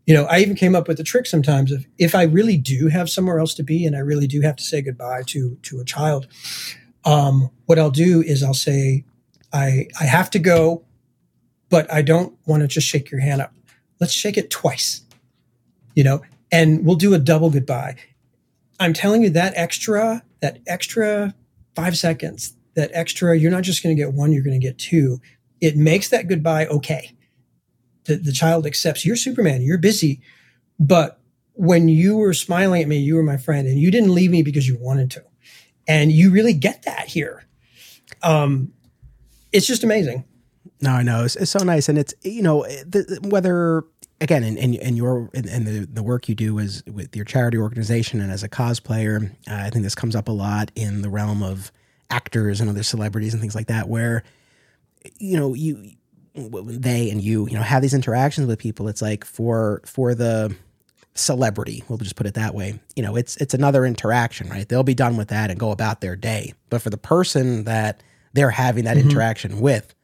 you 0.09 0.15
know, 0.15 0.25
I 0.25 0.39
even 0.39 0.57
came 0.57 0.75
up 0.75 0.89
with 0.89 0.97
the 0.97 1.05
trick 1.05 1.27
sometimes 1.27 1.71
of 1.71 1.87
if 1.99 2.15
I 2.15 2.23
really 2.23 2.57
do 2.57 2.89
have 2.89 3.11
somewhere 3.11 3.39
else 3.39 3.53
to 3.57 3.63
be 3.63 3.85
and 3.85 3.95
I 3.95 3.99
really 3.99 4.27
do 4.27 4.41
have 4.41 4.57
to 4.57 4.65
say 4.65 4.81
goodbye 4.81 5.23
to 5.27 5.59
to 5.65 5.81
a 5.81 5.85
child, 5.85 6.27
um, 7.05 7.51
what 7.67 7.79
I'll 7.79 7.91
do 7.91 8.23
is 8.23 8.43
I'll 8.43 8.55
say, 8.55 9.05
I 9.53 9.87
I 10.01 10.05
have 10.05 10.31
to 10.31 10.39
go, 10.39 10.83
but 11.69 11.93
I 11.93 12.01
don't 12.01 12.35
want 12.47 12.63
to 12.63 12.69
just 12.69 12.87
shake 12.87 13.11
your 13.11 13.21
hand 13.21 13.43
up. 13.43 13.53
Let's 14.01 14.15
shake 14.15 14.39
it 14.39 14.49
twice, 14.49 15.03
you 15.95 16.05
know, 16.05 16.23
and 16.51 16.87
we'll 16.87 16.97
do 16.97 17.13
a 17.13 17.19
double 17.19 17.51
goodbye. 17.51 17.97
I'm 18.81 18.95
telling 18.95 19.23
you 19.23 19.29
that 19.31 19.53
extra, 19.57 20.23
that 20.41 20.61
extra 20.67 21.35
five 21.77 21.99
seconds, 21.99 22.55
that 22.79 22.91
extra, 22.95 23.39
you're 23.39 23.51
not 23.51 23.63
just 23.63 23.83
going 23.83 23.95
to 23.95 24.03
get 24.03 24.15
one, 24.15 24.33
you're 24.33 24.43
going 24.43 24.59
to 24.59 24.67
get 24.67 24.79
two. 24.79 25.21
It 25.61 25.77
makes 25.77 26.09
that 26.09 26.29
goodbye 26.29 26.67
okay 26.67 27.15
the, 28.09 28.17
the 28.17 28.33
child 28.33 28.67
accepts 28.67 29.07
you're 29.07 29.15
Superman, 29.15 29.63
you're 29.63 29.79
busy, 29.79 30.21
but 30.81 31.21
when 31.53 31.89
you 31.89 32.17
were 32.17 32.35
smiling 32.35 32.83
at 32.83 32.89
me, 32.89 32.99
you 32.99 33.15
were 33.15 33.23
my 33.23 33.37
friend, 33.37 33.69
and 33.69 33.79
you 33.79 33.91
didn't 33.91 34.15
leave 34.15 34.31
me 34.31 34.43
because 34.43 34.67
you 34.67 34.77
wanted 34.81 35.11
to, 35.13 35.25
and 35.87 36.11
you 36.11 36.31
really 36.31 36.55
get 36.55 36.83
that 36.83 37.07
here. 37.07 37.45
Um, 38.23 38.73
it's 39.53 39.67
just 39.67 39.85
amazing. 39.85 40.25
No, 40.81 40.91
I 40.91 41.03
know 41.03 41.25
it's, 41.25 41.37
it's 41.37 41.51
so 41.51 41.61
nice, 41.61 41.89
and 41.89 41.99
it's 41.99 42.15
you 42.23 42.43
know 42.43 42.63
the, 42.63 43.21
whether 43.29 43.85
again 44.21 44.43
in, 44.43 44.57
in, 44.57 44.75
in 44.75 44.97
your 44.97 45.31
in, 45.35 45.49
in, 45.49 45.65
the, 45.65 45.87
the 45.87 46.03
work 46.03 46.29
you 46.29 46.35
do 46.35 46.59
is 46.59 46.83
with 46.87 47.15
your 47.15 47.25
charity 47.25 47.59
organization 47.59 48.21
and 48.21 48.33
as 48.33 48.43
a 48.43 48.49
cosplayer, 48.49 49.31
uh, 49.49 49.55
I 49.55 49.71
think 49.71 49.85
this 49.85 49.95
comes 49.95 50.17
up 50.17 50.29
a 50.29 50.33
lot 50.33 50.71
in 50.75 51.03
the 51.03 51.11
realm 51.11 51.43
of 51.43 51.73
actors 52.11 52.61
and 52.61 52.71
other 52.71 52.83
celebrities 52.83 53.35
and 53.35 53.41
things 53.41 53.55
like 53.55 53.67
that, 53.67 53.89
where 53.89 54.23
you 55.19 55.37
know 55.37 55.55
you 55.55 55.93
they 56.35 57.11
and 57.11 57.23
you, 57.23 57.47
you 57.49 57.55
know, 57.55 57.63
have 57.63 57.83
these 57.83 57.95
interactions 57.95 58.47
with 58.47 58.59
people, 58.59 58.89
it's 58.89 59.03
like 59.03 59.25
for 59.25 59.83
for 59.85 60.15
the 60.15 60.55
celebrity, 61.15 61.83
we'll 61.89 61.99
just 61.99 62.17
put 62.17 62.27
it 62.27 62.35
that 62.35 62.55
way. 62.55 62.79
You 62.97 63.03
know, 63.03 63.17
it's 63.17 63.37
it's 63.39 63.55
another 63.55 63.85
interaction, 63.85 64.49
right? 64.49 64.69
They'll 64.69 64.83
be 64.83 64.95
done 64.95 65.17
with 65.17 65.29
that 65.29 65.51
and 65.51 65.59
go 65.59 65.71
about 65.71 66.01
their 66.01 66.17
day. 66.17 66.55
But 66.71 66.83
for 66.83 66.91
the 66.91 66.99
person 66.99 67.65
that 67.65 68.03
they're 68.33 68.51
having 68.51 68.85
that 68.85 68.97
mm-hmm. 68.97 69.11
interaction 69.11 69.61
with, 69.61 69.95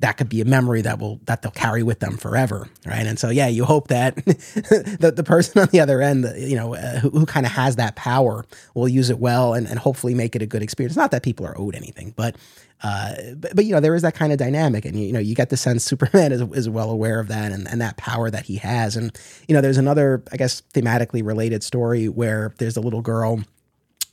that 0.00 0.16
could 0.16 0.28
be 0.28 0.40
a 0.40 0.44
memory 0.44 0.82
that 0.82 0.98
will 0.98 1.20
that 1.24 1.42
they'll 1.42 1.50
carry 1.50 1.82
with 1.82 1.98
them 2.00 2.16
forever, 2.16 2.68
right? 2.86 3.06
And 3.06 3.18
so, 3.18 3.30
yeah, 3.30 3.48
you 3.48 3.64
hope 3.64 3.88
that 3.88 4.14
the 4.24 5.12
the 5.14 5.24
person 5.24 5.60
on 5.60 5.68
the 5.68 5.80
other 5.80 6.00
end, 6.00 6.26
you 6.36 6.56
know, 6.56 6.74
uh, 6.74 7.00
who, 7.00 7.10
who 7.10 7.26
kind 7.26 7.44
of 7.44 7.52
has 7.52 7.76
that 7.76 7.96
power, 7.96 8.44
will 8.74 8.88
use 8.88 9.10
it 9.10 9.18
well 9.18 9.54
and, 9.54 9.66
and 9.66 9.78
hopefully 9.78 10.14
make 10.14 10.36
it 10.36 10.42
a 10.42 10.46
good 10.46 10.62
experience. 10.62 10.96
Not 10.96 11.10
that 11.10 11.22
people 11.22 11.46
are 11.46 11.58
owed 11.58 11.74
anything, 11.74 12.14
but 12.16 12.36
uh, 12.82 13.14
but, 13.34 13.56
but, 13.56 13.64
you 13.64 13.74
know 13.74 13.80
there 13.80 13.96
is 13.96 14.02
that 14.02 14.14
kind 14.14 14.32
of 14.32 14.38
dynamic, 14.38 14.84
and 14.84 14.98
you 14.98 15.12
know 15.12 15.18
you 15.18 15.34
get 15.34 15.50
the 15.50 15.56
sense 15.56 15.84
Superman 15.88 16.30
is, 16.30 16.42
is 16.52 16.68
well 16.68 16.90
aware 16.90 17.18
of 17.18 17.28
that 17.28 17.50
and, 17.50 17.66
and 17.68 17.80
that 17.80 17.96
power 17.96 18.30
that 18.30 18.44
he 18.44 18.56
has. 18.56 18.96
And 18.96 19.16
you 19.48 19.54
know 19.54 19.60
there's 19.60 19.78
another, 19.78 20.22
I 20.32 20.36
guess, 20.36 20.62
thematically 20.74 21.26
related 21.26 21.64
story 21.64 22.08
where 22.08 22.54
there's 22.58 22.76
a 22.76 22.80
little 22.80 23.02
girl 23.02 23.40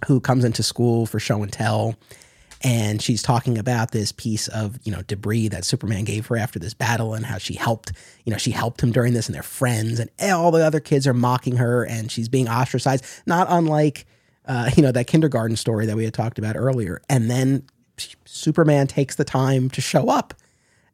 who 0.07 0.19
comes 0.19 0.43
into 0.43 0.63
school 0.63 1.05
for 1.05 1.19
show 1.19 1.43
and 1.43 1.51
tell, 1.51 1.95
and 2.61 3.01
she's 3.01 3.21
talking 3.21 3.57
about 3.57 3.91
this 3.91 4.11
piece 4.11 4.47
of 4.47 4.79
you 4.83 4.91
know 4.91 5.01
debris 5.03 5.47
that 5.49 5.65
Superman 5.65 6.03
gave 6.03 6.27
her 6.27 6.37
after 6.37 6.59
this 6.59 6.73
battle 6.73 7.13
and 7.13 7.25
how 7.25 7.37
she 7.37 7.55
helped 7.55 7.91
you 8.23 8.31
know 8.31 8.37
she 8.37 8.51
helped 8.51 8.81
him 8.81 8.91
during 8.91 9.13
this 9.13 9.27
and 9.27 9.35
they're 9.35 9.43
friends 9.43 9.99
and 9.99 10.09
all 10.21 10.51
the 10.51 10.65
other 10.65 10.79
kids 10.79 11.05
are 11.07 11.13
mocking 11.13 11.57
her 11.57 11.83
and 11.85 12.11
she's 12.11 12.29
being 12.29 12.47
ostracized 12.47 13.05
not 13.25 13.47
unlike 13.49 14.05
uh, 14.47 14.69
you 14.75 14.83
know 14.83 14.91
that 14.91 15.07
kindergarten 15.07 15.55
story 15.55 15.85
that 15.85 15.95
we 15.95 16.03
had 16.03 16.13
talked 16.13 16.37
about 16.37 16.55
earlier 16.55 17.01
and 17.09 17.29
then 17.29 17.63
Superman 18.25 18.87
takes 18.87 19.15
the 19.15 19.23
time 19.23 19.69
to 19.71 19.81
show 19.81 20.09
up 20.09 20.33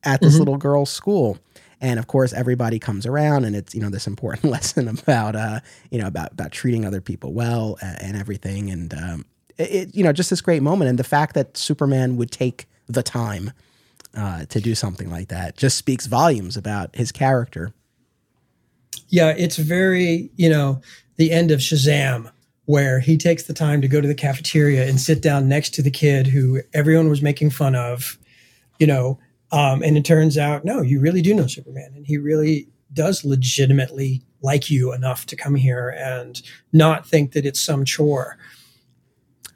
at 0.04 0.22
this 0.22 0.34
mm-hmm. 0.34 0.40
little 0.40 0.58
girl's 0.58 0.90
school. 0.90 1.38
And 1.80 1.98
of 1.98 2.08
course, 2.08 2.32
everybody 2.34 2.78
comes 2.78 3.08
around, 3.08 3.46
and 3.46 3.56
it's 3.56 3.74
you 3.74 3.82
know 3.82 3.90
this 3.90 4.06
important 4.06 4.46
lesson 4.52 4.88
about 4.88 5.36
uh, 5.36 5.62
you 5.90 6.00
know 6.00 6.08
about 6.08 6.34
about 6.34 6.52
treating 6.52 6.86
other 6.86 7.02
people 7.02 7.34
well 7.34 7.78
and, 7.82 8.02
and 8.02 8.18
everything, 8.18 8.70
and 8.70 8.94
um, 8.94 9.26
it, 9.70 9.96
you 9.96 10.04
know 10.04 10.14
just 10.14 10.30
this 10.30 10.42
great 10.42 10.62
moment, 10.62 10.90
and 10.90 11.00
the 11.00 11.04
fact 11.04 11.34
that 11.36 11.58
Superman 11.58 12.18
would 12.18 12.32
take 12.32 12.68
the 12.88 13.04
time 13.04 13.52
uh, 14.16 14.46
to 14.46 14.60
do 14.60 14.76
something 14.76 15.10
like 15.10 15.30
that 15.30 15.58
just 15.58 15.78
speaks 15.78 16.06
volumes 16.06 16.58
about 16.58 16.96
his 16.96 17.12
character. 17.12 17.74
Yeah, 19.08 19.34
it's 19.38 19.58
very 19.58 20.30
you 20.36 20.50
know 20.50 20.82
the 21.18 21.32
end 21.32 21.52
of 21.52 21.60
Shazam 21.60 22.32
where 22.66 23.00
he 23.00 23.18
takes 23.18 23.44
the 23.44 23.54
time 23.54 23.82
to 23.82 23.88
go 23.88 24.00
to 24.00 24.08
the 24.08 24.16
cafeteria 24.16 24.88
and 24.88 25.00
sit 25.00 25.22
down 25.22 25.50
next 25.50 25.74
to 25.74 25.82
the 25.82 25.92
kid 25.92 26.28
who 26.28 26.62
everyone 26.74 27.10
was 27.10 27.22
making 27.22 27.50
fun 27.50 27.76
of, 27.76 28.18
you 28.80 28.88
know, 28.88 29.20
um, 29.52 29.84
and 29.84 29.98
it 29.98 30.06
turns 30.06 30.38
out, 30.38 30.64
no, 30.64 30.82
you 30.82 31.00
really 31.00 31.22
do 31.22 31.34
know 31.34 31.48
Superman. 31.48 31.92
And 31.96 32.06
he 32.06 32.18
really 32.18 32.70
does 32.94 33.26
legitimately 33.26 34.22
like 34.42 34.70
you 34.70 34.94
enough 34.94 35.26
to 35.26 35.36
come 35.36 35.56
here 35.56 35.90
and 35.98 36.42
not 36.72 37.06
think 37.06 37.34
that 37.34 37.46
it's 37.46 37.62
some 37.62 37.84
chore. 37.84 38.38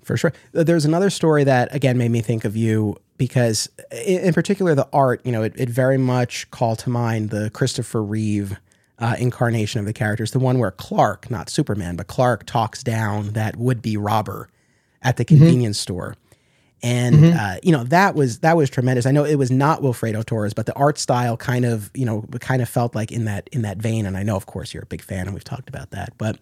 For 0.05 0.17
sure. 0.17 0.33
There's 0.51 0.85
another 0.85 1.09
story 1.09 1.43
that, 1.45 1.73
again, 1.73 1.97
made 1.97 2.11
me 2.11 2.21
think 2.21 2.45
of 2.45 2.55
you 2.55 2.95
because, 3.17 3.67
in 3.91 4.33
particular, 4.33 4.75
the 4.75 4.87
art, 4.93 5.19
you 5.25 5.31
know, 5.31 5.41
it, 5.41 5.53
it 5.57 5.67
very 5.67 5.97
much 5.97 6.49
called 6.51 6.77
to 6.79 6.91
mind 6.91 7.31
the 7.31 7.49
Christopher 7.49 8.03
Reeve 8.03 8.57
uh, 8.99 9.15
incarnation 9.17 9.79
of 9.79 9.87
the 9.87 9.93
characters, 9.93 10.31
the 10.31 10.39
one 10.39 10.59
where 10.59 10.69
Clark, 10.69 11.31
not 11.31 11.49
Superman, 11.49 11.95
but 11.95 12.05
Clark 12.05 12.45
talks 12.45 12.83
down 12.83 13.33
that 13.33 13.55
would 13.57 13.81
be 13.81 13.97
robber 13.97 14.47
at 15.01 15.17
the 15.17 15.25
convenience 15.25 15.77
mm-hmm. 15.77 15.93
store. 15.93 16.15
And 16.83 17.15
mm-hmm. 17.15 17.37
uh, 17.37 17.55
you 17.63 17.71
know 17.71 17.83
that 17.85 18.13
was 18.13 18.39
that 18.39 18.55
was 18.55 18.69
tremendous. 18.69 19.07
I 19.07 19.11
know 19.11 19.23
it 19.23 19.35
was 19.35 19.49
not 19.49 19.81
Wilfredo 19.81 20.23
Torres, 20.23 20.53
but 20.53 20.67
the 20.67 20.75
art 20.75 20.99
style 20.99 21.35
kind 21.35 21.65
of 21.65 21.89
you 21.95 22.05
know 22.05 22.25
kind 22.41 22.61
of 22.61 22.69
felt 22.69 22.93
like 22.93 23.11
in 23.11 23.25
that 23.25 23.49
in 23.51 23.63
that 23.63 23.77
vein. 23.77 24.05
And 24.05 24.15
I 24.15 24.21
know, 24.21 24.35
of 24.35 24.45
course, 24.45 24.71
you're 24.71 24.83
a 24.83 24.87
big 24.87 25.01
fan, 25.01 25.25
and 25.25 25.33
we've 25.33 25.43
talked 25.43 25.67
about 25.67 25.91
that. 25.91 26.13
But 26.19 26.37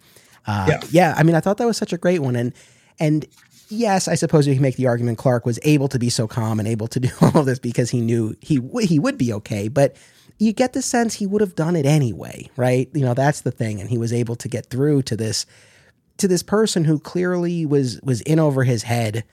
uh, 0.46 0.66
yeah. 0.68 0.80
yeah, 0.90 1.14
I 1.16 1.22
mean, 1.22 1.34
I 1.34 1.40
thought 1.40 1.56
that 1.58 1.66
was 1.66 1.78
such 1.78 1.92
a 1.94 1.98
great 1.98 2.20
one. 2.20 2.36
And 2.36 2.52
and 2.98 3.26
yes, 3.68 4.08
I 4.08 4.14
suppose 4.14 4.46
you 4.46 4.54
can 4.54 4.62
make 4.62 4.76
the 4.76 4.86
argument 4.86 5.18
Clark 5.18 5.46
was 5.46 5.58
able 5.62 5.88
to 5.88 5.98
be 5.98 6.10
so 6.10 6.26
calm 6.26 6.58
and 6.58 6.68
able 6.68 6.88
to 6.88 7.00
do 7.00 7.08
all 7.20 7.38
of 7.38 7.46
this 7.46 7.58
because 7.58 7.90
he 7.90 8.00
knew 8.00 8.34
he 8.40 8.56
w- 8.58 8.86
he 8.86 8.98
would 8.98 9.18
be 9.18 9.32
okay. 9.32 9.68
But 9.68 9.96
you 10.38 10.52
get 10.52 10.72
the 10.72 10.82
sense 10.82 11.14
he 11.14 11.26
would 11.26 11.40
have 11.40 11.54
done 11.54 11.76
it 11.76 11.86
anyway, 11.86 12.50
right? 12.56 12.88
You 12.92 13.02
know, 13.04 13.14
that's 13.14 13.42
the 13.42 13.50
thing. 13.50 13.80
And 13.80 13.88
he 13.88 13.98
was 13.98 14.12
able 14.12 14.36
to 14.36 14.48
get 14.48 14.66
through 14.66 15.02
to 15.02 15.16
this 15.16 15.46
to 16.18 16.28
this 16.28 16.42
person 16.42 16.84
who 16.84 16.98
clearly 16.98 17.66
was 17.66 18.00
was 18.02 18.20
in 18.22 18.38
over 18.38 18.64
his 18.64 18.82
head, 18.82 19.24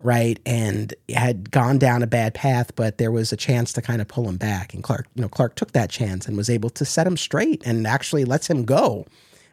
right? 0.00 0.38
And 0.46 0.94
had 1.14 1.50
gone 1.50 1.78
down 1.78 2.02
a 2.02 2.06
bad 2.06 2.34
path, 2.34 2.74
but 2.76 2.98
there 2.98 3.12
was 3.12 3.32
a 3.32 3.36
chance 3.36 3.72
to 3.74 3.82
kind 3.82 4.00
of 4.00 4.08
pull 4.08 4.28
him 4.28 4.36
back. 4.36 4.74
And 4.74 4.82
Clark, 4.82 5.06
you 5.14 5.22
know, 5.22 5.28
Clark 5.28 5.56
took 5.56 5.72
that 5.72 5.90
chance 5.90 6.26
and 6.26 6.36
was 6.36 6.50
able 6.50 6.70
to 6.70 6.84
set 6.84 7.06
him 7.06 7.16
straight 7.16 7.62
and 7.64 7.86
actually 7.86 8.24
lets 8.24 8.48
him 8.48 8.64
go. 8.64 9.06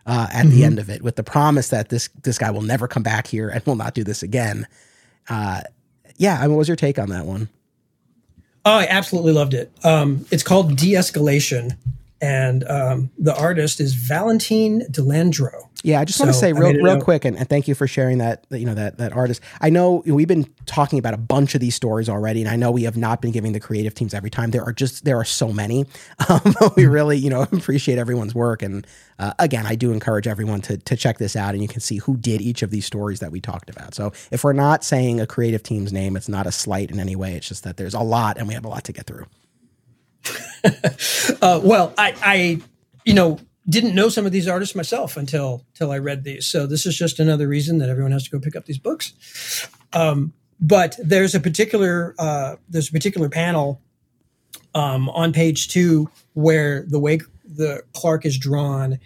Uh, 0.03 0.27
at 0.31 0.45
mm-hmm. 0.45 0.49
the 0.49 0.63
end 0.63 0.79
of 0.79 0.89
it, 0.89 1.03
with 1.03 1.15
the 1.15 1.23
promise 1.23 1.69
that 1.69 1.89
this 1.89 2.09
this 2.23 2.39
guy 2.39 2.49
will 2.49 2.63
never 2.63 2.87
come 2.87 3.03
back 3.03 3.27
here 3.27 3.49
and 3.49 3.63
will 3.67 3.75
not 3.75 3.93
do 3.93 4.03
this 4.03 4.23
again. 4.23 4.67
Uh, 5.29 5.61
yeah, 6.17 6.39
I 6.39 6.41
mean, 6.41 6.51
what 6.51 6.57
was 6.57 6.67
your 6.67 6.75
take 6.75 6.97
on 6.97 7.09
that 7.09 7.25
one? 7.27 7.49
Oh, 8.65 8.77
I 8.77 8.87
absolutely 8.87 9.33
loved 9.33 9.53
it. 9.53 9.71
Um, 9.83 10.25
it's 10.31 10.43
called 10.43 10.75
De-escalation, 10.75 11.77
and 12.21 12.63
um, 12.69 13.11
the 13.17 13.35
artist 13.35 13.79
is 13.79 13.93
Valentine 13.95 14.79
De 14.91 15.01
Landro. 15.01 15.67
Yeah, 15.83 15.99
I 15.99 16.05
just 16.05 16.19
so, 16.19 16.25
want 16.25 16.35
to 16.35 16.39
say 16.39 16.53
real, 16.53 16.73
real 16.73 17.01
quick, 17.01 17.25
and, 17.25 17.35
and, 17.35 17.49
thank 17.49 17.67
you 17.67 17.73
for 17.73 17.87
sharing 17.87 18.19
that. 18.19 18.45
You 18.51 18.65
know 18.65 18.75
that 18.75 18.99
that 18.99 19.13
artist. 19.13 19.41
I 19.61 19.71
know 19.71 20.03
we've 20.05 20.27
been 20.27 20.47
talking 20.67 20.99
about 20.99 21.15
a 21.15 21.17
bunch 21.17 21.55
of 21.55 21.61
these 21.61 21.73
stories 21.73 22.07
already, 22.07 22.41
and 22.41 22.49
I 22.49 22.55
know 22.55 22.69
we 22.69 22.83
have 22.83 22.97
not 22.97 23.19
been 23.19 23.31
giving 23.31 23.53
the 23.53 23.59
creative 23.59 23.95
teams 23.95 24.13
every 24.13 24.29
time. 24.29 24.51
There 24.51 24.63
are 24.63 24.73
just 24.73 25.05
there 25.05 25.17
are 25.17 25.25
so 25.25 25.51
many. 25.51 25.85
Um, 26.29 26.53
we 26.77 26.85
really 26.85 27.17
you 27.17 27.29
know 27.29 27.41
appreciate 27.51 27.97
everyone's 27.97 28.35
work, 28.35 28.61
and 28.61 28.85
uh, 29.17 29.33
again, 29.39 29.65
I 29.65 29.75
do 29.75 29.91
encourage 29.91 30.27
everyone 30.27 30.61
to 30.61 30.77
to 30.77 30.95
check 30.95 31.17
this 31.17 31.35
out, 31.35 31.55
and 31.55 31.63
you 31.63 31.67
can 31.67 31.81
see 31.81 31.97
who 31.97 32.15
did 32.15 32.41
each 32.41 32.61
of 32.61 32.69
these 32.69 32.85
stories 32.85 33.19
that 33.21 33.31
we 33.31 33.41
talked 33.41 33.69
about. 33.69 33.95
So 33.95 34.13
if 34.29 34.43
we're 34.43 34.53
not 34.53 34.83
saying 34.83 35.19
a 35.19 35.25
creative 35.25 35.63
team's 35.63 35.91
name, 35.91 36.15
it's 36.15 36.29
not 36.29 36.45
a 36.45 36.51
slight 36.51 36.91
in 36.91 36.99
any 36.99 37.15
way. 37.15 37.33
It's 37.33 37.47
just 37.47 37.63
that 37.63 37.77
there's 37.77 37.95
a 37.95 38.01
lot, 38.01 38.37
and 38.37 38.47
we 38.47 38.53
have 38.53 38.65
a 38.65 38.69
lot 38.69 38.83
to 38.83 38.93
get 38.93 39.07
through. 39.07 39.25
uh, 41.41 41.59
well, 41.63 41.93
I, 41.97 42.15
I, 42.21 42.61
you 43.05 43.13
know, 43.13 43.39
didn't 43.69 43.95
know 43.95 44.09
some 44.09 44.25
of 44.25 44.31
these 44.31 44.47
artists 44.47 44.75
myself 44.75 45.17
until 45.17 45.65
until 45.69 45.91
I 45.91 45.99
read 45.99 46.23
these. 46.23 46.45
So 46.45 46.65
this 46.65 46.85
is 46.85 46.97
just 46.97 47.19
another 47.19 47.47
reason 47.47 47.77
that 47.77 47.89
everyone 47.89 48.11
has 48.11 48.23
to 48.23 48.31
go 48.31 48.39
pick 48.39 48.55
up 48.55 48.65
these 48.65 48.79
books. 48.79 49.67
Um, 49.93 50.33
but 50.59 50.97
there's 51.03 51.35
a 51.35 51.39
particular 51.39 52.15
uh, 52.19 52.55
there's 52.69 52.89
a 52.89 52.91
particular 52.91 53.29
panel 53.29 53.81
um, 54.73 55.09
on 55.09 55.33
page 55.33 55.67
two 55.67 56.09
where 56.33 56.83
the 56.87 56.99
way 56.99 57.19
the 57.45 57.83
Clark 57.93 58.25
is 58.25 58.37
drawn 58.37 58.99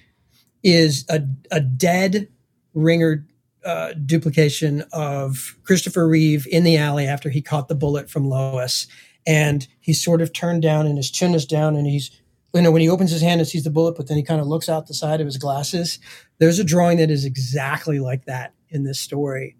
is 0.63 1.05
a, 1.09 1.21
a 1.51 1.59
dead 1.59 2.27
ringer 2.73 3.25
uh, 3.65 3.93
duplication 3.93 4.83
of 4.91 5.57
Christopher 5.63 6.07
Reeve 6.07 6.47
in 6.47 6.63
the 6.63 6.77
alley 6.77 7.07
after 7.07 7.29
he 7.29 7.41
caught 7.41 7.67
the 7.67 7.75
bullet 7.75 8.09
from 8.09 8.27
Lois, 8.29 8.87
and 9.25 9.67
he's 9.79 10.03
sort 10.03 10.21
of 10.21 10.33
turned 10.33 10.61
down 10.61 10.85
and 10.85 10.97
his 10.97 11.11
chin 11.11 11.33
is 11.33 11.45
down 11.45 11.75
and 11.75 11.87
he's 11.87 12.11
you 12.53 12.61
know 12.61 12.71
when 12.71 12.81
he 12.81 12.89
opens 12.89 13.11
his 13.11 13.21
hand 13.21 13.41
and 13.41 13.47
sees 13.47 13.63
the 13.63 13.69
bullet 13.69 13.95
but 13.97 14.07
then 14.07 14.17
he 14.17 14.23
kind 14.23 14.39
of 14.39 14.47
looks 14.47 14.69
out 14.69 14.87
the 14.87 14.93
side 14.93 15.19
of 15.19 15.25
his 15.25 15.37
glasses 15.37 15.99
there's 16.39 16.59
a 16.59 16.63
drawing 16.63 16.97
that 16.97 17.11
is 17.11 17.25
exactly 17.25 17.99
like 17.99 18.25
that 18.25 18.53
in 18.69 18.83
this 18.83 18.99
story. 18.99 19.55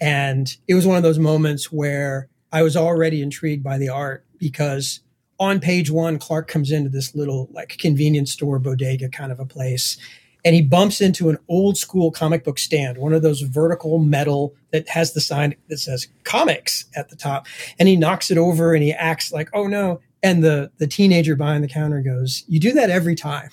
And 0.00 0.54
it 0.68 0.74
was 0.74 0.86
one 0.86 0.96
of 0.96 1.02
those 1.02 1.18
moments 1.18 1.72
where 1.72 2.28
i 2.50 2.62
was 2.62 2.76
already 2.76 3.20
intrigued 3.20 3.62
by 3.62 3.76
the 3.76 3.90
art 3.90 4.24
because 4.38 5.00
on 5.38 5.60
page 5.60 5.90
one 5.90 6.18
clark 6.18 6.48
comes 6.48 6.70
into 6.70 6.88
this 6.88 7.14
little 7.14 7.46
like 7.52 7.76
convenience 7.76 8.32
store 8.32 8.58
bodega 8.58 9.10
kind 9.10 9.30
of 9.30 9.38
a 9.38 9.44
place 9.44 9.98
and 10.44 10.54
he 10.54 10.62
bumps 10.62 11.00
into 11.00 11.28
an 11.30 11.38
old 11.48 11.76
school 11.76 12.10
comic 12.10 12.44
book 12.44 12.58
stand, 12.58 12.98
one 12.98 13.12
of 13.12 13.22
those 13.22 13.40
vertical 13.40 13.98
metal 13.98 14.54
that 14.72 14.88
has 14.88 15.12
the 15.12 15.20
sign 15.20 15.54
that 15.68 15.78
says 15.78 16.08
comics 16.24 16.86
at 16.94 17.08
the 17.08 17.16
top. 17.16 17.46
And 17.78 17.88
he 17.88 17.96
knocks 17.96 18.30
it 18.30 18.38
over 18.38 18.74
and 18.74 18.82
he 18.82 18.92
acts 18.92 19.32
like, 19.32 19.48
oh 19.52 19.66
no. 19.66 20.00
And 20.22 20.42
the, 20.42 20.70
the 20.78 20.86
teenager 20.86 21.36
behind 21.36 21.62
the 21.62 21.68
counter 21.68 22.00
goes, 22.00 22.44
you 22.48 22.58
do 22.60 22.72
that 22.72 22.90
every 22.90 23.14
time. 23.14 23.50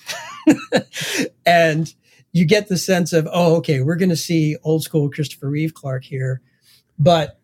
and 1.46 1.92
you 2.32 2.44
get 2.44 2.68
the 2.68 2.76
sense 2.76 3.12
of, 3.12 3.28
oh, 3.32 3.56
okay, 3.56 3.80
we're 3.80 3.96
going 3.96 4.08
to 4.08 4.16
see 4.16 4.56
old 4.62 4.82
school 4.82 5.10
Christopher 5.10 5.48
Reeve 5.48 5.74
Clark 5.74 6.04
here. 6.04 6.40
But 6.98 7.40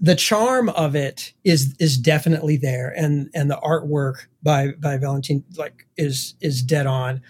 the 0.00 0.14
charm 0.14 0.68
of 0.70 0.94
it 0.94 1.32
is 1.42 1.74
is 1.80 1.98
definitely 1.98 2.56
there 2.56 2.94
and 2.96 3.28
and 3.34 3.50
the 3.50 3.56
artwork 3.56 4.26
by 4.44 4.68
by 4.78 4.96
Valentine 4.96 5.42
like 5.56 5.88
is 5.96 6.34
is 6.40 6.62
dead 6.62 6.86
on 6.86 7.20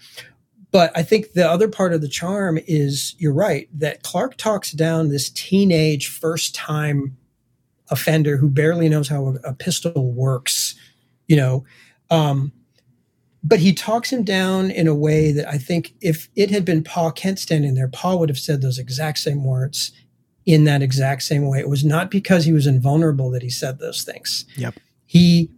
but 0.71 0.91
I 0.95 1.03
think 1.03 1.33
the 1.33 1.49
other 1.49 1.67
part 1.67 1.93
of 1.93 2.01
the 2.01 2.07
charm 2.07 2.59
is 2.67 3.15
you're 3.17 3.33
right 3.33 3.67
that 3.73 4.03
Clark 4.03 4.37
talks 4.37 4.71
down 4.71 5.09
this 5.09 5.29
teenage 5.29 6.07
first 6.07 6.53
time 6.53 7.17
offender 7.89 8.37
who 8.37 8.49
barely 8.49 8.87
knows 8.87 9.07
how 9.07 9.27
a, 9.27 9.49
a 9.49 9.53
pistol 9.53 10.11
works, 10.13 10.75
you 11.27 11.35
know. 11.35 11.65
Um, 12.11 12.51
but 13.43 13.59
he 13.59 13.73
talks 13.73 14.11
him 14.11 14.23
down 14.23 14.69
in 14.69 14.87
a 14.87 14.93
way 14.93 15.31
that 15.31 15.47
I 15.47 15.57
think 15.57 15.93
if 16.01 16.29
it 16.35 16.51
had 16.51 16.65
been 16.65 16.83
Pa 16.83 17.11
Kent 17.11 17.39
standing 17.39 17.73
there, 17.73 17.87
Pa 17.87 18.15
would 18.15 18.29
have 18.29 18.37
said 18.37 18.61
those 18.61 18.77
exact 18.77 19.19
same 19.19 19.43
words 19.43 19.91
in 20.45 20.65
that 20.65 20.81
exact 20.81 21.23
same 21.23 21.47
way. 21.47 21.59
It 21.59 21.69
was 21.69 21.85
not 21.85 22.11
because 22.11 22.45
he 22.45 22.53
was 22.53 22.67
invulnerable 22.67 23.31
that 23.31 23.41
he 23.41 23.49
said 23.49 23.79
those 23.79 24.03
things. 24.03 24.45
Yep. 24.57 24.75
He 25.05 25.49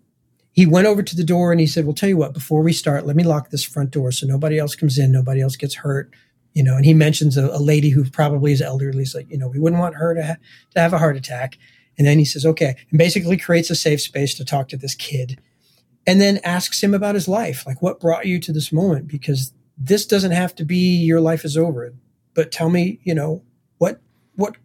he 0.53 0.65
went 0.65 0.87
over 0.87 1.01
to 1.01 1.15
the 1.15 1.23
door 1.23 1.51
and 1.51 1.61
he 1.61 1.67
said, 1.67 1.85
Well, 1.85 1.93
tell 1.93 2.09
you 2.09 2.17
what, 2.17 2.33
before 2.33 2.61
we 2.61 2.73
start, 2.73 3.05
let 3.05 3.15
me 3.15 3.23
lock 3.23 3.49
this 3.49 3.63
front 3.63 3.91
door 3.91 4.11
so 4.11 4.27
nobody 4.27 4.57
else 4.57 4.75
comes 4.75 4.97
in, 4.97 5.11
nobody 5.11 5.41
else 5.41 5.55
gets 5.55 5.75
hurt. 5.75 6.13
You 6.53 6.63
know, 6.63 6.75
and 6.75 6.83
he 6.83 6.93
mentions 6.93 7.37
a, 7.37 7.45
a 7.45 7.59
lady 7.61 7.89
who 7.89 8.03
probably 8.09 8.51
is 8.51 8.61
elderly. 8.61 8.99
He's 8.99 9.15
like, 9.15 9.31
you 9.31 9.37
know, 9.37 9.47
we 9.47 9.59
wouldn't 9.59 9.79
want 9.79 9.95
her 9.95 10.13
to, 10.13 10.25
ha- 10.25 10.37
to 10.71 10.79
have 10.81 10.91
a 10.91 10.97
heart 10.97 11.15
attack. 11.15 11.57
And 11.97 12.05
then 12.05 12.19
he 12.19 12.25
says, 12.25 12.45
okay, 12.45 12.75
and 12.89 12.97
basically 12.97 13.37
creates 13.37 13.69
a 13.69 13.75
safe 13.75 14.01
space 14.01 14.35
to 14.35 14.43
talk 14.43 14.67
to 14.69 14.77
this 14.77 14.95
kid 14.95 15.39
and 16.05 16.19
then 16.19 16.39
asks 16.43 16.81
him 16.81 16.93
about 16.93 17.15
his 17.15 17.27
life. 17.27 17.65
Like, 17.65 17.81
what 17.81 17.99
brought 17.99 18.25
you 18.25 18.39
to 18.39 18.51
this 18.51 18.71
moment? 18.71 19.07
Because 19.07 19.53
this 19.77 20.05
doesn't 20.05 20.31
have 20.31 20.55
to 20.55 20.65
be 20.65 20.97
your 20.97 21.21
life 21.21 21.45
is 21.45 21.57
over, 21.57 21.93
but 22.33 22.51
tell 22.51 22.69
me, 22.69 22.99
you 23.03 23.13
know, 23.13 23.43
what, 23.77 24.01
what, 24.35 24.55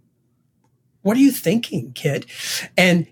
what 1.03 1.17
are 1.17 1.21
you 1.21 1.31
thinking, 1.31 1.93
kid? 1.93 2.27
And 2.77 3.07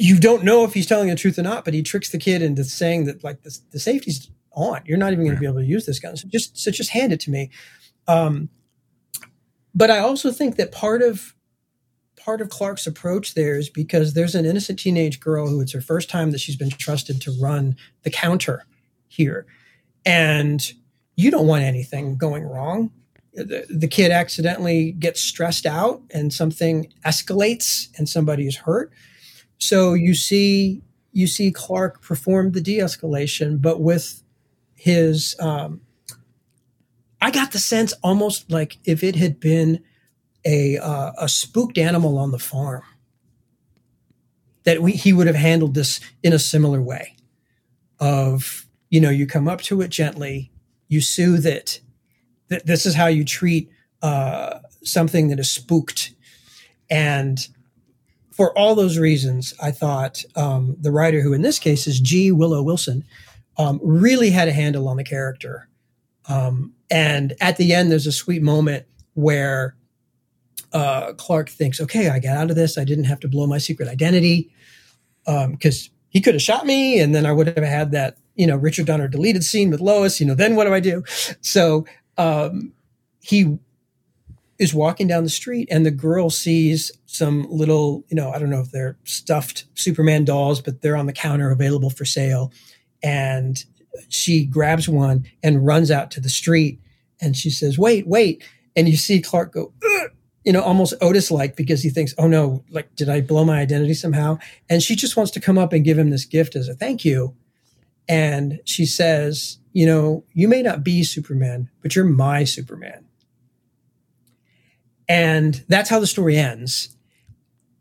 you 0.00 0.18
don't 0.18 0.42
know 0.42 0.64
if 0.64 0.72
he's 0.72 0.86
telling 0.86 1.10
the 1.10 1.14
truth 1.14 1.38
or 1.38 1.42
not, 1.42 1.62
but 1.62 1.74
he 1.74 1.82
tricks 1.82 2.08
the 2.08 2.16
kid 2.16 2.40
into 2.40 2.64
saying 2.64 3.04
that 3.04 3.22
like 3.22 3.42
the, 3.42 3.56
the 3.70 3.78
safety's 3.78 4.30
on. 4.52 4.80
You're 4.86 4.96
not 4.96 5.12
even 5.12 5.26
going 5.26 5.36
to 5.36 5.40
be 5.40 5.46
able 5.46 5.60
to 5.60 5.64
use 5.66 5.84
this 5.84 6.00
gun. 6.00 6.16
So 6.16 6.26
just 6.26 6.56
so 6.56 6.70
just 6.70 6.90
hand 6.90 7.12
it 7.12 7.20
to 7.20 7.30
me. 7.30 7.50
Um, 8.08 8.48
but 9.74 9.90
I 9.90 9.98
also 9.98 10.32
think 10.32 10.56
that 10.56 10.72
part 10.72 11.02
of 11.02 11.34
part 12.16 12.40
of 12.40 12.48
Clark's 12.48 12.86
approach 12.86 13.34
there 13.34 13.56
is 13.56 13.68
because 13.68 14.14
there's 14.14 14.34
an 14.34 14.46
innocent 14.46 14.78
teenage 14.78 15.20
girl 15.20 15.48
who 15.48 15.60
it's 15.60 15.72
her 15.72 15.82
first 15.82 16.08
time 16.08 16.30
that 16.30 16.40
she's 16.40 16.56
been 16.56 16.70
trusted 16.70 17.20
to 17.20 17.36
run 17.38 17.76
the 18.02 18.10
counter 18.10 18.64
here, 19.06 19.44
and 20.06 20.72
you 21.14 21.30
don't 21.30 21.46
want 21.46 21.62
anything 21.62 22.16
going 22.16 22.44
wrong. 22.44 22.90
The, 23.34 23.66
the 23.68 23.86
kid 23.86 24.12
accidentally 24.12 24.92
gets 24.92 25.20
stressed 25.20 25.66
out 25.66 26.00
and 26.10 26.32
something 26.32 26.90
escalates 27.04 27.88
and 27.98 28.08
somebody 28.08 28.46
is 28.46 28.56
hurt 28.56 28.90
so 29.60 29.94
you 29.94 30.14
see 30.14 30.82
you 31.12 31.26
see 31.26 31.50
Clark 31.50 32.02
perform 32.02 32.52
the 32.52 32.60
de-escalation, 32.60 33.60
but 33.60 33.80
with 33.80 34.22
his 34.74 35.36
um, 35.40 35.80
I 37.20 37.30
got 37.30 37.52
the 37.52 37.58
sense 37.58 37.92
almost 38.02 38.50
like 38.50 38.78
if 38.84 39.02
it 39.04 39.16
had 39.16 39.40
been 39.40 39.82
a 40.44 40.78
uh, 40.78 41.12
a 41.18 41.28
spooked 41.28 41.78
animal 41.78 42.18
on 42.18 42.30
the 42.30 42.38
farm 42.38 42.82
that 44.64 44.82
we, 44.82 44.92
he 44.92 45.12
would 45.12 45.26
have 45.26 45.36
handled 45.36 45.74
this 45.74 46.00
in 46.22 46.32
a 46.32 46.38
similar 46.38 46.80
way 46.80 47.16
of 47.98 48.66
you 48.88 49.00
know 49.00 49.10
you 49.10 49.26
come 49.26 49.48
up 49.48 49.60
to 49.62 49.80
it 49.82 49.88
gently 49.88 50.50
you 50.90 51.00
soothe 51.00 51.46
it. 51.46 51.80
That 52.48 52.66
this 52.66 52.84
is 52.84 52.94
how 52.94 53.06
you 53.06 53.24
treat 53.24 53.70
uh, 54.02 54.58
something 54.84 55.28
that 55.28 55.38
is 55.38 55.50
spooked. 55.50 56.12
And 56.90 57.46
for 58.40 58.56
all 58.56 58.74
those 58.74 58.96
reasons, 58.96 59.52
I 59.62 59.70
thought 59.70 60.24
um, 60.34 60.74
the 60.80 60.90
writer, 60.90 61.20
who 61.20 61.34
in 61.34 61.42
this 61.42 61.58
case 61.58 61.86
is 61.86 62.00
G. 62.00 62.32
Willow 62.32 62.62
Wilson, 62.62 63.04
um, 63.58 63.78
really 63.82 64.30
had 64.30 64.48
a 64.48 64.52
handle 64.52 64.88
on 64.88 64.96
the 64.96 65.04
character. 65.04 65.68
Um, 66.26 66.72
and 66.90 67.34
at 67.42 67.58
the 67.58 67.74
end, 67.74 67.90
there's 67.90 68.06
a 68.06 68.12
sweet 68.12 68.40
moment 68.40 68.86
where 69.12 69.76
uh, 70.72 71.12
Clark 71.18 71.50
thinks, 71.50 71.82
okay, 71.82 72.08
I 72.08 72.18
got 72.18 72.38
out 72.38 72.48
of 72.48 72.56
this. 72.56 72.78
I 72.78 72.84
didn't 72.84 73.04
have 73.04 73.20
to 73.20 73.28
blow 73.28 73.46
my 73.46 73.58
secret 73.58 73.90
identity 73.90 74.50
because 75.26 75.88
um, 75.88 75.94
he 76.08 76.22
could 76.22 76.32
have 76.32 76.40
shot 76.40 76.64
me 76.64 76.98
and 76.98 77.14
then 77.14 77.26
I 77.26 77.32
would 77.32 77.46
have 77.46 77.58
had 77.58 77.90
that 77.90 78.16
you 78.36 78.46
know, 78.46 78.56
Richard 78.56 78.86
Donner 78.86 79.06
deleted 79.06 79.44
scene 79.44 79.68
with 79.68 79.80
Lois. 79.80 80.18
You 80.18 80.24
know, 80.24 80.34
then 80.34 80.56
what 80.56 80.64
do 80.64 80.72
I 80.72 80.80
do? 80.80 81.04
So 81.42 81.84
um, 82.16 82.72
he 83.20 83.58
is 84.60 84.74
walking 84.74 85.08
down 85.08 85.24
the 85.24 85.30
street, 85.30 85.66
and 85.70 85.86
the 85.86 85.90
girl 85.90 86.28
sees 86.28 86.92
some 87.06 87.46
little, 87.50 88.04
you 88.08 88.14
know, 88.14 88.30
I 88.30 88.38
don't 88.38 88.50
know 88.50 88.60
if 88.60 88.70
they're 88.70 88.98
stuffed 89.04 89.64
Superman 89.74 90.26
dolls, 90.26 90.60
but 90.60 90.82
they're 90.82 90.98
on 90.98 91.06
the 91.06 91.14
counter 91.14 91.50
available 91.50 91.88
for 91.88 92.04
sale. 92.04 92.52
And 93.02 93.64
she 94.10 94.44
grabs 94.44 94.86
one 94.86 95.24
and 95.42 95.66
runs 95.66 95.90
out 95.90 96.10
to 96.12 96.20
the 96.20 96.28
street, 96.28 96.78
and 97.22 97.34
she 97.34 97.48
says, 97.48 97.78
"Wait, 97.78 98.06
wait!" 98.06 98.44
And 98.76 98.86
you 98.86 98.98
see 98.98 99.20
Clark 99.22 99.54
go. 99.54 99.72
You 100.44 100.52
know, 100.52 100.62
almost 100.62 100.94
Otis 101.02 101.30
like 101.30 101.54
because 101.54 101.82
he 101.82 101.90
thinks, 101.90 102.14
oh 102.16 102.26
no, 102.26 102.64
like, 102.70 102.94
did 102.96 103.10
I 103.10 103.20
blow 103.20 103.44
my 103.44 103.60
identity 103.60 103.92
somehow? 103.92 104.38
And 104.70 104.82
she 104.82 104.96
just 104.96 105.14
wants 105.14 105.30
to 105.32 105.40
come 105.40 105.58
up 105.58 105.74
and 105.74 105.84
give 105.84 105.98
him 105.98 106.08
this 106.08 106.24
gift 106.24 106.56
as 106.56 106.66
a 106.66 106.74
thank 106.74 107.04
you. 107.04 107.34
And 108.08 108.58
she 108.64 108.86
says, 108.86 109.58
you 109.74 109.84
know, 109.84 110.24
you 110.32 110.48
may 110.48 110.62
not 110.62 110.82
be 110.82 111.04
Superman, 111.04 111.68
but 111.82 111.94
you're 111.94 112.06
my 112.06 112.44
Superman. 112.44 113.04
And 115.10 115.64
that's 115.66 115.90
how 115.90 115.98
the 115.98 116.06
story 116.06 116.36
ends. 116.36 116.96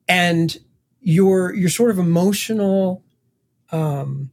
And 0.08 0.58
your 1.00 1.54
your 1.54 1.70
sort 1.70 1.92
of 1.92 2.00
emotional 2.00 3.04
um, 3.72 4.32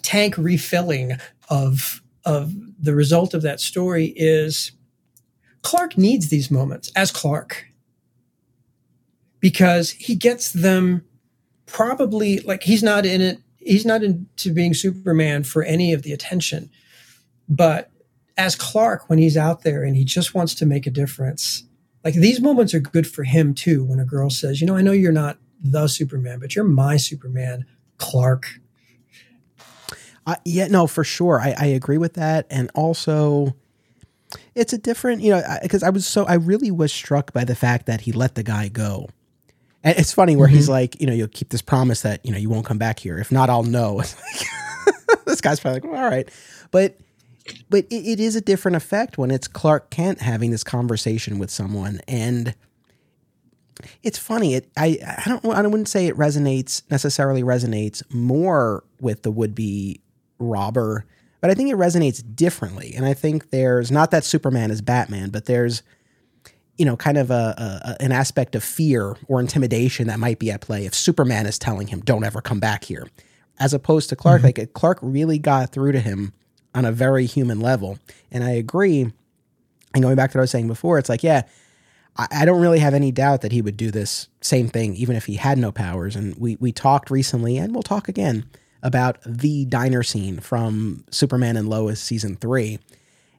tank 0.00 0.38
refilling 0.38 1.14
of 1.48 2.00
of 2.24 2.54
the 2.78 2.94
result 2.94 3.34
of 3.34 3.42
that 3.42 3.58
story 3.58 4.12
is 4.14 4.70
Clark 5.62 5.98
needs 5.98 6.28
these 6.28 6.48
moments 6.48 6.92
as 6.94 7.10
Clark 7.10 7.66
because 9.40 9.90
he 9.90 10.14
gets 10.14 10.52
them 10.52 11.04
probably 11.66 12.38
like 12.40 12.62
he's 12.62 12.84
not 12.84 13.04
in 13.04 13.20
it 13.20 13.38
he's 13.58 13.84
not 13.84 14.02
into 14.02 14.52
being 14.52 14.74
superman 14.74 15.42
for 15.42 15.62
any 15.62 15.92
of 15.92 16.02
the 16.02 16.12
attention 16.12 16.68
but 17.48 17.90
as 18.36 18.56
clark 18.56 19.08
when 19.08 19.18
he's 19.18 19.36
out 19.36 19.62
there 19.62 19.84
and 19.84 19.96
he 19.96 20.04
just 20.04 20.34
wants 20.34 20.54
to 20.54 20.66
make 20.66 20.86
a 20.86 20.90
difference 20.90 21.64
like 22.04 22.14
these 22.14 22.40
moments 22.40 22.74
are 22.74 22.80
good 22.80 23.06
for 23.06 23.24
him 23.24 23.54
too 23.54 23.84
when 23.84 24.00
a 24.00 24.04
girl 24.04 24.30
says 24.30 24.60
you 24.60 24.66
know 24.66 24.76
i 24.76 24.82
know 24.82 24.92
you're 24.92 25.12
not 25.12 25.38
the 25.62 25.86
superman 25.86 26.38
but 26.38 26.54
you're 26.54 26.64
my 26.64 26.96
superman 26.96 27.66
clark 27.98 28.60
uh, 30.26 30.36
yeah 30.44 30.66
no 30.66 30.86
for 30.86 31.04
sure 31.04 31.40
I, 31.40 31.54
I 31.58 31.66
agree 31.66 31.98
with 31.98 32.14
that 32.14 32.46
and 32.50 32.70
also 32.74 33.54
it's 34.54 34.72
a 34.72 34.78
different, 34.78 35.22
you 35.22 35.30
know, 35.30 35.42
because 35.62 35.82
I, 35.82 35.90
was 35.90 36.06
so 36.06 36.24
I 36.26 36.34
really 36.34 36.70
was 36.70 36.92
struck 36.92 37.32
by 37.32 37.44
the 37.44 37.54
fact 37.54 37.86
that 37.86 38.02
he 38.02 38.12
let 38.12 38.34
the 38.34 38.42
guy 38.42 38.68
go. 38.68 39.08
And 39.82 39.98
it's 39.98 40.12
funny 40.12 40.36
where 40.36 40.46
mm-hmm. 40.46 40.56
he's 40.56 40.68
like, 40.68 41.00
you 41.00 41.06
know, 41.06 41.12
you'll 41.12 41.28
keep 41.28 41.48
this 41.48 41.62
promise 41.62 42.02
that 42.02 42.24
you 42.24 42.32
know 42.32 42.38
you 42.38 42.50
won't 42.50 42.66
come 42.66 42.78
back 42.78 42.98
here. 42.98 43.18
If 43.18 43.32
not, 43.32 43.48
I'll 43.48 43.62
know. 43.62 44.02
this 45.24 45.40
guy's 45.40 45.60
probably 45.60 45.80
like, 45.80 45.90
well, 45.90 46.02
all 46.02 46.10
right, 46.10 46.28
but 46.70 46.98
but 47.68 47.84
it, 47.90 48.06
it 48.06 48.20
is 48.20 48.36
a 48.36 48.40
different 48.40 48.76
effect 48.76 49.18
when 49.18 49.30
it's 49.30 49.48
Clark 49.48 49.90
Kent 49.90 50.20
having 50.20 50.50
this 50.50 50.64
conversation 50.64 51.38
with 51.38 51.50
someone, 51.50 52.00
and 52.08 52.54
it's 54.02 54.18
funny. 54.18 54.54
It 54.54 54.70
I 54.76 54.98
I 55.04 55.28
don't 55.28 55.44
I 55.46 55.62
wouldn't 55.62 55.88
say 55.88 56.06
it 56.06 56.16
resonates 56.16 56.82
necessarily 56.90 57.42
resonates 57.42 58.02
more 58.12 58.84
with 59.00 59.22
the 59.22 59.30
would 59.30 59.54
be 59.54 60.00
robber 60.38 61.04
but 61.40 61.50
I 61.50 61.54
think 61.54 61.70
it 61.70 61.76
resonates 61.76 62.22
differently. 62.34 62.92
And 62.94 63.06
I 63.06 63.14
think 63.14 63.50
there's 63.50 63.90
not 63.90 64.10
that 64.10 64.24
Superman 64.24 64.70
is 64.70 64.82
Batman, 64.82 65.30
but 65.30 65.46
there's 65.46 65.82
you 66.76 66.84
know 66.86 66.96
kind 66.96 67.18
of 67.18 67.30
a, 67.30 67.96
a, 67.98 68.02
an 68.02 68.12
aspect 68.12 68.54
of 68.54 68.64
fear 68.64 69.16
or 69.26 69.40
intimidation 69.40 70.06
that 70.08 70.18
might 70.18 70.38
be 70.38 70.50
at 70.50 70.60
play 70.60 70.86
if 70.86 70.94
Superman 70.94 71.46
is 71.46 71.58
telling 71.58 71.88
him 71.88 72.00
don't 72.00 72.24
ever 72.24 72.40
come 72.40 72.60
back 72.60 72.84
here, 72.84 73.08
as 73.58 73.74
opposed 73.74 74.08
to 74.10 74.16
Clark. 74.16 74.42
Mm-hmm. 74.42 74.60
Like 74.60 74.72
Clark 74.74 74.98
really 75.02 75.38
got 75.38 75.72
through 75.72 75.92
to 75.92 76.00
him 76.00 76.32
on 76.74 76.84
a 76.84 76.92
very 76.92 77.26
human 77.26 77.60
level, 77.60 77.98
and 78.30 78.44
I 78.44 78.50
agree. 78.50 79.12
And 79.92 80.02
going 80.02 80.16
back 80.16 80.30
to 80.32 80.38
what 80.38 80.42
I 80.42 80.44
was 80.44 80.50
saying 80.50 80.68
before, 80.68 80.98
it's 80.98 81.08
like 81.08 81.22
yeah. 81.22 81.42
I 82.16 82.44
don't 82.44 82.60
really 82.60 82.80
have 82.80 82.92
any 82.92 83.12
doubt 83.12 83.40
that 83.42 83.52
he 83.52 83.62
would 83.62 83.76
do 83.76 83.90
this 83.90 84.28
same 84.40 84.68
thing, 84.68 84.94
even 84.96 85.16
if 85.16 85.26
he 85.26 85.36
had 85.36 85.56
no 85.56 85.72
powers. 85.72 86.16
And 86.16 86.36
we 86.36 86.56
we 86.56 86.72
talked 86.72 87.08
recently, 87.08 87.56
and 87.56 87.72
we'll 87.72 87.84
talk 87.84 88.08
again 88.08 88.46
about 88.82 89.18
the 89.24 89.64
diner 89.66 90.02
scene 90.02 90.40
from 90.40 91.04
Superman 91.10 91.56
and 91.56 91.68
Lois 91.68 92.00
season 92.00 92.36
three. 92.36 92.78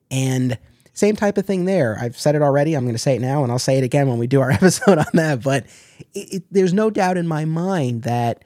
And 0.09 0.57
same 0.93 1.15
type 1.15 1.37
of 1.37 1.45
thing 1.45 1.65
there. 1.65 1.97
I've 1.99 2.17
said 2.17 2.35
it 2.35 2.41
already. 2.41 2.75
I'm 2.75 2.83
going 2.83 2.95
to 2.95 2.99
say 2.99 3.15
it 3.15 3.21
now, 3.21 3.43
and 3.43 3.51
I'll 3.51 3.59
say 3.59 3.77
it 3.77 3.83
again 3.83 4.07
when 4.07 4.17
we 4.17 4.27
do 4.27 4.41
our 4.41 4.51
episode 4.51 4.97
on 4.97 5.05
that. 5.13 5.41
But 5.41 5.65
it, 6.13 6.33
it, 6.33 6.43
there's 6.51 6.73
no 6.73 6.89
doubt 6.89 7.17
in 7.17 7.27
my 7.27 7.45
mind 7.45 8.03
that 8.03 8.43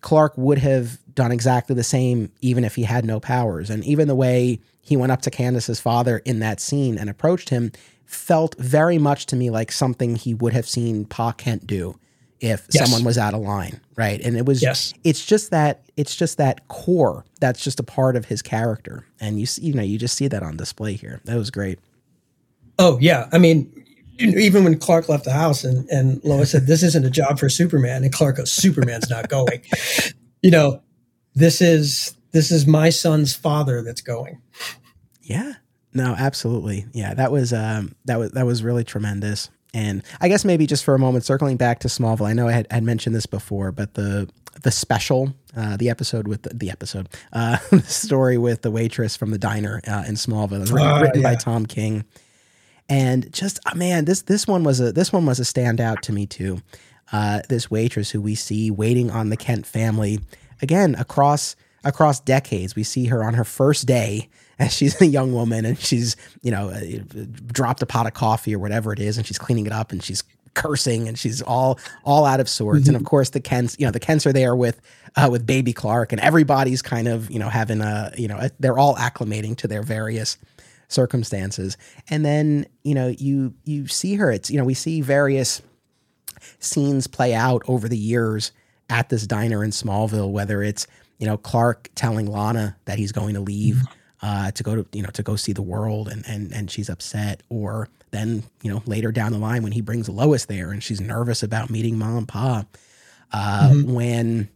Clark 0.00 0.34
would 0.36 0.58
have 0.58 0.98
done 1.14 1.32
exactly 1.32 1.74
the 1.74 1.84
same 1.84 2.30
even 2.40 2.64
if 2.64 2.74
he 2.74 2.82
had 2.82 3.04
no 3.04 3.20
powers. 3.20 3.70
And 3.70 3.84
even 3.84 4.08
the 4.08 4.14
way 4.14 4.60
he 4.80 4.96
went 4.96 5.12
up 5.12 5.22
to 5.22 5.30
Candace's 5.30 5.80
father 5.80 6.18
in 6.18 6.40
that 6.40 6.60
scene 6.60 6.98
and 6.98 7.08
approached 7.08 7.48
him 7.50 7.72
felt 8.04 8.54
very 8.58 8.98
much 8.98 9.26
to 9.26 9.36
me 9.36 9.50
like 9.50 9.72
something 9.72 10.16
he 10.16 10.34
would 10.34 10.52
have 10.52 10.68
seen 10.68 11.04
Pa 11.04 11.32
Kent 11.32 11.66
do 11.66 11.98
if 12.40 12.66
yes. 12.72 12.82
someone 12.82 13.04
was 13.04 13.16
out 13.16 13.34
of 13.34 13.40
line, 13.40 13.80
right? 13.96 14.20
And 14.20 14.36
it 14.36 14.44
was 14.44 14.62
yes. 14.62 14.92
it's 15.04 15.24
just 15.24 15.50
that 15.52 15.84
it's 15.96 16.16
just 16.16 16.38
that 16.38 16.66
core 16.68 17.24
that's 17.40 17.62
just 17.62 17.78
a 17.78 17.84
part 17.84 18.16
of 18.16 18.24
his 18.24 18.42
character. 18.42 19.06
And 19.20 19.38
you 19.38 19.46
see, 19.46 19.62
you 19.62 19.74
know, 19.74 19.82
you 19.82 19.98
just 19.98 20.16
see 20.16 20.28
that 20.28 20.42
on 20.42 20.56
display 20.56 20.94
here. 20.94 21.20
That 21.24 21.36
was 21.36 21.50
great. 21.50 21.78
Oh, 22.78 22.98
yeah. 23.00 23.28
I 23.32 23.38
mean, 23.38 23.72
even 24.18 24.64
when 24.64 24.78
Clark 24.78 25.08
left 25.08 25.24
the 25.24 25.32
house 25.32 25.64
and, 25.64 25.88
and 25.88 26.22
Lois 26.24 26.50
said, 26.50 26.66
This 26.66 26.82
isn't 26.82 27.04
a 27.04 27.10
job 27.10 27.38
for 27.38 27.48
Superman, 27.48 28.02
and 28.02 28.12
Clark 28.12 28.36
goes, 28.36 28.52
Superman's 28.52 29.08
not 29.08 29.28
going. 29.28 29.62
you 30.42 30.50
know, 30.50 30.82
this 31.34 31.60
is 31.60 32.14
this 32.32 32.50
is 32.50 32.66
my 32.66 32.90
son's 32.90 33.34
father 33.34 33.82
that's 33.82 34.00
going. 34.00 34.40
Yeah. 35.22 35.52
No, 35.94 36.14
absolutely. 36.18 36.86
Yeah, 36.92 37.14
that 37.14 37.30
was 37.30 37.52
um 37.52 37.94
that 38.06 38.18
was 38.18 38.32
that 38.32 38.46
was 38.46 38.62
really 38.62 38.84
tremendous. 38.84 39.50
And 39.74 40.02
I 40.20 40.28
guess 40.28 40.44
maybe 40.44 40.66
just 40.66 40.84
for 40.84 40.94
a 40.94 40.98
moment, 40.98 41.24
circling 41.24 41.56
back 41.56 41.78
to 41.80 41.88
Smallville, 41.88 42.28
I 42.28 42.34
know 42.34 42.48
I 42.48 42.52
had, 42.52 42.66
had 42.70 42.82
mentioned 42.82 43.14
this 43.14 43.26
before, 43.26 43.72
but 43.72 43.94
the 43.94 44.28
the 44.62 44.70
special, 44.70 45.34
uh, 45.56 45.78
the 45.78 45.88
episode 45.88 46.28
with 46.28 46.42
the, 46.42 46.50
the 46.50 46.70
episode, 46.70 47.08
uh, 47.32 47.56
the 47.70 47.80
story 47.80 48.36
with 48.36 48.62
the 48.62 48.70
waitress 48.70 49.16
from 49.16 49.30
the 49.30 49.38
diner 49.38 49.80
uh, 49.86 50.04
in 50.06 50.14
Smallville, 50.14 50.60
written, 50.60 50.78
uh, 50.78 51.00
written 51.00 51.22
yeah. 51.22 51.30
by 51.30 51.36
Tom 51.36 51.64
King, 51.64 52.04
and 52.88 53.32
just 53.32 53.60
uh, 53.66 53.74
man, 53.74 54.04
this 54.04 54.22
this 54.22 54.46
one 54.46 54.62
was 54.62 54.80
a 54.80 54.92
this 54.92 55.12
one 55.12 55.24
was 55.24 55.40
a 55.40 55.44
standout 55.44 56.00
to 56.00 56.12
me 56.12 56.26
too. 56.26 56.60
Uh, 57.10 57.40
this 57.48 57.70
waitress 57.70 58.10
who 58.10 58.20
we 58.20 58.34
see 58.34 58.70
waiting 58.70 59.10
on 59.10 59.28
the 59.28 59.36
Kent 59.36 59.66
family 59.66 60.18
again 60.62 60.94
across 60.98 61.56
across 61.84 62.20
decades. 62.20 62.76
We 62.76 62.84
see 62.84 63.06
her 63.06 63.24
on 63.24 63.34
her 63.34 63.44
first 63.44 63.86
day 63.86 64.28
as 64.58 64.72
she's 64.76 65.00
a 65.00 65.06
young 65.06 65.32
woman 65.32 65.64
and 65.64 65.78
she's 65.78 66.16
you 66.42 66.50
know 66.50 66.70
uh, 66.70 66.80
dropped 67.46 67.82
a 67.82 67.86
pot 67.86 68.06
of 68.06 68.14
coffee 68.14 68.54
or 68.54 68.58
whatever 68.58 68.92
it 68.92 69.00
is 69.00 69.18
and 69.18 69.26
she's 69.26 69.38
cleaning 69.38 69.66
it 69.66 69.72
up 69.72 69.92
and 69.92 70.02
she's 70.02 70.22
cursing 70.54 71.08
and 71.08 71.18
she's 71.18 71.40
all 71.42 71.78
all 72.04 72.24
out 72.24 72.38
of 72.38 72.48
sorts 72.48 72.82
mm-hmm. 72.82 72.90
and 72.90 72.96
of 72.96 73.04
course 73.04 73.30
the 73.30 73.40
Kents 73.40 73.76
you 73.78 73.86
know 73.86 73.90
the 73.92 74.00
Kents 74.00 74.26
are 74.26 74.32
there 74.32 74.54
with 74.54 74.80
uh, 75.16 75.28
with 75.30 75.46
baby 75.46 75.72
Clark 75.72 76.12
and 76.12 76.20
everybody's 76.20 76.82
kind 76.82 77.08
of 77.08 77.30
you 77.30 77.38
know 77.38 77.48
having 77.48 77.80
a 77.80 78.12
you 78.16 78.28
know 78.28 78.36
a, 78.36 78.50
they're 78.60 78.78
all 78.78 78.94
acclimating 78.96 79.56
to 79.56 79.68
their 79.68 79.82
various 79.82 80.36
circumstances 80.88 81.78
and 82.10 82.24
then 82.24 82.66
you 82.84 82.94
know 82.94 83.08
you 83.08 83.54
you 83.64 83.86
see 83.86 84.14
her 84.16 84.30
it's 84.30 84.50
you 84.50 84.58
know 84.58 84.64
we 84.64 84.74
see 84.74 85.00
various 85.00 85.62
scenes 86.58 87.06
play 87.06 87.32
out 87.32 87.62
over 87.66 87.88
the 87.88 87.96
years 87.96 88.52
at 88.92 89.08
this 89.08 89.26
diner 89.26 89.64
in 89.64 89.70
Smallville 89.70 90.30
whether 90.30 90.62
it's 90.62 90.86
you 91.18 91.26
know 91.26 91.36
Clark 91.36 91.88
telling 91.94 92.26
Lana 92.26 92.76
that 92.84 92.98
he's 92.98 93.12
going 93.12 93.34
to 93.34 93.40
leave 93.40 93.76
mm-hmm. 93.76 94.26
uh, 94.26 94.50
to 94.50 94.62
go 94.62 94.74
to 94.76 94.86
you 94.92 95.02
know 95.02 95.10
to 95.10 95.22
go 95.22 95.36
see 95.36 95.52
the 95.52 95.62
world 95.62 96.08
and 96.08 96.24
and 96.26 96.52
and 96.52 96.70
she's 96.70 96.90
upset. 96.90 97.42
Or 97.48 97.88
then 98.10 98.42
you 98.60 98.70
know 98.70 98.82
later 98.86 99.12
down 99.12 99.32
the 99.32 99.38
line 99.38 99.62
when 99.62 99.72
he 99.72 99.80
brings 99.80 100.08
Lois 100.08 100.44
there 100.44 100.70
and 100.70 100.82
she's 100.82 101.00
nervous 101.00 101.42
about 101.42 101.70
meeting 101.70 101.96
mom 101.96 102.18
and 102.18 102.28
pa 102.28 102.64
uh, 103.32 103.70
mm-hmm. 103.70 103.94
when 103.94 104.48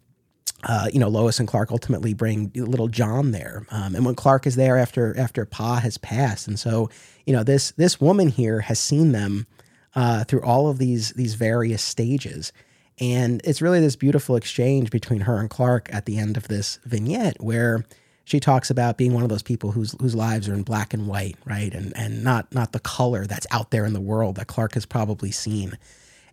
uh, 0.64 0.88
you 0.92 0.98
know 0.98 1.08
Lois 1.08 1.38
and 1.38 1.48
Clark 1.48 1.70
ultimately 1.70 2.12
bring 2.12 2.50
little 2.54 2.88
John 2.88 3.30
there 3.30 3.64
um, 3.70 3.94
and 3.94 4.04
when 4.04 4.16
Clark 4.16 4.46
is 4.46 4.56
there 4.56 4.76
after 4.76 5.16
after 5.16 5.46
pa 5.46 5.76
has 5.76 5.96
passed. 5.98 6.48
And 6.48 6.58
so 6.58 6.90
you 7.24 7.32
know 7.32 7.42
this 7.42 7.70
this 7.72 8.00
woman 8.00 8.28
here 8.28 8.60
has 8.60 8.78
seen 8.78 9.12
them 9.12 9.46
uh, 9.94 10.24
through 10.24 10.42
all 10.42 10.68
of 10.68 10.78
these 10.78 11.12
these 11.12 11.36
various 11.36 11.82
stages 11.82 12.52
and 12.98 13.40
it's 13.44 13.60
really 13.60 13.80
this 13.80 13.96
beautiful 13.96 14.36
exchange 14.36 14.90
between 14.90 15.20
her 15.20 15.38
and 15.38 15.50
Clark 15.50 15.88
at 15.92 16.06
the 16.06 16.18
end 16.18 16.36
of 16.36 16.48
this 16.48 16.78
vignette 16.84 17.36
where 17.40 17.84
she 18.24 18.40
talks 18.40 18.70
about 18.70 18.96
being 18.96 19.12
one 19.12 19.22
of 19.22 19.28
those 19.28 19.42
people 19.42 19.70
whose 19.70 19.94
whose 20.00 20.14
lives 20.14 20.48
are 20.48 20.54
in 20.54 20.62
black 20.62 20.92
and 20.92 21.06
white, 21.06 21.36
right? 21.44 21.72
And 21.72 21.96
and 21.96 22.24
not 22.24 22.52
not 22.52 22.72
the 22.72 22.80
color 22.80 23.26
that's 23.26 23.46
out 23.50 23.70
there 23.70 23.84
in 23.84 23.92
the 23.92 24.00
world 24.00 24.36
that 24.36 24.48
Clark 24.48 24.74
has 24.74 24.86
probably 24.86 25.30
seen. 25.30 25.78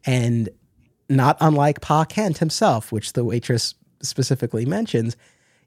And 0.06 0.50
not 1.10 1.38
unlike 1.40 1.82
Pa 1.82 2.06
Kent 2.06 2.40
himself, 2.40 2.92
which 2.92 3.14
the 3.14 3.24
waitress 3.24 3.76
specifically 4.02 4.66
mentions, 4.66 5.16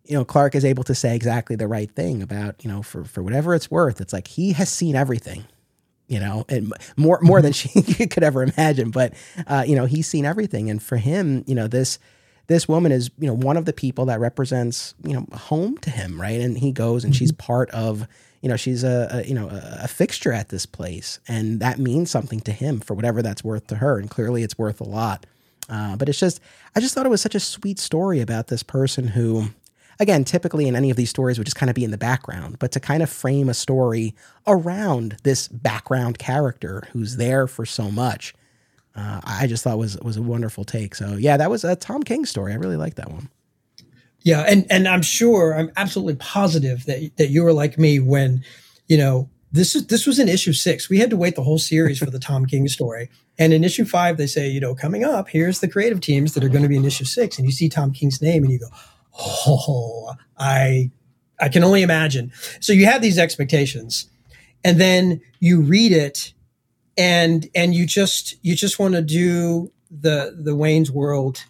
you 0.05 0.14
know, 0.14 0.24
Clark 0.24 0.55
is 0.55 0.64
able 0.64 0.85
to 0.85 0.94
say 0.94 1.14
exactly 1.14 1.56
the 1.56 1.68
right 1.68 1.90
thing 1.90 2.23
about, 2.23 2.64
you 2.64 2.70
know, 2.70 2.82
for 2.82 3.05
for 3.05 3.23
whatever 3.23 3.55
it's 3.55 3.70
worth. 3.70 4.01
It's 4.01 4.12
like 4.12 4.28
he 4.28 4.52
has 4.55 4.68
seen 4.68 4.97
everything, 4.97 5.44
you 6.09 6.20
know, 6.20 6.45
and 6.49 6.73
more 6.97 7.19
more 7.23 7.43
than 7.43 7.53
she 7.53 7.69
could 8.07 8.23
ever 8.23 8.43
imagine. 8.43 8.91
But 8.91 9.15
uh, 9.47 9.65
you 9.66 9.77
know, 9.77 9.87
he's 9.87 10.07
seen 10.07 10.24
everything, 10.24 10.70
and 10.70 10.83
for 10.83 10.97
him, 10.97 11.45
you 11.47 11.55
know, 11.55 11.69
this 11.69 11.99
this 12.47 12.69
woman 12.69 12.93
is, 12.93 13.11
you 13.19 13.27
know, 13.27 13.35
one 13.35 13.57
of 13.57 13.65
the 13.65 13.73
people 13.73 14.05
that 14.07 14.20
represents, 14.20 14.95
you 15.03 15.15
know, 15.15 15.27
home 15.37 15.77
to 15.78 15.91
him, 15.91 16.20
right? 16.20 16.41
And 16.41 16.57
he 16.57 16.70
goes 16.70 17.05
and 17.05 17.15
she's 17.15 17.33
part 17.33 17.69
of, 17.70 18.07
you 18.41 18.49
know, 18.49 18.57
she's 18.57 18.85
a, 18.85 19.09
a 19.11 19.24
you 19.24 19.35
know 19.35 19.49
a, 19.49 19.81
a 19.85 19.89
fixture 19.89 20.33
at 20.33 20.51
this 20.51 20.66
place, 20.66 21.19
and 21.27 21.61
that 21.61 21.78
means 21.78 22.11
something 22.11 22.41
to 22.41 22.53
him 22.53 22.81
for 22.81 22.95
whatever 22.95 23.23
that's 23.23 23.43
worth 23.43 23.66
to 23.69 23.77
her, 23.77 23.99
and 23.99 24.11
clearly 24.11 24.43
it's 24.43 24.59
worth 24.59 24.81
a 24.81 24.85
lot. 24.85 25.27
Uh, 25.69 25.97
but 25.97 26.09
it's 26.09 26.20
just, 26.20 26.41
I 26.74 26.81
just 26.81 26.95
thought 26.95 27.07
it 27.07 27.11
was 27.11 27.20
such 27.20 27.35
a 27.35 27.41
sweet 27.41 27.78
story 27.78 28.20
about 28.20 28.49
this 28.49 28.62
person 28.62 29.09
who, 29.09 29.49
again, 29.98 30.24
typically 30.24 30.68
in 30.68 30.77
any 30.77 30.90
of 30.90 30.97
these 30.97 31.10
stories 31.10 31.39
would 31.39 31.47
just 31.47 31.56
kind 31.56 31.70
of 31.70 31.74
be 31.74 31.85
in 31.85 31.90
the 31.90 31.98
background, 31.98 32.59
but 32.59 32.73
to 32.73 32.81
kind 32.81 33.02
of 33.02 33.10
frame 33.10 33.48
a 33.48 33.55
story 33.55 34.14
around 34.47 35.16
this 35.23 35.48
background 35.48 36.18
character 36.18 36.85
who's 36.93 37.16
there 37.16 37.47
for 37.47 37.66
so 37.66 37.90
much, 37.90 38.35
uh, 38.94 39.20
I 39.24 39.47
just 39.47 39.62
thought 39.64 39.78
was 39.78 39.98
was 39.98 40.16
a 40.16 40.23
wonderful 40.23 40.64
take. 40.64 40.94
So 40.94 41.14
yeah, 41.14 41.36
that 41.36 41.51
was 41.51 41.64
a 41.64 41.77
Tom 41.77 42.02
King 42.02 42.24
story. 42.24 42.52
I 42.52 42.56
really 42.56 42.77
like 42.77 42.94
that 42.94 43.10
one. 43.10 43.28
Yeah, 44.23 44.40
and 44.40 44.66
and 44.70 44.89
I'm 44.89 45.02
sure, 45.02 45.55
I'm 45.55 45.70
absolutely 45.77 46.16
positive 46.16 46.86
that 46.86 47.16
that 47.16 47.28
you 47.28 47.44
were 47.44 47.52
like 47.52 47.78
me 47.78 48.01
when, 48.01 48.43
you 48.89 48.97
know, 48.97 49.31
this 49.52 49.77
is 49.77 49.86
this 49.86 50.06
was 50.06 50.18
in 50.18 50.28
issue 50.28 50.52
six. 50.52 50.89
We 50.89 50.98
had 50.98 51.10
to 51.10 51.16
wait 51.16 51.36
the 51.36 51.43
whole 51.43 51.59
series 51.59 51.98
for 51.98 52.10
the 52.10 52.18
Tom 52.18 52.47
King 52.47 52.66
story. 52.68 53.09
And 53.39 53.52
in 53.52 53.64
issue 53.64 53.85
five, 53.85 54.16
they 54.16 54.27
say, 54.27 54.48
you 54.48 54.60
know, 54.60 54.74
coming 54.74 55.05
up, 55.05 55.28
here's 55.28 55.60
the 55.60 55.68
creative 55.68 56.01
teams 56.01 56.32
that 56.32 56.43
are 56.43 56.48
going 56.48 56.62
to 56.62 56.68
be 56.68 56.77
in 56.77 56.85
issue 56.86 57.05
six, 57.05 57.39
and 57.39 57.47
you 57.47 57.52
see 57.52 57.68
Tom 57.68 57.93
King's 57.93 58.23
name, 58.23 58.43
and 58.43 58.52
you 58.52 58.59
go, 58.59 58.68
oh, 59.18 60.14
I 60.38 60.90
I 61.40 61.48
can 61.48 61.64
only 61.64 61.82
imagine. 61.82 62.32
So 62.60 62.72
you 62.72 62.86
have 62.86 63.02
these 63.02 63.18
expectations, 63.18 64.10
and 64.64 64.80
then 64.80 65.20
you 65.40 65.60
read 65.60 65.93
it, 65.93 66.32
and 66.97 67.48
and 67.55 67.74
you 67.74 67.86
just 67.86 68.36
you 68.43 68.55
just 68.55 68.78
want 68.78 68.94
to 68.94 69.02
do 69.02 69.72
the 69.90 70.36
the 70.38 70.55
Wayne's 70.55 70.90
World, 70.90 71.44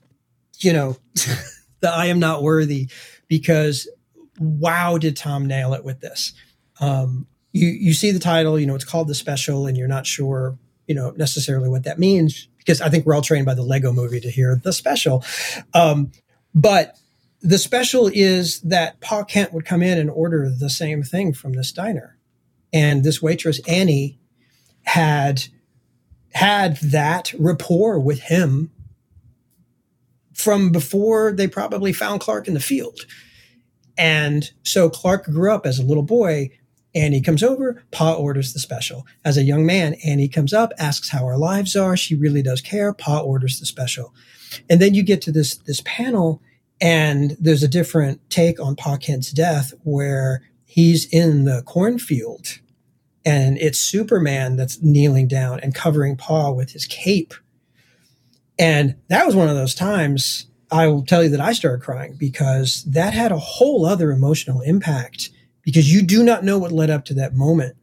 you 0.58 0.72
know. 0.72 0.96
the 1.80 1.90
I 1.90 2.06
am 2.06 2.18
not 2.18 2.42
worthy 2.42 2.88
because 3.28 3.88
wow, 4.38 4.98
did 4.98 5.16
Tom 5.16 5.46
nail 5.46 5.74
it 5.74 5.84
with 5.84 6.00
this? 6.00 6.32
Um, 6.80 7.26
you 7.52 7.68
you 7.68 7.94
see 7.94 8.10
the 8.10 8.18
title, 8.18 8.58
you 8.58 8.66
know, 8.66 8.74
it's 8.74 8.84
called 8.84 9.08
the 9.08 9.14
special, 9.14 9.66
and 9.66 9.76
you're 9.76 9.88
not 9.88 10.06
sure, 10.06 10.58
you 10.86 10.94
know, 10.94 11.10
necessarily 11.12 11.68
what 11.68 11.84
that 11.84 11.98
means 11.98 12.48
because 12.58 12.80
I 12.80 12.88
think 12.88 13.06
we're 13.06 13.14
all 13.14 13.22
trained 13.22 13.46
by 13.46 13.54
the 13.54 13.62
Lego 13.62 13.92
movie 13.92 14.20
to 14.20 14.30
hear 14.30 14.56
the 14.56 14.72
special. 14.72 15.24
Um, 15.72 16.10
but 16.54 16.98
the 17.40 17.58
special 17.58 18.10
is 18.12 18.60
that 18.62 19.00
Pa 19.00 19.24
Kent 19.24 19.52
would 19.52 19.64
come 19.64 19.82
in 19.82 19.98
and 19.98 20.10
order 20.10 20.50
the 20.50 20.70
same 20.70 21.02
thing 21.02 21.32
from 21.32 21.52
this 21.52 21.72
diner. 21.72 22.16
And 22.72 23.04
this 23.04 23.22
waitress, 23.22 23.60
Annie, 23.68 24.18
had 24.82 25.44
had 26.32 26.76
that 26.78 27.32
rapport 27.38 27.98
with 27.98 28.20
him 28.20 28.70
from 30.34 30.70
before 30.70 31.32
they 31.32 31.48
probably 31.48 31.92
found 31.92 32.20
Clark 32.20 32.46
in 32.46 32.54
the 32.54 32.60
field. 32.60 33.00
And 33.96 34.50
so 34.62 34.90
Clark 34.90 35.24
grew 35.24 35.50
up 35.50 35.64
as 35.64 35.78
a 35.78 35.82
little 35.82 36.02
boy. 36.02 36.50
Annie 36.94 37.22
comes 37.22 37.42
over, 37.42 37.82
Pa 37.90 38.14
orders 38.14 38.52
the 38.52 38.58
special. 38.58 39.06
As 39.24 39.36
a 39.36 39.42
young 39.42 39.64
man, 39.64 39.94
Annie 40.04 40.28
comes 40.28 40.52
up, 40.52 40.72
asks 40.78 41.10
how 41.10 41.24
our 41.24 41.38
lives 41.38 41.74
are. 41.76 41.96
She 41.96 42.14
really 42.14 42.42
does 42.42 42.60
care. 42.60 42.92
Pa 42.92 43.20
orders 43.20 43.58
the 43.58 43.66
special. 43.66 44.14
And 44.68 44.80
then 44.80 44.94
you 44.94 45.02
get 45.02 45.22
to 45.22 45.32
this, 45.32 45.56
this 45.56 45.82
panel, 45.84 46.42
and 46.80 47.36
there's 47.40 47.62
a 47.62 47.68
different 47.68 48.20
take 48.30 48.60
on 48.60 48.76
Kent's 49.00 49.32
death 49.32 49.72
where 49.82 50.42
he's 50.64 51.06
in 51.12 51.44
the 51.44 51.62
cornfield 51.64 52.60
and 53.24 53.58
it's 53.58 53.78
Superman 53.78 54.56
that's 54.56 54.82
kneeling 54.82 55.26
down 55.26 55.58
and 55.60 55.74
covering 55.74 56.16
Pa 56.16 56.50
with 56.50 56.72
his 56.72 56.86
cape 56.86 57.34
and 58.58 58.94
that 59.08 59.26
was 59.26 59.36
one 59.36 59.48
of 59.48 59.56
those 59.56 59.74
times 59.74 60.46
I 60.70 60.88
will 60.88 61.04
tell 61.04 61.22
you 61.22 61.28
that 61.30 61.40
I 61.40 61.52
started 61.52 61.82
crying 61.82 62.16
because 62.18 62.82
that 62.84 63.12
had 63.12 63.32
a 63.32 63.38
whole 63.38 63.84
other 63.86 64.10
emotional 64.10 64.60
impact 64.62 65.30
because 65.62 65.92
you 65.92 66.02
do 66.02 66.22
not 66.22 66.44
know 66.44 66.58
what 66.58 66.72
led 66.72 66.90
up 66.90 67.04
to 67.06 67.14
that 67.14 67.34
moment. 67.34 67.76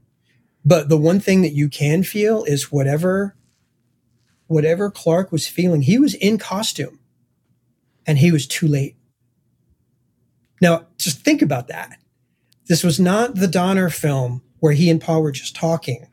But 0.65 0.89
the 0.89 0.97
one 0.97 1.19
thing 1.19 1.41
that 1.41 1.53
you 1.53 1.69
can 1.69 2.03
feel 2.03 2.43
is 2.43 2.71
whatever 2.71 3.35
whatever 4.47 4.91
Clark 4.91 5.31
was 5.31 5.47
feeling, 5.47 5.81
he 5.81 5.97
was 5.97 6.13
in 6.15 6.37
costume 6.37 6.99
and 8.05 8.17
he 8.17 8.31
was 8.31 8.47
too 8.47 8.67
late. 8.67 8.95
Now, 10.61 10.87
just 10.97 11.19
think 11.21 11.41
about 11.41 11.67
that. 11.67 11.97
This 12.67 12.83
was 12.83 12.99
not 12.99 13.35
the 13.35 13.47
Donner 13.47 13.89
film 13.89 14.41
where 14.59 14.73
he 14.73 14.89
and 14.89 15.01
Pa 15.01 15.19
were 15.19 15.31
just 15.31 15.55
talking 15.55 16.07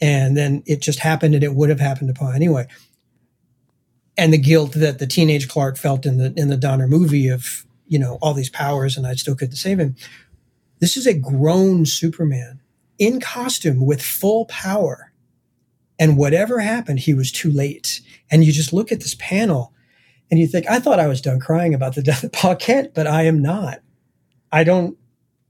and 0.00 0.36
then 0.36 0.62
it 0.66 0.80
just 0.80 1.00
happened 1.00 1.34
and 1.34 1.42
it 1.42 1.54
would 1.54 1.68
have 1.68 1.80
happened 1.80 2.08
to 2.08 2.14
Pa 2.14 2.30
anyway 2.30 2.66
and 4.18 4.32
the 4.32 4.38
guilt 4.38 4.72
that 4.72 4.98
the 4.98 5.06
teenage 5.06 5.48
Clark 5.48 5.78
felt 5.78 6.04
in 6.04 6.18
the 6.18 6.34
in 6.36 6.48
the 6.48 6.56
Donner 6.56 6.88
movie 6.88 7.28
of 7.28 7.64
you 7.86 7.98
know 7.98 8.18
all 8.20 8.34
these 8.34 8.50
powers 8.50 8.96
and 8.96 9.06
I 9.06 9.14
still 9.14 9.36
couldn't 9.36 9.56
save 9.56 9.78
him. 9.78 9.94
This 10.80 10.96
is 10.96 11.06
a 11.06 11.14
grown 11.14 11.86
Superman 11.86 12.60
in 12.98 13.20
costume 13.20 13.86
with 13.86 14.02
full 14.02 14.44
power, 14.46 15.12
and 15.98 16.18
whatever 16.18 16.58
happened, 16.58 16.98
he 17.00 17.14
was 17.14 17.32
too 17.32 17.50
late. 17.50 18.00
And 18.30 18.44
you 18.44 18.52
just 18.52 18.72
look 18.72 18.92
at 18.92 19.00
this 19.00 19.14
panel, 19.18 19.72
and 20.30 20.38
you 20.38 20.46
think, 20.46 20.66
I 20.68 20.80
thought 20.80 21.00
I 21.00 21.06
was 21.06 21.20
done 21.20 21.40
crying 21.40 21.74
about 21.74 21.94
the 21.94 22.02
death 22.02 22.24
of 22.24 22.32
Pa 22.32 22.54
Kent, 22.54 22.94
but 22.94 23.06
I 23.06 23.24
am 23.24 23.40
not. 23.40 23.80
I 24.52 24.64
don't 24.64 24.96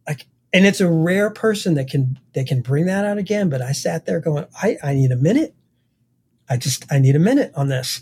like, 0.06 0.26
and 0.52 0.66
it's 0.66 0.80
a 0.80 0.90
rare 0.90 1.30
person 1.30 1.74
that 1.74 1.88
can 1.88 2.18
that 2.34 2.46
can 2.46 2.62
bring 2.62 2.86
that 2.86 3.04
out 3.04 3.18
again. 3.18 3.48
But 3.48 3.62
I 3.62 3.72
sat 3.72 4.06
there 4.06 4.20
going, 4.20 4.46
I 4.62 4.76
I 4.82 4.94
need 4.94 5.12
a 5.12 5.16
minute. 5.16 5.54
I 6.48 6.56
just, 6.56 6.90
I 6.90 6.98
need 6.98 7.14
a 7.14 7.20
minute 7.20 7.52
on 7.54 7.68
this. 7.68 8.00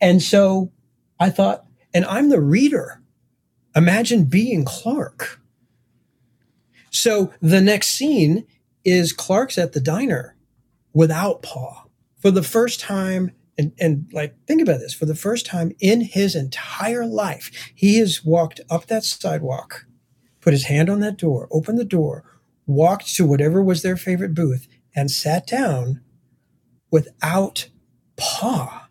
And 0.00 0.22
so 0.22 0.70
I 1.18 1.30
thought, 1.30 1.64
and 1.94 2.04
I'm 2.04 2.28
the 2.28 2.40
reader. 2.40 3.00
Imagine 3.74 4.24
being 4.24 4.64
Clark. 4.64 5.40
So 6.90 7.32
the 7.40 7.60
next 7.60 7.88
scene 7.88 8.46
is 8.84 9.12
Clark's 9.12 9.58
at 9.58 9.72
the 9.72 9.80
diner 9.80 10.36
without 10.92 11.42
Pa 11.42 11.84
for 12.20 12.30
the 12.30 12.42
first 12.42 12.80
time. 12.80 13.32
And, 13.58 13.72
and 13.80 14.08
like, 14.12 14.36
think 14.46 14.62
about 14.62 14.78
this 14.78 14.94
for 14.94 15.04
the 15.04 15.16
first 15.16 15.44
time 15.44 15.72
in 15.80 16.00
his 16.00 16.36
entire 16.36 17.04
life, 17.04 17.50
he 17.74 17.98
has 17.98 18.24
walked 18.24 18.60
up 18.70 18.86
that 18.86 19.02
sidewalk, 19.02 19.84
put 20.40 20.52
his 20.52 20.64
hand 20.64 20.88
on 20.88 21.00
that 21.00 21.16
door, 21.16 21.48
opened 21.50 21.78
the 21.78 21.84
door, 21.84 22.24
walked 22.66 23.12
to 23.16 23.26
whatever 23.26 23.60
was 23.60 23.82
their 23.82 23.96
favorite 23.96 24.32
booth, 24.32 24.68
and 24.94 25.10
sat 25.10 25.46
down 25.46 26.00
without 26.92 27.68
Pa. 28.16 28.88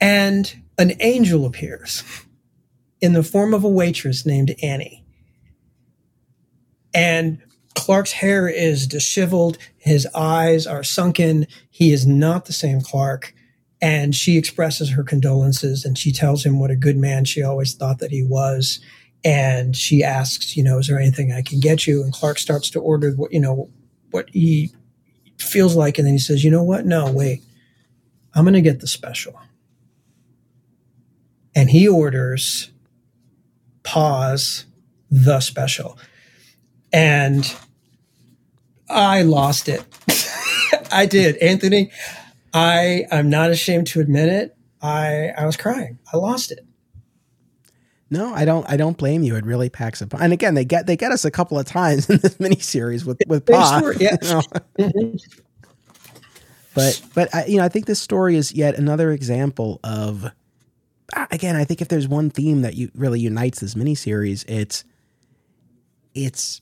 And 0.00 0.62
an 0.78 0.94
angel 1.00 1.46
appears 1.46 2.02
in 3.00 3.12
the 3.12 3.22
form 3.22 3.54
of 3.54 3.62
a 3.62 3.68
waitress 3.68 4.26
named 4.26 4.54
Annie. 4.62 5.04
And 6.92 7.42
Clark's 7.74 8.12
hair 8.12 8.48
is 8.48 8.86
disheveled, 8.86 9.58
his 9.76 10.06
eyes 10.14 10.66
are 10.66 10.82
sunken. 10.82 11.46
He 11.70 11.92
is 11.92 12.06
not 12.06 12.44
the 12.44 12.52
same 12.52 12.80
Clark. 12.80 13.34
And 13.80 14.14
she 14.14 14.36
expresses 14.36 14.90
her 14.90 15.02
condolences 15.02 15.84
and 15.84 15.96
she 15.96 16.12
tells 16.12 16.44
him 16.44 16.60
what 16.60 16.70
a 16.70 16.76
good 16.76 16.98
man 16.98 17.24
she 17.24 17.42
always 17.42 17.72
thought 17.72 17.98
that 18.00 18.10
he 18.10 18.22
was. 18.22 18.80
And 19.24 19.74
she 19.74 20.02
asks, 20.02 20.56
you 20.56 20.62
know, 20.62 20.78
is 20.78 20.88
there 20.88 20.98
anything 20.98 21.32
I 21.32 21.42
can 21.42 21.60
get 21.60 21.86
you? 21.86 22.02
And 22.02 22.12
Clark 22.12 22.38
starts 22.38 22.68
to 22.70 22.80
order 22.80 23.12
what, 23.12 23.32
you 23.32 23.40
know, 23.40 23.70
what 24.10 24.28
he 24.30 24.72
feels 25.38 25.74
like, 25.74 25.98
and 25.98 26.06
then 26.06 26.14
he 26.14 26.18
says, 26.18 26.44
you 26.44 26.50
know 26.50 26.62
what? 26.62 26.84
No, 26.84 27.10
wait, 27.10 27.42
I'm 28.34 28.44
going 28.44 28.54
to 28.54 28.60
get 28.60 28.80
the 28.80 28.86
special. 28.86 29.38
And 31.54 31.70
he 31.70 31.88
orders 31.88 32.70
Pa's 33.82 34.66
the 35.10 35.40
special. 35.40 35.98
And 36.92 37.54
I 38.88 39.22
lost 39.22 39.68
it. 39.68 39.84
I 40.92 41.06
did. 41.06 41.36
Anthony, 41.36 41.90
I 42.52 43.04
I'm 43.10 43.30
not 43.30 43.50
ashamed 43.50 43.86
to 43.88 44.00
admit 44.00 44.28
it. 44.28 44.56
I 44.82 45.30
I 45.36 45.46
was 45.46 45.56
crying. 45.56 45.98
I 46.12 46.16
lost 46.16 46.50
it. 46.50 46.66
No, 48.12 48.34
I 48.34 48.44
don't. 48.44 48.68
I 48.68 48.76
don't 48.76 48.96
blame 48.96 49.22
you. 49.22 49.36
It 49.36 49.44
really 49.44 49.70
packs 49.70 50.02
up. 50.02 50.14
And 50.14 50.32
again, 50.32 50.54
they 50.54 50.64
get 50.64 50.86
they 50.86 50.96
get 50.96 51.12
us 51.12 51.24
a 51.24 51.30
couple 51.30 51.58
of 51.58 51.66
times 51.66 52.10
in 52.10 52.18
this 52.18 52.34
miniseries 52.36 53.04
with 53.04 53.20
with 53.26 53.46
Pa. 53.46 53.78
Story, 53.78 53.96
yeah. 54.00 54.16
You 54.20 54.28
know? 54.28 54.42
mm-hmm. 54.78 55.16
But 56.74 57.02
but 57.14 57.34
I, 57.34 57.44
you 57.46 57.58
know, 57.58 57.64
I 57.64 57.68
think 57.68 57.86
this 57.86 58.00
story 58.00 58.36
is 58.36 58.52
yet 58.52 58.76
another 58.76 59.12
example 59.12 59.80
of. 59.84 60.30
Again, 61.32 61.56
I 61.56 61.64
think 61.64 61.82
if 61.82 61.88
there's 61.88 62.06
one 62.06 62.30
theme 62.30 62.62
that 62.62 62.74
you 62.74 62.92
really 62.94 63.18
unites 63.18 63.58
this 63.58 63.74
miniseries, 63.74 64.44
it's 64.46 64.84
it's 66.14 66.60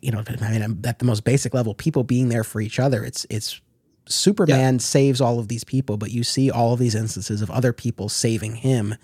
you 0.00 0.10
know, 0.10 0.22
I 0.40 0.50
mean, 0.50 0.80
at 0.84 0.98
the 0.98 1.04
most 1.04 1.24
basic 1.24 1.54
level, 1.54 1.74
people 1.74 2.04
being 2.04 2.28
there 2.28 2.44
for 2.44 2.60
each 2.60 2.78
other. 2.78 3.04
It's 3.04 3.26
it's 3.30 3.60
Superman 4.06 4.74
yeah. 4.74 4.80
saves 4.80 5.20
all 5.20 5.38
of 5.38 5.48
these 5.48 5.64
people, 5.64 5.96
but 5.96 6.10
you 6.10 6.24
see 6.24 6.50
all 6.50 6.72
of 6.72 6.78
these 6.78 6.94
instances 6.94 7.42
of 7.42 7.50
other 7.50 7.72
people 7.72 8.08
saving 8.08 8.56
him 8.56 8.94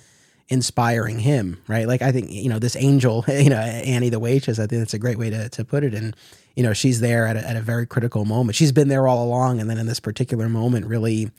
inspiring 0.49 1.21
him, 1.21 1.63
right? 1.69 1.89
Like 1.89 2.03
I 2.03 2.13
think 2.13 2.31
you 2.31 2.49
know 2.49 2.59
this 2.59 2.77
angel, 2.77 3.25
you 3.29 3.51
know 3.51 3.57
Annie 3.59 4.11
the 4.11 4.21
waitress. 4.21 4.59
I 4.59 4.67
think 4.67 4.81
that's 4.81 4.95
a 4.95 4.99
great 4.99 5.19
way 5.19 5.31
to 5.31 5.49
to 5.49 5.65
put 5.65 5.85
it. 5.85 5.95
And 5.95 6.17
you 6.57 6.63
know 6.63 6.73
she's 6.73 7.01
there 7.01 7.27
at 7.27 7.37
a, 7.37 7.49
at 7.49 7.57
a 7.57 7.61
very 7.61 7.87
critical 7.87 8.25
moment. 8.25 8.57
She's 8.57 8.73
been 8.73 8.89
there 8.89 9.09
all 9.09 9.25
along, 9.25 9.61
and 9.61 9.69
then 9.69 9.79
in 9.79 9.87
this 9.87 10.01
particular 10.01 10.49
moment, 10.49 10.87
really 10.87 11.31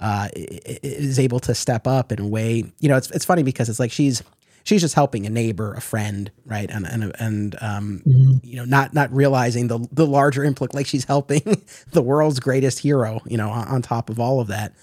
uh, 0.00 0.28
is 0.34 1.18
able 1.18 1.40
to 1.40 1.54
step 1.54 1.86
up 1.86 2.12
in 2.12 2.20
a 2.20 2.26
way. 2.26 2.64
You 2.80 2.88
know, 2.88 2.96
it's 2.96 3.10
it's 3.10 3.24
funny 3.24 3.42
because 3.42 3.68
it's 3.68 3.80
like 3.80 3.92
she's 3.92 4.22
she's 4.64 4.80
just 4.80 4.94
helping 4.94 5.26
a 5.26 5.30
neighbor, 5.30 5.74
a 5.74 5.80
friend, 5.80 6.32
right? 6.44 6.68
And 6.68 6.86
and 6.86 7.12
and 7.20 7.56
um, 7.60 8.02
mm-hmm. 8.04 8.32
you 8.42 8.56
know, 8.56 8.64
not 8.64 8.92
not 8.92 9.12
realizing 9.12 9.68
the 9.68 9.86
the 9.92 10.06
larger 10.06 10.42
implication, 10.42 10.76
like 10.76 10.86
she's 10.86 11.04
helping 11.04 11.42
the 11.92 12.02
world's 12.02 12.40
greatest 12.40 12.80
hero. 12.80 13.20
You 13.26 13.36
know, 13.36 13.50
on, 13.50 13.68
on 13.68 13.82
top 13.82 14.10
of 14.10 14.18
all 14.18 14.40
of 14.40 14.48
that, 14.48 14.74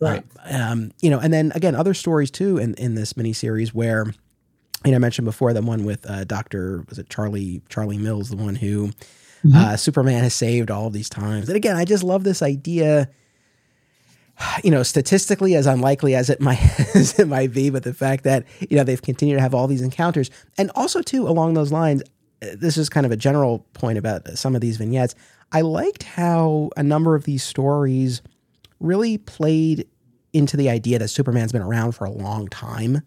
right? 0.00 0.24
Uh, 0.44 0.54
um, 0.54 0.92
you 1.00 1.08
know, 1.08 1.18
and 1.18 1.32
then 1.32 1.52
again, 1.54 1.74
other 1.74 1.94
stories 1.94 2.30
too 2.30 2.58
in 2.58 2.74
in 2.74 2.94
this 2.94 3.14
miniseries 3.14 3.70
where. 3.70 4.12
You 4.82 4.92
know, 4.92 4.96
I 4.96 5.00
mentioned 5.00 5.26
before 5.26 5.52
the 5.52 5.60
one 5.60 5.84
with 5.84 6.08
uh, 6.08 6.24
Doctor 6.24 6.86
was 6.88 6.98
it 6.98 7.10
Charlie 7.10 7.60
Charlie 7.68 7.98
Mills, 7.98 8.30
the 8.30 8.36
one 8.38 8.54
who 8.54 8.86
mm-hmm. 8.86 9.54
uh, 9.54 9.76
Superman 9.76 10.22
has 10.22 10.32
saved 10.32 10.70
all 10.70 10.86
of 10.86 10.94
these 10.94 11.10
times. 11.10 11.50
And 11.50 11.56
again, 11.56 11.76
I 11.76 11.84
just 11.84 12.02
love 12.02 12.24
this 12.24 12.40
idea 12.40 13.10
you 14.64 14.70
know, 14.70 14.82
statistically 14.82 15.54
as 15.54 15.66
unlikely 15.66 16.14
as 16.14 16.30
it 16.30 16.40
might 16.40 16.60
as 16.94 17.18
it 17.18 17.28
might 17.28 17.52
be, 17.52 17.70
but 17.70 17.82
the 17.82 17.94
fact 17.94 18.24
that 18.24 18.44
you 18.68 18.76
know 18.76 18.84
they've 18.84 19.02
continued 19.02 19.36
to 19.36 19.40
have 19.40 19.54
all 19.54 19.66
these 19.66 19.82
encounters, 19.82 20.30
and 20.58 20.70
also 20.74 21.02
too 21.02 21.28
along 21.28 21.54
those 21.54 21.72
lines, 21.72 22.02
uh, 22.42 22.48
this 22.54 22.76
is 22.76 22.88
kind 22.88 23.06
of 23.06 23.12
a 23.12 23.16
general 23.16 23.66
point 23.74 23.98
about 23.98 24.26
some 24.38 24.54
of 24.54 24.60
these 24.60 24.76
vignettes. 24.76 25.14
I 25.52 25.62
liked 25.62 26.04
how 26.04 26.70
a 26.76 26.82
number 26.82 27.14
of 27.14 27.24
these 27.24 27.42
stories 27.42 28.22
really 28.78 29.18
played 29.18 29.86
into 30.32 30.56
the 30.56 30.70
idea 30.70 30.98
that 30.98 31.08
Superman's 31.08 31.52
been 31.52 31.62
around 31.62 31.92
for 31.92 32.04
a 32.04 32.10
long 32.10 32.48
time. 32.48 33.02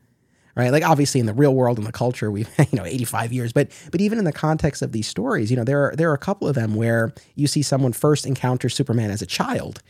Right. 0.56 0.72
Like 0.72 0.84
obviously 0.84 1.20
in 1.20 1.26
the 1.26 1.34
real 1.34 1.56
world 1.56 1.80
and 1.80 1.88
the 1.88 1.92
culture, 1.92 2.30
we've, 2.30 2.50
you 2.72 2.78
know, 2.78 2.86
85 2.86 3.34
years, 3.34 3.54
but, 3.54 3.70
but 3.92 4.02
even 4.02 4.20
in 4.20 4.26
the 4.26 4.32
context 4.32 4.84
of 4.84 4.92
these 4.92 5.08
stories, 5.08 5.50
you 5.50 5.58
know, 5.58 5.64
there 5.64 5.84
are, 5.86 5.96
there 5.96 6.12
are 6.12 6.14
a 6.14 6.20
couple 6.20 6.48
of 6.48 6.54
them 6.54 6.76
where 6.76 7.12
you 7.34 7.48
see 7.48 7.64
someone 7.64 7.92
first 7.92 8.28
encounter 8.28 8.70
Superman 8.70 9.10
as 9.10 9.24
a 9.24 9.26
child 9.26 9.82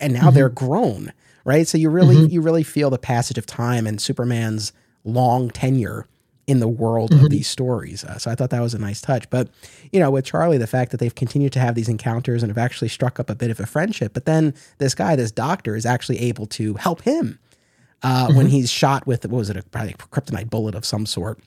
and 0.00 0.12
now 0.12 0.26
mm-hmm. 0.26 0.34
they're 0.34 0.48
grown, 0.48 1.12
right? 1.44 1.66
So 1.66 1.78
you 1.78 1.90
really 1.90 2.16
mm-hmm. 2.16 2.32
you 2.32 2.40
really 2.40 2.62
feel 2.62 2.90
the 2.90 2.98
passage 2.98 3.38
of 3.38 3.46
time 3.46 3.86
and 3.86 4.00
Superman's 4.00 4.72
long 5.04 5.50
tenure 5.50 6.06
in 6.46 6.58
the 6.58 6.68
world 6.68 7.10
mm-hmm. 7.10 7.24
of 7.24 7.30
these 7.30 7.46
stories. 7.46 8.02
Uh, 8.02 8.18
so 8.18 8.30
I 8.30 8.34
thought 8.34 8.50
that 8.50 8.60
was 8.60 8.74
a 8.74 8.78
nice 8.78 9.00
touch. 9.00 9.30
But 9.30 9.48
you 9.92 10.00
know, 10.00 10.10
with 10.10 10.24
Charlie, 10.24 10.58
the 10.58 10.66
fact 10.66 10.90
that 10.90 10.98
they've 10.98 11.14
continued 11.14 11.52
to 11.52 11.60
have 11.60 11.74
these 11.74 11.88
encounters 11.88 12.42
and 12.42 12.50
have 12.50 12.58
actually 12.58 12.88
struck 12.88 13.20
up 13.20 13.30
a 13.30 13.34
bit 13.34 13.50
of 13.50 13.60
a 13.60 13.66
friendship. 13.66 14.12
But 14.12 14.24
then 14.24 14.54
this 14.78 14.94
guy, 14.94 15.14
this 15.16 15.30
doctor, 15.30 15.76
is 15.76 15.86
actually 15.86 16.18
able 16.18 16.46
to 16.46 16.74
help 16.74 17.02
him 17.02 17.38
uh, 18.02 18.26
when 18.32 18.46
mm-hmm. 18.46 18.54
he's 18.54 18.70
shot 18.70 19.06
with 19.06 19.24
what 19.26 19.38
was 19.38 19.50
it, 19.50 19.56
a, 19.56 19.62
probably 19.62 19.92
a 19.92 19.94
kryptonite 19.94 20.50
bullet 20.50 20.74
of 20.74 20.84
some 20.84 21.06
sort. 21.06 21.38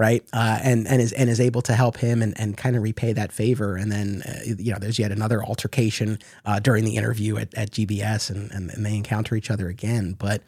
Right? 0.00 0.24
Uh, 0.32 0.58
and 0.62 0.88
and 0.88 1.02
is 1.02 1.12
and 1.12 1.28
is 1.28 1.40
able 1.40 1.60
to 1.60 1.74
help 1.74 1.98
him 1.98 2.22
and, 2.22 2.32
and 2.40 2.56
kind 2.56 2.74
of 2.74 2.82
repay 2.82 3.12
that 3.12 3.32
favor. 3.32 3.76
And 3.76 3.92
then 3.92 4.22
uh, 4.26 4.54
you 4.58 4.72
know, 4.72 4.78
there's 4.78 4.98
yet 4.98 5.12
another 5.12 5.44
altercation 5.44 6.18
uh, 6.46 6.58
during 6.58 6.86
the 6.86 6.96
interview 6.96 7.36
at, 7.36 7.52
at 7.52 7.70
GBS, 7.70 8.30
and, 8.30 8.50
and, 8.50 8.70
and 8.70 8.86
they 8.86 8.96
encounter 8.96 9.36
each 9.36 9.50
other 9.50 9.68
again. 9.68 10.16
But 10.18 10.42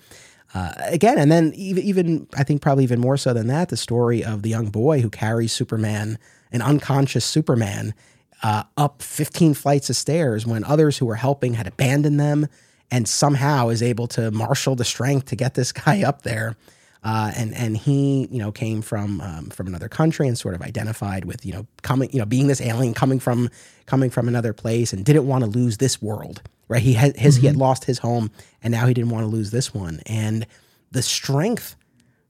uh, 0.54 0.72
again, 0.78 1.18
and 1.18 1.30
then 1.30 1.52
even 1.54 1.84
even 1.84 2.26
I 2.34 2.44
think 2.44 2.62
probably 2.62 2.84
even 2.84 2.98
more 2.98 3.18
so 3.18 3.34
than 3.34 3.46
that, 3.48 3.68
the 3.68 3.76
story 3.76 4.24
of 4.24 4.40
the 4.40 4.48
young 4.48 4.70
boy 4.70 5.02
who 5.02 5.10
carries 5.10 5.52
Superman, 5.52 6.18
an 6.50 6.62
unconscious 6.62 7.26
Superman. 7.26 7.92
Uh, 8.42 8.64
up 8.76 9.02
15 9.02 9.54
flights 9.54 9.88
of 9.88 9.94
stairs 9.94 10.44
when 10.44 10.64
others 10.64 10.98
who 10.98 11.06
were 11.06 11.14
helping 11.14 11.54
had 11.54 11.68
abandoned 11.68 12.18
them 12.18 12.48
and 12.90 13.06
somehow 13.06 13.68
is 13.68 13.84
able 13.84 14.08
to 14.08 14.32
marshal 14.32 14.74
the 14.74 14.84
strength 14.84 15.26
to 15.26 15.36
get 15.36 15.54
this 15.54 15.70
guy 15.84 16.02
up 16.02 16.22
there 16.22 16.56
uh, 17.04 17.32
and 17.36 17.54
and 17.54 17.76
he 17.76 18.28
you 18.30 18.38
know 18.38 18.52
came 18.52 18.82
from 18.82 19.20
um, 19.20 19.50
from 19.50 19.66
another 19.66 19.88
country 19.88 20.28
and 20.28 20.38
sort 20.38 20.54
of 20.54 20.62
identified 20.62 21.24
with 21.24 21.44
you 21.44 21.52
know 21.52 21.66
coming 21.82 22.10
you 22.12 22.18
know 22.18 22.24
being 22.24 22.46
this 22.46 22.60
alien 22.60 22.94
coming 22.94 23.18
from 23.18 23.48
coming 23.86 24.10
from 24.10 24.28
another 24.28 24.52
place 24.52 24.92
and 24.92 25.04
didn't 25.04 25.26
want 25.26 25.42
to 25.42 25.50
lose 25.50 25.78
this 25.78 26.00
world 26.00 26.42
right 26.68 26.82
he 26.82 26.92
had 26.92 27.16
his 27.16 27.34
mm-hmm. 27.34 27.40
he 27.40 27.46
had 27.48 27.54
mm-hmm. 27.54 27.62
lost 27.62 27.84
his 27.84 27.98
home 27.98 28.30
and 28.62 28.72
now 28.72 28.86
he 28.86 28.94
didn't 28.94 29.10
want 29.10 29.24
to 29.24 29.28
lose 29.28 29.50
this 29.50 29.74
one 29.74 30.00
and 30.06 30.46
the 30.92 31.02
strength 31.02 31.76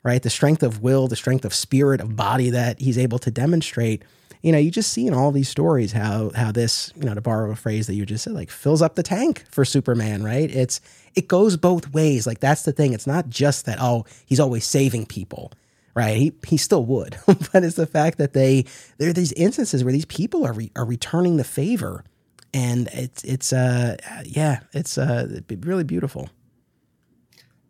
right 0.03 0.23
the 0.23 0.31
strength 0.31 0.63
of 0.63 0.83
will 0.83 1.07
the 1.07 1.17
strength 1.17 1.45
of 1.45 1.53
spirit 1.53 2.01
of 2.01 2.17
body 2.17 2.51
that 2.51 2.81
he's 2.81 2.97
able 2.97 3.19
to 3.19 3.31
demonstrate 3.31 4.03
you 4.43 4.51
know, 4.51 4.59
you 4.59 4.71
just 4.71 4.93
see 4.93 5.07
in 5.07 5.15
all 5.15 5.31
these 5.31 5.49
stories 5.49 5.93
how 5.93 6.33
how 6.35 6.51
this, 6.51 6.93
you 6.97 7.05
know, 7.05 7.15
to 7.15 7.21
borrow 7.21 7.53
a 7.53 7.57
phrase 7.57 7.87
that 7.87 7.95
you 7.95 8.05
just 8.05 8.25
said, 8.25 8.33
like 8.33 8.51
fills 8.51 8.83
up 8.83 8.97
the 8.97 9.03
tank 9.03 9.45
for 9.49 9.65
Superman, 9.65 10.25
right? 10.25 10.51
It's 10.51 10.81
it 11.15 11.29
goes 11.29 11.57
both 11.57 11.93
ways. 11.93 12.27
Like 12.27 12.41
that's 12.41 12.63
the 12.63 12.73
thing. 12.73 12.93
It's 12.93 13.07
not 13.07 13.29
just 13.29 13.67
that 13.67 13.79
oh 13.81 14.05
he's 14.27 14.41
always 14.41 14.65
saving 14.67 15.07
people, 15.07 15.53
right? 15.95 16.17
He 16.17 16.33
he 16.47 16.57
still 16.57 16.85
would, 16.85 17.17
but 17.27 17.65
it's 17.65 17.77
the 17.77 17.87
fact 17.87 18.19
that 18.19 18.33
they 18.33 18.65
there 18.99 19.11
are 19.11 19.15
these 19.15 19.33
instances 19.33 19.85
where 19.85 19.93
these 19.93 20.05
people 20.07 20.47
are 20.47 20.53
re, 20.53 20.71
are 20.77 20.85
returning 20.85 21.37
the 21.37 21.45
favor, 21.45 22.05
and 22.53 22.89
it's 22.93 23.25
it's 23.25 23.53
uh 23.53 23.97
yeah 24.25 24.61
it's 24.73 24.99
uh 24.99 25.41
really 25.61 25.85
beautiful. 25.85 26.31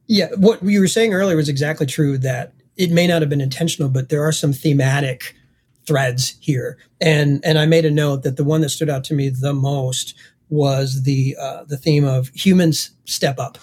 Yeah, 0.07 0.29
what 0.37 0.63
you 0.63 0.81
were 0.81 0.89
saying 0.89 1.15
earlier 1.15 1.37
was 1.37 1.49
exactly 1.49 1.87
true. 1.87 2.19
That 2.19 2.53
it 2.77 2.91
may 2.91 3.07
not 3.07 3.23
have 3.23 3.29
been 3.29 3.41
intentional, 3.41 3.89
but 3.89 4.09
there 4.09 4.23
are 4.23 4.33
some 4.33 4.53
thematic 4.53 5.35
threads 5.87 6.37
here. 6.41 6.79
And 7.01 7.45
and 7.45 7.59
I 7.59 7.67
made 7.67 7.85
a 7.85 7.91
note 7.91 8.23
that 8.23 8.37
the 8.37 8.45
one 8.45 8.61
that 8.61 8.71
stood 8.71 8.91
out 8.91 9.05
to 9.05 9.15
me 9.15 9.29
the 9.29 9.55
most 9.55 10.15
was 10.53 11.05
the 11.05 11.35
uh, 11.41 11.65
the 11.65 11.79
theme 11.79 12.05
of 12.05 12.29
humans 12.35 12.91
step 13.07 13.39
up. 13.39 13.59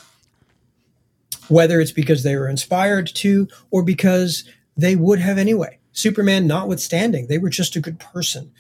Whether 1.48 1.80
it's 1.80 1.91
because 1.91 2.24
they 2.24 2.36
were 2.36 2.49
inspired 2.49 3.07
to 3.16 3.48
or 3.70 3.84
because 3.84 4.44
they 4.76 4.95
would 4.95 5.20
have 5.20 5.38
anyway. 5.38 5.78
Superman 5.91 6.48
notwithstanding, 6.48 7.28
they 7.28 7.38
were 7.38 7.49
just 7.49 7.76
a 7.76 7.80
good 7.80 7.99
person. 7.99 8.52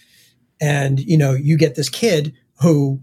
And 0.61 0.99
you 0.99 1.17
know, 1.17 1.33
you 1.33 1.57
get 1.57 1.75
this 1.75 1.89
kid 1.89 2.35
who 2.61 3.01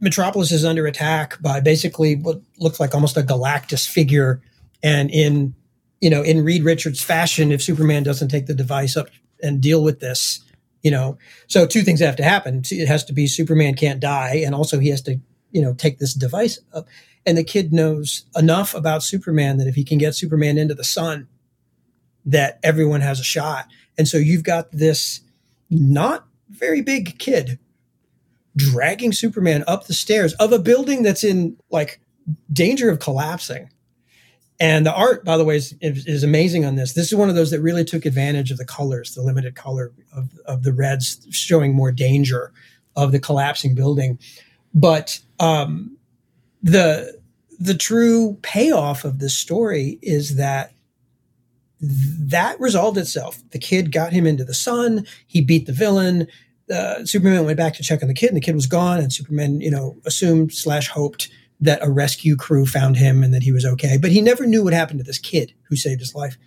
Metropolis 0.00 0.50
is 0.50 0.64
under 0.64 0.86
attack 0.86 1.40
by 1.40 1.60
basically 1.60 2.16
what 2.16 2.40
looks 2.58 2.80
like 2.80 2.94
almost 2.94 3.16
a 3.16 3.22
Galactus 3.22 3.88
figure. 3.88 4.42
And 4.82 5.10
in 5.10 5.54
you 6.00 6.10
know, 6.10 6.22
in 6.22 6.44
Reed 6.44 6.64
Richards 6.64 7.02
fashion, 7.02 7.52
if 7.52 7.62
Superman 7.62 8.02
doesn't 8.02 8.28
take 8.28 8.46
the 8.46 8.54
device 8.54 8.96
up 8.96 9.08
and 9.42 9.60
deal 9.60 9.84
with 9.84 10.00
this 10.00 10.40
you 10.82 10.90
know 10.90 11.18
so 11.46 11.66
two 11.66 11.82
things 11.82 12.00
have 12.00 12.16
to 12.16 12.24
happen. 12.24 12.62
It 12.70 12.88
has 12.88 13.04
to 13.04 13.12
be 13.12 13.26
superman 13.26 13.74
can't 13.74 14.00
die 14.00 14.42
and 14.44 14.54
also 14.54 14.78
he 14.78 14.88
has 14.88 15.02
to 15.02 15.20
you 15.50 15.62
know 15.62 15.74
take 15.74 15.98
this 15.98 16.14
device 16.14 16.58
up. 16.72 16.86
And 17.26 17.36
the 17.36 17.44
kid 17.44 17.72
knows 17.72 18.24
enough 18.34 18.74
about 18.74 19.02
superman 19.02 19.58
that 19.58 19.66
if 19.66 19.74
he 19.74 19.84
can 19.84 19.98
get 19.98 20.14
superman 20.14 20.56
into 20.56 20.74
the 20.74 20.84
sun 20.84 21.28
that 22.24 22.58
everyone 22.62 23.00
has 23.00 23.20
a 23.20 23.24
shot. 23.24 23.66
And 23.98 24.08
so 24.08 24.16
you've 24.16 24.44
got 24.44 24.70
this 24.72 25.20
not 25.68 26.26
very 26.48 26.80
big 26.80 27.18
kid 27.18 27.58
dragging 28.56 29.12
superman 29.12 29.64
up 29.66 29.86
the 29.86 29.94
stairs 29.94 30.34
of 30.34 30.52
a 30.52 30.58
building 30.58 31.02
that's 31.02 31.24
in 31.24 31.56
like 31.70 32.00
danger 32.52 32.90
of 32.90 32.98
collapsing 32.98 33.70
and 34.60 34.84
the 34.84 34.94
art, 34.94 35.24
by 35.24 35.38
the 35.38 35.44
way, 35.44 35.56
is, 35.56 35.74
is, 35.80 36.22
amazing 36.22 36.66
on 36.66 36.76
this. 36.76 36.92
This 36.92 37.10
is 37.10 37.16
one 37.16 37.30
of 37.30 37.34
those 37.34 37.50
that 37.50 37.62
really 37.62 37.82
took 37.82 38.04
advantage 38.04 38.50
of 38.50 38.58
the 38.58 38.66
colors, 38.66 39.14
the 39.14 39.22
limited 39.22 39.54
color 39.54 39.90
of, 40.14 40.38
of 40.44 40.64
the 40.64 40.72
reds, 40.74 41.26
showing 41.30 41.74
more 41.74 41.90
danger 41.90 42.52
of 42.94 43.10
the 43.10 43.18
collapsing 43.18 43.74
building. 43.74 44.18
But 44.74 45.18
um, 45.40 45.96
the 46.62 47.18
the 47.58 47.74
true 47.74 48.38
payoff 48.42 49.04
of 49.04 49.18
this 49.18 49.36
story 49.36 49.98
is 50.02 50.36
that 50.36 50.72
that 51.80 52.60
resolved 52.60 52.98
itself. 52.98 53.42
The 53.50 53.58
kid 53.58 53.90
got 53.90 54.12
him 54.12 54.26
into 54.26 54.44
the 54.44 54.54
sun. 54.54 55.06
He 55.26 55.40
beat 55.40 55.64
the 55.64 55.72
villain. 55.72 56.26
Uh, 56.70 57.04
Superman 57.06 57.46
went 57.46 57.56
back 57.56 57.74
to 57.74 57.82
check 57.82 58.02
on 58.02 58.08
the 58.08 58.14
kid, 58.14 58.28
and 58.28 58.36
the 58.36 58.42
kid 58.42 58.54
was 58.54 58.66
gone. 58.66 58.98
And 58.98 59.10
Superman, 59.10 59.62
you 59.62 59.70
know, 59.70 59.96
assumed 60.04 60.52
slash 60.52 60.88
hoped 60.88 61.30
that 61.60 61.82
a 61.82 61.90
rescue 61.90 62.36
crew 62.36 62.66
found 62.66 62.96
him 62.96 63.22
and 63.22 63.34
that 63.34 63.42
he 63.42 63.52
was 63.52 63.64
okay. 63.64 63.98
But 63.98 64.12
he 64.12 64.20
never 64.20 64.46
knew 64.46 64.64
what 64.64 64.72
happened 64.72 64.98
to 65.00 65.04
this 65.04 65.18
kid 65.18 65.52
who 65.64 65.76
saved 65.76 66.00
his 66.00 66.14
life 66.14 66.38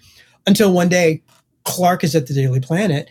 until 0.48 0.72
one 0.72 0.90
day 0.90 1.22
Clark 1.64 2.04
is 2.04 2.16
at 2.16 2.28
the 2.28 2.34
Daily 2.34 2.60
Planet. 2.60 3.10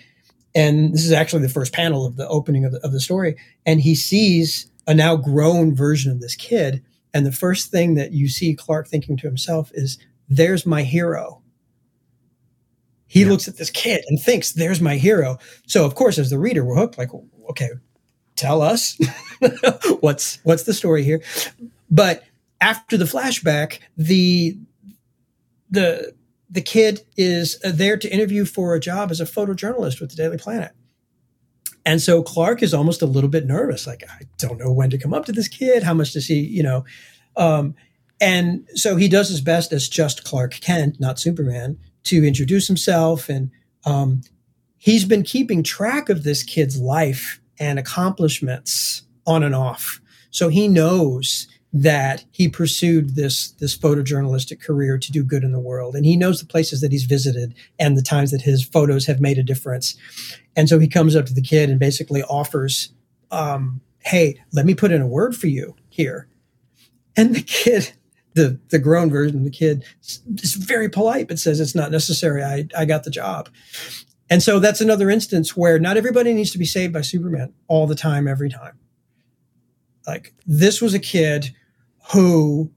And 0.54 0.92
this 0.92 1.04
is 1.04 1.12
actually 1.12 1.42
the 1.42 1.48
first 1.48 1.72
panel 1.72 2.04
of 2.04 2.16
the 2.16 2.28
opening 2.28 2.64
of 2.64 2.72
the, 2.72 2.80
of 2.84 2.92
the 2.92 3.00
story. 3.00 3.36
And 3.64 3.80
he 3.80 3.94
sees 3.94 4.70
a 4.86 4.94
now 4.94 5.16
grown 5.16 5.74
version 5.74 6.10
of 6.10 6.20
this 6.20 6.34
kid. 6.34 6.82
And 7.14 7.24
the 7.24 7.32
first 7.32 7.70
thing 7.70 7.94
that 7.94 8.12
you 8.12 8.28
see 8.28 8.54
Clark 8.54 8.88
thinking 8.88 9.16
to 9.18 9.26
himself 9.26 9.70
is, 9.74 9.98
there's 10.28 10.66
my 10.66 10.82
hero. 10.82 11.42
He 13.06 13.22
yeah. 13.22 13.28
looks 13.28 13.48
at 13.48 13.58
this 13.58 13.70
kid 13.70 14.02
and 14.08 14.20
thinks, 14.20 14.52
there's 14.52 14.80
my 14.80 14.96
hero. 14.96 15.38
So, 15.66 15.84
of 15.84 15.94
course, 15.94 16.18
as 16.18 16.30
the 16.30 16.38
reader, 16.38 16.64
we're 16.64 16.76
hooked 16.76 16.96
like, 16.96 17.10
okay, 17.50 17.68
tell 18.36 18.62
us 18.62 18.98
what's 20.00 20.38
what's 20.42 20.62
the 20.62 20.72
story 20.72 21.04
here 21.04 21.20
but 21.92 22.24
after 22.60 22.96
the 22.96 23.04
flashback, 23.04 23.80
the 23.96 24.56
the 25.70 26.14
the 26.50 26.62
kid 26.62 27.02
is 27.16 27.58
there 27.60 27.96
to 27.96 28.12
interview 28.12 28.44
for 28.44 28.74
a 28.74 28.80
job 28.80 29.10
as 29.10 29.20
a 29.20 29.24
photojournalist 29.24 30.00
with 30.00 30.10
the 30.10 30.16
Daily 30.16 30.38
Planet. 30.38 30.72
And 31.84 32.00
so 32.00 32.22
Clark 32.22 32.62
is 32.62 32.74
almost 32.74 33.02
a 33.02 33.06
little 33.06 33.30
bit 33.30 33.46
nervous, 33.46 33.86
like 33.86 34.04
I 34.08 34.24
don't 34.38 34.58
know 34.58 34.72
when 34.72 34.90
to 34.90 34.98
come 34.98 35.12
up 35.12 35.26
to 35.26 35.32
this 35.32 35.48
kid. 35.48 35.82
How 35.82 35.94
much 35.94 36.12
does 36.12 36.26
he, 36.26 36.40
you 36.40 36.62
know? 36.62 36.84
Um, 37.36 37.74
and 38.20 38.66
so 38.74 38.96
he 38.96 39.08
does 39.08 39.28
his 39.28 39.40
best 39.40 39.72
as 39.72 39.88
just 39.88 40.24
Clark 40.24 40.52
Kent, 40.60 41.00
not 41.00 41.18
Superman, 41.18 41.78
to 42.04 42.24
introduce 42.24 42.68
himself. 42.68 43.28
And 43.28 43.50
um, 43.84 44.20
he's 44.76 45.04
been 45.04 45.24
keeping 45.24 45.62
track 45.62 46.08
of 46.08 46.22
this 46.22 46.42
kid's 46.42 46.78
life 46.78 47.40
and 47.58 47.78
accomplishments 47.78 49.02
on 49.26 49.42
and 49.42 49.54
off. 49.54 50.00
So 50.30 50.48
he 50.48 50.68
knows 50.68 51.48
that 51.72 52.24
he 52.30 52.48
pursued 52.48 53.14
this 53.16 53.52
this 53.52 53.76
photojournalistic 53.76 54.60
career 54.60 54.98
to 54.98 55.12
do 55.12 55.24
good 55.24 55.42
in 55.42 55.52
the 55.52 55.60
world. 55.60 55.96
And 55.96 56.04
he 56.04 56.16
knows 56.16 56.40
the 56.40 56.46
places 56.46 56.80
that 56.82 56.92
he's 56.92 57.04
visited 57.04 57.54
and 57.78 57.96
the 57.96 58.02
times 58.02 58.30
that 58.30 58.42
his 58.42 58.62
photos 58.62 59.06
have 59.06 59.20
made 59.20 59.38
a 59.38 59.42
difference. 59.42 59.96
And 60.54 60.68
so 60.68 60.78
he 60.78 60.88
comes 60.88 61.16
up 61.16 61.26
to 61.26 61.34
the 61.34 61.42
kid 61.42 61.70
and 61.70 61.80
basically 61.80 62.22
offers 62.24 62.92
um, 63.30 63.80
hey 64.00 64.38
let 64.52 64.66
me 64.66 64.74
put 64.74 64.92
in 64.92 65.00
a 65.00 65.06
word 65.06 65.34
for 65.34 65.46
you 65.46 65.74
here. 65.88 66.28
And 67.16 67.34
the 67.34 67.42
kid 67.42 67.92
the 68.34 68.58
the 68.68 68.78
grown 68.78 69.10
version 69.10 69.38
of 69.38 69.44
the 69.44 69.50
kid 69.50 69.84
is 70.02 70.54
very 70.54 70.88
polite 70.88 71.28
but 71.28 71.38
says 71.38 71.58
it's 71.58 71.74
not 71.74 71.90
necessary. 71.90 72.42
I 72.42 72.66
i 72.76 72.84
got 72.84 73.04
the 73.04 73.10
job. 73.10 73.48
And 74.28 74.42
so 74.42 74.58
that's 74.58 74.80
another 74.82 75.08
instance 75.08 75.56
where 75.56 75.78
not 75.78 75.96
everybody 75.96 76.34
needs 76.34 76.50
to 76.52 76.58
be 76.58 76.64
saved 76.66 76.92
by 76.92 77.02
superman 77.02 77.54
all 77.66 77.86
the 77.86 77.94
time 77.94 78.28
every 78.28 78.50
time. 78.50 78.78
Like 80.06 80.34
this 80.46 80.82
was 80.82 80.94
a 80.94 80.98
kid 80.98 81.54
who, 82.12 82.70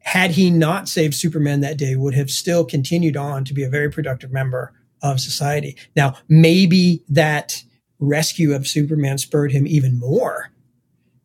had 0.00 0.32
he 0.32 0.50
not 0.50 0.88
saved 0.88 1.14
Superman 1.14 1.60
that 1.60 1.78
day, 1.78 1.96
would 1.96 2.14
have 2.14 2.30
still 2.30 2.64
continued 2.64 3.16
on 3.16 3.44
to 3.44 3.54
be 3.54 3.62
a 3.62 3.68
very 3.68 3.90
productive 3.90 4.32
member 4.32 4.72
of 5.02 5.20
society. 5.20 5.76
Now, 5.96 6.14
maybe 6.28 7.02
that 7.08 7.62
rescue 7.98 8.54
of 8.54 8.66
Superman 8.66 9.18
spurred 9.18 9.52
him 9.52 9.66
even 9.66 9.98
more 9.98 10.50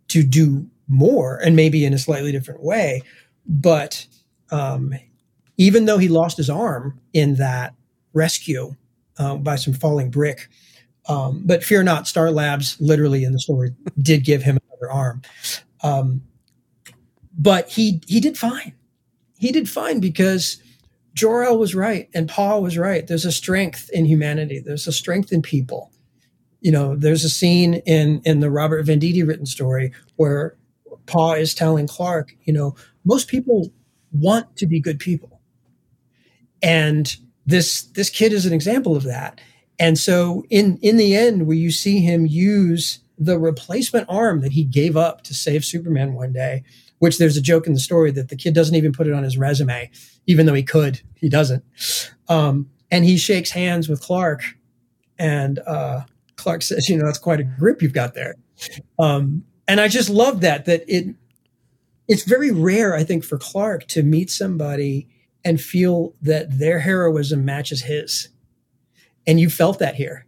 to 0.10 0.24
do 0.24 0.68
more 0.88 1.38
and 1.38 1.56
maybe 1.56 1.86
in 1.86 1.94
a 1.94 1.98
slightly 1.98 2.32
different 2.32 2.64
way. 2.64 3.02
But 3.46 4.06
um, 4.52 4.94
even 5.58 5.86
though 5.86 5.98
he 5.98 6.08
lost 6.08 6.38
his 6.38 6.50
arm 6.50 7.00
in 7.14 7.36
that 7.36 7.74
rescue 8.14 8.76
uh, 9.18 9.36
by 9.36 9.56
some 9.56 9.74
falling 9.74 10.10
brick, 10.10 10.50
um, 11.10 11.44
but 11.46 11.64
fear 11.64 11.84
not, 11.84 12.08
Star 12.08 12.32
Labs 12.32 12.80
literally 12.80 13.24
in 13.24 13.32
the 13.32 13.40
story 13.40 13.72
did 14.02 14.24
give 14.24 14.44
him 14.44 14.58
another 14.70 14.92
arm. 14.92 15.22
Um, 15.84 16.22
but 17.38 17.70
he 17.70 18.02
he 18.08 18.20
did 18.20 18.38
fine. 18.38 18.74
He 19.38 19.52
did 19.52 19.70
fine 19.70 20.00
because 20.00 20.62
Jor-El 21.14 21.58
was 21.58 21.76
right 21.76 22.10
and 22.14 22.28
Pa 22.28 22.58
was 22.58 22.78
right. 22.78 23.06
There's 23.06 23.26
a 23.26 23.32
strength 23.32 23.90
in 23.94 24.06
humanity. 24.06 24.60
There's 24.60 24.88
a 24.88 24.92
strength 24.92 25.32
in 25.32 25.42
people. 25.42 25.92
You 26.62 26.72
know, 26.72 26.96
there's 26.96 27.24
a 27.24 27.30
scene 27.30 27.76
in 27.86 28.22
in 28.26 28.40
the 28.40 28.50
Robert 28.50 28.86
Venditti 28.86 29.26
written 29.26 29.46
story 29.46 29.92
where 30.16 30.58
Pa 31.06 31.34
is 31.34 31.54
telling 31.54 31.88
Clark, 31.88 32.34
you 32.44 32.54
know, 32.54 32.76
most 33.06 33.28
people 33.28 33.72
want 34.12 34.56
to 34.58 34.66
be 34.66 34.80
good 34.80 35.00
people. 35.00 35.42
And 36.62 37.16
this 37.46 37.84
this 37.84 38.10
kid 38.10 38.34
is 38.34 38.46
an 38.46 38.54
example 38.54 38.96
of 38.96 39.04
that. 39.04 39.40
And 39.80 39.98
so 39.98 40.44
in 40.50 40.78
in 40.82 40.98
the 40.98 41.16
end 41.16 41.46
where 41.46 41.56
you 41.56 41.72
see 41.72 42.00
him 42.00 42.26
use 42.26 43.00
the 43.18 43.40
replacement 43.40 44.08
arm 44.10 44.42
that 44.42 44.52
he 44.52 44.64
gave 44.64 44.96
up 44.96 45.24
to 45.24 45.34
save 45.34 45.66
Superman 45.66 46.14
one 46.14 46.34
day, 46.34 46.64
which 47.00 47.18
there's 47.18 47.38
a 47.38 47.42
joke 47.42 47.68
in 47.68 47.74
the 47.74 47.80
story 47.80 48.12
that 48.12 48.30
the 48.30 48.36
kid 48.36 48.54
doesn't 48.54 48.76
even 48.76 48.92
put 48.92 49.08
it 49.08 49.14
on 49.14 49.24
his 49.24 49.38
resume, 49.38 49.90
even 50.26 50.46
though 50.46 50.54
he 50.54 50.64
could. 50.64 51.02
He 51.16 51.30
doesn't. 51.30 51.64
Um, 52.28 52.70
and 52.90 53.06
he 53.06 53.18
shakes 53.18 53.52
hands 53.52 53.90
with 53.90 54.02
Clark, 54.02 54.44
and 55.20 55.60
uh, 55.60 56.02
Clark 56.36 56.62
says, 56.62 56.90
"You 56.90 56.98
know, 56.98 57.06
that's 57.06 57.20
quite 57.20 57.40
a 57.40 57.44
grip 57.44 57.82
you've 57.82 57.94
got 57.94 58.14
there." 58.14 58.36
Um, 58.98 59.44
and 59.68 59.82
I 59.82 59.88
just 59.88 60.10
love 60.10 60.42
that. 60.42 60.66
That 60.66 60.84
it 60.88 61.16
it's 62.08 62.24
very 62.24 62.52
rare, 62.52 62.96
I 62.96 63.04
think, 63.04 63.24
for 63.24 63.38
Clark 63.38 63.88
to 63.88 64.04
meet 64.04 64.30
somebody 64.30 65.08
and 65.44 65.62
feel 65.62 66.14
that 66.22 66.58
their 66.58 66.80
heroism 66.80 67.46
matches 67.46 67.84
his. 67.84 68.30
And 69.26 69.40
you 69.40 69.50
felt 69.50 69.80
that 69.80 69.96
here. 69.96 70.26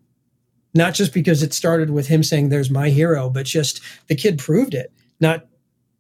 Not 0.76 0.94
just 0.94 1.14
because 1.14 1.42
it 1.42 1.54
started 1.54 1.90
with 1.90 2.08
him 2.08 2.22
saying, 2.22 2.50
There's 2.50 2.70
my 2.70 2.90
hero, 2.90 3.30
but 3.30 3.46
just 3.46 3.82
the 4.08 4.16
kid 4.16 4.38
proved 4.38 4.74
it. 4.74 4.92
Not 5.20 5.48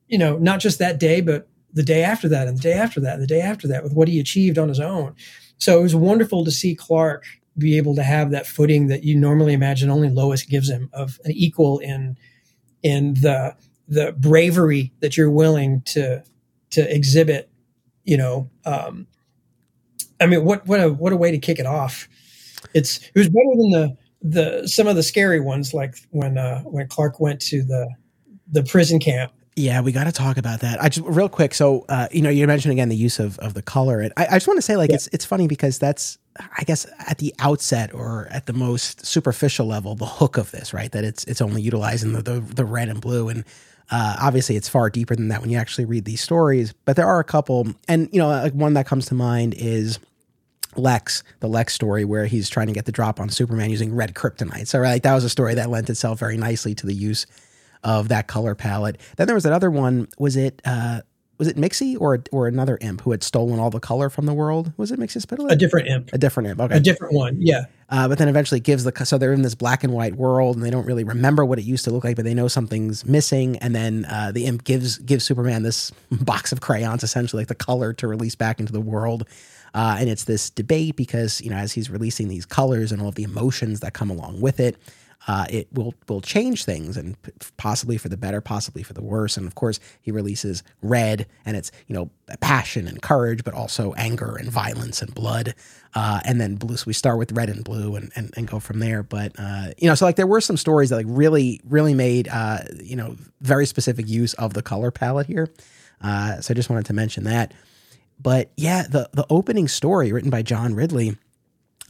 you 0.09 0.17
know, 0.17 0.37
not 0.37 0.59
just 0.59 0.79
that 0.79 0.99
day, 0.99 1.21
but 1.21 1.47
the 1.71 1.83
day 1.83 2.03
after 2.03 2.27
that 2.27 2.47
and 2.47 2.57
the 2.57 2.61
day 2.61 2.73
after 2.73 2.99
that 2.99 3.13
and 3.13 3.21
the 3.21 3.27
day 3.27 3.41
after 3.41 3.67
that 3.67 3.83
with 3.83 3.93
what 3.93 4.07
he 4.07 4.19
achieved 4.19 4.57
on 4.57 4.67
his 4.67 4.79
own. 4.79 5.15
So 5.59 5.79
it 5.79 5.83
was 5.83 5.95
wonderful 5.95 6.43
to 6.43 6.51
see 6.51 6.75
Clark 6.75 7.25
be 7.57 7.77
able 7.77 7.95
to 7.95 8.03
have 8.03 8.31
that 8.31 8.47
footing 8.47 8.87
that 8.87 9.03
you 9.03 9.15
normally 9.15 9.53
imagine 9.53 9.89
only 9.89 10.09
Lois 10.09 10.43
gives 10.43 10.69
him 10.69 10.89
of 10.93 11.19
an 11.25 11.31
equal 11.31 11.79
in 11.79 12.17
in 12.81 13.13
the 13.15 13.55
the 13.87 14.13
bravery 14.13 14.91
that 14.99 15.15
you're 15.15 15.29
willing 15.29 15.81
to 15.81 16.23
to 16.71 16.93
exhibit. 16.93 17.49
You 18.03 18.17
know, 18.17 18.49
um, 18.65 19.05
I 20.19 20.25
mean, 20.25 20.43
what 20.43 20.65
what 20.65 20.79
a 20.79 20.89
what 20.91 21.13
a 21.13 21.17
way 21.17 21.29
to 21.31 21.37
kick 21.37 21.59
it 21.59 21.65
off. 21.67 22.07
It's 22.73 22.97
it 22.97 23.19
was 23.19 23.29
better 23.29 23.55
than 23.57 23.69
the 23.69 23.97
the 24.21 24.67
some 24.67 24.87
of 24.87 24.95
the 24.95 25.03
scary 25.03 25.39
ones, 25.39 25.73
like 25.73 25.95
when 26.09 26.37
uh, 26.37 26.61
when 26.63 26.87
Clark 26.87 27.19
went 27.19 27.41
to 27.41 27.61
the 27.61 27.89
the 28.51 28.63
prison 28.63 28.99
camp 28.99 29.31
yeah, 29.59 29.81
we 29.81 29.91
got 29.91 30.05
to 30.05 30.11
talk 30.11 30.37
about 30.37 30.61
that. 30.61 30.81
I 30.81 30.87
just 30.87 31.05
real 31.05 31.27
quick. 31.27 31.53
So, 31.53 31.85
uh, 31.89 32.07
you 32.11 32.21
know, 32.21 32.29
you 32.29 32.47
mentioned 32.47 32.71
again 32.71 32.87
the 32.89 32.95
use 32.95 33.19
of, 33.19 33.37
of 33.39 33.53
the 33.53 33.61
color, 33.61 33.99
and 33.99 34.13
I, 34.15 34.27
I 34.27 34.33
just 34.33 34.47
want 34.47 34.57
to 34.57 34.61
say, 34.61 34.77
like, 34.77 34.89
yeah. 34.89 34.95
it's 34.95 35.07
it's 35.07 35.25
funny 35.25 35.47
because 35.47 35.77
that's, 35.77 36.17
I 36.57 36.63
guess, 36.63 36.85
at 37.07 37.17
the 37.17 37.35
outset 37.39 37.93
or 37.93 38.27
at 38.31 38.45
the 38.45 38.53
most 38.53 39.05
superficial 39.05 39.67
level, 39.67 39.95
the 39.95 40.05
hook 40.05 40.37
of 40.37 40.51
this, 40.51 40.73
right? 40.73 40.91
That 40.91 41.03
it's 41.03 41.25
it's 41.25 41.41
only 41.41 41.61
utilizing 41.61 42.13
the 42.13 42.21
the, 42.21 42.39
the 42.39 42.65
red 42.65 42.87
and 42.87 43.01
blue, 43.01 43.27
and 43.27 43.43
uh, 43.91 44.15
obviously 44.21 44.55
it's 44.55 44.69
far 44.69 44.89
deeper 44.89 45.15
than 45.15 45.27
that 45.27 45.41
when 45.41 45.49
you 45.49 45.57
actually 45.57 45.85
read 45.85 46.05
these 46.05 46.21
stories. 46.21 46.73
But 46.85 46.95
there 46.95 47.07
are 47.07 47.19
a 47.19 47.25
couple, 47.25 47.67
and 47.87 48.07
you 48.13 48.19
know, 48.19 48.29
like 48.29 48.53
one 48.53 48.73
that 48.75 48.87
comes 48.87 49.07
to 49.07 49.13
mind 49.13 49.53
is. 49.57 49.99
Lex, 50.75 51.23
the 51.39 51.47
Lex 51.47 51.73
story 51.73 52.05
where 52.05 52.27
he's 52.27 52.47
trying 52.47 52.67
to 52.67 52.73
get 52.73 52.85
the 52.85 52.91
drop 52.91 53.19
on 53.19 53.27
Superman 53.29 53.71
using 53.71 53.93
red 53.95 54.13
kryptonite. 54.13 54.67
So, 54.67 54.79
like, 54.79 55.01
that 55.01 55.15
was 55.15 55.23
a 55.23 55.29
story 55.29 55.55
that 55.55 55.71
lent 55.71 55.89
itself 55.89 56.19
very 56.19 56.37
nicely 56.37 56.75
to 56.75 56.85
the 56.85 56.93
use 56.93 57.25
of 57.83 58.09
that 58.09 58.27
color 58.27 58.55
palette. 58.55 58.99
Then 59.17 59.27
there 59.27 59.35
was 59.35 59.45
another 59.45 59.71
one. 59.71 60.07
Was 60.17 60.35
it 60.35 60.61
uh, 60.65 61.01
was 61.39 61.47
it 61.47 61.55
Mixie 61.55 61.95
or 61.99 62.21
or 62.31 62.47
another 62.47 62.77
imp 62.81 63.01
who 63.01 63.11
had 63.11 63.23
stolen 63.23 63.59
all 63.59 63.69
the 63.69 63.79
color 63.79 64.09
from 64.09 64.25
the 64.25 64.33
world? 64.33 64.73
Was 64.77 64.91
it 64.91 64.99
Mxyzptlk? 64.99 65.49
A 65.49 65.55
different 65.55 65.87
imp. 65.87 66.09
A 66.13 66.17
different 66.17 66.49
imp. 66.49 66.59
Okay. 66.59 66.75
A 66.75 66.79
different 66.79 67.13
one. 67.13 67.37
Yeah. 67.39 67.65
Uh, 67.89 68.07
but 68.07 68.17
then 68.17 68.27
eventually 68.27 68.59
gives 68.59 68.83
the 68.83 69.05
so 69.05 69.17
they're 69.17 69.33
in 69.33 69.41
this 69.41 69.55
black 69.55 69.83
and 69.83 69.93
white 69.93 70.15
world 70.15 70.57
and 70.57 70.65
they 70.65 70.69
don't 70.69 70.85
really 70.85 71.05
remember 71.05 71.45
what 71.45 71.57
it 71.57 71.63
used 71.63 71.85
to 71.85 71.91
look 71.91 72.03
like, 72.03 72.17
but 72.17 72.25
they 72.25 72.33
know 72.33 72.49
something's 72.49 73.05
missing. 73.05 73.57
And 73.57 73.73
then 73.73 74.05
uh, 74.09 74.33
the 74.33 74.45
imp 74.45 74.65
gives 74.65 74.97
gives 74.99 75.23
Superman 75.23 75.63
this 75.63 75.91
box 76.11 76.51
of 76.51 76.59
crayons, 76.59 77.03
essentially 77.03 77.41
like 77.41 77.47
the 77.47 77.55
color 77.55 77.93
to 77.93 78.07
release 78.07 78.35
back 78.35 78.59
into 78.59 78.73
the 78.73 78.81
world. 78.81 79.25
Uh, 79.73 79.97
and 79.99 80.09
it's 80.09 80.25
this 80.25 80.49
debate 80.49 80.97
because 80.97 81.39
you 81.41 81.49
know 81.49 81.55
as 81.55 81.71
he's 81.71 81.89
releasing 81.89 82.27
these 82.27 82.45
colors 82.45 82.91
and 82.91 83.01
all 83.01 83.07
of 83.07 83.15
the 83.15 83.23
emotions 83.23 83.79
that 83.79 83.93
come 83.93 84.09
along 84.09 84.41
with 84.41 84.59
it, 84.59 84.75
uh, 85.27 85.45
it 85.49 85.67
will 85.73 85.93
will 86.07 86.21
change 86.21 86.63
things 86.63 86.95
and 86.95 87.17
possibly 87.57 87.97
for 87.97 88.09
the 88.09 88.17
better, 88.17 88.41
possibly 88.41 88.83
for 88.83 88.93
the 88.93 89.01
worse. 89.01 89.37
And 89.37 89.45
of 89.45 89.55
course, 89.55 89.79
he 90.01 90.11
releases 90.11 90.63
red, 90.81 91.27
and 91.45 91.57
it's 91.57 91.71
you 91.87 91.93
know 91.93 92.09
passion 92.39 92.87
and 92.87 93.01
courage, 93.01 93.43
but 93.43 93.53
also 93.53 93.93
anger 93.93 94.35
and 94.37 94.49
violence 94.49 95.01
and 95.01 95.13
blood. 95.13 95.55
Uh, 95.95 96.19
and 96.23 96.39
then 96.39 96.55
blue. 96.55 96.77
So 96.77 96.83
we 96.87 96.93
start 96.93 97.17
with 97.17 97.31
red 97.31 97.49
and 97.49 97.63
blue 97.63 97.95
and 97.95 98.11
and, 98.15 98.31
and 98.37 98.47
go 98.47 98.59
from 98.59 98.79
there. 98.79 99.03
But 99.03 99.33
uh, 99.37 99.69
you 99.77 99.87
know, 99.87 99.95
so 99.95 100.05
like 100.05 100.15
there 100.15 100.27
were 100.27 100.41
some 100.41 100.57
stories 100.57 100.89
that 100.89 100.95
like 100.95 101.05
really 101.09 101.59
really 101.65 101.93
made 101.93 102.27
uh, 102.29 102.59
you 102.81 102.95
know 102.95 103.15
very 103.41 103.65
specific 103.65 104.07
use 104.07 104.33
of 104.35 104.53
the 104.53 104.61
color 104.61 104.91
palette 104.91 105.27
here. 105.27 105.49
Uh, 106.01 106.39
so 106.39 106.53
I 106.53 106.55
just 106.55 106.69
wanted 106.69 106.85
to 106.85 106.93
mention 106.93 107.25
that. 107.25 107.53
But 108.21 108.51
yeah, 108.55 108.83
the 108.83 109.09
the 109.13 109.25
opening 109.29 109.67
story 109.67 110.11
written 110.13 110.29
by 110.29 110.43
John 110.43 110.75
Ridley 110.75 111.17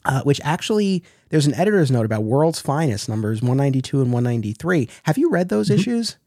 uh, 0.05 0.21
which 0.23 0.39
actually 0.43 1.03
there's 1.29 1.45
an 1.45 1.53
editor's 1.53 1.91
note 1.91 2.05
about 2.05 2.23
World's 2.23 2.59
Finest 2.59 3.07
numbers 3.07 3.41
192 3.41 4.01
and 4.01 4.11
193. 4.11 4.89
Have 5.03 5.17
you 5.17 5.29
read 5.29 5.49
those 5.49 5.69
mm-hmm. 5.69 5.79
issues? 5.79 6.17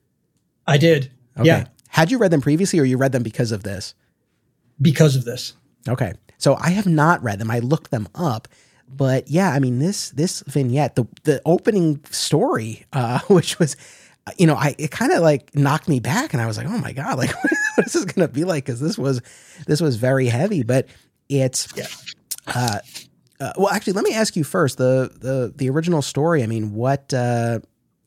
I 0.66 0.78
did. 0.78 1.10
Okay. 1.36 1.46
Yeah. 1.46 1.64
Had 1.88 2.10
you 2.10 2.18
read 2.18 2.30
them 2.30 2.40
previously 2.40 2.78
or 2.78 2.84
you 2.84 2.96
read 2.96 3.12
them 3.12 3.22
because 3.22 3.52
of 3.52 3.62
this? 3.62 3.94
Because 4.80 5.16
of 5.16 5.24
this. 5.24 5.54
Okay. 5.88 6.14
So 6.38 6.56
I 6.56 6.70
have 6.70 6.86
not 6.86 7.22
read 7.22 7.38
them. 7.38 7.50
I 7.50 7.58
looked 7.58 7.90
them 7.90 8.08
up. 8.14 8.48
But 8.88 9.28
yeah, 9.28 9.50
I 9.50 9.58
mean 9.58 9.78
this 9.78 10.10
this 10.10 10.42
vignette, 10.46 10.96
the 10.96 11.06
the 11.24 11.40
opening 11.46 12.04
story, 12.10 12.84
uh, 12.92 13.20
which 13.28 13.58
was 13.58 13.76
you 14.36 14.46
know, 14.46 14.54
I 14.54 14.74
it 14.78 14.90
kind 14.90 15.12
of 15.12 15.22
like 15.22 15.54
knocked 15.54 15.88
me 15.88 15.98
back 15.98 16.32
and 16.32 16.42
I 16.42 16.46
was 16.46 16.56
like, 16.56 16.66
"Oh 16.66 16.78
my 16.78 16.92
god, 16.92 17.18
like 17.18 17.30
what 17.32 17.86
is 17.86 17.92
this 17.92 18.04
going 18.04 18.26
to 18.26 18.32
be 18.32 18.44
like 18.44 18.66
cuz 18.66 18.80
this 18.80 18.98
was 18.98 19.22
this 19.66 19.80
was 19.80 19.96
very 19.96 20.26
heavy, 20.26 20.62
but 20.62 20.86
it's 21.28 21.68
yeah. 21.74 21.86
uh 22.46 22.78
uh, 23.42 23.52
well, 23.56 23.68
actually, 23.68 23.94
let 23.94 24.04
me 24.04 24.14
ask 24.14 24.36
you 24.36 24.44
first 24.44 24.78
the 24.78 25.10
the 25.18 25.52
the 25.56 25.68
original 25.68 26.00
story. 26.00 26.44
I 26.44 26.46
mean, 26.46 26.74
what 26.74 27.12
uh, 27.12 27.58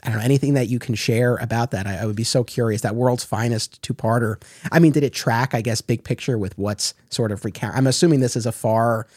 I 0.02 0.10
don't 0.10 0.20
know 0.20 0.24
anything 0.24 0.54
that 0.54 0.70
you 0.70 0.80
can 0.80 0.96
share 0.96 1.36
about 1.38 1.72
that. 1.72 1.86
I, 1.86 1.98
I 1.98 2.06
would 2.06 2.16
be 2.16 2.24
so 2.24 2.44
curious. 2.44 2.82
That 2.82 2.96
world's 2.96 3.26
finest 3.26 3.82
two 3.82 3.94
parter. 3.94 4.42
I 4.72 4.80
mean, 4.80 4.94
did 4.94 5.04
it 5.04 5.12
track? 5.12 5.54
I 5.54 5.60
guess 5.60 5.82
big 5.82 6.06
picture 6.06 6.38
with 6.38 6.58
what's 6.58 6.94
sort 7.10 7.34
of 7.34 7.44
recount. 7.44 7.76
I'm 7.76 7.86
assuming 7.86 8.22
this 8.22 8.38
is 8.38 8.46
a 8.46 8.54
far 8.54 9.08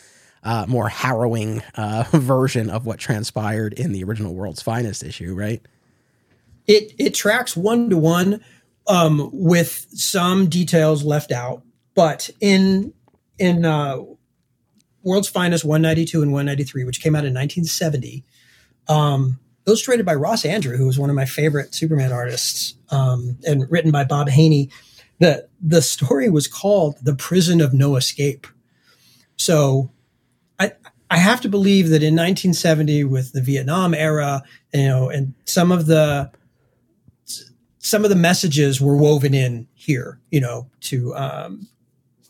uh, 0.43 0.67
more 0.67 0.89
harrowing 0.89 1.63
uh, 1.77 2.03
version 2.13 2.69
of 2.69 2.85
what 2.85 2.99
transpired 2.99 3.75
in 3.75 3.93
the 3.93 4.03
original 4.03 4.35
World's 4.35 4.63
Finest 4.63 5.05
issue, 5.05 5.35
right? 5.35 5.63
It 6.67 6.95
it 6.99 7.15
tracks 7.15 7.57
one 7.57 7.91
to 7.91 7.97
one 7.97 8.41
with 9.33 9.87
some 9.93 10.49
details 10.49 11.05
left 11.05 11.31
out, 11.31 11.63
but 11.95 12.29
in 12.41 12.93
in 13.39 13.65
uh, 13.65 13.99
World's 15.09 15.29
Finest 15.29 15.65
192 15.65 16.23
and 16.23 16.33
193, 16.33 16.85
which 16.85 17.01
came 17.01 17.17
out 17.17 17.25
in 17.25 17.35
1970, 17.35 18.25
um, 18.89 19.41
illustrated 19.67 20.07
by 20.07 20.15
Ross 20.15 20.45
Andru, 20.45 20.77
who 20.77 20.87
was 20.87 20.99
one 20.99 21.11
of 21.11 21.17
my 21.17 21.25
favorite 21.25 21.75
Superman 21.75 22.13
artists, 22.13 22.75
um, 22.91 23.39
and 23.47 23.71
written 23.71 23.91
by 23.91 24.05
Bob 24.05 24.29
Haney. 24.29 24.71
the 25.19 25.49
the 25.61 25.83
story 25.83 26.31
was 26.31 26.47
called 26.47 26.97
"The 27.03 27.15
Prison 27.15 27.61
of 27.61 27.75
No 27.75 27.97
Escape." 27.97 28.47
So, 29.37 29.91
I 30.59 30.73
I 31.11 31.17
have 31.17 31.41
to 31.41 31.49
believe 31.49 31.89
that 31.89 32.03
in 32.03 32.15
1970, 32.15 33.05
with 33.05 33.33
the 33.33 33.41
Vietnam 33.41 33.95
era, 33.95 34.43
you 34.73 34.87
know, 34.87 35.09
and 35.09 35.35
some 35.45 35.73
of 35.73 35.87
the 35.87 36.31
some 37.79 38.05
of 38.05 38.11
the 38.11 38.17
messages 38.17 38.81
were 38.81 38.97
woven 38.97 39.35
in 39.35 39.67
here, 39.75 40.21
you 40.31 40.41
know, 40.41 40.69
to 40.81 41.15
um, 41.17 41.69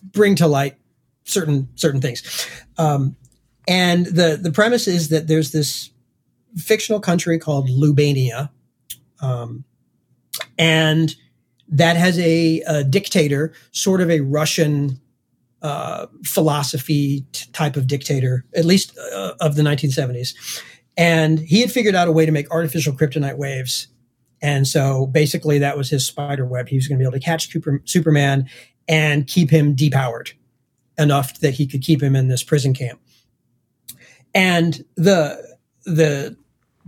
bring 0.03 0.37
to 0.37 0.47
light 0.47 0.77
certain 1.29 1.69
certain 1.75 2.01
things. 2.01 2.23
Um, 2.77 3.17
and 3.67 4.07
the 4.07 4.39
the 4.41 4.51
premise 4.51 4.89
is 4.89 5.09
that 5.11 5.29
there's 5.29 5.53
this 5.53 5.91
fictional 6.57 7.01
country 7.01 7.39
called 7.39 7.69
Lubania, 7.69 8.51
um, 9.21 9.65
and 10.59 11.15
that 11.69 11.97
has 11.97 12.19
a, 12.19 12.63
a, 12.63 12.83
dictator, 12.83 13.53
sort 13.73 14.01
of 14.01 14.11
a 14.11 14.21
Russian 14.21 14.99
uh, 15.61 16.07
philosophy 16.25 17.27
t- 17.33 17.51
type 17.53 17.77
of 17.77 17.87
dictator, 17.87 18.47
at 18.57 18.65
least 18.65 18.97
uh, 18.97 19.35
of 19.41 19.55
the 19.55 19.63
1970s. 19.63 20.63
And 20.97 21.39
he 21.39 21.61
had 21.61 21.71
figured 21.71 21.95
out 21.95 22.09
a 22.09 22.13
way 22.13 22.25
to 22.25 22.33
make 22.33 22.51
artificial 22.51 22.95
kryptonite 22.95 23.37
waves. 23.37 23.89
And 24.41 24.67
so 24.67 25.07
basically, 25.07 25.59
that 25.59 25.77
was 25.77 25.91
his 25.91 26.07
spider 26.07 26.47
web. 26.47 26.69
He 26.69 26.77
was 26.77 26.89
going 26.89 26.99
to 26.99 27.03
be 27.03 27.07
able 27.07 27.19
to 27.19 27.25
catch 27.25 27.53
Cooper, 27.53 27.83
Superman 27.85 28.49
and 28.89 29.27
keep 29.27 29.51
him 29.51 29.77
depowered 29.77 30.33
enough 30.99 31.41
that 31.41 31.55
he 31.55 31.67
could 31.67 31.83
keep 31.83 32.03
him 32.03 32.17
in 32.17 32.29
this 32.29 32.43
prison 32.43 32.75
camp. 32.75 33.01
And 34.35 34.85
the 34.97 35.57
the 35.85 36.37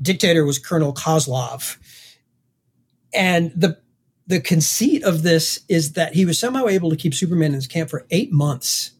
dictator 0.00 0.44
was 0.44 0.58
Colonel 0.58 0.92
Kozlov. 0.92 1.76
And 3.14 3.52
the 3.56 3.78
the 4.26 4.40
conceit 4.40 5.02
of 5.02 5.22
this 5.22 5.60
is 5.68 5.94
that 5.94 6.14
he 6.14 6.24
was 6.24 6.38
somehow 6.38 6.66
able 6.66 6.90
to 6.90 6.96
keep 6.96 7.14
Superman 7.14 7.46
in 7.46 7.54
his 7.54 7.66
camp 7.66 7.90
for 7.90 8.06
eight 8.10 8.32
months. 8.32 8.92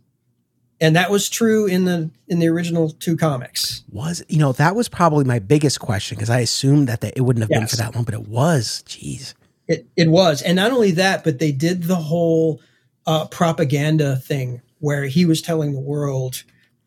And 0.81 0.97
that 0.97 1.11
was 1.11 1.28
true 1.28 1.66
in 1.66 1.85
the 1.85 2.11
in 2.27 2.39
the 2.39 2.49
original 2.49 2.91
two 2.91 3.16
comics. 3.16 3.85
Was 3.93 4.23
you 4.28 4.39
know 4.39 4.53
that 4.53 4.74
was 4.74 4.89
probably 4.89 5.24
my 5.24 5.39
biggest 5.39 5.81
question 5.81 6.16
because 6.16 6.31
I 6.31 6.41
assumed 6.41 6.89
that 6.89 7.05
it 7.05 7.20
wouldn't 7.20 7.43
have 7.43 7.51
yes. 7.51 7.61
been 7.61 7.69
for 7.69 7.77
that 7.77 7.95
long, 7.95 8.05
but 8.05 8.15
it 8.15 8.28
was. 8.28 8.82
Jeez, 8.87 9.35
it 9.69 9.87
it 9.97 10.09
was, 10.09 10.41
and 10.41 10.57
not 10.57 10.73
only 10.73 10.93
that, 10.93 11.23
but 11.23 11.39
they 11.39 11.53
did 11.53 11.82
the 11.82 11.97
whole 11.97 12.62
uh, 13.07 13.27
propaganda 13.27 14.16
thing 14.16 14.62
where 14.81 15.05
he 15.05 15.24
was 15.24 15.40
telling 15.40 15.73
the 15.73 15.81
world, 15.81 16.43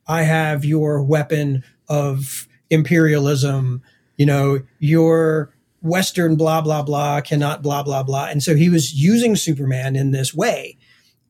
"I 0.07 0.23
have 0.23 0.65
your 0.65 1.01
weapon 1.01 1.63
of 1.87 2.47
imperialism 2.69 3.81
you 4.17 4.25
know, 4.25 4.61
your 4.79 5.53
Western 5.81 6.35
blah, 6.35 6.61
blah, 6.61 6.83
blah 6.83 7.21
cannot 7.21 7.61
blah, 7.61 7.83
blah, 7.83 8.03
blah. 8.03 8.25
And 8.25 8.41
so 8.41 8.55
he 8.55 8.69
was 8.69 8.93
using 8.93 9.35
Superman 9.35 9.95
in 9.95 10.11
this 10.11 10.33
way. 10.33 10.77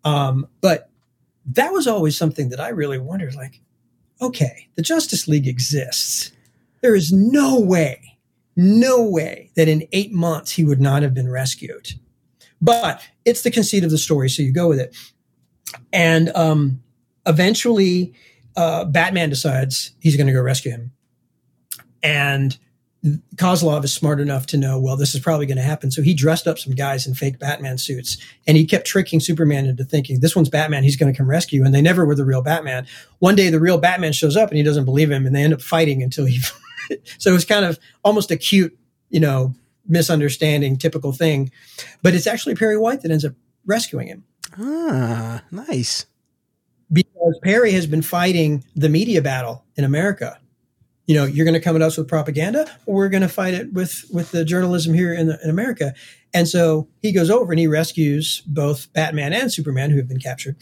Um, 0.03 0.47
but 0.61 0.89
that 1.45 1.71
was 1.71 1.87
always 1.87 2.17
something 2.17 2.49
that 2.49 2.59
I 2.59 2.69
really 2.69 2.99
wondered 2.99 3.35
like, 3.35 3.61
okay, 4.21 4.67
the 4.75 4.81
Justice 4.81 5.27
League 5.27 5.47
exists. 5.47 6.31
There 6.81 6.95
is 6.95 7.11
no 7.11 7.59
way, 7.59 8.17
no 8.55 9.01
way 9.01 9.49
that 9.55 9.67
in 9.67 9.87
eight 9.91 10.11
months 10.11 10.51
he 10.51 10.63
would 10.63 10.81
not 10.81 11.01
have 11.01 11.13
been 11.13 11.29
rescued. 11.29 11.93
But 12.61 13.01
it's 13.25 13.41
the 13.41 13.51
conceit 13.51 13.83
of 13.83 13.91
the 13.91 13.97
story, 13.97 14.29
so 14.29 14.41
you 14.41 14.53
go 14.53 14.69
with 14.69 14.79
it. 14.79 14.95
And 15.91 16.29
um, 16.35 16.81
eventually, 17.25 18.13
uh, 18.55 18.85
Batman 18.85 19.29
decides 19.29 19.91
he's 19.99 20.15
going 20.15 20.27
to 20.27 20.33
go 20.33 20.41
rescue 20.41 20.71
him. 20.71 20.91
And 22.01 22.57
Kozlov 23.35 23.83
is 23.83 23.93
smart 23.93 24.21
enough 24.21 24.45
to 24.47 24.57
know, 24.57 24.79
well, 24.79 24.95
this 24.95 25.13
is 25.13 25.19
probably 25.19 25.45
going 25.45 25.57
to 25.57 25.63
happen. 25.63 25.91
So 25.91 26.01
he 26.01 26.13
dressed 26.13 26.47
up 26.47 26.57
some 26.57 26.73
guys 26.73 27.05
in 27.05 27.13
fake 27.13 27.37
Batman 27.37 27.77
suits 27.77 28.17
and 28.47 28.55
he 28.55 28.65
kept 28.65 28.87
tricking 28.87 29.19
Superman 29.19 29.65
into 29.65 29.83
thinking 29.83 30.21
this 30.21 30.35
one's 30.35 30.49
Batman. 30.49 30.83
He's 30.83 30.95
going 30.95 31.11
to 31.11 31.17
come 31.17 31.29
rescue. 31.29 31.65
And 31.65 31.75
they 31.75 31.81
never 31.81 32.05
were 32.05 32.15
the 32.15 32.23
real 32.23 32.41
Batman. 32.41 32.87
One 33.19 33.35
day 33.35 33.49
the 33.49 33.59
real 33.59 33.77
Batman 33.77 34.13
shows 34.13 34.37
up 34.37 34.49
and 34.49 34.57
he 34.57 34.63
doesn't 34.63 34.85
believe 34.85 35.11
him 35.11 35.25
and 35.25 35.35
they 35.35 35.43
end 35.43 35.53
up 35.53 35.61
fighting 35.61 36.01
until 36.01 36.25
he, 36.25 36.39
so 37.17 37.35
it's 37.35 37.45
kind 37.45 37.65
of 37.65 37.77
almost 38.05 38.31
a 38.31 38.37
cute, 38.37 38.77
you 39.09 39.19
know, 39.19 39.53
misunderstanding, 39.85 40.77
typical 40.77 41.11
thing. 41.11 41.51
But 42.03 42.15
it's 42.15 42.27
actually 42.27 42.55
Perry 42.55 42.77
White 42.77 43.01
that 43.01 43.11
ends 43.11 43.25
up 43.25 43.33
rescuing 43.65 44.07
him. 44.07 44.23
Ah, 44.57 45.43
nice. 45.51 46.05
Because 46.91 47.39
Perry 47.43 47.71
has 47.71 47.87
been 47.87 48.01
fighting 48.01 48.63
the 48.75 48.89
media 48.89 49.21
battle 49.21 49.65
in 49.75 49.83
America. 49.83 50.39
You 51.05 51.15
know 51.15 51.25
you're 51.25 51.45
going 51.45 51.55
to 51.55 51.59
come 51.59 51.75
at 51.75 51.81
us 51.81 51.97
with 51.97 52.07
propaganda 52.07 52.65
or 52.85 52.95
we're 52.95 53.09
going 53.09 53.23
to 53.23 53.29
fight 53.29 53.53
it 53.53 53.73
with 53.73 54.05
with 54.13 54.31
the 54.31 54.45
journalism 54.45 54.93
here 54.93 55.13
in, 55.13 55.27
the, 55.27 55.39
in 55.43 55.49
america. 55.49 55.93
And 56.33 56.47
so 56.47 56.87
he 57.01 57.11
goes 57.11 57.29
over 57.29 57.51
and 57.51 57.59
he 57.59 57.67
rescues 57.67 58.41
both 58.47 58.91
batman 58.93 59.33
and 59.33 59.51
superman 59.51 59.89
who 59.89 59.97
have 59.97 60.07
been 60.07 60.19
captured. 60.19 60.55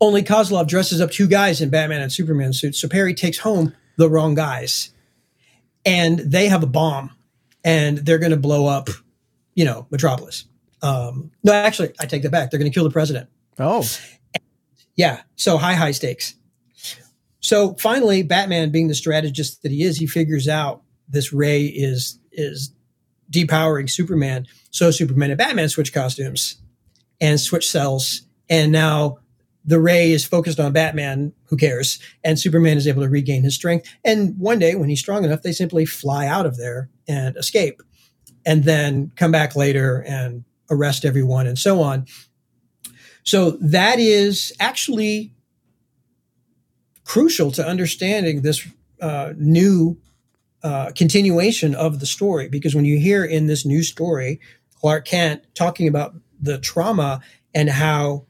Only 0.00 0.24
kozlov 0.24 0.66
dresses 0.66 1.00
up 1.00 1.12
two 1.12 1.28
guys 1.28 1.60
in 1.60 1.70
batman 1.70 2.02
and 2.02 2.12
superman 2.12 2.52
suits 2.52 2.80
so 2.80 2.88
perry 2.88 3.14
takes 3.14 3.38
home 3.38 3.72
the 3.98 4.10
wrong 4.10 4.34
guys. 4.34 4.90
And 5.86 6.18
they 6.18 6.48
have 6.48 6.64
a 6.64 6.66
bomb 6.66 7.12
and 7.62 7.98
they're 7.98 8.18
going 8.18 8.32
to 8.32 8.36
blow 8.36 8.66
up 8.66 8.88
you 9.54 9.64
know 9.64 9.86
metropolis 9.90 10.46
um, 10.84 11.30
no 11.42 11.52
actually 11.52 11.92
i 12.00 12.06
take 12.06 12.22
that 12.22 12.30
back 12.30 12.50
they're 12.50 12.60
going 12.60 12.70
to 12.70 12.74
kill 12.74 12.84
the 12.84 12.90
president 12.90 13.28
oh 13.58 13.84
yeah 14.96 15.22
so 15.34 15.56
high 15.56 15.74
high 15.74 15.92
stakes 15.92 16.34
so 17.44 17.74
finally, 17.74 18.22
Batman, 18.22 18.70
being 18.70 18.88
the 18.88 18.94
strategist 18.94 19.62
that 19.62 19.70
he 19.70 19.82
is, 19.82 19.98
he 19.98 20.06
figures 20.06 20.48
out 20.48 20.80
this 21.10 21.30
ray 21.30 21.64
is 21.64 22.18
is 22.32 22.72
depowering 23.30 23.90
Superman. 23.90 24.46
So 24.70 24.90
Superman 24.90 25.30
and 25.30 25.36
Batman 25.36 25.68
switch 25.68 25.92
costumes 25.92 26.56
and 27.20 27.38
switch 27.38 27.70
cells, 27.70 28.22
and 28.48 28.72
now 28.72 29.18
the 29.62 29.78
ray 29.78 30.10
is 30.10 30.24
focused 30.24 30.58
on 30.58 30.72
Batman. 30.72 31.34
Who 31.48 31.58
cares? 31.58 31.98
And 32.24 32.40
Superman 32.40 32.78
is 32.78 32.88
able 32.88 33.02
to 33.02 33.10
regain 33.10 33.42
his 33.42 33.54
strength. 33.54 33.94
And 34.06 34.38
one 34.38 34.58
day, 34.58 34.74
when 34.74 34.88
he's 34.88 35.00
strong 35.00 35.22
enough, 35.22 35.42
they 35.42 35.52
simply 35.52 35.84
fly 35.84 36.26
out 36.26 36.46
of 36.46 36.56
there 36.56 36.88
and 37.06 37.36
escape, 37.36 37.82
and 38.46 38.64
then 38.64 39.12
come 39.16 39.32
back 39.32 39.54
later 39.54 40.02
and 40.08 40.44
arrest 40.74 41.04
everyone 41.04 41.46
and 41.46 41.58
so 41.58 41.80
on. 41.80 42.06
So 43.22 43.52
that 43.52 43.98
is 43.98 44.52
actually 44.60 45.32
crucial 47.04 47.50
to 47.52 47.66
understanding 47.66 48.42
this 48.42 48.66
uh, 49.00 49.32
new 49.36 49.98
uh, 50.62 50.90
continuation 50.92 51.74
of 51.74 52.00
the 52.00 52.06
story. 52.06 52.48
Because 52.48 52.74
when 52.74 52.84
you 52.84 52.98
hear 52.98 53.24
in 53.24 53.46
this 53.46 53.64
new 53.64 53.82
story, 53.82 54.40
Clark 54.80 55.06
Kent 55.06 55.44
talking 55.54 55.88
about 55.88 56.14
the 56.40 56.58
trauma 56.58 57.20
and 57.54 57.70
how 57.70 58.26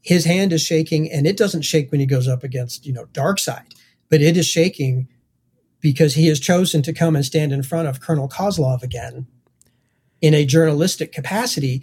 his 0.00 0.24
hand 0.24 0.52
is 0.52 0.62
shaking, 0.62 1.10
and 1.10 1.26
it 1.26 1.36
doesn't 1.36 1.62
shake 1.62 1.90
when 1.90 2.00
he 2.00 2.06
goes 2.06 2.28
up 2.28 2.44
against, 2.44 2.84
you 2.84 2.92
know, 2.92 3.06
Darkseid, 3.06 3.74
but 4.10 4.20
it 4.20 4.36
is 4.36 4.46
shaking 4.46 5.08
because 5.80 6.14
he 6.14 6.26
has 6.28 6.40
chosen 6.40 6.82
to 6.82 6.92
come 6.92 7.16
and 7.16 7.24
stand 7.24 7.52
in 7.52 7.62
front 7.62 7.88
of 7.88 8.00
Colonel 8.00 8.28
Kozlov 8.28 8.82
again 8.82 9.26
in 10.24 10.32
a 10.32 10.44
journalistic 10.46 11.12
capacity. 11.12 11.82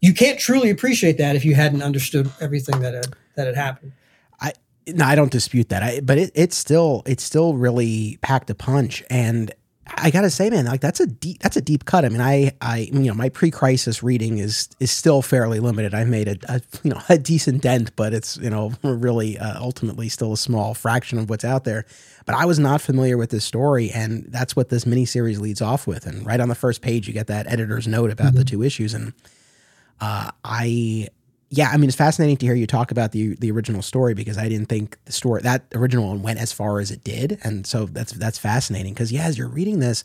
You 0.00 0.14
can't 0.14 0.38
truly 0.38 0.70
appreciate 0.70 1.18
that 1.18 1.36
if 1.36 1.44
you 1.44 1.54
hadn't 1.54 1.82
understood 1.82 2.30
everything 2.40 2.80
that 2.80 2.94
had, 2.94 3.14
that 3.36 3.46
had 3.46 3.56
happened. 3.56 3.92
No, 4.94 5.04
I 5.04 5.14
don't 5.14 5.30
dispute 5.30 5.68
that. 5.68 5.82
I, 5.82 6.00
but 6.00 6.18
it, 6.18 6.30
it's 6.34 6.56
still 6.56 7.02
it's 7.04 7.22
still 7.22 7.54
really 7.54 8.18
packed 8.22 8.48
a 8.48 8.54
punch, 8.54 9.04
and 9.10 9.52
I 9.96 10.10
gotta 10.10 10.30
say, 10.30 10.50
man, 10.50 10.66
like 10.66 10.80
that's 10.80 11.00
a 11.00 11.06
deep 11.06 11.40
that's 11.40 11.56
a 11.56 11.60
deep 11.60 11.84
cut. 11.84 12.04
I 12.04 12.08
mean, 12.08 12.20
I 12.20 12.52
I 12.60 12.88
you 12.92 13.00
know 13.00 13.14
my 13.14 13.28
pre-crisis 13.28 14.02
reading 14.02 14.38
is 14.38 14.68
is 14.80 14.90
still 14.90 15.22
fairly 15.22 15.60
limited. 15.60 15.94
I've 15.94 16.08
made 16.08 16.28
a, 16.28 16.36
a 16.48 16.60
you 16.82 16.90
know 16.90 17.00
a 17.08 17.18
decent 17.18 17.62
dent, 17.62 17.94
but 17.96 18.12
it's 18.12 18.36
you 18.36 18.50
know 18.50 18.72
really 18.82 19.38
uh, 19.38 19.60
ultimately 19.60 20.08
still 20.08 20.32
a 20.32 20.36
small 20.36 20.74
fraction 20.74 21.18
of 21.18 21.30
what's 21.30 21.44
out 21.44 21.64
there. 21.64 21.84
But 22.26 22.34
I 22.34 22.44
was 22.44 22.58
not 22.58 22.80
familiar 22.80 23.16
with 23.16 23.30
this 23.30 23.44
story, 23.44 23.90
and 23.90 24.26
that's 24.28 24.54
what 24.54 24.68
this 24.68 24.84
miniseries 24.84 25.40
leads 25.40 25.62
off 25.62 25.86
with. 25.86 26.06
And 26.06 26.26
right 26.26 26.40
on 26.40 26.48
the 26.48 26.54
first 26.54 26.82
page, 26.82 27.08
you 27.08 27.14
get 27.14 27.28
that 27.28 27.46
editor's 27.46 27.88
note 27.88 28.10
about 28.10 28.28
mm-hmm. 28.28 28.38
the 28.38 28.44
two 28.44 28.62
issues, 28.62 28.92
and 28.92 29.14
uh, 30.00 30.30
I 30.44 31.08
yeah, 31.50 31.70
I 31.72 31.78
mean, 31.78 31.88
it's 31.88 31.96
fascinating 31.96 32.36
to 32.38 32.46
hear 32.46 32.54
you 32.54 32.66
talk 32.66 32.90
about 32.90 33.12
the 33.12 33.34
the 33.36 33.50
original 33.50 33.80
story 33.80 34.12
because 34.12 34.36
I 34.36 34.48
didn't 34.48 34.68
think 34.68 34.98
the 35.06 35.12
story 35.12 35.40
that 35.42 35.64
original 35.74 36.08
one 36.08 36.22
went 36.22 36.38
as 36.40 36.52
far 36.52 36.78
as 36.78 36.90
it 36.90 37.02
did, 37.02 37.38
and 37.42 37.66
so 37.66 37.86
that's 37.86 38.12
that's 38.12 38.38
fascinating. 38.38 38.92
Because 38.92 39.10
yeah, 39.10 39.24
as 39.24 39.38
you're 39.38 39.48
reading 39.48 39.78
this, 39.78 40.04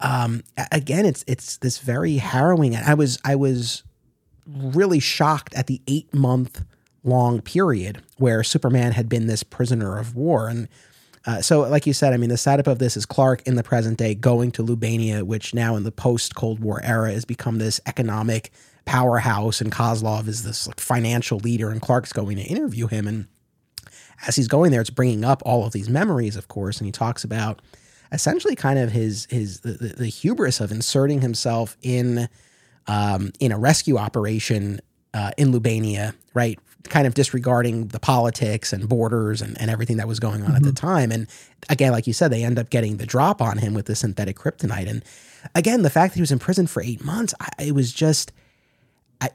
um, 0.00 0.42
again, 0.70 1.06
it's 1.06 1.24
it's 1.26 1.56
this 1.58 1.78
very 1.78 2.18
harrowing. 2.18 2.76
I 2.76 2.92
was 2.94 3.18
I 3.24 3.34
was 3.34 3.82
really 4.46 5.00
shocked 5.00 5.54
at 5.54 5.68
the 5.68 5.80
eight 5.86 6.12
month 6.12 6.62
long 7.02 7.40
period 7.40 8.02
where 8.18 8.42
Superman 8.44 8.92
had 8.92 9.08
been 9.08 9.26
this 9.26 9.42
prisoner 9.42 9.98
of 9.98 10.14
war, 10.14 10.48
and 10.48 10.68
uh, 11.24 11.40
so 11.40 11.60
like 11.60 11.86
you 11.86 11.94
said, 11.94 12.12
I 12.12 12.18
mean, 12.18 12.28
the 12.28 12.36
setup 12.36 12.66
of 12.66 12.78
this 12.78 12.94
is 12.94 13.06
Clark 13.06 13.42
in 13.46 13.54
the 13.56 13.62
present 13.62 13.96
day 13.96 14.14
going 14.14 14.52
to 14.52 14.62
Lubania, 14.62 15.22
which 15.22 15.54
now 15.54 15.76
in 15.76 15.84
the 15.84 15.92
post 15.92 16.34
Cold 16.34 16.60
War 16.60 16.82
era 16.84 17.10
has 17.10 17.24
become 17.24 17.56
this 17.56 17.80
economic 17.86 18.52
powerhouse, 18.86 19.60
and 19.60 19.70
Kozlov 19.70 20.28
is 20.28 20.44
this 20.44 20.66
like, 20.66 20.80
financial 20.80 21.38
leader, 21.38 21.70
and 21.70 21.82
Clark's 21.82 22.12
going 22.12 22.36
to 22.36 22.42
interview 22.42 22.86
him. 22.86 23.06
And 23.06 23.26
as 24.26 24.36
he's 24.36 24.48
going 24.48 24.70
there, 24.70 24.80
it's 24.80 24.90
bringing 24.90 25.24
up 25.24 25.42
all 25.44 25.66
of 25.66 25.72
these 25.72 25.90
memories, 25.90 26.36
of 26.36 26.48
course, 26.48 26.78
and 26.78 26.86
he 26.86 26.92
talks 26.92 27.24
about 27.24 27.60
essentially 28.12 28.54
kind 28.54 28.78
of 28.78 28.92
his 28.92 29.26
his 29.28 29.60
the, 29.60 29.72
the 29.72 30.06
hubris 30.06 30.60
of 30.60 30.70
inserting 30.70 31.20
himself 31.20 31.76
in 31.82 32.28
um, 32.86 33.32
in 33.40 33.52
a 33.52 33.58
rescue 33.58 33.98
operation 33.98 34.80
uh, 35.12 35.32
in 35.36 35.52
Lubania, 35.52 36.14
right? 36.32 36.58
Kind 36.84 37.08
of 37.08 37.14
disregarding 37.14 37.88
the 37.88 37.98
politics 37.98 38.72
and 38.72 38.88
borders 38.88 39.42
and, 39.42 39.60
and 39.60 39.70
everything 39.70 39.96
that 39.96 40.06
was 40.06 40.20
going 40.20 40.42
on 40.42 40.48
mm-hmm. 40.48 40.56
at 40.56 40.62
the 40.62 40.68
mm-hmm. 40.68 40.86
time. 40.86 41.10
And 41.10 41.26
again, 41.68 41.90
like 41.90 42.06
you 42.06 42.12
said, 42.12 42.30
they 42.30 42.44
end 42.44 42.58
up 42.58 42.70
getting 42.70 42.98
the 42.98 43.06
drop 43.06 43.42
on 43.42 43.58
him 43.58 43.74
with 43.74 43.86
the 43.86 43.96
synthetic 43.96 44.36
kryptonite. 44.36 44.88
And 44.88 45.04
again, 45.56 45.82
the 45.82 45.90
fact 45.90 46.12
that 46.12 46.18
he 46.18 46.22
was 46.22 46.30
in 46.30 46.38
prison 46.38 46.68
for 46.68 46.80
eight 46.80 47.04
months, 47.04 47.34
I, 47.40 47.48
it 47.58 47.74
was 47.74 47.92
just 47.92 48.30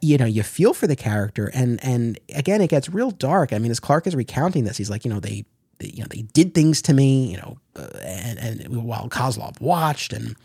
you 0.02 0.18
know 0.18 0.26
you 0.26 0.44
feel 0.44 0.74
for 0.74 0.88
the 0.88 0.95
character 0.95 1.49
and 1.53 1.84
and 1.84 2.20
again 2.36 2.62
it 2.62 2.70
gets 2.70 2.90
real 2.90 3.12
dark. 3.12 3.53
I 3.53 3.60
mean 3.60 3.72
as 3.72 3.80
clark 3.80 4.08
is 4.08 4.16
recounting 4.16 4.64
this 4.64 4.78
he's 4.78 4.90
like 4.90 5.06
you 5.06 5.12
know 5.14 5.20
they, 5.20 5.45
they 5.80 5.88
you 5.88 6.02
know 6.02 6.08
they 6.10 6.22
did 6.34 6.53
things 6.53 6.82
to 6.84 6.94
me 6.94 7.32
you 7.32 7.38
know 7.38 7.58
uh, 7.76 7.88
and 8.03 8.40
and 8.40 8.84
while 8.84 9.10
kozlov 9.10 9.60
watched 9.60 10.14
and 10.14 10.36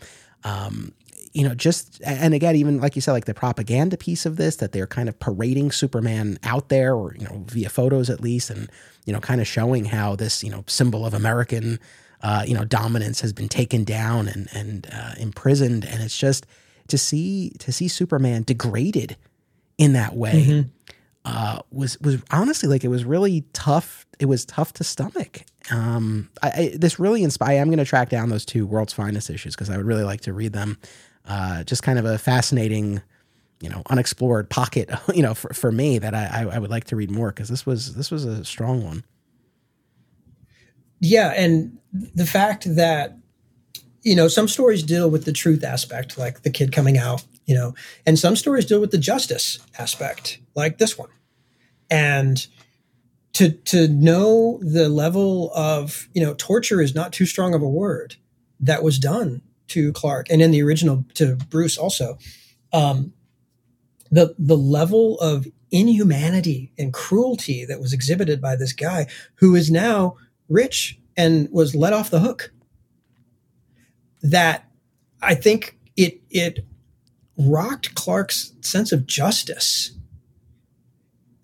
um 0.43 0.91
you 1.37 1.47
know, 1.47 1.53
just 1.53 2.01
and 2.03 2.33
again, 2.33 2.55
even 2.55 2.79
like 2.79 2.95
you 2.95 3.01
said, 3.01 3.11
like 3.11 3.25
the 3.25 3.33
propaganda 3.35 3.95
piece 3.95 4.25
of 4.25 4.37
this, 4.37 4.55
that 4.55 4.71
they're 4.71 4.87
kind 4.87 5.07
of 5.07 5.19
parading 5.19 5.71
Superman 5.71 6.39
out 6.41 6.69
there, 6.69 6.95
or 6.95 7.15
you 7.15 7.25
know, 7.25 7.43
via 7.45 7.69
photos 7.69 8.09
at 8.09 8.21
least, 8.21 8.49
and 8.49 8.71
you 9.05 9.13
know, 9.13 9.19
kind 9.19 9.39
of 9.39 9.45
showing 9.45 9.85
how 9.85 10.15
this 10.15 10.43
you 10.43 10.49
know 10.49 10.63
symbol 10.65 11.05
of 11.05 11.13
American, 11.13 11.79
uh, 12.23 12.43
you 12.47 12.55
know, 12.55 12.65
dominance 12.65 13.21
has 13.21 13.33
been 13.33 13.49
taken 13.49 13.83
down 13.83 14.27
and 14.27 14.47
and 14.51 14.87
uh, 14.91 15.11
imprisoned, 15.19 15.85
and 15.85 16.01
it's 16.01 16.17
just 16.17 16.47
to 16.87 16.97
see 16.97 17.51
to 17.59 17.71
see 17.71 17.87
Superman 17.87 18.43
degraded 18.43 19.17
in 19.77 19.93
that 19.93 20.15
way. 20.15 20.45
Mm-hmm. 20.45 20.69
Uh, 21.25 21.59
was 21.71 21.99
was 21.99 22.21
honestly 22.31 22.69
like 22.69 22.83
it 22.83 22.87
was 22.87 23.03
really 23.03 23.43
tough. 23.53 24.05
It 24.19 24.25
was 24.25 24.45
tough 24.45 24.73
to 24.73 24.83
stomach. 24.83 25.43
Um, 25.69 26.29
I, 26.41 26.47
I, 26.47 26.77
this 26.77 26.99
really 26.99 27.23
inspired. 27.23 27.59
I'm 27.59 27.67
going 27.67 27.79
to 27.79 27.85
track 27.85 28.09
down 28.09 28.29
those 28.29 28.45
two 28.45 28.65
World's 28.65 28.93
Finest 28.93 29.29
issues 29.29 29.53
because 29.53 29.69
I 29.69 29.75
would 29.75 29.85
really 29.85 30.05
like 30.05 30.21
to 30.21 30.33
read 30.33 30.53
them 30.53 30.77
uh, 31.27 31.63
just 31.63 31.83
kind 31.83 31.99
of 31.99 32.05
a 32.05 32.17
fascinating, 32.17 33.01
you 33.59 33.69
know, 33.69 33.83
unexplored 33.89 34.49
pocket, 34.49 34.89
you 35.13 35.21
know, 35.21 35.33
for, 35.33 35.53
for 35.53 35.71
me 35.71 35.99
that 35.99 36.15
I, 36.15 36.47
I 36.49 36.59
would 36.59 36.69
like 36.69 36.85
to 36.85 36.95
read 36.95 37.11
more 37.11 37.29
because 37.29 37.49
this 37.49 37.65
was 37.65 37.95
this 37.95 38.09
was 38.09 38.25
a 38.25 38.45
strong 38.45 38.83
one. 38.83 39.03
Yeah, 40.99 41.33
and 41.35 41.77
the 41.91 42.25
fact 42.25 42.75
that 42.75 43.17
you 44.07 44.15
know 44.15 44.29
some 44.29 44.47
stories 44.47 44.83
deal 44.83 45.09
with 45.09 45.25
the 45.25 45.33
truth 45.33 45.65
aspect, 45.65 46.17
like 46.17 46.43
the 46.43 46.49
kid 46.49 46.71
coming 46.71 46.97
out, 46.97 47.25
you 47.45 47.53
know, 47.53 47.75
and 48.05 48.17
some 48.17 48.37
stories 48.37 48.65
deal 48.65 48.79
with 48.79 48.91
the 48.91 48.97
justice 48.97 49.59
aspect, 49.77 50.39
like 50.55 50.77
this 50.77 50.97
one, 50.97 51.09
and 51.89 52.47
to 53.33 53.51
to 53.51 53.89
know 53.89 54.59
the 54.61 54.87
level 54.87 55.51
of 55.53 56.07
you 56.13 56.23
know 56.23 56.33
torture 56.35 56.79
is 56.79 56.95
not 56.95 57.11
too 57.11 57.25
strong 57.25 57.53
of 57.53 57.61
a 57.61 57.67
word 57.67 58.15
that 58.61 58.81
was 58.81 58.97
done 58.97 59.41
to 59.67 59.91
Clark 59.91 60.27
and 60.29 60.41
in 60.41 60.51
the 60.51 60.63
original 60.63 61.03
to 61.15 61.35
Bruce 61.49 61.77
also. 61.77 62.17
Um, 62.71 63.11
the 64.09 64.35
the 64.39 64.57
level 64.57 65.19
of 65.19 65.47
inhumanity 65.69 66.71
and 66.79 66.93
cruelty 66.93 67.65
that 67.65 67.81
was 67.81 67.91
exhibited 67.91 68.41
by 68.41 68.55
this 68.55 68.71
guy 68.71 69.05
who 69.35 69.53
is 69.53 69.69
now 69.69 70.15
rich 70.47 70.97
and 71.17 71.49
was 71.51 71.75
let 71.75 71.91
off 71.91 72.09
the 72.09 72.21
hook. 72.21 72.53
That 74.21 74.69
I 75.21 75.35
think 75.35 75.77
it 75.95 76.21
it 76.29 76.65
rocked 77.37 77.95
Clark's 77.95 78.53
sense 78.61 78.91
of 78.91 79.05
justice. 79.05 79.91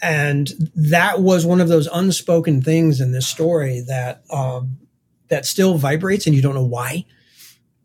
And 0.02 0.52
that 0.76 1.22
was 1.22 1.46
one 1.46 1.62
of 1.62 1.70
those 1.70 1.88
unspoken 1.88 2.62
things 2.62 3.00
in 3.00 3.14
this 3.14 3.28
story 3.28 3.82
that 3.88 4.24
um, 4.30 4.78
that 5.30 5.46
still 5.46 5.78
vibrates, 5.78 6.26
and 6.26 6.36
you 6.36 6.42
don't 6.42 6.56
know 6.56 6.66
why 6.66 7.06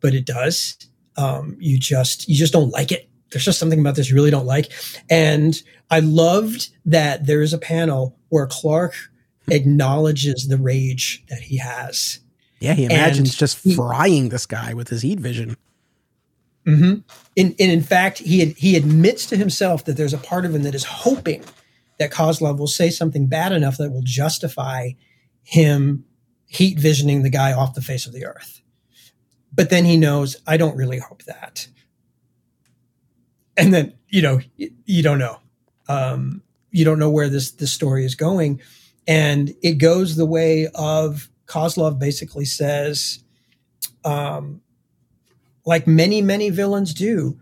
but 0.00 0.14
it 0.14 0.26
does. 0.26 0.76
Um, 1.16 1.56
you 1.58 1.78
just 1.78 2.28
you 2.28 2.36
just 2.36 2.52
don't 2.52 2.70
like 2.70 2.92
it. 2.92 3.08
There's 3.30 3.44
just 3.44 3.58
something 3.58 3.80
about 3.80 3.94
this 3.94 4.08
you 4.08 4.14
really 4.16 4.30
don't 4.30 4.46
like. 4.46 4.72
And 5.10 5.60
I 5.90 6.00
loved 6.00 6.70
that 6.86 7.26
there 7.26 7.42
is 7.42 7.52
a 7.52 7.58
panel 7.58 8.16
where 8.28 8.46
Clark 8.46 8.94
acknowledges 9.48 10.48
the 10.48 10.56
rage 10.56 11.24
that 11.28 11.40
he 11.40 11.58
has. 11.58 12.20
Yeah, 12.60 12.74
he 12.74 12.84
imagines 12.84 13.30
and 13.30 13.36
just 13.36 13.62
he, 13.62 13.74
frying 13.74 14.30
this 14.30 14.46
guy 14.46 14.74
with 14.74 14.88
his 14.88 15.02
heat 15.02 15.20
vision. 15.20 15.56
Mm-hmm. 16.66 17.00
And, 17.36 17.54
and 17.58 17.72
in 17.72 17.82
fact, 17.82 18.18
he 18.18 18.44
he 18.52 18.76
admits 18.76 19.26
to 19.26 19.36
himself 19.36 19.84
that 19.84 19.96
there's 19.96 20.14
a 20.14 20.18
part 20.18 20.44
of 20.44 20.54
him 20.54 20.62
that 20.62 20.74
is 20.74 20.84
hoping 20.84 21.44
that 21.98 22.10
Kozlov 22.10 22.58
will 22.58 22.66
say 22.66 22.90
something 22.90 23.26
bad 23.26 23.52
enough 23.52 23.76
that 23.78 23.90
will 23.90 24.02
justify 24.02 24.90
him 25.42 26.04
heat 26.46 26.78
visioning 26.78 27.22
the 27.22 27.30
guy 27.30 27.52
off 27.52 27.74
the 27.74 27.82
face 27.82 28.06
of 28.06 28.12
the 28.12 28.24
earth. 28.24 28.62
But 29.52 29.70
then 29.70 29.84
he 29.84 29.96
knows, 29.96 30.36
I 30.46 30.56
don't 30.56 30.76
really 30.76 30.98
hope 30.98 31.22
that. 31.24 31.68
And 33.56 33.74
then, 33.74 33.94
you 34.08 34.22
know, 34.22 34.40
you, 34.56 34.70
you 34.84 35.02
don't 35.02 35.18
know. 35.18 35.38
Um, 35.88 36.42
you 36.70 36.84
don't 36.84 36.98
know 36.98 37.10
where 37.10 37.28
this, 37.28 37.50
this 37.52 37.72
story 37.72 38.04
is 38.04 38.14
going. 38.14 38.60
And 39.06 39.54
it 39.62 39.74
goes 39.74 40.16
the 40.16 40.26
way 40.26 40.68
of 40.74 41.28
Kozlov 41.48 41.98
basically 41.98 42.44
says, 42.44 43.24
um, 44.04 44.60
like 45.64 45.86
many, 45.86 46.22
many 46.22 46.50
villains 46.50 46.94
do, 46.94 47.38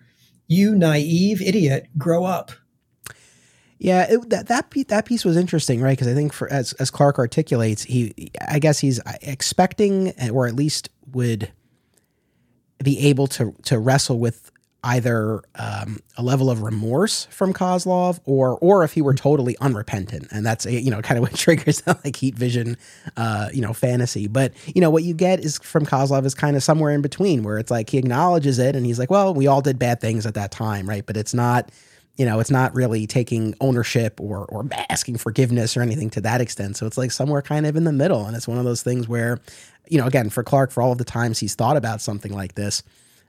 you 0.47 0.75
naive 0.75 1.43
idiot, 1.43 1.89
grow 1.99 2.25
up. 2.25 2.53
Yeah, 3.79 4.07
it, 4.09 4.31
that 4.31 4.49
that 4.49 4.71
piece, 4.71 4.87
that 4.87 5.05
piece 5.05 5.25
was 5.25 5.37
interesting, 5.37 5.83
right? 5.83 5.93
Because 5.93 6.09
I 6.09 6.15
think 6.15 6.33
for 6.33 6.51
as 6.51 6.73
as 6.75 6.91
Clark 6.91 7.19
articulates, 7.19 7.83
he 7.83 8.31
I 8.49 8.59
guess 8.59 8.79
he's 8.79 9.01
expecting, 9.21 10.15
or 10.31 10.47
at 10.47 10.55
least 10.55 10.89
would 11.13 11.53
be 12.83 12.99
able 13.01 13.27
to 13.27 13.55
to 13.65 13.79
wrestle 13.79 14.19
with 14.19 14.51
either 14.87 15.43
um, 15.57 15.99
a 16.17 16.23
level 16.23 16.49
of 16.49 16.63
remorse 16.63 17.27
from 17.27 17.53
Kozlov 17.53 18.21
or 18.25 18.57
or 18.59 18.85
if 18.85 18.93
he 18.93 19.03
were 19.03 19.15
totally 19.15 19.57
unrepentant. 19.61 20.29
And 20.31 20.47
that's 20.47 20.65
you 20.65 20.91
know 20.91 21.03
kind 21.03 21.19
of 21.19 21.23
what 21.29 21.35
triggers 21.35 21.83
that 21.83 22.05
like 22.05 22.17
heat 22.17 22.35
vision 22.35 22.77
uh, 23.17 23.51
you 23.53 23.61
know 23.61 23.73
fantasy. 23.73 24.29
But 24.29 24.53
you 24.75 24.81
know 24.81 24.91
what 24.91 25.03
you 25.03 25.13
get 25.13 25.41
is 25.41 25.59
from 25.59 25.85
Kozlov 25.85 26.25
is 26.25 26.35
kind 26.35 26.57
of 26.57 26.63
somewhere 26.63 26.93
in 26.93 27.03
between 27.03 27.43
where 27.43 27.59
it's 27.59 27.71
like 27.71 27.91
he 27.91 27.99
acknowledges 27.99 28.59
it 28.59 28.77
and 28.77 28.87
he's 28.87 28.99
like 28.99 29.11
well 29.11 29.35
we 29.35 29.47
all 29.47 29.61
did 29.61 29.79
bad 29.79 30.01
things 30.01 30.25
at 30.25 30.35
that 30.35 30.53
time 30.53 30.89
right? 30.89 31.05
But 31.05 31.17
it's 31.17 31.35
not 31.35 31.71
you 32.17 32.25
know 32.25 32.39
it's 32.39 32.51
not 32.51 32.75
really 32.75 33.07
taking 33.07 33.55
ownership 33.61 34.21
or 34.21 34.47
or 34.47 34.67
asking 34.89 35.19
forgiveness 35.19 35.77
or 35.77 35.83
anything 35.83 36.11
to 36.11 36.21
that 36.21 36.41
extent. 36.41 36.77
So 36.77 36.87
it's 36.87 36.97
like 36.97 37.11
somewhere 37.11 37.43
kind 37.43 37.67
of 37.67 37.75
in 37.77 37.85
the 37.85 37.93
middle. 37.93 38.25
And 38.25 38.37
it's 38.37 38.47
one 38.47 38.59
of 38.59 38.65
those 38.65 38.83
things 38.83 39.09
where 39.09 39.41
you 39.89 39.99
know, 39.99 40.07
again, 40.07 40.31
for 40.31 40.43
Clark, 40.43 40.71
for 40.71 40.83
all 40.83 40.93
of 40.93 40.99
the 40.99 41.05
times 41.05 41.39
he's 41.39 41.55
thought 41.55 41.77
about 41.77 42.01
something 42.01 42.33
like 42.33 42.55
this, 42.55 42.83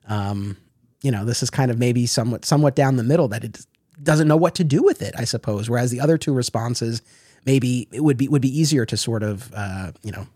um, 0.08 0.58
you 1.02 1.12
know, 1.12 1.26
this 1.26 1.44
is 1.44 1.50
kind 1.50 1.72
of 1.72 1.78
maybe 1.78 2.06
somewhat 2.06 2.46
somewhat 2.46 2.76
down 2.76 2.96
the 2.96 3.04
middle 3.04 3.28
that 3.30 3.44
it 3.44 3.66
doesn't 4.02 4.28
know 4.28 4.38
what 4.38 4.56
to 4.56 4.64
do 4.64 4.84
with 4.84 5.02
it, 5.02 5.14
I 5.18 5.26
suppose. 5.26 5.70
Whereas 5.70 5.92
the 5.92 6.00
other 6.00 6.18
two 6.18 6.34
responses, 6.34 7.02
maybe 7.46 7.88
it 7.92 8.04
would 8.04 8.18
be 8.18 8.28
would 8.28 8.42
be 8.42 8.60
easier 8.60 8.86
to 8.86 8.98
sort 8.98 9.24
of 9.24 9.52
uh, 9.54 9.92
you 10.04 10.12
know 10.12 10.28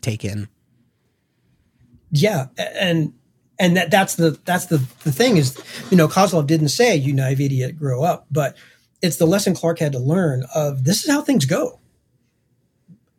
take 0.00 0.24
in. 0.24 0.48
Yeah, 2.10 2.46
and 2.58 3.12
and 3.58 3.76
that 3.76 3.90
that's 3.90 4.16
the 4.16 4.38
that's 4.44 4.66
the 4.66 4.78
the 5.04 5.12
thing 5.12 5.36
is, 5.36 5.60
you 5.90 5.96
know, 5.96 6.08
Kozlov 6.08 6.46
didn't 6.46 6.68
say 6.68 6.96
you 6.96 7.12
naive 7.12 7.40
idiot 7.40 7.76
grow 7.76 8.02
up, 8.02 8.26
but 8.30 8.56
it's 9.02 9.16
the 9.16 9.26
lesson 9.26 9.54
Clark 9.54 9.78
had 9.78 9.92
to 9.92 9.98
learn 9.98 10.44
of 10.54 10.84
this 10.84 11.04
is 11.04 11.10
how 11.10 11.22
things 11.22 11.44
go, 11.44 11.78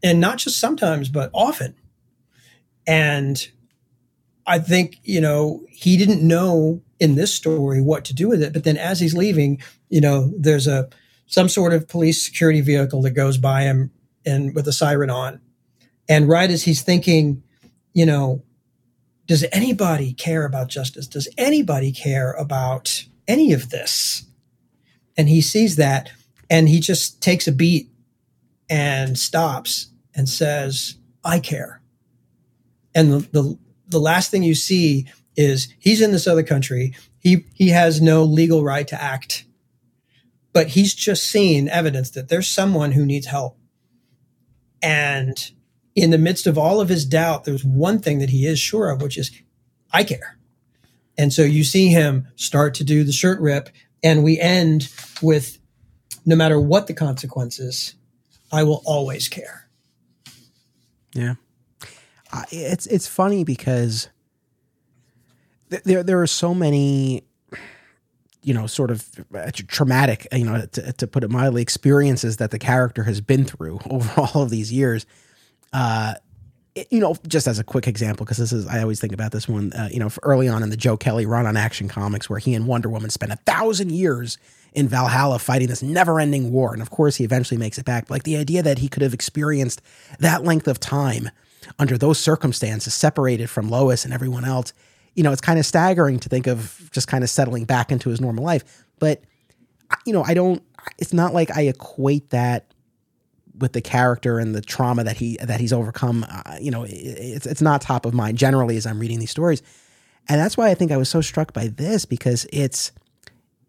and 0.03 0.19
not 0.19 0.39
just 0.39 0.59
sometimes, 0.59 1.09
but 1.09 1.29
often. 1.33 1.75
And 2.87 3.47
I 4.45 4.59
think, 4.59 4.99
you 5.03 5.21
know, 5.21 5.63
he 5.69 5.97
didn't 5.97 6.25
know 6.25 6.81
in 6.99 7.15
this 7.15 7.33
story 7.33 7.81
what 7.81 8.05
to 8.05 8.13
do 8.13 8.27
with 8.29 8.41
it. 8.41 8.53
But 8.53 8.63
then 8.63 8.77
as 8.77 8.99
he's 8.99 9.15
leaving, 9.15 9.61
you 9.89 10.01
know, 10.01 10.31
there's 10.37 10.67
a 10.67 10.89
some 11.27 11.47
sort 11.47 11.73
of 11.73 11.87
police 11.87 12.23
security 12.23 12.61
vehicle 12.61 13.01
that 13.03 13.11
goes 13.11 13.37
by 13.37 13.63
him 13.63 13.91
and 14.25 14.53
with 14.53 14.67
a 14.67 14.73
siren 14.73 15.09
on. 15.09 15.39
And 16.09 16.27
right 16.27 16.49
as 16.49 16.63
he's 16.63 16.81
thinking, 16.81 17.43
you 17.93 18.05
know, 18.05 18.43
does 19.27 19.45
anybody 19.51 20.13
care 20.13 20.45
about 20.45 20.67
justice? 20.67 21.07
Does 21.07 21.29
anybody 21.37 21.93
care 21.93 22.33
about 22.33 23.05
any 23.27 23.53
of 23.53 23.69
this? 23.69 24.25
And 25.15 25.29
he 25.29 25.41
sees 25.41 25.77
that 25.77 26.11
and 26.49 26.67
he 26.67 26.81
just 26.81 27.21
takes 27.21 27.47
a 27.47 27.51
beat 27.51 27.89
and 28.69 29.17
stops 29.17 29.87
and 30.13 30.27
says, 30.27 30.97
I 31.23 31.39
care 31.39 31.81
and 32.93 33.11
the, 33.11 33.19
the, 33.31 33.57
the 33.91 33.99
last 33.99 34.31
thing 34.31 34.43
you 34.43 34.55
see 34.55 35.07
is 35.35 35.73
he's 35.79 36.01
in 36.01 36.11
this 36.11 36.27
other 36.27 36.43
country. 36.43 36.95
He 37.19 37.45
he 37.53 37.69
has 37.69 38.01
no 38.01 38.23
legal 38.23 38.63
right 38.63 38.87
to 38.87 39.01
act, 39.01 39.45
but 40.53 40.69
he's 40.69 40.93
just 40.93 41.25
seen 41.25 41.69
evidence 41.69 42.09
that 42.11 42.29
there's 42.29 42.47
someone 42.47 42.93
who 42.93 43.05
needs 43.05 43.27
help. 43.27 43.57
And 44.81 45.51
in 45.95 46.09
the 46.09 46.17
midst 46.17 46.47
of 46.47 46.57
all 46.57 46.81
of 46.81 46.89
his 46.89 47.05
doubt, 47.05 47.43
there's 47.43 47.63
one 47.63 47.99
thing 47.99 48.19
that 48.19 48.29
he 48.29 48.47
is 48.47 48.59
sure 48.59 48.89
of, 48.89 49.01
which 49.01 49.17
is 49.17 49.31
I 49.91 50.03
care. 50.03 50.37
And 51.17 51.31
so 51.31 51.43
you 51.43 51.63
see 51.63 51.89
him 51.89 52.27
start 52.35 52.73
to 52.75 52.83
do 52.83 53.03
the 53.03 53.11
shirt 53.11 53.39
rip, 53.39 53.69
and 54.01 54.23
we 54.23 54.39
end 54.39 54.89
with 55.21 55.59
no 56.25 56.35
matter 56.35 56.59
what 56.59 56.87
the 56.87 56.93
consequences, 56.93 57.95
I 58.51 58.63
will 58.63 58.81
always 58.85 59.27
care. 59.27 59.69
Yeah 61.13 61.35
it's 62.51 62.85
it's 62.87 63.07
funny 63.07 63.43
because 63.43 64.09
there 65.69 66.03
there 66.03 66.21
are 66.21 66.27
so 66.27 66.53
many 66.53 67.23
you 68.43 68.53
know, 68.53 68.65
sort 68.65 68.89
of 68.89 69.07
uh, 69.35 69.51
traumatic, 69.53 70.27
you 70.31 70.45
know, 70.45 70.65
to, 70.65 70.93
to, 70.93 71.07
put 71.07 71.23
it 71.23 71.29
mildly, 71.29 71.61
experiences 71.61 72.37
that 72.37 72.51
the 72.51 72.57
character 72.57 73.03
has 73.03 73.21
been 73.21 73.45
through 73.45 73.79
over 73.89 74.21
all 74.21 74.41
of 74.41 74.49
these 74.49 74.71
years. 74.71 75.05
Uh, 75.73 76.15
it, 76.73 76.87
you 76.89 76.99
know, 76.99 77.15
just 77.27 77.47
as 77.47 77.59
a 77.59 77.63
quick 77.63 77.87
example, 77.87 78.25
because 78.25 78.37
this 78.37 78.51
is, 78.51 78.65
I 78.65 78.81
always 78.81 78.99
think 78.99 79.13
about 79.13 79.31
this 79.31 79.47
one, 79.47 79.73
uh, 79.73 79.89
you 79.91 79.99
know, 79.99 80.09
early 80.23 80.47
on 80.47 80.63
in 80.63 80.69
the 80.69 80.77
Joe 80.77 80.97
Kelly 80.97 81.25
run 81.25 81.45
on 81.45 81.55
Action 81.55 81.87
Comics, 81.87 82.29
where 82.29 82.39
he 82.39 82.55
and 82.55 82.65
Wonder 82.65 82.89
Woman 82.89 83.09
spent 83.09 83.31
a 83.31 83.35
thousand 83.35 83.91
years 83.91 84.37
in 84.73 84.87
Valhalla 84.87 85.37
fighting 85.37 85.67
this 85.67 85.83
never 85.83 86.19
ending 86.19 86.51
war. 86.51 86.73
And 86.73 86.81
of 86.81 86.89
course, 86.89 87.17
he 87.17 87.23
eventually 87.23 87.57
makes 87.57 87.77
it 87.77 87.85
back. 87.85 88.07
But 88.07 88.15
like 88.15 88.23
the 88.23 88.37
idea 88.37 88.63
that 88.63 88.79
he 88.79 88.87
could 88.87 89.03
have 89.03 89.13
experienced 89.13 89.81
that 90.19 90.43
length 90.43 90.67
of 90.67 90.79
time 90.79 91.29
under 91.79 91.97
those 91.97 92.19
circumstances, 92.19 92.93
separated 92.93 93.49
from 93.49 93.69
Lois 93.69 94.05
and 94.05 94.13
everyone 94.13 94.45
else, 94.45 94.73
you 95.15 95.23
know, 95.23 95.31
it's 95.31 95.41
kind 95.41 95.59
of 95.59 95.65
staggering 95.65 96.19
to 96.19 96.29
think 96.29 96.47
of 96.47 96.89
just 96.91 97.07
kind 97.07 97.23
of 97.23 97.29
settling 97.29 97.65
back 97.65 97.91
into 97.91 98.09
his 98.09 98.21
normal 98.21 98.43
life. 98.43 98.85
But, 98.99 99.21
you 100.05 100.13
know, 100.13 100.23
I 100.23 100.33
don't, 100.33 100.63
it's 100.97 101.13
not 101.13 101.33
like 101.33 101.55
I 101.55 101.63
equate 101.63 102.29
that 102.29 102.71
with 103.57 103.73
the 103.73 103.81
character 103.81 104.39
and 104.39 104.55
the 104.55 104.61
trauma 104.61 105.03
that 105.03 105.17
he 105.17 105.37
that 105.37 105.59
he's 105.59 105.73
overcome 105.73 106.25
uh, 106.27 106.57
you 106.59 106.71
know 106.71 106.85
it's 106.87 107.45
it's 107.45 107.61
not 107.61 107.81
top 107.81 108.05
of 108.05 108.13
mind 108.13 108.37
generally 108.37 108.77
as 108.77 108.85
I'm 108.85 108.97
reading 108.97 109.19
these 109.19 109.29
stories 109.29 109.61
and 110.27 110.39
that's 110.39 110.57
why 110.57 110.69
I 110.69 110.73
think 110.73 110.91
I 110.91 110.97
was 110.97 111.09
so 111.09 111.21
struck 111.21 111.53
by 111.53 111.67
this 111.67 112.05
because 112.05 112.47
it's 112.51 112.91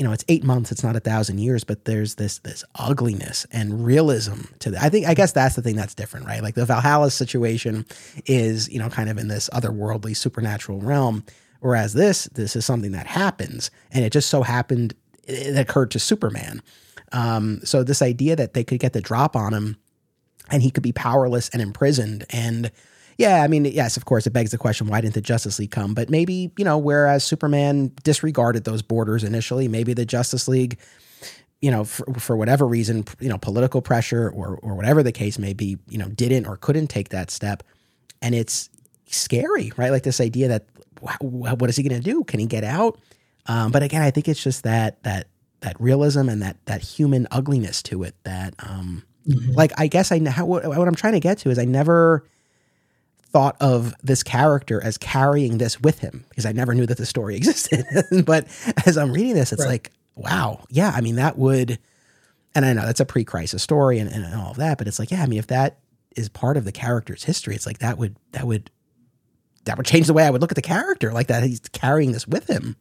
you 0.02 0.08
know, 0.08 0.12
it's 0.12 0.24
eight 0.26 0.42
months, 0.42 0.72
it's 0.72 0.82
not 0.82 0.96
a 0.96 1.00
thousand 1.00 1.38
years, 1.38 1.62
but 1.62 1.84
there's 1.84 2.16
this 2.16 2.40
this 2.40 2.64
ugliness 2.74 3.46
and 3.52 3.86
realism 3.86 4.40
to 4.58 4.72
that. 4.72 4.82
I 4.82 4.88
think 4.88 5.06
I 5.06 5.14
guess 5.14 5.30
that's 5.30 5.54
the 5.54 5.62
thing 5.62 5.76
that's 5.76 5.94
different, 5.94 6.26
right? 6.26 6.42
Like 6.42 6.56
the 6.56 6.66
Valhalla 6.66 7.08
situation 7.12 7.86
is, 8.26 8.68
you 8.68 8.80
know, 8.80 8.88
kind 8.88 9.08
of 9.08 9.16
in 9.16 9.28
this 9.28 9.48
otherworldly 9.52 10.16
supernatural 10.16 10.80
realm. 10.80 11.24
Whereas 11.60 11.92
this, 11.92 12.24
this 12.34 12.56
is 12.56 12.66
something 12.66 12.90
that 12.90 13.06
happens, 13.06 13.70
and 13.92 14.04
it 14.04 14.10
just 14.10 14.28
so 14.28 14.42
happened 14.42 14.96
it 15.22 15.56
occurred 15.56 15.92
to 15.92 16.00
Superman. 16.00 16.64
Um, 17.12 17.60
so 17.62 17.84
this 17.84 18.02
idea 18.02 18.34
that 18.34 18.54
they 18.54 18.64
could 18.64 18.80
get 18.80 18.94
the 18.94 19.00
drop 19.00 19.36
on 19.36 19.54
him, 19.54 19.76
and 20.50 20.64
he 20.64 20.72
could 20.72 20.82
be 20.82 20.90
powerless 20.90 21.48
and 21.50 21.62
imprisoned, 21.62 22.26
and 22.30 22.72
yeah, 23.18 23.42
I 23.42 23.48
mean, 23.48 23.64
yes, 23.64 23.96
of 23.96 24.04
course, 24.04 24.26
it 24.26 24.32
begs 24.32 24.50
the 24.50 24.58
question 24.58 24.86
why 24.86 25.00
didn't 25.00 25.14
the 25.14 25.20
Justice 25.20 25.58
League 25.58 25.70
come? 25.70 25.94
But 25.94 26.10
maybe, 26.10 26.50
you 26.56 26.64
know, 26.64 26.78
whereas 26.78 27.24
Superman 27.24 27.92
disregarded 28.02 28.64
those 28.64 28.82
borders 28.82 29.24
initially, 29.24 29.68
maybe 29.68 29.94
the 29.94 30.06
Justice 30.06 30.48
League, 30.48 30.78
you 31.60 31.70
know, 31.70 31.84
for, 31.84 32.12
for 32.14 32.36
whatever 32.36 32.66
reason, 32.66 33.04
you 33.20 33.28
know, 33.28 33.38
political 33.38 33.80
pressure 33.82 34.28
or, 34.30 34.58
or 34.62 34.74
whatever 34.74 35.02
the 35.02 35.12
case 35.12 35.38
may 35.38 35.52
be, 35.52 35.78
you 35.88 35.98
know, 35.98 36.08
didn't 36.08 36.46
or 36.46 36.56
couldn't 36.56 36.88
take 36.88 37.10
that 37.10 37.30
step. 37.30 37.62
And 38.20 38.34
it's 38.34 38.68
scary, 39.06 39.72
right? 39.76 39.90
Like 39.90 40.02
this 40.02 40.20
idea 40.20 40.48
that 40.48 40.66
what 41.20 41.68
is 41.68 41.76
he 41.76 41.82
going 41.82 42.00
to 42.00 42.10
do? 42.10 42.24
Can 42.24 42.40
he 42.40 42.46
get 42.46 42.64
out? 42.64 42.98
Um, 43.46 43.72
but 43.72 43.82
again, 43.82 44.02
I 44.02 44.10
think 44.10 44.28
it's 44.28 44.42
just 44.42 44.62
that, 44.64 45.02
that, 45.02 45.28
that 45.60 45.80
realism 45.80 46.28
and 46.28 46.42
that, 46.42 46.56
that 46.66 46.80
human 46.80 47.26
ugliness 47.30 47.82
to 47.84 48.04
it 48.04 48.14
that, 48.24 48.54
um, 48.60 49.04
mm-hmm. 49.28 49.52
like, 49.52 49.72
I 49.78 49.88
guess 49.88 50.12
I, 50.12 50.20
how, 50.28 50.46
what, 50.46 50.66
what 50.66 50.86
I'm 50.86 50.94
trying 50.94 51.14
to 51.14 51.20
get 51.20 51.38
to 51.38 51.50
is 51.50 51.58
I 51.58 51.64
never, 51.64 52.24
thought 53.32 53.56
of 53.60 53.94
this 54.02 54.22
character 54.22 54.82
as 54.82 54.98
carrying 54.98 55.58
this 55.58 55.80
with 55.80 55.98
him 55.98 56.24
because 56.28 56.44
I 56.46 56.52
never 56.52 56.74
knew 56.74 56.86
that 56.86 56.98
the 56.98 57.06
story 57.06 57.36
existed. 57.36 57.84
but 58.24 58.46
as 58.86 58.98
I'm 58.98 59.12
reading 59.12 59.34
this, 59.34 59.52
it's 59.52 59.62
right. 59.62 59.70
like, 59.70 59.92
wow, 60.14 60.64
yeah, 60.68 60.92
I 60.94 61.00
mean, 61.00 61.16
that 61.16 61.38
would, 61.38 61.78
and 62.54 62.64
I 62.64 62.74
know 62.74 62.84
that's 62.84 63.00
a 63.00 63.06
pre 63.06 63.24
crisis 63.24 63.62
story 63.62 63.98
and, 63.98 64.10
and 64.10 64.34
all 64.34 64.50
of 64.50 64.58
that, 64.58 64.78
but 64.78 64.86
it's 64.86 64.98
like, 64.98 65.10
yeah, 65.10 65.22
I 65.22 65.26
mean, 65.26 65.38
if 65.38 65.46
that 65.48 65.78
is 66.14 66.28
part 66.28 66.56
of 66.56 66.64
the 66.64 66.72
character's 66.72 67.24
history, 67.24 67.54
it's 67.54 67.66
like 67.66 67.78
that 67.78 67.96
would, 67.96 68.16
that 68.32 68.46
would, 68.46 68.70
that 69.64 69.76
would 69.76 69.86
change 69.86 70.06
the 70.06 70.12
way 70.12 70.24
I 70.24 70.30
would 70.30 70.40
look 70.40 70.52
at 70.52 70.56
the 70.56 70.62
character 70.62 71.12
like 71.12 71.28
that. 71.28 71.42
He's 71.42 71.60
carrying 71.60 72.12
this 72.12 72.26
with 72.26 72.50
him. 72.50 72.76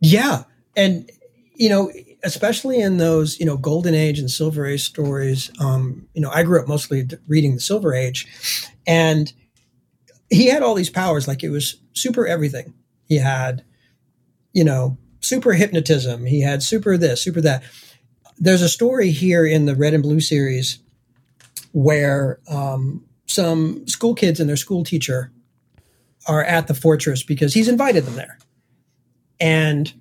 Yeah. 0.00 0.44
And, 0.76 1.10
you 1.54 1.70
know, 1.70 1.90
especially 2.22 2.80
in 2.80 2.98
those, 2.98 3.40
you 3.40 3.46
know, 3.46 3.56
golden 3.56 3.94
age 3.94 4.18
and 4.18 4.30
silver 4.30 4.66
age 4.66 4.82
stories. 4.84 5.50
Um, 5.58 6.06
you 6.12 6.20
know, 6.20 6.30
I 6.30 6.42
grew 6.42 6.60
up 6.60 6.68
mostly 6.68 7.08
reading 7.26 7.54
the 7.54 7.60
silver 7.60 7.94
age 7.94 8.26
and 8.86 9.32
he 10.30 10.46
had 10.46 10.62
all 10.62 10.74
these 10.74 10.90
powers, 10.90 11.28
like 11.28 11.42
it 11.42 11.50
was 11.50 11.76
super 11.92 12.26
everything. 12.26 12.74
He 13.04 13.16
had, 13.16 13.64
you 14.52 14.64
know, 14.64 14.98
super 15.20 15.52
hypnotism. 15.52 16.26
He 16.26 16.40
had 16.40 16.62
super 16.62 16.96
this, 16.96 17.22
super 17.22 17.40
that. 17.40 17.62
There's 18.38 18.62
a 18.62 18.68
story 18.68 19.10
here 19.10 19.46
in 19.46 19.64
the 19.66 19.74
Red 19.74 19.94
and 19.94 20.02
Blue 20.02 20.20
series 20.20 20.78
where 21.72 22.40
um, 22.48 23.04
some 23.26 23.86
school 23.86 24.14
kids 24.14 24.40
and 24.40 24.48
their 24.48 24.56
school 24.56 24.84
teacher 24.84 25.32
are 26.26 26.44
at 26.44 26.66
the 26.66 26.74
fortress 26.74 27.22
because 27.22 27.54
he's 27.54 27.68
invited 27.68 28.04
them 28.04 28.16
there. 28.16 28.38
And 29.38 29.92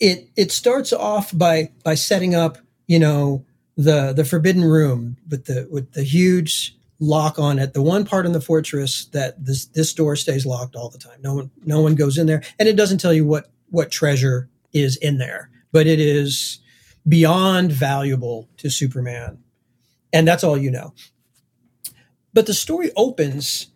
it 0.00 0.28
it 0.36 0.50
starts 0.50 0.92
off 0.92 1.36
by 1.36 1.70
by 1.84 1.94
setting 1.94 2.34
up, 2.34 2.58
you 2.86 2.98
know, 2.98 3.44
the 3.76 4.12
the 4.12 4.24
forbidden 4.24 4.64
room 4.64 5.16
with 5.28 5.44
the 5.44 5.68
with 5.70 5.92
the 5.92 6.02
huge 6.02 6.76
lock 7.02 7.36
on 7.36 7.58
it. 7.58 7.74
The 7.74 7.82
one 7.82 8.04
part 8.04 8.26
in 8.26 8.32
the 8.32 8.40
fortress 8.40 9.06
that 9.06 9.44
this 9.44 9.66
this 9.66 9.92
door 9.92 10.14
stays 10.14 10.46
locked 10.46 10.76
all 10.76 10.88
the 10.88 10.98
time. 10.98 11.20
No 11.20 11.34
one 11.34 11.50
no 11.64 11.80
one 11.80 11.96
goes 11.96 12.16
in 12.16 12.26
there, 12.26 12.42
and 12.58 12.68
it 12.68 12.76
doesn't 12.76 12.98
tell 12.98 13.12
you 13.12 13.26
what 13.26 13.50
what 13.70 13.90
treasure 13.90 14.48
is 14.72 14.96
in 14.96 15.18
there, 15.18 15.50
but 15.72 15.86
it 15.86 15.98
is 15.98 16.60
beyond 17.06 17.72
valuable 17.72 18.48
to 18.58 18.70
Superman, 18.70 19.42
and 20.12 20.26
that's 20.26 20.44
all 20.44 20.56
you 20.56 20.70
know. 20.70 20.94
But 22.32 22.46
the 22.46 22.54
story 22.54 22.92
opens 22.96 23.66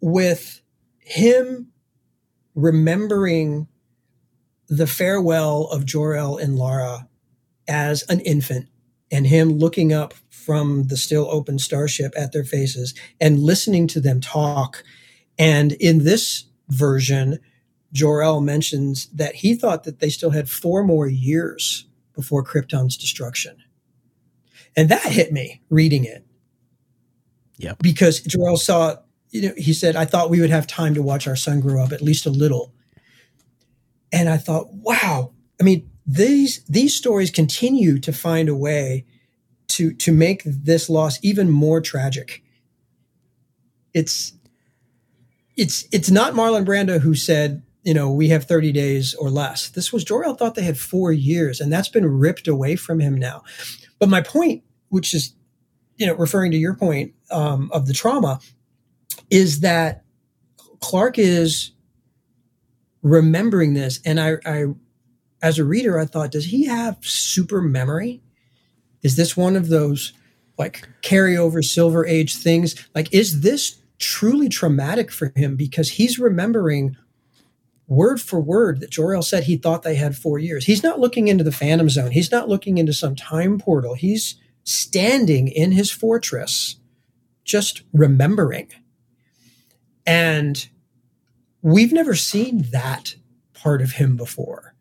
with 0.00 0.60
him 0.98 1.68
remembering 2.54 3.68
the 4.68 4.86
farewell 4.86 5.68
of 5.68 5.86
Jor-El 5.86 6.36
and 6.36 6.56
Lara 6.56 7.08
as 7.68 8.02
an 8.08 8.20
infant 8.20 8.68
and 9.12 9.26
him 9.26 9.50
looking 9.50 9.92
up 9.92 10.14
from 10.30 10.88
the 10.88 10.96
still 10.96 11.28
open 11.30 11.58
starship 11.58 12.12
at 12.16 12.32
their 12.32 12.42
faces 12.42 12.94
and 13.20 13.38
listening 13.38 13.86
to 13.86 14.00
them 14.00 14.20
talk. 14.20 14.82
And 15.38 15.72
in 15.72 16.02
this 16.02 16.46
version, 16.68 17.38
Jor-El 17.92 18.40
mentions 18.40 19.06
that 19.10 19.36
he 19.36 19.54
thought 19.54 19.84
that 19.84 20.00
they 20.00 20.08
still 20.08 20.30
had 20.30 20.48
four 20.48 20.82
more 20.82 21.06
years 21.06 21.86
before 22.14 22.42
Krypton's 22.42 22.96
destruction. 22.96 23.56
And 24.74 24.88
that 24.88 25.02
hit 25.02 25.32
me 25.32 25.60
reading 25.68 26.04
it. 26.04 26.26
Yeah. 27.58 27.74
Because 27.80 28.20
Jor-El 28.20 28.56
saw, 28.56 28.96
you 29.30 29.42
know, 29.42 29.54
he 29.56 29.74
said, 29.74 29.94
I 29.94 30.06
thought 30.06 30.30
we 30.30 30.40
would 30.40 30.50
have 30.50 30.66
time 30.66 30.94
to 30.94 31.02
watch 31.02 31.28
our 31.28 31.36
son 31.36 31.60
grow 31.60 31.84
up 31.84 31.92
at 31.92 32.00
least 32.00 32.24
a 32.26 32.30
little. 32.30 32.72
And 34.10 34.28
I 34.28 34.38
thought, 34.38 34.72
wow. 34.72 35.32
I 35.60 35.64
mean, 35.64 35.88
these 36.06 36.64
these 36.64 36.94
stories 36.94 37.30
continue 37.30 37.98
to 38.00 38.12
find 38.12 38.48
a 38.48 38.56
way 38.56 39.04
to 39.68 39.92
to 39.94 40.12
make 40.12 40.42
this 40.44 40.90
loss 40.90 41.18
even 41.22 41.50
more 41.50 41.80
tragic. 41.80 42.42
It's 43.94 44.32
it's 45.56 45.86
it's 45.92 46.10
not 46.10 46.34
Marlon 46.34 46.64
Brando 46.64 47.00
who 47.00 47.14
said, 47.14 47.62
you 47.82 47.94
know, 47.94 48.10
we 48.10 48.28
have 48.28 48.44
30 48.44 48.72
days 48.72 49.14
or 49.14 49.30
less. 49.30 49.68
This 49.68 49.92
was 49.92 50.04
Jor-El 50.04 50.34
thought 50.34 50.54
they 50.54 50.62
had 50.62 50.78
four 50.78 51.12
years, 51.12 51.60
and 51.60 51.72
that's 51.72 51.88
been 51.88 52.06
ripped 52.06 52.48
away 52.48 52.76
from 52.76 53.00
him 53.00 53.16
now. 53.16 53.42
But 53.98 54.08
my 54.08 54.20
point, 54.20 54.62
which 54.88 55.14
is, 55.14 55.34
you 55.96 56.06
know, 56.06 56.14
referring 56.14 56.52
to 56.52 56.58
your 56.58 56.74
point 56.74 57.12
um, 57.30 57.70
of 57.72 57.86
the 57.86 57.92
trauma, 57.92 58.40
is 59.30 59.60
that 59.60 60.04
Clark 60.80 61.18
is 61.18 61.72
remembering 63.02 63.74
this, 63.74 64.00
and 64.04 64.20
I, 64.20 64.36
I 64.44 64.66
as 65.42 65.58
a 65.58 65.64
reader, 65.64 65.98
I 65.98 66.06
thought, 66.06 66.30
does 66.30 66.46
he 66.46 66.66
have 66.66 66.96
super 67.00 67.60
memory? 67.60 68.22
Is 69.02 69.16
this 69.16 69.36
one 69.36 69.56
of 69.56 69.68
those 69.68 70.12
like 70.56 70.88
carryover 71.02 71.64
silver 71.64 72.06
age 72.06 72.36
things? 72.36 72.76
Like, 72.94 73.12
is 73.12 73.40
this 73.40 73.82
truly 73.98 74.48
traumatic 74.48 75.10
for 75.10 75.32
him 75.36 75.56
because 75.56 75.90
he's 75.90 76.18
remembering 76.18 76.96
word 77.86 78.20
for 78.20 78.40
word 78.40 78.80
that 78.80 78.90
Jor-El 78.90 79.22
said 79.22 79.44
he 79.44 79.56
thought 79.56 79.82
they 79.82 79.96
had 79.96 80.16
four 80.16 80.38
years. 80.38 80.64
He's 80.64 80.82
not 80.82 80.98
looking 80.98 81.28
into 81.28 81.44
the 81.44 81.52
Phantom 81.52 81.88
Zone. 81.88 82.10
He's 82.10 82.32
not 82.32 82.48
looking 82.48 82.78
into 82.78 82.92
some 82.92 83.14
time 83.14 83.58
portal. 83.58 83.94
He's 83.94 84.36
standing 84.64 85.48
in 85.48 85.72
his 85.72 85.90
fortress, 85.90 86.76
just 87.44 87.82
remembering. 87.92 88.70
And 90.06 90.68
we've 91.60 91.92
never 91.92 92.14
seen 92.14 92.66
that 92.72 93.14
part 93.52 93.82
of 93.82 93.92
him 93.92 94.16
before 94.16 94.71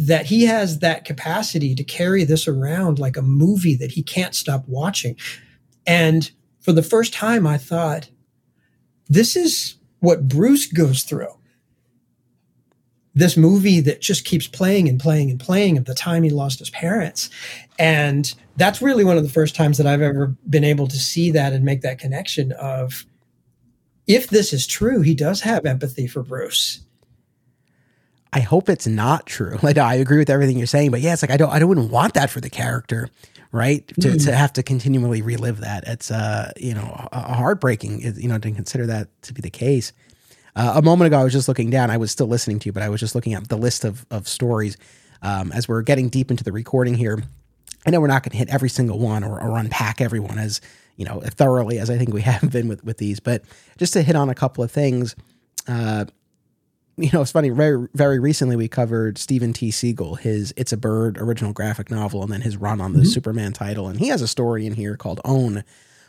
that 0.00 0.24
he 0.24 0.46
has 0.46 0.78
that 0.78 1.04
capacity 1.04 1.74
to 1.74 1.84
carry 1.84 2.24
this 2.24 2.48
around 2.48 2.98
like 2.98 3.18
a 3.18 3.22
movie 3.22 3.76
that 3.76 3.90
he 3.90 4.02
can't 4.02 4.34
stop 4.34 4.64
watching. 4.66 5.14
And 5.86 6.30
for 6.60 6.72
the 6.72 6.82
first 6.82 7.12
time, 7.12 7.46
I 7.46 7.58
thought, 7.58 8.08
this 9.10 9.36
is 9.36 9.74
what 9.98 10.26
Bruce 10.26 10.66
goes 10.66 11.02
through. 11.02 11.38
This 13.14 13.36
movie 13.36 13.80
that 13.80 14.00
just 14.00 14.24
keeps 14.24 14.46
playing 14.46 14.88
and 14.88 14.98
playing 14.98 15.30
and 15.30 15.38
playing 15.38 15.76
of 15.76 15.84
the 15.84 15.94
time 15.94 16.22
he 16.22 16.30
lost 16.30 16.60
his 16.60 16.70
parents. 16.70 17.28
And 17.78 18.32
that's 18.56 18.80
really 18.80 19.04
one 19.04 19.18
of 19.18 19.22
the 19.22 19.28
first 19.28 19.54
times 19.54 19.76
that 19.76 19.86
I've 19.86 20.00
ever 20.00 20.34
been 20.48 20.64
able 20.64 20.86
to 20.86 20.96
see 20.96 21.30
that 21.32 21.52
and 21.52 21.62
make 21.62 21.82
that 21.82 21.98
connection 21.98 22.52
of 22.52 23.04
if 24.06 24.28
this 24.28 24.54
is 24.54 24.66
true, 24.66 25.02
he 25.02 25.14
does 25.14 25.42
have 25.42 25.66
empathy 25.66 26.06
for 26.06 26.22
Bruce 26.22 26.80
I 28.32 28.40
hope 28.40 28.68
it's 28.68 28.86
not 28.86 29.26
true. 29.26 29.58
Like 29.62 29.78
I 29.78 29.96
agree 29.96 30.18
with 30.18 30.30
everything 30.30 30.56
you're 30.56 30.66
saying, 30.66 30.90
but 30.90 31.00
yeah, 31.00 31.12
it's 31.12 31.22
like 31.22 31.30
I 31.30 31.36
don't 31.36 31.50
I 31.50 31.58
don't 31.58 31.68
wouldn't 31.68 31.90
want 31.90 32.14
that 32.14 32.30
for 32.30 32.40
the 32.40 32.50
character, 32.50 33.08
right? 33.52 33.86
To, 34.00 34.08
mm. 34.08 34.24
to 34.24 34.34
have 34.34 34.52
to 34.54 34.62
continually 34.62 35.22
relive 35.22 35.60
that. 35.60 35.84
It's 35.86 36.10
uh, 36.10 36.52
you 36.56 36.74
know, 36.74 37.08
heartbreaking, 37.12 38.00
you 38.16 38.28
know, 38.28 38.38
to 38.38 38.50
consider 38.52 38.86
that 38.86 39.08
to 39.22 39.34
be 39.34 39.42
the 39.42 39.50
case. 39.50 39.92
Uh, 40.56 40.74
a 40.76 40.82
moment 40.82 41.06
ago, 41.06 41.20
I 41.20 41.24
was 41.24 41.32
just 41.32 41.48
looking 41.48 41.70
down. 41.70 41.90
I 41.90 41.96
was 41.96 42.10
still 42.10 42.26
listening 42.26 42.58
to 42.60 42.66
you, 42.66 42.72
but 42.72 42.82
I 42.82 42.88
was 42.88 43.00
just 43.00 43.14
looking 43.14 43.34
at 43.34 43.48
the 43.48 43.56
list 43.56 43.84
of 43.84 44.06
of 44.10 44.26
stories 44.28 44.76
um, 45.22 45.52
as 45.52 45.68
we're 45.68 45.82
getting 45.82 46.08
deep 46.08 46.30
into 46.30 46.44
the 46.44 46.52
recording 46.52 46.94
here. 46.94 47.22
I 47.86 47.90
know 47.90 48.00
we're 48.00 48.08
not 48.08 48.22
going 48.22 48.32
to 48.32 48.36
hit 48.36 48.50
every 48.50 48.68
single 48.68 48.98
one 48.98 49.24
or, 49.24 49.40
or 49.40 49.56
unpack 49.56 50.00
everyone 50.00 50.38
as 50.38 50.60
you 50.96 51.04
know 51.04 51.20
thoroughly 51.20 51.78
as 51.78 51.90
I 51.90 51.98
think 51.98 52.12
we 52.12 52.22
have 52.22 52.50
been 52.50 52.68
with 52.68 52.84
with 52.84 52.98
these, 52.98 53.20
but 53.20 53.42
just 53.78 53.92
to 53.92 54.02
hit 54.02 54.16
on 54.16 54.28
a 54.28 54.34
couple 54.34 54.64
of 54.64 54.70
things. 54.70 55.14
Uh, 55.68 56.06
you 57.00 57.10
know, 57.12 57.22
it's 57.22 57.32
funny. 57.32 57.50
Very, 57.50 57.88
very 57.94 58.18
recently, 58.18 58.56
we 58.56 58.68
covered 58.68 59.18
Steven 59.18 59.52
T. 59.52 59.70
Seagle, 59.70 60.18
his 60.18 60.52
"It's 60.56 60.72
a 60.72 60.76
Bird" 60.76 61.18
original 61.18 61.52
graphic 61.52 61.90
novel, 61.90 62.22
and 62.22 62.32
then 62.32 62.42
his 62.42 62.56
run 62.56 62.80
on 62.80 62.92
the 62.92 63.00
mm-hmm. 63.00 63.08
Superman 63.08 63.52
title. 63.52 63.88
And 63.88 63.98
he 63.98 64.08
has 64.08 64.22
a 64.22 64.28
story 64.28 64.66
in 64.66 64.74
here 64.74 64.96
called 64.96 65.20
"Own," 65.24 65.64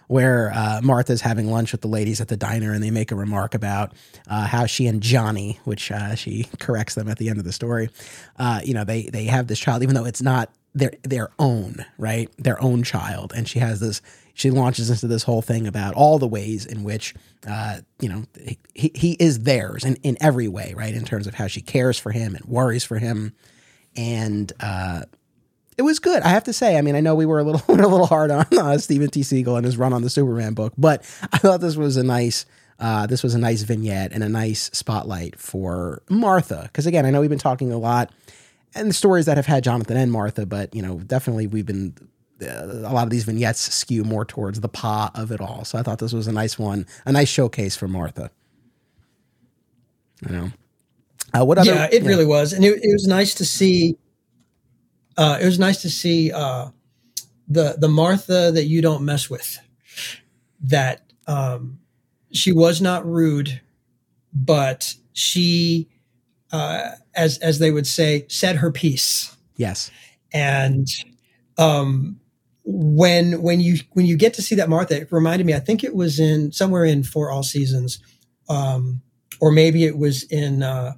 where 0.08 0.52
uh, 0.54 0.82
Martha's 0.84 1.22
having 1.22 1.50
lunch 1.50 1.72
with 1.72 1.82
the 1.82 1.88
ladies 1.88 2.20
at 2.20 2.28
the 2.28 2.38
diner, 2.38 2.74
and 2.74 2.84
they 2.84 2.92
make 2.92 3.12
a 3.12 3.16
remark 3.16 3.54
about 3.54 3.94
uh, 4.30 4.48
how 4.48 4.66
she 4.66 4.88
and 4.88 5.02
Johnny, 5.02 5.60
which 5.64 5.92
uh, 5.92 6.16
she 6.16 6.48
corrects 6.60 6.96
them 6.96 7.08
at 7.08 7.18
the 7.18 7.30
end 7.30 7.40
of 7.40 7.46
the 7.46 7.54
story, 7.54 7.90
uh, 8.38 8.60
you 8.64 8.74
know, 8.74 8.84
they 8.84 9.04
they 9.04 9.26
have 9.26 9.48
this 9.48 9.60
child, 9.60 9.84
even 9.84 9.96
though 9.96 10.06
it's 10.06 10.22
not 10.22 10.52
their 10.76 10.94
their 11.04 11.30
own, 11.40 11.86
right, 11.98 12.30
their 12.38 12.62
own 12.62 12.84
child, 12.84 13.34
and 13.36 13.48
she 13.48 13.60
has 13.60 13.80
this 13.80 14.02
she 14.34 14.52
launches 14.52 14.90
into 14.90 15.08
this 15.08 15.24
whole 15.24 15.41
thing 15.41 15.68
about 15.68 15.94
all 15.94 16.20
the 16.20 16.28
ways 16.28 16.66
in 16.66 16.84
which 16.84 17.14
uh, 17.48 17.80
you 17.99 18.10
know 18.10 18.26
he, 18.74 18.91
he 18.95 19.12
is 19.14 19.41
theirs 19.41 19.84
in, 19.84 19.95
in 20.03 20.18
every 20.22 20.48
way 20.48 20.74
right? 20.76 20.94
In 20.94 21.06
terms 21.06 21.28
of 21.28 21.34
how 21.34 21.48
she 21.48 21.62
cares 21.62 21.98
for 21.98 22.12
him 22.12 22.36
and 22.36 22.45
worries 22.45 22.84
for 22.84 22.98
him. 22.98 23.34
And 23.95 24.52
uh, 24.60 25.03
it 25.78 25.84
was 25.84 25.99
good 25.99 26.22
i 26.24 26.30
have 26.30 26.44
to 26.45 26.53
say. 26.53 26.78
I 26.78 26.82
mean 26.82 26.95
i 26.95 27.02
know 27.02 27.16
we 27.16 27.26
were 27.26 27.40
a 27.40 27.44
little 27.44 27.64
a 27.68 27.76
little 27.76 28.06
hard 28.06 28.32
on 28.32 28.45
uh, 28.58 28.78
steven 28.78 29.10
t. 29.10 29.22
Seagle 29.22 29.58
and 29.58 29.66
his 29.66 29.78
run 29.78 29.94
on 29.94 30.02
the 30.02 30.10
superman 30.10 30.53
book 30.53 30.74
but 30.78 31.02
i 31.34 31.38
thought 31.38 31.62
this 31.62 31.76
was 31.76 31.98
a 31.98 32.03
nice 32.03 32.45
uh, 32.80 33.06
this 33.06 33.22
was 33.22 33.36
a 33.36 33.38
nice 33.38 33.62
vignette 33.62 34.12
and 34.12 34.24
a 34.24 34.30
nice 34.30 34.72
spotlight 34.74 35.38
for 35.40 36.02
martha. 36.10 36.64
Because 36.64 36.86
again 36.86 37.06
i 37.06 37.10
know 37.10 37.22
we've 37.22 37.30
been 37.30 37.40
talking 37.40 37.72
a 37.72 37.78
lot 37.78 38.12
and 38.76 38.90
the 38.90 38.94
stories 38.94 39.26
that 39.26 39.38
have 39.38 39.45
had 39.45 39.64
jonathan 39.64 39.98
and 39.98 40.12
martha 40.12 40.45
but 40.45 40.74
you 40.76 40.82
know 40.82 40.99
definitely 40.99 41.48
we've 41.48 41.66
been 41.66 41.94
a 42.42 42.92
lot 42.92 43.04
of 43.04 43.10
these 43.10 43.24
vignettes 43.24 43.74
skew 43.74 44.04
more 44.04 44.26
towards 44.26 44.60
the 44.60 44.70
pa 44.70 45.12
of 45.16 45.32
it 45.32 45.42
all. 45.42 45.66
So 45.66 45.78
I 45.78 45.84
thought 45.84 46.00
this 46.00 46.14
was 46.14 46.28
a 46.28 46.32
nice 46.32 46.58
one, 46.58 46.86
a 47.06 47.12
nice 47.12 47.30
showcase 47.30 47.76
for 47.76 47.88
Martha. 47.88 48.32
You 50.28 50.36
know, 50.36 50.52
uh, 51.34 51.46
what 51.46 51.58
other? 51.58 51.74
Yeah, 51.74 51.88
it 51.92 52.04
really 52.04 52.26
was, 52.26 52.54
and 52.54 52.64
it, 52.64 52.80
it, 52.82 52.94
was 52.94 53.08
nice 53.08 53.34
to 53.36 53.46
see. 53.46 53.98
Uh, 55.18 55.40
it 55.42 55.46
was 55.46 55.60
nice 55.60 55.82
to 55.82 55.90
see 55.90 56.32
uh, 56.32 56.70
the 57.48 57.76
the 57.78 57.88
Martha 57.88 58.52
that 58.52 58.66
you 58.66 58.82
don't 58.82 59.04
mess 59.04 59.30
with. 59.30 59.60
That 60.62 61.02
um, 61.28 61.80
she 62.32 62.52
was 62.52 62.82
not 62.82 63.06
rude, 63.06 63.62
but 64.34 64.94
she, 65.14 65.90
uh, 66.52 66.92
as 67.16 67.40
as 67.40 67.58
they 67.58 67.72
would 67.72 67.88
say, 67.88 68.26
said 68.28 68.58
her 68.58 68.72
piece. 68.72 69.36
Yes, 69.56 69.90
and 70.34 70.88
um, 71.58 72.20
when 72.64 73.42
when 73.42 73.60
you 73.60 73.78
when 73.92 74.06
you 74.06 74.18
get 74.18 74.34
to 74.36 74.42
see 74.42 74.56
that 74.56 74.70
Martha, 74.70 75.02
it 75.02 75.12
reminded 75.12 75.46
me. 75.46 75.54
I 75.54 75.60
think 75.60 75.84
it 75.84 75.96
was 75.96 76.20
in 76.20 76.52
somewhere 76.52 76.86
in 76.86 77.04
For 77.04 77.32
All 77.32 77.44
Seasons, 77.44 78.00
um, 78.50 79.02
or 79.40 79.52
maybe 79.52 79.86
it 79.86 79.98
was 79.98 80.24
in 80.24 80.62
uh, 80.62 80.94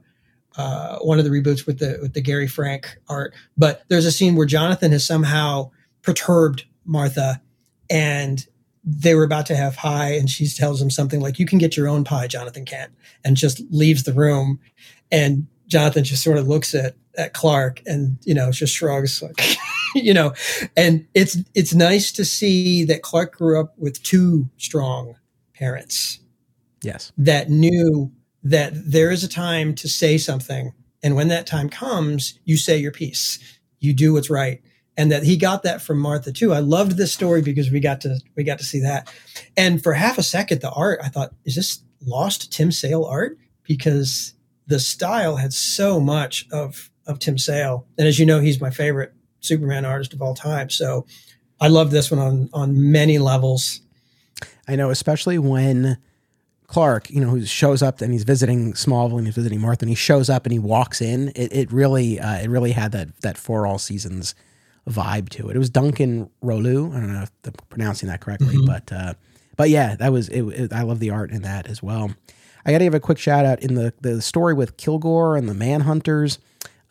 uh, 0.57 0.97
one 0.99 1.19
of 1.19 1.25
the 1.25 1.31
reboots 1.31 1.65
with 1.65 1.79
the 1.79 1.99
with 2.01 2.13
the 2.13 2.21
Gary 2.21 2.47
Frank 2.47 2.97
art. 3.07 3.33
But 3.57 3.83
there's 3.87 4.05
a 4.05 4.11
scene 4.11 4.35
where 4.35 4.45
Jonathan 4.45 4.91
has 4.91 5.05
somehow 5.05 5.71
perturbed 6.01 6.65
Martha, 6.85 7.41
and 7.89 8.45
they 8.83 9.15
were 9.15 9.23
about 9.23 9.45
to 9.45 9.55
have 9.55 9.77
pie, 9.77 10.11
and 10.11 10.29
she 10.29 10.47
tells 10.47 10.81
him 10.81 10.89
something 10.89 11.21
like, 11.21 11.39
"You 11.39 11.45
can 11.45 11.59
get 11.59 11.77
your 11.77 11.87
own 11.87 12.03
pie, 12.03 12.27
Jonathan 12.27 12.65
can't," 12.65 12.91
and 13.23 13.37
just 13.37 13.61
leaves 13.69 14.03
the 14.03 14.13
room. 14.13 14.59
And 15.11 15.47
Jonathan 15.67 16.03
just 16.03 16.23
sort 16.23 16.37
of 16.37 16.47
looks 16.47 16.75
at 16.75 16.95
at 17.17 17.33
Clark 17.33 17.81
and 17.85 18.17
you 18.23 18.33
know 18.33 18.51
just 18.51 18.75
shrugs 18.75 19.21
like 19.21 19.35
you 19.95 20.13
know 20.13 20.33
and 20.75 21.05
it's 21.13 21.37
it's 21.53 21.73
nice 21.73 22.11
to 22.11 22.25
see 22.25 22.83
that 22.85 23.01
Clark 23.01 23.37
grew 23.37 23.59
up 23.59 23.73
with 23.77 24.01
two 24.03 24.49
strong 24.57 25.15
parents. 25.53 26.19
Yes. 26.81 27.11
That 27.17 27.49
knew 27.49 28.11
that 28.43 28.73
there 28.75 29.11
is 29.11 29.23
a 29.23 29.29
time 29.29 29.73
to 29.75 29.87
say 29.87 30.17
something 30.17 30.73
and 31.01 31.15
when 31.15 31.29
that 31.29 31.47
time 31.47 31.69
comes 31.69 32.39
you 32.43 32.57
say 32.57 32.77
your 32.77 32.91
piece. 32.91 33.39
You 33.79 33.93
do 33.93 34.13
what's 34.13 34.29
right. 34.29 34.61
And 34.95 35.11
that 35.11 35.23
he 35.23 35.37
got 35.37 35.63
that 35.63 35.81
from 35.81 35.99
Martha 35.99 36.31
too. 36.31 36.53
I 36.53 36.59
loved 36.59 36.97
this 36.97 37.11
story 37.11 37.41
because 37.41 37.71
we 37.71 37.79
got 37.79 38.01
to 38.01 38.19
we 38.35 38.43
got 38.43 38.59
to 38.59 38.65
see 38.65 38.81
that. 38.81 39.11
And 39.57 39.81
for 39.81 39.93
half 39.93 40.17
a 40.17 40.23
second 40.23 40.61
the 40.61 40.71
art 40.71 40.99
I 41.03 41.09
thought 41.09 41.33
is 41.45 41.55
this 41.55 41.81
lost 42.05 42.51
Tim 42.51 42.71
Sale 42.71 43.05
art? 43.05 43.37
Because 43.63 44.33
the 44.67 44.79
style 44.79 45.35
had 45.35 45.53
so 45.53 45.99
much 45.99 46.47
of 46.51 46.89
of 47.05 47.19
Tim 47.19 47.37
Sale, 47.37 47.85
and 47.97 48.07
as 48.07 48.17
you 48.17 48.25
know, 48.25 48.39
he's 48.39 48.61
my 48.61 48.69
favorite 48.69 49.13
Superman 49.43 49.85
artist 49.85 50.13
of 50.13 50.21
all 50.21 50.33
time. 50.33 50.69
So 50.69 51.05
I 51.59 51.67
love 51.67 51.91
this 51.91 52.11
one 52.11 52.19
on 52.19 52.49
on 52.53 52.91
many 52.91 53.17
levels. 53.17 53.81
I 54.67 54.75
know, 54.75 54.89
especially 54.89 55.37
when 55.37 55.97
Clark, 56.67 57.09
you 57.09 57.21
know, 57.21 57.29
who 57.29 57.45
shows 57.45 57.81
up 57.81 58.01
and 58.01 58.11
he's 58.11 58.23
visiting 58.23 58.73
Smallville 58.73 59.17
and 59.17 59.27
he's 59.27 59.35
visiting 59.35 59.61
Martha, 59.61 59.83
and 59.83 59.89
he 59.89 59.95
shows 59.95 60.29
up 60.29 60.45
and 60.45 60.53
he 60.53 60.59
walks 60.59 61.01
in. 61.01 61.29
It, 61.35 61.53
it 61.53 61.71
really, 61.71 62.19
uh, 62.19 62.37
it 62.37 62.49
really 62.49 62.71
had 62.71 62.91
that 62.93 63.19
that 63.21 63.37
for 63.37 63.67
all 63.67 63.77
seasons 63.77 64.33
vibe 64.89 65.29
to 65.29 65.49
it. 65.49 65.55
It 65.55 65.59
was 65.59 65.69
Duncan 65.69 66.29
Rouleau. 66.41 66.91
I 66.91 66.99
don't 66.99 67.13
know 67.13 67.21
if 67.21 67.31
I'm 67.45 67.53
pronouncing 67.69 68.09
that 68.09 68.21
correctly, 68.21 68.55
mm-hmm. 68.55 68.65
but 68.65 68.91
uh, 68.91 69.13
but 69.55 69.69
yeah, 69.69 69.95
that 69.95 70.11
was 70.11 70.29
it, 70.29 70.41
it, 70.43 70.73
I 70.73 70.81
love 70.81 70.99
the 70.99 71.11
art 71.11 71.31
in 71.31 71.43
that 71.43 71.67
as 71.67 71.83
well. 71.83 72.13
I 72.65 72.71
got 72.71 72.77
to 72.77 72.85
give 72.85 72.93
a 72.93 72.99
quick 72.99 73.17
shout 73.17 73.45
out 73.45 73.61
in 73.61 73.75
the 73.75 73.93
the 74.01 74.21
story 74.21 74.53
with 74.53 74.77
Kilgore 74.77 75.37
and 75.37 75.47
the 75.47 75.53
Manhunters. 75.53 76.39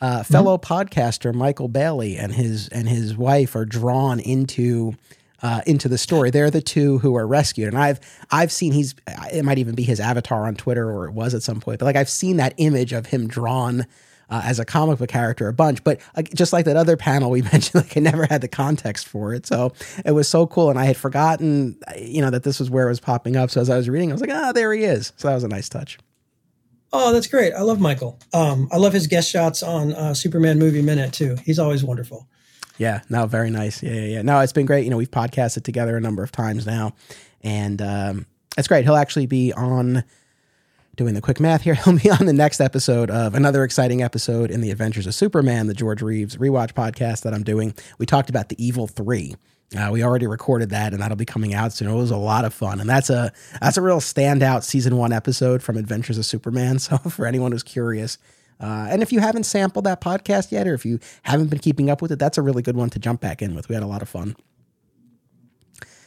Uh, 0.02 0.24
fellow 0.24 0.58
mm-hmm. 0.58 0.72
podcaster 0.72 1.32
Michael 1.32 1.68
Bailey 1.68 2.16
and 2.16 2.32
his 2.32 2.66
and 2.68 2.88
his 2.88 3.16
wife 3.16 3.54
are 3.54 3.64
drawn 3.64 4.18
into 4.18 4.94
uh, 5.42 5.60
into 5.64 5.88
the 5.88 5.96
story. 5.96 6.30
They're 6.30 6.50
the 6.50 6.60
two 6.60 6.98
who 6.98 7.14
are 7.14 7.24
rescued, 7.24 7.68
and 7.68 7.78
I've 7.78 8.00
I've 8.28 8.50
seen 8.50 8.72
he's 8.72 8.96
it 9.32 9.44
might 9.44 9.58
even 9.58 9.76
be 9.76 9.84
his 9.84 10.00
avatar 10.00 10.48
on 10.48 10.56
Twitter 10.56 10.90
or 10.90 11.06
it 11.06 11.12
was 11.12 11.34
at 11.34 11.44
some 11.44 11.60
point, 11.60 11.78
but 11.78 11.84
like 11.84 11.94
I've 11.94 12.08
seen 12.08 12.38
that 12.38 12.52
image 12.56 12.92
of 12.92 13.06
him 13.06 13.28
drawn 13.28 13.86
uh, 14.28 14.42
as 14.44 14.58
a 14.58 14.64
comic 14.64 14.98
book 14.98 15.08
character 15.08 15.46
a 15.46 15.52
bunch. 15.52 15.84
But 15.84 16.00
uh, 16.16 16.22
just 16.22 16.52
like 16.52 16.64
that 16.64 16.76
other 16.76 16.96
panel 16.96 17.30
we 17.30 17.42
mentioned, 17.52 17.84
like 17.84 17.96
I 17.96 18.00
never 18.00 18.26
had 18.26 18.40
the 18.40 18.48
context 18.48 19.06
for 19.06 19.32
it, 19.32 19.46
so 19.46 19.72
it 20.04 20.12
was 20.12 20.26
so 20.26 20.48
cool, 20.48 20.68
and 20.68 20.80
I 20.80 20.84
had 20.84 20.96
forgotten, 20.96 21.78
you 21.96 22.22
know, 22.22 22.30
that 22.30 22.42
this 22.42 22.58
was 22.58 22.70
where 22.70 22.86
it 22.86 22.90
was 22.90 22.98
popping 22.98 23.36
up. 23.36 23.50
So 23.50 23.60
as 23.60 23.70
I 23.70 23.76
was 23.76 23.88
reading, 23.88 24.10
I 24.10 24.14
was 24.14 24.20
like, 24.20 24.30
ah, 24.32 24.50
there 24.50 24.72
he 24.72 24.82
is. 24.82 25.12
So 25.16 25.28
that 25.28 25.34
was 25.34 25.44
a 25.44 25.48
nice 25.48 25.68
touch. 25.68 26.00
Oh, 26.92 27.12
that's 27.12 27.26
great. 27.26 27.54
I 27.54 27.62
love 27.62 27.80
Michael. 27.80 28.18
Um, 28.34 28.68
I 28.70 28.76
love 28.76 28.92
his 28.92 29.06
guest 29.06 29.30
shots 29.30 29.62
on 29.62 29.94
uh, 29.94 30.12
Superman 30.12 30.58
Movie 30.58 30.82
Minute 30.82 31.12
too. 31.12 31.36
He's 31.44 31.58
always 31.58 31.82
wonderful. 31.82 32.28
Yeah, 32.78 33.00
no, 33.08 33.26
very 33.26 33.50
nice. 33.50 33.82
Yeah, 33.82 33.92
yeah, 33.92 34.06
yeah. 34.06 34.22
No, 34.22 34.40
it's 34.40 34.52
been 34.52 34.66
great. 34.66 34.84
You 34.84 34.90
know, 34.90 34.96
we've 34.96 35.10
podcasted 35.10 35.62
together 35.62 35.96
a 35.96 36.00
number 36.00 36.22
of 36.22 36.32
times 36.32 36.66
now, 36.66 36.94
and 37.42 37.80
um, 37.80 38.26
great. 38.66 38.84
He'll 38.84 38.96
actually 38.96 39.26
be 39.26 39.52
on 39.52 40.04
doing 40.96 41.14
the 41.14 41.20
quick 41.20 41.40
math 41.40 41.62
here, 41.62 41.74
he'll 41.84 41.98
be 41.98 42.10
on 42.10 42.26
the 42.26 42.32
next 42.32 42.60
episode 42.60 43.10
of 43.10 43.34
another 43.34 43.64
exciting 43.64 44.02
episode 44.02 44.50
in 44.50 44.60
the 44.60 44.70
Adventures 44.70 45.06
of 45.06 45.14
Superman, 45.14 45.66
the 45.66 45.74
George 45.74 46.02
Reeves 46.02 46.36
rewatch 46.36 46.72
podcast 46.72 47.22
that 47.22 47.32
I'm 47.34 47.42
doing. 47.42 47.74
We 47.98 48.06
talked 48.06 48.30
about 48.30 48.48
the 48.48 48.64
Evil 48.64 48.86
Three. 48.86 49.34
Uh, 49.76 49.90
we 49.90 50.02
already 50.02 50.26
recorded 50.26 50.70
that, 50.70 50.92
and 50.92 51.02
that'll 51.02 51.16
be 51.16 51.24
coming 51.24 51.54
out 51.54 51.72
soon. 51.72 51.88
It 51.88 51.94
was 51.94 52.10
a 52.10 52.16
lot 52.16 52.44
of 52.44 52.52
fun, 52.52 52.80
and 52.80 52.88
that's 52.88 53.08
a 53.08 53.32
that's 53.60 53.76
a 53.76 53.82
real 53.82 54.00
standout 54.00 54.64
season 54.64 54.96
one 54.96 55.12
episode 55.12 55.62
from 55.62 55.76
Adventures 55.76 56.18
of 56.18 56.26
Superman. 56.26 56.78
So 56.82 56.98
for 56.98 57.26
anyone 57.26 57.52
who's 57.52 57.62
curious, 57.62 58.18
uh, 58.60 58.88
and 58.90 59.02
if 59.02 59.12
you 59.12 59.20
haven't 59.20 59.44
sampled 59.44 59.84
that 59.86 60.00
podcast 60.00 60.52
yet, 60.52 60.66
or 60.68 60.74
if 60.74 60.84
you 60.84 60.98
haven't 61.22 61.48
been 61.48 61.58
keeping 61.58 61.90
up 61.90 62.02
with 62.02 62.12
it, 62.12 62.18
that's 62.18 62.38
a 62.38 62.42
really 62.42 62.62
good 62.62 62.76
one 62.76 62.90
to 62.90 62.98
jump 62.98 63.20
back 63.20 63.40
in 63.40 63.54
with. 63.54 63.68
We 63.68 63.74
had 63.74 63.82
a 63.82 63.86
lot 63.86 64.02
of 64.02 64.08
fun. 64.08 64.36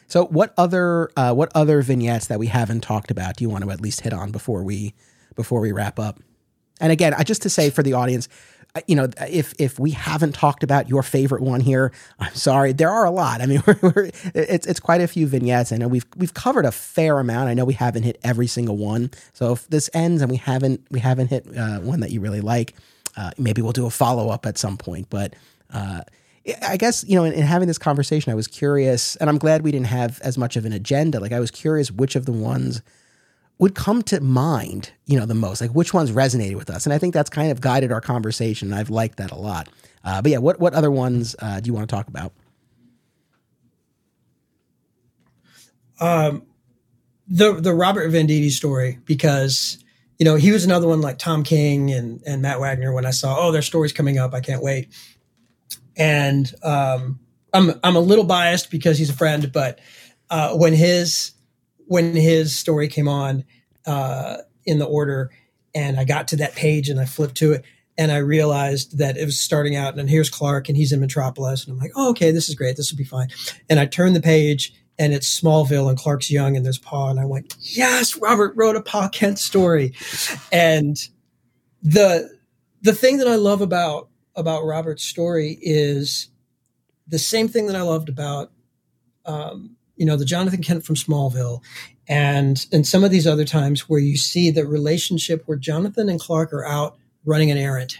So, 0.07 0.25
what 0.25 0.53
other 0.57 1.09
uh, 1.17 1.33
what 1.33 1.51
other 1.55 1.81
vignettes 1.81 2.27
that 2.27 2.39
we 2.39 2.47
haven't 2.47 2.81
talked 2.81 3.09
about 3.09 3.37
do 3.37 3.43
you 3.43 3.49
want 3.49 3.63
to 3.63 3.71
at 3.71 3.81
least 3.81 4.01
hit 4.01 4.13
on 4.13 4.31
before 4.31 4.63
we 4.63 4.93
before 5.35 5.59
we 5.59 5.71
wrap 5.71 5.99
up? 5.99 6.19
And 6.79 6.91
again, 6.91 7.13
I 7.13 7.23
just 7.23 7.41
to 7.43 7.49
say 7.49 7.69
for 7.69 7.83
the 7.83 7.93
audience, 7.93 8.27
you 8.87 8.95
know, 8.95 9.09
if 9.27 9.53
if 9.57 9.79
we 9.79 9.91
haven't 9.91 10.33
talked 10.33 10.63
about 10.63 10.89
your 10.89 11.03
favorite 11.03 11.41
one 11.41 11.61
here, 11.61 11.91
I'm 12.19 12.33
sorry. 12.33 12.73
There 12.73 12.89
are 12.89 13.05
a 13.05 13.11
lot. 13.11 13.41
I 13.41 13.45
mean, 13.45 13.63
we're, 13.67 13.79
we're, 13.81 14.09
it's 14.33 14.67
it's 14.67 14.79
quite 14.79 15.01
a 15.01 15.07
few 15.07 15.27
vignettes. 15.27 15.71
Know 15.71 15.87
we've 15.87 16.05
we've 16.17 16.33
covered 16.33 16.65
a 16.65 16.71
fair 16.71 17.19
amount. 17.19 17.49
I 17.49 17.53
know 17.53 17.65
we 17.65 17.73
haven't 17.73 18.03
hit 18.03 18.19
every 18.23 18.47
single 18.47 18.77
one. 18.77 19.11
So 19.33 19.53
if 19.53 19.67
this 19.67 19.89
ends 19.93 20.21
and 20.21 20.29
we 20.29 20.37
haven't 20.37 20.81
we 20.91 20.99
haven't 20.99 21.27
hit 21.27 21.47
uh, 21.57 21.79
one 21.79 22.01
that 22.01 22.11
you 22.11 22.19
really 22.19 22.41
like, 22.41 22.75
uh, 23.17 23.31
maybe 23.37 23.61
we'll 23.61 23.71
do 23.71 23.85
a 23.85 23.91
follow 23.91 24.29
up 24.29 24.45
at 24.45 24.57
some 24.57 24.77
point. 24.77 25.09
But 25.09 25.35
uh, 25.73 26.01
I 26.61 26.77
guess, 26.77 27.03
you 27.07 27.15
know, 27.15 27.23
in, 27.23 27.33
in, 27.33 27.43
having 27.43 27.67
this 27.67 27.77
conversation, 27.77 28.31
I 28.31 28.35
was 28.35 28.47
curious, 28.47 29.15
and 29.15 29.29
I'm 29.29 29.39
glad 29.39 29.63
we 29.63 29.71
didn't 29.71 29.87
have 29.87 30.21
as 30.21 30.37
much 30.37 30.55
of 30.55 30.65
an 30.65 30.73
agenda. 30.73 31.19
Like, 31.19 31.31
I 31.31 31.39
was 31.39 31.49
curious 31.49 31.91
which 31.91 32.15
of 32.15 32.25
the 32.25 32.31
ones 32.31 32.81
would 33.57 33.75
come 33.75 34.01
to 34.03 34.19
mind, 34.19 34.91
you 35.05 35.17
know, 35.17 35.25
the 35.25 35.35
most? 35.35 35.61
Like 35.61 35.71
which 35.71 35.93
ones 35.93 36.11
resonated 36.11 36.55
with 36.55 36.69
us? 36.69 36.85
And 36.85 36.93
I 36.93 36.97
think 36.97 37.13
that's 37.13 37.29
kind 37.29 37.51
of 37.51 37.61
guided 37.61 37.91
our 37.91 38.01
conversation. 38.01 38.73
I've 38.73 38.89
liked 38.89 39.17
that 39.17 39.31
a 39.31 39.35
lot. 39.35 39.69
Uh, 40.03 40.21
but 40.21 40.31
yeah, 40.31 40.37
what 40.37 40.59
what 40.59 40.73
other 40.73 40.91
ones 40.91 41.35
uh, 41.39 41.59
do 41.59 41.67
you 41.67 41.73
want 41.73 41.89
to 41.89 41.95
talk 41.95 42.07
about? 42.07 42.33
Um, 45.99 46.43
the 47.27 47.53
the 47.53 47.73
Robert 47.73 48.11
Venditti 48.11 48.51
story 48.51 48.99
because 49.05 49.83
you 50.19 50.25
know 50.25 50.35
he 50.35 50.51
was 50.51 50.65
another 50.65 50.87
one 50.87 51.01
like 51.01 51.17
Tom 51.17 51.43
King 51.43 51.91
and 51.91 52.21
and 52.25 52.41
Matt 52.41 52.59
Wagner. 52.59 52.93
When 52.93 53.05
I 53.05 53.11
saw 53.11 53.37
oh 53.39 53.51
their 53.51 53.61
story's 53.61 53.93
coming 53.93 54.17
up, 54.17 54.33
I 54.33 54.41
can't 54.41 54.61
wait. 54.61 54.89
And 55.95 56.53
um, 56.61 57.19
I'm 57.53 57.79
I'm 57.83 57.95
a 57.95 58.01
little 58.01 58.25
biased 58.25 58.69
because 58.69 58.97
he's 58.97 59.09
a 59.09 59.13
friend, 59.13 59.51
but 59.51 59.79
uh, 60.29 60.55
when 60.55 60.73
his 60.73 61.31
when 61.87 62.15
his 62.15 62.57
story 62.57 62.87
came 62.87 63.07
on 63.07 63.43
uh, 63.85 64.37
in 64.65 64.79
the 64.79 64.85
order, 64.85 65.31
and 65.73 65.99
I 65.99 66.05
got 66.05 66.27
to 66.29 66.37
that 66.37 66.55
page 66.55 66.89
and 66.89 66.99
I 66.99 67.05
flipped 67.05 67.35
to 67.35 67.53
it, 67.53 67.65
and 67.97 68.11
I 68.11 68.17
realized 68.17 68.97
that 68.97 69.17
it 69.17 69.25
was 69.25 69.39
starting 69.39 69.75
out, 69.75 69.97
and 69.97 70.09
here's 70.09 70.29
Clark, 70.29 70.67
and 70.67 70.77
he's 70.77 70.91
in 70.91 70.99
Metropolis, 70.99 71.65
and 71.65 71.73
I'm 71.73 71.79
like, 71.79 71.91
oh, 71.95 72.09
okay, 72.11 72.31
this 72.31 72.49
is 72.49 72.55
great, 72.55 72.77
this 72.77 72.91
will 72.91 72.97
be 72.97 73.03
fine. 73.03 73.29
And 73.69 73.79
I 73.79 73.85
turned 73.85 74.15
the 74.15 74.21
page, 74.21 74.73
and 74.97 75.13
it's 75.13 75.39
Smallville, 75.39 75.89
and 75.89 75.97
Clark's 75.97 76.31
young, 76.31 76.55
and 76.55 76.65
there's 76.65 76.77
Pa, 76.77 77.09
and 77.09 77.19
I 77.19 77.25
went, 77.25 77.55
yes, 77.59 78.17
Robert 78.17 78.53
wrote 78.55 78.75
a 78.75 78.81
Pa 78.81 79.09
Kent 79.09 79.39
story, 79.39 79.93
and 80.51 80.97
the 81.81 82.29
the 82.81 82.93
thing 82.93 83.17
that 83.17 83.27
I 83.27 83.35
love 83.35 83.61
about 83.61 84.09
about 84.35 84.65
Robert's 84.65 85.03
story 85.03 85.57
is 85.61 86.29
the 87.07 87.19
same 87.19 87.47
thing 87.47 87.67
that 87.67 87.75
I 87.75 87.81
loved 87.81 88.09
about 88.09 88.51
um, 89.25 89.74
you 89.95 90.05
know 90.05 90.17
the 90.17 90.25
Jonathan 90.25 90.61
Kent 90.61 90.85
from 90.85 90.95
Smallville, 90.95 91.61
and 92.07 92.65
and 92.71 92.85
some 92.85 93.03
of 93.03 93.11
these 93.11 93.27
other 93.27 93.45
times 93.45 93.89
where 93.89 93.99
you 93.99 94.17
see 94.17 94.51
the 94.51 94.65
relationship 94.65 95.43
where 95.45 95.57
Jonathan 95.57 96.09
and 96.09 96.19
Clark 96.19 96.53
are 96.53 96.65
out 96.65 96.97
running 97.23 97.51
an 97.51 97.57
errand, 97.57 97.95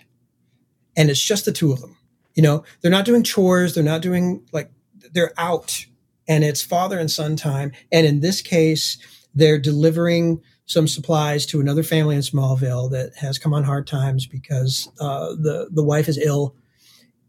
and 0.96 1.10
it's 1.10 1.22
just 1.22 1.46
the 1.46 1.52
two 1.52 1.72
of 1.72 1.82
them. 1.82 1.98
You 2.36 2.44
know, 2.44 2.64
they're 2.82 2.92
not 2.92 3.06
doing 3.06 3.24
chores, 3.24 3.74
they're 3.74 3.84
not 3.84 4.02
doing 4.02 4.46
like 4.52 4.70
they're 5.14 5.34
out, 5.38 5.86
and 6.28 6.44
it's 6.44 6.62
father 6.62 7.00
and 7.00 7.10
son 7.10 7.36
time. 7.36 7.72
And 7.92 8.06
in 8.06 8.20
this 8.20 8.42
case, 8.42 8.98
they're 9.34 9.60
delivering 9.60 10.42
some 10.66 10.88
supplies 10.88 11.46
to 11.46 11.62
another 11.62 11.84
family 11.84 12.16
in 12.16 12.22
Smallville 12.22 12.90
that 12.92 13.16
has 13.18 13.38
come 13.38 13.54
on 13.54 13.64
hard 13.64 13.88
times 13.88 14.26
because 14.26 14.90
uh, 15.00 15.30
the 15.30 15.70
the 15.72 15.84
wife 15.84 16.10
is 16.10 16.18
ill, 16.18 16.56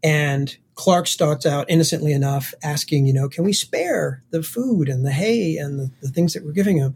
and 0.03 0.57
Clark 0.77 1.07
starts 1.07 1.45
out 1.45 1.65
innocently 1.69 2.13
enough 2.13 2.53
asking, 2.63 3.07
you 3.07 3.13
know, 3.13 3.27
can 3.27 3.43
we 3.43 3.51
spare 3.51 4.21
the 4.29 4.43
food 4.43 4.87
and 4.87 5.03
the 5.03 5.11
hay 5.11 5.57
and 5.57 5.79
the, 5.79 5.91
the 6.03 6.09
things 6.09 6.33
that 6.33 6.45
we're 6.45 6.51
giving 6.51 6.77
him? 6.77 6.95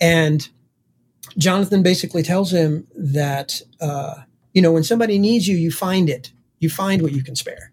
And 0.00 0.48
Jonathan 1.38 1.84
basically 1.84 2.24
tells 2.24 2.52
him 2.52 2.88
that, 2.96 3.62
uh, 3.80 4.16
you 4.52 4.60
know, 4.60 4.72
when 4.72 4.82
somebody 4.82 5.16
needs 5.16 5.46
you, 5.46 5.56
you 5.56 5.70
find 5.70 6.10
it. 6.10 6.32
You 6.58 6.68
find 6.68 7.00
what 7.00 7.12
you 7.12 7.22
can 7.22 7.36
spare. 7.36 7.72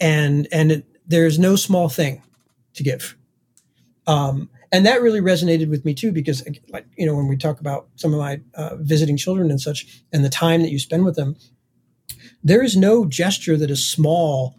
And 0.00 0.48
and 0.50 0.72
it, 0.72 0.86
there's 1.06 1.38
no 1.38 1.54
small 1.54 1.90
thing 1.90 2.22
to 2.74 2.82
give. 2.82 3.14
Um, 4.06 4.48
and 4.72 4.86
that 4.86 5.02
really 5.02 5.20
resonated 5.20 5.68
with 5.68 5.84
me 5.84 5.92
too, 5.92 6.12
because 6.12 6.42
like 6.70 6.86
you 6.96 7.04
know, 7.04 7.14
when 7.14 7.28
we 7.28 7.36
talk 7.36 7.60
about 7.60 7.88
some 7.96 8.14
of 8.14 8.20
my 8.20 8.40
uh, 8.54 8.76
visiting 8.76 9.18
children 9.18 9.50
and 9.50 9.60
such, 9.60 10.02
and 10.14 10.24
the 10.24 10.30
time 10.30 10.62
that 10.62 10.70
you 10.70 10.78
spend 10.78 11.04
with 11.04 11.16
them, 11.16 11.36
there 12.42 12.62
is 12.62 12.76
no 12.76 13.04
gesture 13.04 13.56
that 13.56 13.70
is 13.70 13.86
small 13.86 14.56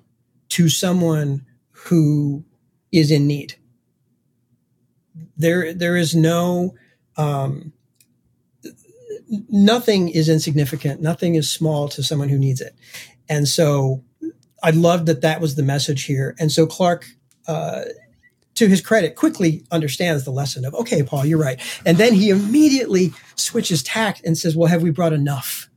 to 0.50 0.70
someone 0.70 1.46
who 1.72 2.44
is 2.92 3.12
in 3.12 3.28
need. 3.28 3.56
There, 5.38 5.74
there 5.74 5.96
is 5.96 6.14
no, 6.14 6.76
um, 7.18 7.74
nothing 9.50 10.10
is 10.10 10.30
insignificant. 10.30 11.02
Nothing 11.02 11.36
is 11.36 11.52
small 11.52 11.88
to 11.90 12.04
someone 12.04 12.30
who 12.30 12.38
needs 12.38 12.62
it. 12.62 12.76
And 13.30 13.48
so 13.48 14.04
I 14.62 14.72
love 14.72 15.06
that 15.08 15.22
that 15.22 15.42
was 15.42 15.56
the 15.56 15.64
message 15.64 16.04
here. 16.04 16.36
And 16.38 16.52
so 16.52 16.68
Clark, 16.68 17.08
uh, 17.48 17.84
to 18.56 18.68
his 18.68 18.82
credit, 18.82 19.16
quickly 19.16 19.64
understands 19.72 20.24
the 20.26 20.32
lesson 20.32 20.66
of, 20.66 20.76
okay, 20.76 21.02
Pa, 21.02 21.24
you're 21.24 21.40
right. 21.40 21.60
And 21.86 21.98
then 21.98 22.14
he 22.14 22.30
immediately 22.30 23.14
switches 23.36 23.82
tact 23.82 24.22
and 24.24 24.38
says, 24.38 24.56
well, 24.56 24.70
have 24.70 24.84
we 24.84 24.92
brought 24.92 25.14
enough? 25.14 25.71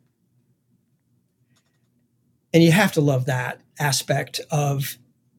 And 2.54 2.62
you 2.62 2.72
have 2.72 2.92
to 2.92 3.02
love 3.02 3.26
that 3.26 3.60
aspect 3.78 4.40
of 4.50 4.96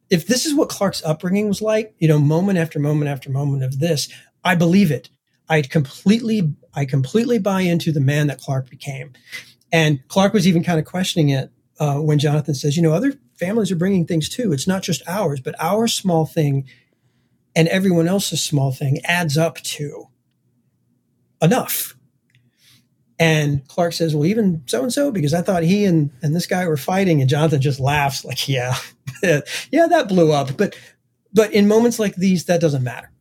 if 0.09 0.27
this 0.27 0.45
is 0.45 0.53
what 0.53 0.69
Clark's 0.69 1.03
upbringing 1.03 1.47
was 1.47 1.61
like, 1.61 1.95
you 1.97 2.07
know, 2.07 2.19
moment 2.19 2.59
after 2.59 2.77
moment 2.77 3.09
after 3.09 3.31
moment 3.31 3.63
of 3.63 3.79
this, 3.79 4.09
I 4.43 4.53
believe 4.53 4.91
it. 4.91 5.09
I 5.49 5.61
completely, 5.61 6.53
I 6.73 6.85
completely 6.85 7.39
buy 7.39 7.61
into 7.61 7.91
the 7.91 8.01
man 8.01 8.27
that 8.27 8.39
Clark 8.39 8.69
became. 8.69 9.13
And 9.71 10.05
Clark 10.09 10.33
was 10.33 10.47
even 10.47 10.63
kind 10.63 10.77
of 10.77 10.85
questioning 10.85 11.29
it 11.29 11.51
uh, 11.79 11.95
when 11.95 12.19
Jonathan 12.19 12.53
says, 12.53 12.75
you 12.75 12.83
know, 12.83 12.93
other 12.93 13.13
families 13.39 13.71
are 13.71 13.75
bringing 13.75 14.05
things 14.05 14.29
too. 14.29 14.51
It's 14.53 14.67
not 14.67 14.83
just 14.83 15.01
ours, 15.07 15.39
but 15.39 15.55
our 15.59 15.87
small 15.87 16.25
thing 16.25 16.65
and 17.55 17.67
everyone 17.69 18.07
else's 18.07 18.43
small 18.43 18.71
thing 18.71 18.99
adds 19.05 19.37
up 19.37 19.57
to 19.61 20.07
enough. 21.41 21.94
And 23.17 23.65
Clark 23.67 23.93
says, 23.93 24.15
Well, 24.15 24.25
even 24.25 24.61
so 24.65 24.83
and 24.83 24.91
so, 24.91 25.11
because 25.11 25.33
I 25.33 25.41
thought 25.41 25.63
he 25.63 25.85
and, 25.85 26.11
and 26.21 26.35
this 26.35 26.47
guy 26.47 26.67
were 26.67 26.77
fighting. 26.77 27.21
And 27.21 27.29
Jonathan 27.29 27.61
just 27.61 27.79
laughs, 27.79 28.25
like, 28.25 28.47
Yeah, 28.49 28.75
yeah, 29.23 29.87
that 29.87 30.07
blew 30.07 30.31
up. 30.31 30.57
But 30.57 30.77
but 31.33 31.53
in 31.53 31.67
moments 31.67 31.99
like 31.99 32.15
these, 32.15 32.45
that 32.45 32.61
doesn't 32.61 32.83
matter. 32.83 33.11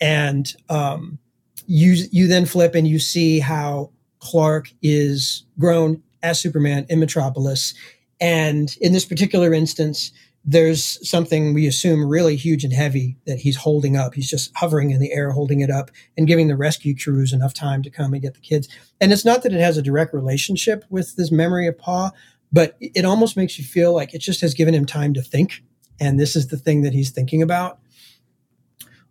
And 0.00 0.52
um, 0.68 1.18
you 1.66 2.06
you 2.10 2.26
then 2.26 2.46
flip 2.46 2.74
and 2.74 2.86
you 2.86 2.98
see 2.98 3.40
how 3.40 3.90
Clark 4.20 4.72
is 4.82 5.44
grown 5.58 6.02
as 6.22 6.38
Superman 6.40 6.86
in 6.88 7.00
Metropolis. 7.00 7.74
And 8.20 8.74
in 8.80 8.92
this 8.92 9.04
particular 9.04 9.52
instance, 9.52 10.10
there's 10.48 11.06
something 11.08 11.52
we 11.52 11.66
assume 11.66 12.06
really 12.06 12.36
huge 12.36 12.62
and 12.62 12.72
heavy 12.72 13.16
that 13.26 13.40
he's 13.40 13.56
holding 13.56 13.96
up. 13.96 14.14
He's 14.14 14.30
just 14.30 14.52
hovering 14.54 14.92
in 14.92 15.00
the 15.00 15.12
air, 15.12 15.32
holding 15.32 15.58
it 15.60 15.70
up 15.70 15.90
and 16.16 16.28
giving 16.28 16.46
the 16.46 16.56
rescue 16.56 16.94
crews 16.96 17.32
enough 17.32 17.52
time 17.52 17.82
to 17.82 17.90
come 17.90 18.12
and 18.12 18.22
get 18.22 18.34
the 18.34 18.40
kids. 18.40 18.68
And 19.00 19.12
it's 19.12 19.24
not 19.24 19.42
that 19.42 19.52
it 19.52 19.60
has 19.60 19.76
a 19.76 19.82
direct 19.82 20.14
relationship 20.14 20.84
with 20.88 21.16
this 21.16 21.32
memory 21.32 21.66
of 21.66 21.76
Pa, 21.76 22.12
but 22.52 22.76
it 22.80 23.04
almost 23.04 23.36
makes 23.36 23.58
you 23.58 23.64
feel 23.64 23.92
like 23.92 24.14
it 24.14 24.20
just 24.20 24.40
has 24.40 24.54
given 24.54 24.72
him 24.72 24.86
time 24.86 25.12
to 25.14 25.22
think. 25.22 25.64
And 25.98 26.18
this 26.20 26.36
is 26.36 26.46
the 26.46 26.56
thing 26.56 26.82
that 26.82 26.92
he's 26.92 27.10
thinking 27.10 27.42
about. 27.42 27.80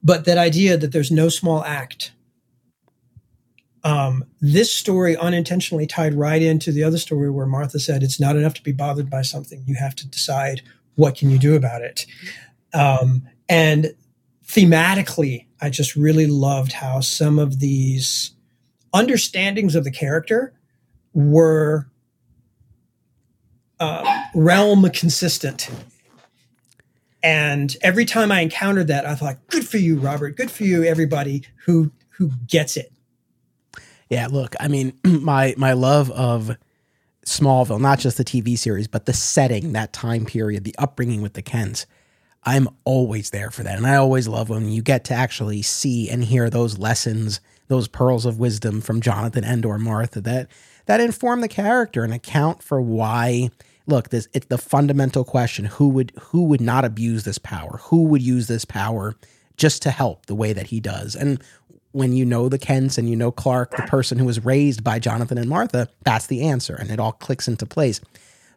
But 0.02 0.24
that 0.24 0.38
idea 0.38 0.78
that 0.78 0.94
there's 0.94 1.12
no 1.12 1.28
small 1.28 1.66
act. 1.66 2.14
Um, 3.84 4.24
this 4.40 4.74
story 4.74 5.18
unintentionally 5.18 5.86
tied 5.86 6.14
right 6.14 6.42
into 6.42 6.72
the 6.72 6.84
other 6.84 6.98
story 6.98 7.30
where 7.30 7.46
Martha 7.46 7.80
said, 7.80 8.04
It's 8.04 8.22
not 8.22 8.38
enough 8.38 8.54
to 8.54 8.64
be 8.64 8.72
bothered 8.72 9.10
by 9.10 9.22
something. 9.22 9.64
You 9.68 9.76
have 9.76 9.96
to 9.96 10.08
decide 10.08 10.62
what 10.96 11.16
can 11.16 11.30
you 11.30 11.38
do 11.38 11.56
about 11.56 11.82
it? 11.82 12.06
Um, 12.74 13.28
and 13.48 13.94
thematically, 14.46 15.46
I 15.62 15.70
just 15.70 15.96
really 15.96 16.28
loved 16.28 16.74
how 16.74 17.00
some 17.00 17.40
of 17.40 17.60
these 17.60 18.32
understandings 18.94 19.76
of 19.76 19.84
the 19.84 19.92
character 19.92 20.54
were 21.14 21.88
uh, 23.80 24.24
realm 24.34 24.90
consistent. 24.92 25.70
And 27.24 27.76
every 27.82 28.06
time 28.06 28.32
I 28.32 28.42
encountered 28.42 28.88
that, 28.88 29.06
I 29.06 29.16
thought, 29.16 29.38
"Good 29.48 29.68
for 29.68 29.78
you, 29.78 29.98
Robert. 29.98 30.38
Good 30.38 30.52
for 30.52 30.64
you, 30.64 30.84
everybody 30.84 31.44
who 31.66 31.92
who 32.12 32.32
gets 32.48 32.78
it." 32.78 32.92
Yeah, 34.10 34.28
look, 34.28 34.56
I 34.60 34.68
mean, 34.68 34.94
my 35.04 35.56
my 35.58 35.74
love 35.74 36.12
of 36.12 36.56
Smallville, 37.26 37.82
not 37.82 38.00
just 38.00 38.18
the 38.18 38.24
TV 38.24 38.58
series, 38.58 38.88
but 38.88 39.06
the 39.06 39.14
setting, 39.14 39.74
that 39.74 39.94
time 39.94 40.26
period, 40.26 40.64
the 40.64 40.76
upbringing 40.78 41.22
with 41.22 41.34
the 41.34 41.42
Kents. 41.42 41.86
I'm 42.44 42.70
always 42.84 43.32
there 43.32 43.50
for 43.50 43.64
that. 43.64 43.78
And 43.78 43.88
I 43.88 43.96
always 43.96 44.28
love 44.28 44.50
when 44.50 44.70
you 44.70 44.84
get 44.84 45.04
to 45.06 45.16
actually 45.16 45.64
see 45.64 46.10
and 46.10 46.24
hear 46.24 46.50
those 46.50 46.78
lessons, 46.78 47.42
those 47.68 47.88
pearls 47.88 48.26
of 48.26 48.40
wisdom 48.40 48.80
from 48.80 49.02
Jonathan 49.02 49.44
and 49.44 49.66
or 49.66 49.80
Martha 49.80 50.22
that 50.22 50.48
that 50.86 51.02
inform 51.02 51.42
the 51.42 51.48
character 51.48 52.04
and 52.04 52.14
account 52.14 52.62
for 52.62 52.80
why 52.80 53.50
look, 53.88 54.10
this 54.10 54.28
it's 54.34 54.48
the 54.48 54.58
fundamental 54.58 55.24
question, 55.24 55.66
who 55.66 55.90
would 55.90 56.12
who 56.20 56.44
would 56.46 56.62
not 56.62 56.86
abuse 56.86 57.24
this 57.24 57.38
power? 57.38 57.80
Who 57.86 58.04
would 58.04 58.22
use 58.22 58.48
this 58.48 58.66
power 58.66 59.16
just 59.58 59.82
to 59.84 59.92
help 59.92 60.26
the 60.26 60.36
way 60.36 60.54
that 60.54 60.68
he 60.68 60.80
does? 60.80 61.16
And 61.16 61.42
when 61.96 62.12
you 62.12 62.26
know 62.26 62.50
the 62.50 62.60
Kents 62.60 62.98
and 62.98 63.10
you 63.10 63.16
know 63.16 63.32
Clark, 63.32 63.72
the 63.78 63.84
person 63.84 64.20
who 64.20 64.26
was 64.26 64.44
raised 64.44 64.84
by 64.84 65.00
Jonathan 65.00 65.38
and 65.38 65.48
Martha, 65.48 65.88
that's 66.04 66.28
the 66.28 66.42
answer, 66.44 66.76
and 66.76 66.92
it 66.92 67.00
all 67.00 67.14
clicks 67.14 67.48
into 67.48 67.66
place. 67.66 68.02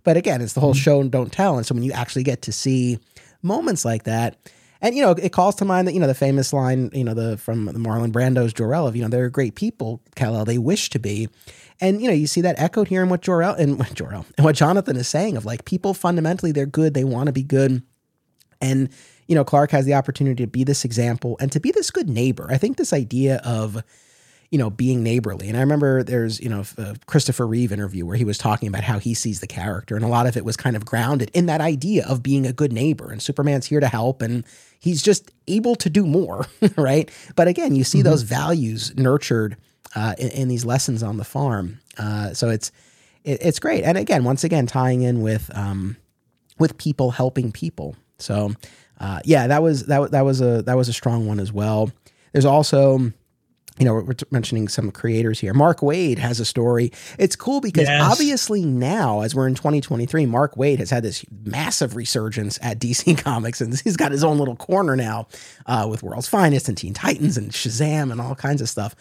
But 0.02 0.16
again, 0.16 0.40
it's 0.40 0.55
the 0.55 0.60
whole 0.60 0.74
mm-hmm. 0.74 0.81
show 0.81 1.01
and 1.01 1.10
don't 1.10 1.32
tell, 1.32 1.56
and 1.56 1.65
so 1.65 1.73
when 1.74 1.85
you 1.85 1.93
actually 1.93 2.24
get 2.24 2.43
to 2.43 2.52
see 2.52 2.98
moments 3.40 3.85
like 3.85 4.02
that, 4.05 4.36
and 4.81 4.97
you 4.97 5.02
know, 5.02 5.12
it 5.12 5.31
calls 5.31 5.55
to 5.56 5.65
mind 5.65 5.86
that 5.86 5.94
you 5.94 6.01
know 6.01 6.09
the 6.09 6.15
famous 6.15 6.52
line, 6.52 6.90
you 6.93 7.05
know, 7.05 7.15
the 7.15 7.36
from 7.36 7.66
the 7.66 7.74
Marlon 7.74 8.10
Brando's 8.10 8.52
Jor-El 8.52 8.89
of 8.89 8.97
you 8.97 9.02
know 9.02 9.09
they're 9.09 9.31
great 9.31 9.55
people, 9.55 10.02
Kal-El, 10.16 10.44
they 10.44 10.59
wish 10.59 10.90
to 10.90 10.98
be, 10.98 11.28
and 11.81 12.02
you 12.02 12.09
know 12.09 12.15
you 12.15 12.27
see 12.27 12.40
that 12.40 12.59
echoed 12.59 12.89
here 12.89 13.05
in 13.05 13.09
what 13.09 13.23
Jor-El 13.23 13.55
and 13.55 13.78
what 13.78 13.94
Jor-El 13.94 14.27
and 14.36 14.44
what 14.44 14.56
Jonathan 14.56 14.97
is 14.97 15.06
saying 15.06 15.36
of 15.36 15.44
like 15.44 15.65
people 15.65 15.94
fundamentally 15.94 16.51
they're 16.51 16.66
good, 16.66 16.94
they 16.94 17.05
want 17.05 17.28
to 17.28 17.32
be 17.32 17.44
good, 17.44 17.82
and 18.60 18.89
you 19.28 19.34
know, 19.34 19.44
Clark 19.44 19.70
has 19.70 19.84
the 19.84 19.94
opportunity 19.94 20.42
to 20.42 20.50
be 20.50 20.64
this 20.64 20.84
example 20.84 21.36
and 21.38 21.52
to 21.52 21.60
be 21.60 21.70
this 21.70 21.90
good 21.90 22.09
neighbor. 22.09 22.48
I 22.50 22.56
think 22.56 22.78
this 22.78 22.94
idea 22.94 23.40
of, 23.44 23.84
you 24.50 24.59
know, 24.59 24.70
being 24.70 25.02
neighborly. 25.02 25.48
And 25.48 25.56
I 25.56 25.60
remember 25.60 26.02
there's, 26.02 26.40
you 26.40 26.48
know, 26.48 26.64
a 26.78 26.96
Christopher 27.06 27.46
Reeve 27.46 27.70
interview 27.70 28.06
where 28.06 28.16
he 28.16 28.24
was 28.24 28.38
talking 28.38 28.68
about 28.68 28.84
how 28.84 28.98
he 28.98 29.12
sees 29.12 29.40
the 29.40 29.46
character. 29.46 29.96
And 29.96 30.05
a 30.05 30.09
lot 30.09 30.26
of 30.26 30.38
it 30.38 30.46
was 30.46 30.56
kind 30.56 30.74
of 30.74 30.86
grounded 30.86 31.30
in 31.34 31.44
that 31.46 31.60
idea 31.60 32.06
of 32.06 32.22
being 32.22 32.46
a 32.46 32.55
good 32.55 32.72
neighbor. 32.72 33.12
And 33.12 33.20
Superman's 33.20 33.66
here 33.66 33.80
to 33.80 33.88
help 33.88 34.22
and 34.22 34.44
he's 34.80 35.02
just 35.02 35.30
able 35.46 35.76
to 35.76 35.90
do 35.90 36.06
more, 36.06 36.46
right? 36.76 37.10
But 37.36 37.48
again, 37.48 37.76
you 37.76 37.84
see 37.84 37.98
mm-hmm. 37.98 38.09
those 38.09 38.22
values 38.22 38.96
nurtured 38.96 39.59
uh, 39.94 40.14
in, 40.18 40.28
in, 40.28 40.48
these 40.48 40.64
lessons 40.64 41.02
on 41.02 41.18
the 41.18 41.24
farm. 41.24 41.80
Uh, 41.96 42.32
so 42.32 42.48
it's, 42.48 42.72
it, 43.24 43.38
it's 43.42 43.59
great. 43.59 43.84
And 43.84 43.96
again, 43.98 44.24
once 44.24 44.44
again, 44.44 44.66
tying 44.66 45.02
in 45.02 45.22
with, 45.22 45.50
um, 45.55 45.96
with 46.59 46.78
people 46.78 47.10
helping 47.10 47.52
people. 47.52 47.96
So, 48.18 48.55
uh, 49.01 49.20
yeah, 49.25 49.47
that 49.47 49.62
was 49.62 49.87
that 49.87 50.11
that 50.11 50.23
was 50.23 50.41
a 50.41 50.62
that 50.62 50.77
was 50.77 50.89
a 50.89 50.93
strong 50.93 51.27
one 51.27 51.41
as 51.41 51.53
well. 51.53 51.91
There's 52.33 52.45
also, 52.45 52.99
you 52.99 53.85
know, 53.85 53.95
we're 53.95 54.15
mentioning 54.31 54.69
some 54.69 54.91
creators 54.91 55.39
here. 55.39 55.55
Mark 55.55 55.81
Waid 55.81 56.19
has 56.19 56.41
a 56.41 56.45
story. 56.45 56.93
It's 57.19 57.37
cool 57.37 57.61
because 57.61 57.89
yes. 57.89 58.03
obviously 58.03 58.65
now, 58.65 59.20
as 59.20 59.35
we're 59.35 59.47
in 59.47 59.55
2023, 59.55 60.27
Mark 60.27 60.57
Waid 60.57 60.79
has 60.79 60.91
had 60.91 61.03
this 61.03 61.25
massive 61.45 61.97
resurgence 61.97 62.59
at 62.61 62.81
DC 62.81 63.16
Comics, 63.25 63.61
and 63.61 63.79
he's 63.79 63.97
got 63.97 64.12
his 64.12 64.25
own 64.25 64.39
little 64.39 64.57
corner 64.57 64.97
now 64.97 65.29
uh, 65.66 65.87
with 65.89 66.03
World's 66.03 66.29
Finest 66.29 66.69
and 66.69 66.77
Teen 66.77 66.95
Titans 66.95 67.37
and 67.37 67.53
Shazam 67.53 68.11
and 68.11 68.20
all 68.20 68.35
kinds 68.35 68.61
of 68.61 68.69
stuff. 68.69 68.95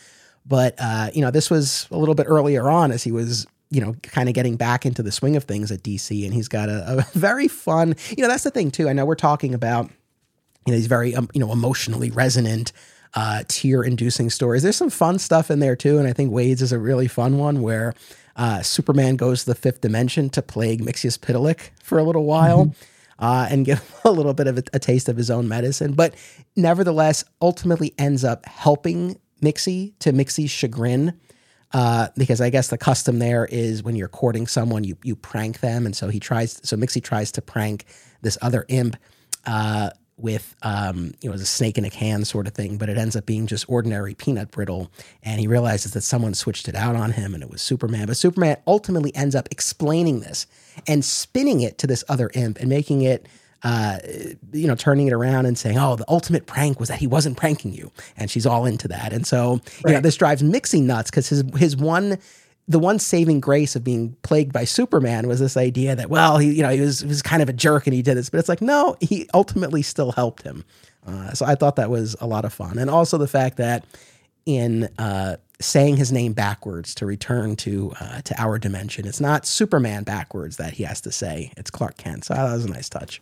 But 0.46 0.76
uh, 0.80 1.10
you 1.14 1.22
know, 1.22 1.32
this 1.32 1.50
was 1.50 1.88
a 1.92 1.98
little 1.98 2.16
bit 2.16 2.28
earlier 2.30 2.70
on 2.70 2.92
as 2.92 3.04
he 3.04 3.12
was 3.12 3.48
you 3.70 3.82
know, 3.82 3.96
kind 4.02 4.30
of 4.30 4.36
getting 4.36 4.56
back 4.56 4.86
into 4.86 5.04
the 5.04 5.12
swing 5.12 5.36
of 5.36 5.44
things 5.44 5.72
at 5.72 5.84
DC. 5.84 6.24
And 6.24 6.34
he's 6.34 6.48
got 6.48 6.70
a, 6.70 7.00
a 7.00 7.02
very 7.18 7.48
fun, 7.48 7.96
you 8.16 8.22
know, 8.24 8.30
that's 8.30 8.44
the 8.44 8.52
thing 8.52 8.72
too. 8.72 8.88
I 8.90 8.94
know 8.94 9.06
we're 9.06 9.16
talking 9.16 9.54
about, 9.54 9.90
you 10.66 10.74
know, 10.74 10.78
these 10.78 10.88
very, 10.88 11.16
um, 11.16 11.30
you 11.34 11.40
know, 11.40 11.52
emotionally 11.52 12.12
resonant, 12.12 12.72
uh, 13.14 13.44
tear 13.48 13.84
inducing 13.84 14.30
stories. 14.30 14.64
There's 14.64 14.76
some 14.76 14.90
fun 14.90 15.20
stuff 15.20 15.52
in 15.52 15.60
there 15.60 15.76
too. 15.76 15.98
And 15.98 16.08
I 16.08 16.14
think 16.14 16.32
Waid's 16.32 16.62
is 16.62 16.72
a 16.72 16.80
really 16.80 17.08
fun 17.08 17.38
one 17.38 17.62
where, 17.62 17.94
uh, 18.36 18.62
Superman 18.62 19.16
goes 19.16 19.44
to 19.44 19.48
the 19.48 19.56
fifth 19.56 19.82
dimension 19.82 20.30
to 20.30 20.42
plague 20.42 20.82
Mxyzptlk 20.82 21.72
for 21.84 21.98
a 21.98 22.04
little 22.04 22.26
while. 22.26 22.66
Mm-hmm. 22.66 22.84
Uh, 23.20 23.48
and 23.50 23.66
give 23.66 24.00
a 24.06 24.12
little 24.12 24.36
bit 24.36 24.46
of 24.46 24.60
a, 24.60 24.64
a, 24.74 24.80
taste 24.80 25.10
of 25.10 25.18
his 25.18 25.32
own 25.32 25.48
medicine, 25.48 25.94
but 25.94 26.14
nevertheless, 26.56 27.26
ultimately 27.42 27.92
ends 27.98 28.24
up 28.24 28.46
helping 28.46 29.20
Mixie 29.42 29.96
to 29.98 30.14
Mixie's 30.14 30.52
chagrin 30.52 31.20
uh, 31.74 32.08
because 32.16 32.40
I 32.42 32.50
guess 32.50 32.70
the 32.70 32.78
custom 32.78 33.20
there 33.20 33.46
is 33.46 33.84
when 33.84 33.96
you're 33.96 34.08
courting 34.08 34.48
someone, 34.48 34.84
you 34.84 34.98
you 35.04 35.16
prank 35.16 35.60
them, 35.60 35.86
and 35.86 35.96
so 35.96 36.08
he 36.08 36.20
tries. 36.20 36.60
So 36.64 36.78
Mixie 36.78 37.04
tries 37.04 37.32
to 37.34 37.42
prank 37.42 37.86
this 38.22 38.38
other 38.42 38.66
imp 38.70 38.96
uh, 39.46 39.90
with 40.16 40.56
um, 40.64 41.14
you 41.22 41.30
know 41.30 41.36
a 41.36 41.40
snake 41.40 41.78
in 41.78 41.86
a 41.86 41.90
can 41.90 42.24
sort 42.24 42.48
of 42.48 42.54
thing, 42.54 42.78
but 42.78 42.90
it 42.90 42.98
ends 42.98 43.16
up 43.16 43.26
being 43.26 43.48
just 43.48 43.70
ordinary 43.70 44.16
peanut 44.16 44.52
brittle, 44.52 44.92
and 45.24 45.40
he 45.40 45.48
realizes 45.48 45.94
that 45.94 46.02
someone 46.02 46.34
switched 46.34 46.70
it 46.70 46.76
out 46.76 46.96
on 46.96 47.12
him, 47.12 47.34
and 47.34 47.44
it 47.44 47.50
was 47.50 47.62
Superman. 47.62 48.08
But 48.08 48.18
Superman 48.18 48.58
ultimately 48.66 49.14
ends 49.16 49.36
up 49.36 49.48
explaining 49.52 50.22
this 50.22 50.48
and 50.88 51.04
spinning 51.04 51.62
it 51.62 51.78
to 51.80 51.88
this 51.88 52.04
other 52.08 52.32
imp 52.34 52.60
and 52.60 52.70
making 52.70 53.02
it 53.02 53.28
uh, 53.64 54.00
you 54.54 54.68
know, 54.68 54.76
turning 54.76 55.08
it 55.08 55.14
around 55.14 55.46
and 55.46 55.58
saying, 55.58 55.78
"Oh, 55.78 55.96
the 55.96 56.06
ultimate 56.08 56.46
prank 56.46 56.80
was 56.80 56.90
that 56.90 57.00
he 57.00 57.08
wasn't 57.08 57.38
pranking 57.38 57.74
you," 57.74 57.92
and 58.16 58.30
she's 58.30 58.46
all 58.46 58.66
into 58.66 58.88
that. 58.90 59.14
And 59.14 59.26
so, 59.26 59.54
right. 59.54 59.62
you 59.86 59.94
know, 59.94 60.02
this 60.02 60.16
drives 60.16 60.44
Mixie 60.44 60.82
nuts 60.82 61.10
because 61.10 61.28
his 61.28 61.44
his 61.58 61.76
one 61.76 62.18
the 62.68 62.80
one 62.80 63.00
saving 63.00 63.40
grace 63.40 63.76
of 63.76 63.84
being 63.84 64.16
plagued 64.24 64.52
by 64.52 64.66
Superman 64.66 65.28
was 65.28 65.40
this 65.40 65.56
idea 65.56 65.96
that, 65.96 66.10
well, 66.10 66.38
he, 66.38 66.52
you 66.52 66.62
know, 66.62 66.70
he 66.70 66.82
was, 66.82 67.00
he 67.00 67.08
was 67.08 67.22
kind 67.22 67.42
of 67.42 67.48
a 67.48 67.54
jerk 67.54 67.88
and 67.88 67.94
he 67.94 68.02
did 68.02 68.18
this, 68.18 68.30
but 68.30 68.40
it's 68.40 68.50
like, 68.50 68.62
no, 68.62 68.98
he 69.00 69.30
ultimately 69.34 69.82
still 69.82 70.12
helped 70.12 70.44
him. 70.44 70.66
Uh, 71.06 71.32
so 71.32 71.46
I 71.46 71.56
thought 71.56 71.78
that 71.78 71.90
was 71.90 72.18
a 72.20 72.28
lot 72.28 72.44
of 72.44 72.52
fun. 72.52 72.78
And 72.78 72.90
also 72.90 73.18
the 73.18 73.28
fact 73.28 73.56
that 73.58 73.86
in 74.46 74.90
uh, 75.00 75.38
saying 75.62 75.96
his 75.96 76.12
name 76.12 76.34
backwards 76.34 76.94
to 76.96 77.06
return 77.06 77.56
to 77.58 77.94
uh, 78.02 78.22
to 78.22 78.42
our 78.42 78.60
dimension, 78.60 79.08
it's 79.08 79.22
not 79.22 79.46
Superman 79.46 80.04
backwards 80.04 80.58
that 80.58 80.74
he 80.74 80.84
has 80.84 81.00
to 81.02 81.12
say, 81.12 81.54
it's 81.56 81.70
Clark 81.70 81.96
Kent. 81.96 82.26
So 82.26 82.34
that 82.34 82.52
was 82.52 82.66
a 82.66 82.70
nice 82.70 82.90
touch. 82.90 83.22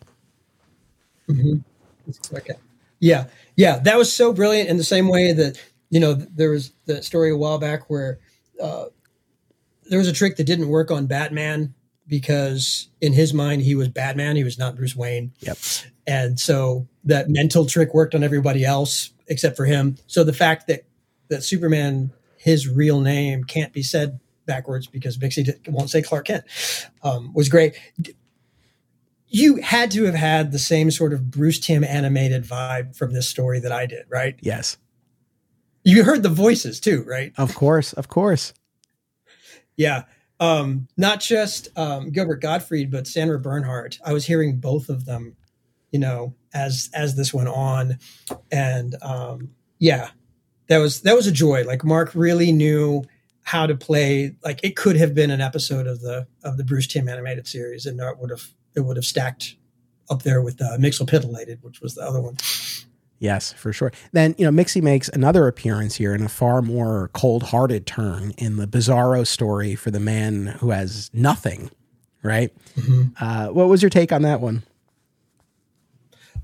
Mm-hmm. 1.30 2.36
Okay. 2.36 2.54
Yeah, 3.00 3.26
yeah, 3.56 3.80
that 3.80 3.98
was 3.98 4.12
so 4.12 4.34
brilliant. 4.34 4.70
In 4.70 4.78
the 4.78 4.84
same 4.84 5.10
way 5.10 5.34
that 5.34 5.60
you 5.90 6.00
know 6.00 6.14
there 6.14 6.50
was 6.50 6.72
the 6.86 7.04
story 7.04 7.32
a 7.32 7.38
while 7.38 7.58
back 7.58 7.90
where 7.90 8.20
uh, 8.62 8.86
there 9.90 10.00
was 10.00 10.08
a 10.08 10.14
trick 10.14 10.38
that 10.38 10.46
didn't 10.46 10.70
work 10.70 10.92
on 10.92 11.06
Batman 11.08 11.74
because 12.08 12.90
in 13.02 13.14
his 13.14 13.34
mind 13.34 13.62
he 13.62 13.76
was 13.76 13.90
Batman, 13.90 14.36
he 14.36 14.44
was 14.44 14.58
not 14.58 14.76
Bruce 14.76 14.96
Wayne. 14.96 15.32
Yep. 15.40 15.58
And 16.08 16.40
so 16.40 16.88
that 17.04 17.30
mental 17.30 17.66
trick 17.66 17.94
worked 17.94 18.16
on 18.16 18.24
everybody 18.24 18.64
else 18.64 19.12
except 19.28 19.58
for 19.58 19.66
him. 19.66 19.98
So 20.08 20.24
the 20.24 20.34
fact 20.34 20.68
that 20.68 20.86
that 21.30 21.44
Superman, 21.44 22.12
his 22.38 22.68
real 22.68 23.00
name, 23.00 23.44
can't 23.44 23.74
be 23.74 23.82
said 23.82 24.20
backwards 24.46 24.86
because 24.86 25.18
Mixie 25.18 25.52
won't 25.68 25.90
say 25.90 26.04
Clark 26.04 26.28
Kent 26.28 26.46
um, 27.02 27.34
was 27.34 27.50
great 27.50 27.76
you 29.36 29.57
had 29.57 29.91
to 29.91 30.06
have 30.06 30.16
had 30.16 30.53
the 30.53 30.60
same 30.60 30.90
sort 30.90 31.12
of 31.12 31.30
Bruce 31.30 31.60
Timm 31.60 31.84
animated 31.84 32.45
vibe 32.45 32.95
from 32.95 33.12
this 33.12 33.28
story 33.28 33.60
that 33.60 33.72
I 33.72 33.86
did, 33.86 34.06
right? 34.07 34.38
Yes. 34.40 34.78
You 35.84 36.06
heard 36.06 36.24
the 36.24 36.30
voices 36.30 36.80
too, 36.80 37.03
right? 37.03 37.34
Of 37.38 37.53
course, 37.53 37.91
of 37.91 38.07
course. 38.07 38.53
Yeah. 39.76 40.03
Um, 40.40 40.88
not 40.95 41.20
just 41.20 41.68
um, 41.78 42.12
Gilbert 42.12 42.41
Gottfried, 42.41 42.90
but 42.90 43.07
Sandra 43.07 43.38
Bernhard. 43.38 43.98
I 44.06 44.14
was 44.14 44.26
hearing 44.26 44.62
both 44.62 44.88
of 44.88 45.03
them, 45.03 45.36
you 45.91 45.99
know, 45.99 46.34
as 46.53 46.90
as 46.94 47.16
this 47.16 47.34
went 47.34 47.49
on, 47.49 47.99
and 48.53 48.95
um, 49.02 49.49
yeah, 49.80 50.12
that 50.68 50.78
was 50.78 51.02
that 51.02 51.16
was 51.16 51.28
a 51.28 51.32
joy. 51.32 51.66
Like 51.66 51.84
Mark 51.84 52.16
really 52.16 52.53
knew 52.53 53.03
how 53.44 53.66
to 53.66 53.76
play. 53.76 54.38
Like 54.45 54.62
it 54.64 54.78
could 54.78 54.95
have 54.95 55.14
been 55.14 55.30
an 55.30 55.41
episode 55.41 55.88
of 55.88 55.99
the 55.99 56.26
of 56.44 56.56
the 56.56 56.64
Bruce 56.64 56.88
Timm 56.88 57.10
animated 57.10 57.48
series, 57.48 57.86
and 57.86 57.99
it 57.99 58.18
would 58.18 58.30
have 58.30 58.48
it 58.76 58.82
would 58.82 58.98
have 58.98 59.06
stacked 59.06 59.56
up 60.10 60.24
there 60.24 60.42
with 60.42 60.62
uh, 60.62 60.78
which 61.62 61.82
was 61.82 61.96
the 61.96 62.02
other 62.02 62.22
one. 62.22 62.38
Yes, 63.20 63.54
for 63.54 63.72
sure. 63.72 63.92
Then, 64.12 64.36
you 64.38 64.46
know, 64.46 64.52
Mixie 64.52 64.82
makes 64.82 65.08
another 65.10 65.48
appearance 65.48 65.96
here 65.96 66.14
in 66.14 66.24
a 66.24 66.30
far 66.30 66.62
more 66.62 67.10
cold 67.14 67.44
hearted 67.44 67.86
turn 67.86 68.34
in 68.38 68.58
the 68.58 68.68
Bizarro 68.68 69.26
story 69.26 69.76
for 69.76 69.90
the 69.90 70.00
man 70.00 70.48
who 70.60 70.72
has 70.72 71.10
nothing, 71.14 71.72
right? 72.22 72.52
Mm-hmm. 72.76 73.24
Uh, 73.24 73.48
what 73.48 73.68
was 73.68 73.82
your 73.82 73.90
take 73.90 74.12
on 74.12 74.24
that 74.24 74.42
one? 74.42 74.64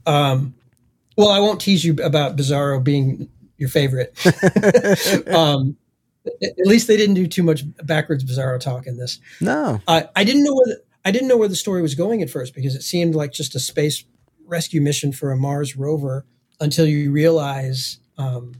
Um, 0.05 0.55
well, 1.17 1.29
I 1.29 1.39
won't 1.39 1.59
tease 1.59 1.83
you 1.83 1.95
about 2.01 2.37
Bizarro 2.37 2.83
being 2.83 3.29
your 3.57 3.69
favorite. 3.69 4.17
um, 5.27 5.75
at 6.25 6.65
least 6.65 6.87
they 6.87 6.97
didn't 6.97 7.15
do 7.15 7.27
too 7.27 7.43
much 7.43 7.63
backwards 7.85 8.23
Bizarro 8.23 8.59
talk 8.59 8.87
in 8.87 8.97
this. 8.97 9.19
No, 9.41 9.81
I, 9.87 10.07
I 10.15 10.23
didn't 10.23 10.43
know 10.43 10.53
whether 10.53 10.77
I 11.03 11.11
didn't 11.11 11.27
know 11.27 11.37
where 11.37 11.47
the 11.47 11.55
story 11.55 11.81
was 11.81 11.95
going 11.95 12.21
at 12.21 12.29
first 12.29 12.53
because 12.53 12.75
it 12.75 12.83
seemed 12.83 13.15
like 13.15 13.31
just 13.31 13.55
a 13.55 13.59
space 13.59 14.03
rescue 14.45 14.81
mission 14.81 15.11
for 15.11 15.31
a 15.31 15.37
Mars 15.37 15.75
rover 15.75 16.25
until 16.59 16.85
you 16.85 17.11
realize 17.11 17.97
um, 18.17 18.53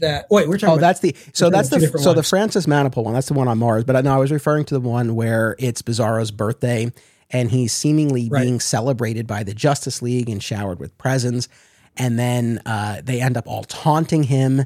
that. 0.00 0.26
Wait, 0.30 0.48
we're 0.48 0.58
talking. 0.58 0.78
Oh, 0.78 0.80
that's 0.80 1.00
the 1.00 1.14
so 1.32 1.50
that's 1.50 1.68
the 1.68 1.80
so 1.80 2.10
ones. 2.10 2.16
the 2.16 2.22
Francis 2.22 2.66
Manapul 2.66 3.04
one. 3.04 3.14
That's 3.14 3.28
the 3.28 3.34
one 3.34 3.48
on 3.48 3.58
Mars. 3.58 3.84
But 3.84 4.02
no, 4.04 4.14
I 4.14 4.18
was 4.18 4.32
referring 4.32 4.64
to 4.66 4.74
the 4.74 4.80
one 4.80 5.14
where 5.14 5.56
it's 5.58 5.82
Bizarro's 5.82 6.30
birthday 6.30 6.90
and 7.32 7.50
he's 7.50 7.72
seemingly 7.72 8.28
right. 8.28 8.42
being 8.42 8.60
celebrated 8.60 9.26
by 9.26 9.42
the 9.42 9.54
Justice 9.54 10.02
League 10.02 10.28
and 10.28 10.42
showered 10.42 10.78
with 10.78 10.96
presents, 10.98 11.48
and 11.96 12.18
then 12.18 12.60
uh, 12.66 13.00
they 13.02 13.20
end 13.20 13.36
up 13.36 13.48
all 13.48 13.64
taunting 13.64 14.24
him, 14.24 14.64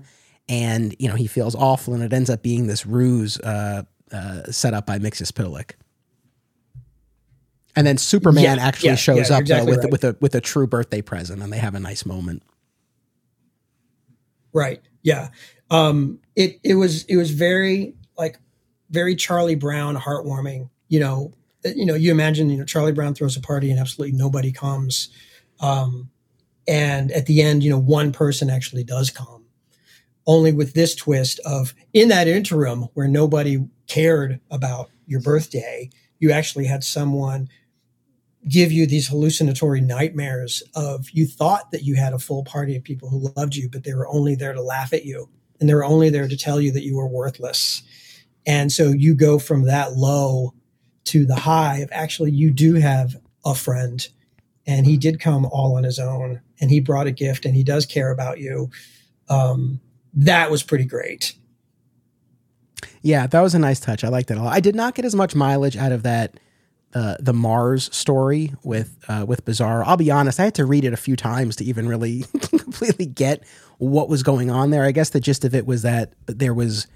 and 0.49 0.95
you 0.99 1.09
know 1.09 1.15
he 1.15 1.27
feels 1.27 1.55
awful, 1.55 1.95
and 1.95 2.03
it 2.03 2.13
ends 2.13 2.29
up 2.29 2.43
being 2.43 2.67
this 2.67 2.85
ruse 2.85 3.39
uh, 3.41 3.85
uh, 4.13 4.43
set 4.51 4.75
up 4.75 4.87
by 4.87 4.99
Mxyzptlk. 4.99 5.73
And 7.77 7.87
then 7.87 7.99
Superman 7.99 8.57
yeah, 8.57 8.67
actually 8.67 8.89
yeah, 8.89 8.95
shows 8.97 9.29
yeah, 9.29 9.37
up 9.37 9.43
exactly 9.43 9.71
with 9.71 9.85
right. 9.85 9.93
with 9.93 10.05
a 10.05 10.17
with 10.21 10.35
a 10.35 10.41
true 10.41 10.67
birthday 10.67 11.03
present, 11.03 11.43
and 11.43 11.53
they 11.53 11.59
have 11.59 11.75
a 11.75 11.81
nice 11.81 12.07
moment. 12.07 12.43
Right. 14.55 14.81
Yeah. 15.03 15.29
Um, 15.71 16.19
it 16.35 16.59
it 16.65 16.75
was 16.77 17.05
it 17.05 17.17
was 17.17 17.31
very 17.31 17.95
like 18.17 18.39
very 18.89 19.15
Charlie 19.15 19.55
Brown, 19.55 19.95
heartwarming. 19.97 20.71
You 20.89 21.01
know, 21.01 21.33
uh, 21.67 21.71
you 21.77 21.85
know, 21.85 21.95
you 21.95 22.11
imagine 22.11 22.49
you 22.49 22.57
know 22.57 22.65
Charlie 22.65 22.93
Brown 22.93 23.15
throws 23.15 23.37
a 23.37 23.41
party 23.41 23.71
and 23.71 23.79
absolutely 23.79 24.17
nobody 24.17 24.53
comes, 24.53 25.11
um, 25.61 26.09
and 26.67 27.13
at 27.13 27.27
the 27.27 27.43
end, 27.43 27.63
you 27.63 27.69
know, 27.69 27.79
one 27.79 28.11
person 28.11 28.49
actually 28.49 28.85
does 28.85 29.11
come. 29.11 29.45
Only 30.27 30.53
with 30.53 30.73
this 30.73 30.95
twist 30.95 31.39
of 31.45 31.75
in 31.93 32.09
that 32.09 32.27
interim 32.27 32.89
where 32.95 33.07
nobody 33.07 33.65
cared 33.87 34.41
about 34.51 34.91
your 35.07 35.21
birthday, 35.21 35.91
you 36.19 36.33
actually 36.33 36.67
had 36.67 36.83
someone 36.83 37.49
give 38.49 38.71
you 38.71 38.87
these 38.87 39.09
hallucinatory 39.09 39.81
nightmares 39.81 40.63
of 40.75 41.11
you 41.11 41.27
thought 41.27 41.71
that 41.73 41.83
you 41.83 41.97
had 41.97 42.13
a 42.13 42.19
full 42.19 42.45
party 42.45 42.77
of 42.77 42.85
people 42.85 43.09
who 43.09 43.33
loved 43.37 43.57
you, 43.57 43.69
but 43.69 43.85
they 43.85 43.95
were 43.95 44.09
only 44.09 44.35
there 44.35 44.53
to 44.53 44.63
laugh 44.63 44.93
at 44.93 45.05
you 45.05 45.29
and 45.59 45.69
they 45.69 45.75
were 45.75 45.85
only 45.85 46.11
there 46.11 46.29
to 46.29 46.37
tell 46.37 46.61
you 46.61 46.71
that 46.73 46.85
you 46.85 46.97
were 46.97 47.09
worthless. 47.09 47.83
And 48.47 48.71
so 48.71 48.89
you 48.89 49.15
go 49.15 49.39
from 49.39 49.65
that 49.65 49.95
low 49.95 50.55
to 51.05 51.25
the 51.27 51.37
high 51.37 51.79
of 51.79 51.89
actually 51.93 52.31
you 52.31 52.51
do 52.51 52.75
have 52.75 53.17
a 53.45 53.55
friend 53.55 54.07
and 54.67 54.87
he 54.87 54.97
did 54.97 55.21
come 55.21 55.47
all 55.47 55.77
on 55.77 55.85
his 55.85 55.99
own, 55.99 56.41
and 56.61 56.71
he 56.71 56.81
brought 56.81 57.07
a 57.07 57.13
gift, 57.13 57.45
and 57.45 57.55
he 57.55 57.63
does 57.63 57.87
care 57.87 58.11
about 58.11 58.41
you. 58.41 58.69
Um, 59.29 59.81
that 60.13 60.51
was 60.51 60.63
pretty 60.63 60.85
great. 60.85 61.35
Yeah, 63.03 63.27
that 63.29 63.41
was 63.41 63.55
a 63.55 63.59
nice 63.59 63.79
touch. 63.79 64.03
I 64.03 64.09
liked 64.09 64.31
it 64.31 64.39
a 64.39 64.43
lot. 64.43 64.53
I 64.53 64.61
did 64.61 64.75
not 64.75 64.95
get 64.95 65.05
as 65.05 65.15
much 65.15 65.35
mileage 65.35 65.77
out 65.77 65.93
of 65.93 66.03
that 66.03 66.41
uh, 66.97 67.15
the 67.21 67.35
Mars 67.35 67.95
story 67.95 68.55
with 68.63 68.97
uh, 69.07 69.27
with 69.29 69.45
Bizarro. 69.45 69.85
I'll 69.87 69.99
be 69.99 70.11
honest, 70.11 70.41
I 70.41 70.45
had 70.45 70.55
to 70.55 70.65
read 70.65 70.83
it 70.83 70.95
a 70.95 70.97
few 70.97 71.15
times 71.15 71.55
to 71.57 71.65
even 71.65 71.87
really 71.87 72.25
completely 72.41 73.05
get 73.05 73.45
what 73.77 74.09
was 74.09 74.23
going 74.23 74.51
on 74.51 74.71
there. 74.71 74.83
I 74.83 74.93
guess 74.93 75.11
the 75.11 75.21
gist 75.21 75.45
of 75.45 75.55
it 75.55 75.67
was 75.67 75.83
that 75.83 76.15
there 76.25 76.55
was 76.55 76.87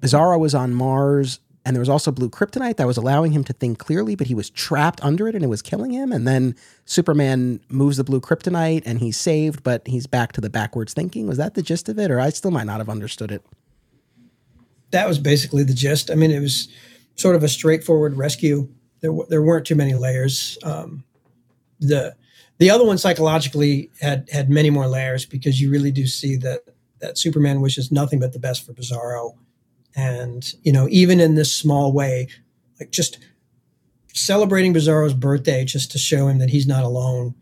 Bizarro 0.00 0.40
was 0.40 0.54
on 0.54 0.72
Mars 0.72 1.38
and 1.66 1.76
there 1.76 1.82
was 1.82 1.90
also 1.90 2.10
blue 2.10 2.30
kryptonite 2.30 2.78
that 2.78 2.86
was 2.86 2.96
allowing 2.96 3.32
him 3.32 3.44
to 3.44 3.52
think 3.52 3.78
clearly, 3.78 4.16
but 4.16 4.26
he 4.26 4.34
was 4.34 4.48
trapped 4.48 5.04
under 5.04 5.28
it 5.28 5.34
and 5.34 5.44
it 5.44 5.48
was 5.48 5.60
killing 5.60 5.90
him. 5.90 6.12
And 6.12 6.26
then 6.26 6.56
Superman 6.86 7.60
moves 7.68 7.98
the 7.98 8.04
blue 8.04 8.22
kryptonite 8.22 8.84
and 8.86 9.00
he's 9.00 9.18
saved, 9.18 9.62
but 9.62 9.86
he's 9.86 10.06
back 10.06 10.32
to 10.32 10.40
the 10.40 10.48
backwards 10.48 10.94
thinking. 10.94 11.26
Was 11.26 11.36
that 11.36 11.52
the 11.52 11.62
gist 11.62 11.90
of 11.90 11.98
it, 11.98 12.10
or 12.10 12.18
I 12.18 12.30
still 12.30 12.52
might 12.52 12.64
not 12.64 12.78
have 12.78 12.88
understood 12.88 13.30
it? 13.30 13.44
That 14.92 15.06
was 15.06 15.18
basically 15.18 15.62
the 15.62 15.74
gist. 15.74 16.10
I 16.10 16.14
mean, 16.14 16.30
it 16.30 16.40
was 16.40 16.68
sort 17.16 17.36
of 17.36 17.42
a 17.42 17.48
straightforward 17.48 18.16
rescue. 18.16 18.70
There, 19.02 19.12
there 19.28 19.42
weren't 19.42 19.66
too 19.66 19.74
many 19.74 19.94
layers. 19.94 20.56
Um, 20.62 21.04
the 21.80 22.16
the 22.58 22.70
other 22.70 22.84
one 22.84 22.96
psychologically 22.96 23.90
had 24.00 24.28
had 24.32 24.48
many 24.48 24.70
more 24.70 24.86
layers 24.86 25.26
because 25.26 25.60
you 25.60 25.70
really 25.70 25.90
do 25.90 26.06
see 26.06 26.36
that 26.36 26.60
that 27.00 27.18
Superman 27.18 27.60
wishes 27.60 27.92
nothing 27.92 28.20
but 28.20 28.32
the 28.32 28.38
best 28.38 28.64
for 28.64 28.72
Bizarro 28.72 29.36
and, 29.94 30.54
you 30.62 30.72
know, 30.72 30.88
even 30.90 31.20
in 31.20 31.34
this 31.34 31.54
small 31.54 31.92
way, 31.92 32.28
like 32.80 32.90
just 32.90 33.18
celebrating 34.14 34.72
Bizarro's 34.72 35.14
birthday 35.14 35.64
just 35.64 35.90
to 35.92 35.98
show 35.98 36.28
him 36.28 36.38
that 36.38 36.50
he's 36.50 36.66
not 36.66 36.84
alone. 36.84 37.34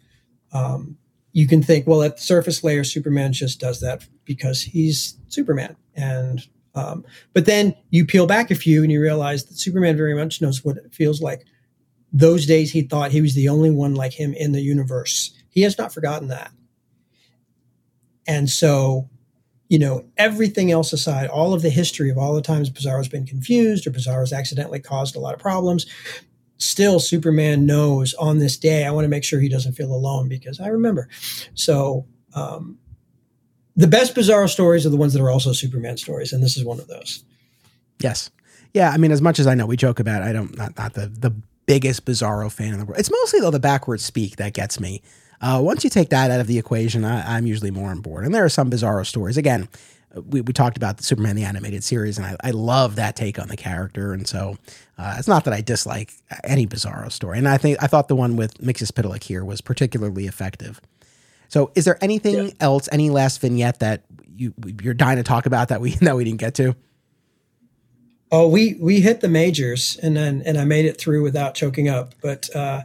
Um, 0.52 0.96
you 1.32 1.46
can 1.46 1.62
think, 1.62 1.86
well, 1.86 2.02
at 2.02 2.16
the 2.16 2.22
surface 2.22 2.64
layer, 2.64 2.82
Superman 2.82 3.32
just 3.32 3.60
does 3.60 3.80
that 3.80 4.04
because 4.24 4.62
he's 4.62 5.16
Superman. 5.28 5.76
And, 5.94 6.46
um, 6.74 7.04
but 7.32 7.46
then 7.46 7.74
you 7.90 8.04
peel 8.06 8.26
back 8.26 8.50
a 8.50 8.54
few 8.54 8.82
and 8.82 8.92
you 8.92 9.00
realize 9.00 9.44
that 9.44 9.58
Superman 9.58 9.96
very 9.96 10.14
much 10.14 10.40
knows 10.40 10.64
what 10.64 10.76
it 10.76 10.94
feels 10.94 11.20
like. 11.20 11.44
Those 12.12 12.46
days 12.46 12.72
he 12.72 12.82
thought 12.82 13.12
he 13.12 13.20
was 13.20 13.34
the 13.34 13.48
only 13.48 13.70
one 13.70 13.94
like 13.94 14.12
him 14.12 14.34
in 14.34 14.52
the 14.52 14.60
universe. 14.60 15.32
He 15.48 15.62
has 15.62 15.78
not 15.78 15.92
forgotten 15.92 16.28
that. 16.28 16.52
And 18.26 18.48
so 18.48 19.08
you 19.70 19.78
know, 19.78 20.04
everything 20.16 20.72
else 20.72 20.92
aside, 20.92 21.28
all 21.28 21.54
of 21.54 21.62
the 21.62 21.70
history 21.70 22.10
of 22.10 22.18
all 22.18 22.34
the 22.34 22.42
times 22.42 22.68
Bizarro's 22.68 23.08
been 23.08 23.24
confused 23.24 23.86
or 23.86 23.92
Bizarro's 23.92 24.32
accidentally 24.32 24.80
caused 24.80 25.14
a 25.14 25.20
lot 25.20 25.32
of 25.32 25.38
problems, 25.40 25.86
still 26.58 26.98
Superman 26.98 27.66
knows 27.66 28.12
on 28.14 28.40
this 28.40 28.56
day, 28.56 28.84
I 28.84 28.90
want 28.90 29.04
to 29.04 29.08
make 29.08 29.22
sure 29.22 29.38
he 29.38 29.48
doesn't 29.48 29.74
feel 29.74 29.94
alone 29.94 30.28
because 30.28 30.58
I 30.58 30.66
remember. 30.66 31.08
So, 31.54 32.04
um, 32.34 32.78
the 33.80 33.86
best 33.86 34.14
Bizarro 34.14 34.48
stories 34.48 34.84
are 34.84 34.90
the 34.90 34.96
ones 34.96 35.14
that 35.14 35.22
are 35.22 35.30
also 35.30 35.52
Superman 35.52 35.96
stories, 35.96 36.32
and 36.32 36.42
this 36.42 36.56
is 36.56 36.64
one 36.64 36.78
of 36.78 36.86
those. 36.86 37.24
Yes. 37.98 38.30
Yeah, 38.74 38.90
I 38.90 38.98
mean, 38.98 39.10
as 39.10 39.22
much 39.22 39.38
as 39.38 39.46
I 39.46 39.54
know 39.54 39.66
we 39.66 39.76
joke 39.76 40.00
about, 40.00 40.22
it, 40.22 40.26
I 40.26 40.32
don't 40.32 40.56
not 40.56 40.76
not 40.76 40.94
the 40.94 41.06
the 41.06 41.34
biggest 41.66 42.04
Bizarro 42.04 42.52
fan 42.52 42.72
in 42.72 42.78
the 42.78 42.84
world. 42.84 42.98
It's 42.98 43.10
mostly 43.10 43.40
though 43.40 43.50
the 43.50 43.60
backwards 43.60 44.04
speak 44.04 44.36
that 44.36 44.52
gets 44.52 44.78
me. 44.78 45.02
Uh, 45.40 45.60
once 45.62 45.84
you 45.84 45.90
take 45.90 46.10
that 46.10 46.30
out 46.30 46.40
of 46.40 46.46
the 46.46 46.58
equation, 46.58 47.04
I, 47.04 47.38
am 47.38 47.46
usually 47.46 47.70
more 47.70 47.90
on 47.90 48.00
board. 48.00 48.26
And 48.26 48.34
there 48.34 48.44
are 48.44 48.50
some 48.50 48.70
bizarro 48.70 49.06
stories. 49.06 49.38
Again, 49.38 49.68
we, 50.14 50.42
we 50.42 50.52
talked 50.52 50.76
about 50.76 50.98
the 50.98 51.02
Superman 51.02 51.34
the 51.34 51.44
animated 51.44 51.82
series, 51.82 52.18
and 52.18 52.26
I, 52.26 52.36
I 52.44 52.50
love 52.50 52.96
that 52.96 53.16
take 53.16 53.38
on 53.38 53.48
the 53.48 53.56
character. 53.56 54.12
And 54.12 54.28
so 54.28 54.58
uh, 54.98 55.16
it's 55.18 55.28
not 55.28 55.44
that 55.44 55.54
I 55.54 55.62
dislike 55.62 56.12
any 56.44 56.66
bizarro 56.66 57.10
story. 57.10 57.38
And 57.38 57.48
I 57.48 57.56
think 57.56 57.82
I 57.82 57.86
thought 57.86 58.08
the 58.08 58.16
one 58.16 58.36
with 58.36 58.58
Mxyzptlk 58.58 59.22
here 59.22 59.42
was 59.42 59.62
particularly 59.62 60.26
effective. 60.26 60.80
So, 61.50 61.72
is 61.74 61.84
there 61.84 62.02
anything 62.02 62.46
yeah. 62.46 62.52
else, 62.60 62.88
any 62.92 63.10
last 63.10 63.40
vignette 63.40 63.80
that 63.80 64.04
you 64.36 64.54
you're 64.80 64.94
dying 64.94 65.16
to 65.16 65.24
talk 65.24 65.46
about 65.46 65.68
that 65.68 65.80
we 65.80 65.90
that 66.00 66.16
we 66.16 66.24
didn't 66.24 66.40
get 66.40 66.54
to? 66.54 66.74
Oh, 68.32 68.48
we 68.48 68.76
we 68.80 69.00
hit 69.00 69.20
the 69.20 69.28
majors, 69.28 69.98
and 70.02 70.16
then 70.16 70.42
and 70.46 70.56
I 70.56 70.64
made 70.64 70.84
it 70.84 70.98
through 70.98 71.22
without 71.22 71.54
choking 71.54 71.88
up. 71.88 72.14
But 72.22 72.48
uh, 72.54 72.82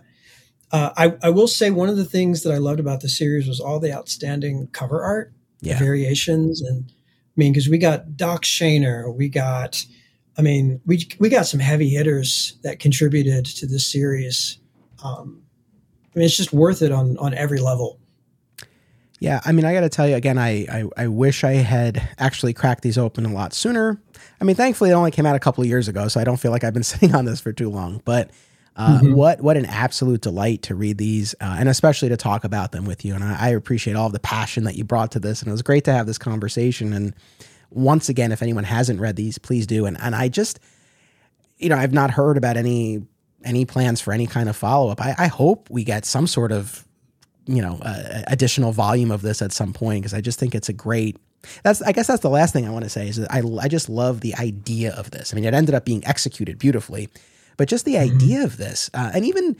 uh, 0.72 0.90
I, 0.98 1.16
I 1.22 1.30
will 1.30 1.48
say 1.48 1.70
one 1.70 1.90
of 1.90 1.98
the 1.98 2.06
things 2.06 2.42
that 2.42 2.52
I 2.52 2.58
loved 2.58 2.80
about 2.80 3.02
the 3.02 3.10
series 3.10 3.48
was 3.48 3.60
all 3.60 3.80
the 3.80 3.94
outstanding 3.94 4.68
cover 4.72 5.04
art, 5.04 5.32
yeah. 5.62 5.78
variations, 5.78 6.62
and 6.62 6.86
I 6.90 7.34
mean, 7.36 7.54
because 7.54 7.70
we 7.70 7.78
got 7.78 8.18
Doc 8.18 8.44
Shaner, 8.44 9.14
we 9.14 9.30
got, 9.30 9.86
I 10.40 10.42
mean, 10.42 10.82
we 10.88 11.08
we 11.20 11.30
got 11.30 11.46
some 11.46 11.60
heavy 11.60 11.90
hitters 11.90 12.58
that 12.64 12.80
contributed 12.80 13.46
to 13.46 13.68
this 13.68 13.86
series. 13.86 14.58
Um, 15.04 15.44
I 16.16 16.20
mean, 16.20 16.26
it's 16.26 16.38
just 16.38 16.52
worth 16.52 16.82
it 16.82 16.92
on 16.92 17.16
on 17.20 17.36
every 17.36 17.60
level. 17.60 18.00
Yeah, 19.20 19.40
I 19.46 19.54
mean, 19.54 19.66
I 19.66 19.74
got 19.74 19.82
to 19.82 19.90
tell 19.90 20.08
you 20.08 20.16
again, 20.16 20.38
I, 20.38 20.66
I, 20.70 20.84
I 20.98 21.08
wish 21.08 21.44
I 21.44 21.54
had 21.54 22.08
actually 22.20 22.54
cracked 22.54 22.84
these 22.84 22.98
open 22.98 23.26
a 23.26 23.32
lot 23.32 23.54
sooner. 23.54 24.00
I 24.42 24.44
mean, 24.44 24.56
thankfully, 24.56 24.90
it 24.90 24.94
only 24.94 25.12
came 25.12 25.26
out 25.26 25.36
a 25.36 25.40
couple 25.40 25.62
of 25.62 25.70
years 25.70 25.88
ago, 25.88 26.10
so 26.10 26.20
I 26.20 26.26
don't 26.26 26.38
feel 26.38 26.52
like 26.52 26.64
I've 26.64 26.74
been 26.74 26.84
sitting 26.84 27.16
on 27.16 27.26
this 27.26 27.40
for 27.40 27.54
too 27.54 27.70
long. 27.70 28.02
But 28.04 28.30
uh, 28.78 29.00
mm-hmm. 29.00 29.14
What 29.14 29.40
what 29.40 29.56
an 29.56 29.66
absolute 29.66 30.20
delight 30.20 30.64
to 30.64 30.76
read 30.76 30.98
these, 30.98 31.34
uh, 31.40 31.56
and 31.58 31.70
especially 31.70 32.10
to 32.10 32.18
talk 32.18 32.44
about 32.44 32.74
them 32.74 32.84
with 32.84 33.06
you. 33.06 33.16
And 33.16 33.24
I, 33.24 33.48
I, 33.48 33.50
appreciate 33.50 33.96
all 33.96 34.08
of 34.08 34.12
the 34.12 34.20
passion 34.20 34.66
that 34.66 34.76
you 34.76 34.84
brought 34.84 35.12
to 35.14 35.20
this. 35.20 35.42
And 35.42 35.48
it 35.48 35.54
was 35.54 35.62
great 35.62 35.86
to 35.86 35.94
have 35.94 36.06
this 36.06 36.18
conversation. 36.18 36.92
And 36.92 37.14
once 37.70 38.10
again, 38.10 38.34
if 38.34 38.42
anyone 38.42 38.66
hasn't 38.66 39.00
read 39.00 39.16
these, 39.16 39.38
please 39.38 39.66
do. 39.66 39.86
And 39.86 39.98
and 40.02 40.14
I 40.14 40.28
just, 40.28 40.60
you 41.58 41.70
know, 41.70 41.78
I've 41.78 41.94
not 41.94 42.12
heard 42.12 42.36
about 42.36 42.58
any 42.58 43.02
any 43.46 43.64
plans 43.64 44.02
for 44.02 44.12
any 44.12 44.28
kind 44.28 44.50
of 44.50 44.58
follow 44.58 44.90
up. 44.90 45.02
I, 45.02 45.16
I 45.18 45.28
hope 45.28 45.70
we 45.70 45.86
get 45.86 46.04
some 46.04 46.28
sort 46.28 46.52
of 46.52 46.85
you 47.45 47.61
know 47.61 47.80
uh, 47.81 48.23
additional 48.27 48.72
volume 48.72 49.11
of 49.11 49.22
this 49.22 49.41
at 49.41 49.51
some 49.51 49.73
point 49.73 50.01
because 50.01 50.13
I 50.13 50.22
just 50.22 50.39
think 50.39 50.55
it's 50.55 50.69
a 50.69 50.73
great 50.73 51.17
that's 51.63 51.81
I 51.81 51.91
guess 51.91 52.07
that's 52.07 52.22
the 52.22 52.30
last 52.30 52.53
thing 52.53 52.67
I 52.67 52.72
want 52.72 52.84
to 52.85 52.89
say 52.89 53.07
is 53.07 53.17
that 53.17 53.31
I 53.31 53.41
I 53.61 53.67
just 53.67 53.89
love 53.89 54.22
the 54.22 54.35
idea 54.35 54.93
of 54.93 55.11
this. 55.11 55.34
I 55.34 55.35
mean, 55.35 55.45
it 55.45 55.53
ended 55.53 55.76
up 55.76 55.85
being 55.85 56.05
executed 56.05 56.57
beautifully, 56.57 57.09
but 57.57 57.67
just 57.67 57.85
the 57.85 57.95
mm-hmm. 57.95 58.15
idea 58.15 58.43
of 58.43 58.57
this, 58.57 58.89
uh, 58.93 59.11
and 59.13 59.26
even 59.26 59.55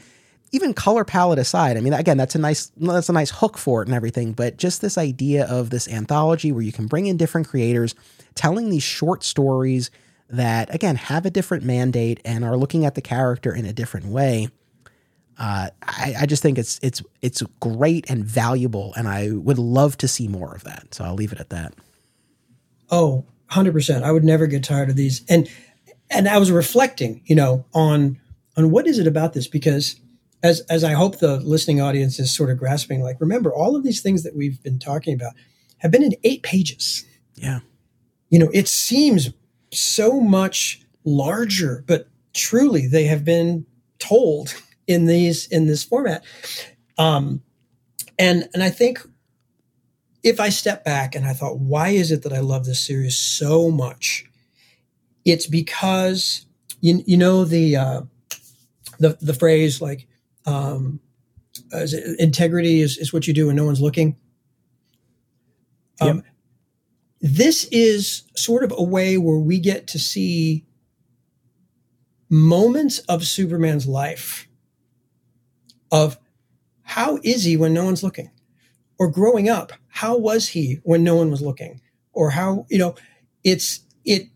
even 0.52 0.74
color 0.74 1.04
palette 1.04 1.38
aside, 1.38 1.76
I 1.76 1.80
mean, 1.80 1.92
again, 1.92 2.16
that's 2.16 2.34
a 2.34 2.38
nice 2.38 2.70
that's 2.76 3.08
a 3.08 3.12
nice 3.12 3.30
hook 3.30 3.58
for 3.58 3.82
it 3.82 3.88
and 3.88 3.94
everything. 3.94 4.32
But 4.32 4.56
just 4.56 4.80
this 4.80 4.98
idea 4.98 5.46
of 5.46 5.70
this 5.70 5.88
anthology 5.88 6.52
where 6.52 6.62
you 6.62 6.72
can 6.72 6.86
bring 6.86 7.06
in 7.06 7.16
different 7.16 7.48
creators 7.48 7.94
telling 8.34 8.70
these 8.70 8.82
short 8.82 9.22
stories 9.22 9.90
that 10.28 10.74
again 10.74 10.96
have 10.96 11.24
a 11.24 11.30
different 11.30 11.64
mandate 11.64 12.20
and 12.24 12.44
are 12.44 12.56
looking 12.56 12.84
at 12.84 12.94
the 12.94 13.00
character 13.00 13.54
in 13.54 13.64
a 13.64 13.72
different 13.72 14.06
way. 14.06 14.48
Uh, 15.38 15.68
I, 15.82 16.14
I, 16.20 16.26
just 16.26 16.42
think 16.42 16.56
it's 16.56 16.80
it's 16.82 17.02
it's 17.20 17.42
great 17.60 18.08
and 18.08 18.24
valuable, 18.24 18.94
and 18.96 19.06
I 19.06 19.32
would 19.32 19.58
love 19.58 19.98
to 19.98 20.08
see 20.08 20.28
more 20.28 20.54
of 20.54 20.64
that. 20.64 20.94
So 20.94 21.04
I'll 21.04 21.14
leave 21.14 21.32
it 21.32 21.40
at 21.40 21.50
that. 21.50 21.74
Oh, 22.90 23.26
100%. 23.50 24.02
I 24.02 24.12
would 24.12 24.24
never 24.24 24.46
get 24.46 24.64
tired 24.64 24.90
of 24.90 24.96
these. 24.96 25.22
And 25.28 25.48
and 26.10 26.28
I 26.28 26.38
was 26.38 26.50
reflecting, 26.50 27.22
you 27.24 27.34
know, 27.34 27.64
on 27.74 28.18
on 28.56 28.70
what 28.70 28.86
is 28.86 28.98
it 28.98 29.06
about 29.06 29.32
this 29.32 29.48
because 29.48 29.96
as 30.42 30.60
as 30.62 30.84
I 30.84 30.92
hope 30.92 31.18
the 31.18 31.38
listening 31.38 31.80
audience 31.80 32.18
is 32.18 32.34
sort 32.34 32.50
of 32.50 32.58
grasping, 32.58 33.02
like 33.02 33.20
remember 33.20 33.52
all 33.52 33.76
of 33.76 33.82
these 33.82 34.00
things 34.00 34.22
that 34.22 34.36
we've 34.36 34.62
been 34.62 34.78
talking 34.78 35.14
about 35.14 35.32
have 35.78 35.90
been 35.90 36.02
in 36.02 36.14
eight 36.24 36.42
pages. 36.42 37.04
Yeah, 37.34 37.60
you 38.30 38.38
know, 38.38 38.50
it 38.52 38.68
seems 38.68 39.30
so 39.72 40.20
much 40.20 40.80
larger, 41.04 41.84
but 41.86 42.08
truly 42.34 42.86
they 42.86 43.04
have 43.04 43.24
been 43.24 43.66
told 43.98 44.54
in 44.86 45.06
these 45.06 45.46
in 45.48 45.66
this 45.66 45.84
format. 45.84 46.24
Um, 46.98 47.42
and 48.18 48.48
and 48.54 48.62
I 48.62 48.70
think 48.70 49.00
if 50.22 50.40
I 50.40 50.48
step 50.48 50.84
back 50.84 51.14
and 51.14 51.24
I 51.24 51.32
thought, 51.32 51.58
why 51.58 51.90
is 51.90 52.10
it 52.10 52.22
that 52.22 52.32
I 52.32 52.40
love 52.40 52.64
this 52.64 52.84
series 52.84 53.16
so 53.16 53.70
much? 53.70 54.24
It's 55.24 55.46
because 55.46 56.46
you 56.80 57.02
you 57.06 57.16
know 57.16 57.44
the 57.44 57.76
uh, 57.76 58.02
the 58.98 59.18
the 59.20 59.34
phrase 59.34 59.80
like 59.80 60.06
um, 60.46 61.00
is 61.72 61.92
it, 61.92 62.18
integrity 62.18 62.80
is, 62.80 62.98
is 62.98 63.12
what 63.12 63.26
you 63.26 63.34
do 63.34 63.46
when 63.46 63.56
no 63.56 63.64
one's 63.64 63.80
looking. 63.80 64.16
Um, 66.00 66.16
yep. 66.16 66.24
This 67.20 67.64
is 67.72 68.24
sort 68.36 68.62
of 68.62 68.72
a 68.76 68.82
way 68.82 69.16
where 69.16 69.38
we 69.38 69.58
get 69.58 69.88
to 69.88 69.98
see 69.98 70.64
moments 72.28 72.98
of 73.00 73.26
Superman's 73.26 73.86
life 73.86 74.45
of 75.96 76.18
how 76.82 77.18
is 77.24 77.44
he 77.44 77.56
when 77.56 77.74
no 77.74 77.84
one's 77.84 78.02
looking? 78.02 78.30
Or 78.98 79.10
growing 79.10 79.48
up, 79.48 79.72
how 79.88 80.16
was 80.16 80.48
he 80.48 80.80
when 80.82 81.02
no 81.02 81.16
one 81.16 81.30
was 81.30 81.42
looking? 81.42 81.80
Or 82.12 82.30
how, 82.30 82.66
you 82.70 82.78
know, 82.78 82.94
it's 83.44 83.80
it 84.04 84.28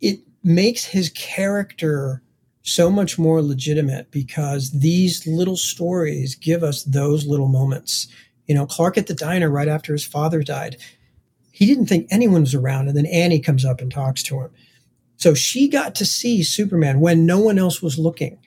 it 0.00 0.20
makes 0.42 0.84
his 0.86 1.10
character 1.10 2.22
so 2.62 2.90
much 2.90 3.18
more 3.18 3.42
legitimate 3.42 4.10
because 4.10 4.70
these 4.70 5.26
little 5.26 5.56
stories 5.56 6.34
give 6.34 6.62
us 6.62 6.82
those 6.84 7.26
little 7.26 7.48
moments. 7.48 8.08
You 8.46 8.54
know, 8.54 8.66
Clark 8.66 8.96
at 8.96 9.06
the 9.06 9.14
diner 9.14 9.50
right 9.50 9.68
after 9.68 9.92
his 9.92 10.04
father 10.04 10.42
died, 10.42 10.76
he 11.52 11.66
didn't 11.66 11.86
think 11.86 12.06
anyone 12.10 12.40
was 12.40 12.54
around. 12.54 12.88
And 12.88 12.96
then 12.96 13.06
Annie 13.06 13.40
comes 13.40 13.64
up 13.64 13.80
and 13.80 13.92
talks 13.92 14.22
to 14.24 14.40
him. 14.40 14.50
So 15.16 15.34
she 15.34 15.68
got 15.68 15.94
to 15.96 16.06
see 16.06 16.42
Superman 16.42 17.00
when 17.00 17.26
no 17.26 17.38
one 17.38 17.58
else 17.58 17.80
was 17.82 17.98
looking. 17.98 18.38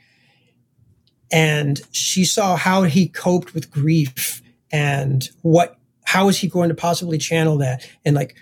And 1.31 1.81
she 1.91 2.23
saw 2.25 2.55
how 2.55 2.83
he 2.83 3.07
coped 3.07 3.53
with 3.53 3.71
grief 3.71 4.41
and 4.71 5.29
what 5.41 5.77
how 6.05 6.29
is 6.29 6.37
he 6.37 6.47
going 6.47 6.69
to 6.69 6.75
possibly 6.75 7.17
channel 7.17 7.57
that? 7.57 7.85
And 8.05 8.15
like 8.15 8.35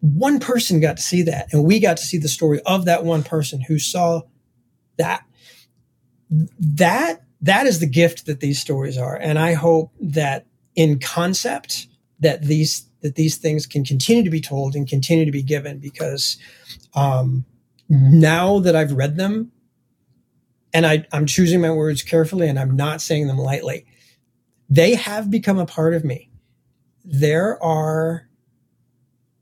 one 0.00 0.40
person 0.40 0.80
got 0.80 0.96
to 0.96 1.02
see 1.02 1.22
that 1.22 1.52
and 1.52 1.64
we 1.64 1.78
got 1.78 1.96
to 1.96 2.02
see 2.04 2.18
the 2.18 2.28
story 2.28 2.60
of 2.66 2.84
that 2.86 3.04
one 3.04 3.22
person 3.22 3.60
who 3.60 3.78
saw 3.78 4.22
that. 4.98 5.24
That 6.58 7.24
that 7.44 7.66
is 7.66 7.78
the 7.78 7.86
gift 7.86 8.24
that 8.24 8.40
these 8.40 8.58
stories 8.58 8.98
are 8.98 9.16
and 9.16 9.38
i 9.38 9.52
hope 9.52 9.92
that 10.00 10.46
in 10.74 10.98
concept 10.98 11.86
that 12.18 12.42
these 12.42 12.88
that 13.02 13.16
these 13.16 13.36
things 13.36 13.66
can 13.66 13.84
continue 13.84 14.24
to 14.24 14.30
be 14.30 14.40
told 14.40 14.74
and 14.74 14.88
continue 14.88 15.26
to 15.26 15.30
be 15.30 15.42
given 15.42 15.78
because 15.78 16.38
um, 16.94 17.44
now 17.88 18.58
that 18.58 18.74
i've 18.74 18.92
read 18.92 19.16
them 19.16 19.52
and 20.74 20.84
I, 20.84 21.06
i'm 21.12 21.24
choosing 21.26 21.62
my 21.62 21.70
words 21.70 22.02
carefully 22.02 22.48
and 22.48 22.58
i'm 22.58 22.76
not 22.76 23.00
saying 23.00 23.28
them 23.28 23.38
lightly 23.38 23.86
they 24.68 24.94
have 24.96 25.30
become 25.30 25.58
a 25.58 25.66
part 25.66 25.94
of 25.94 26.04
me 26.04 26.30
there 27.04 27.62
are 27.62 28.28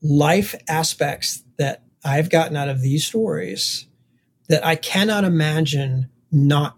life 0.03 0.55
aspects 0.69 1.45
that 1.59 1.85
I've 2.05 2.29
gotten 2.29 2.57
out 2.57 2.69
of 2.69 2.81
these 2.81 3.07
stories 3.07 3.87
that 4.49 4.67
I 4.67 4.75
cannot 4.75 5.25
imagine 5.25 6.11
not 6.33 6.77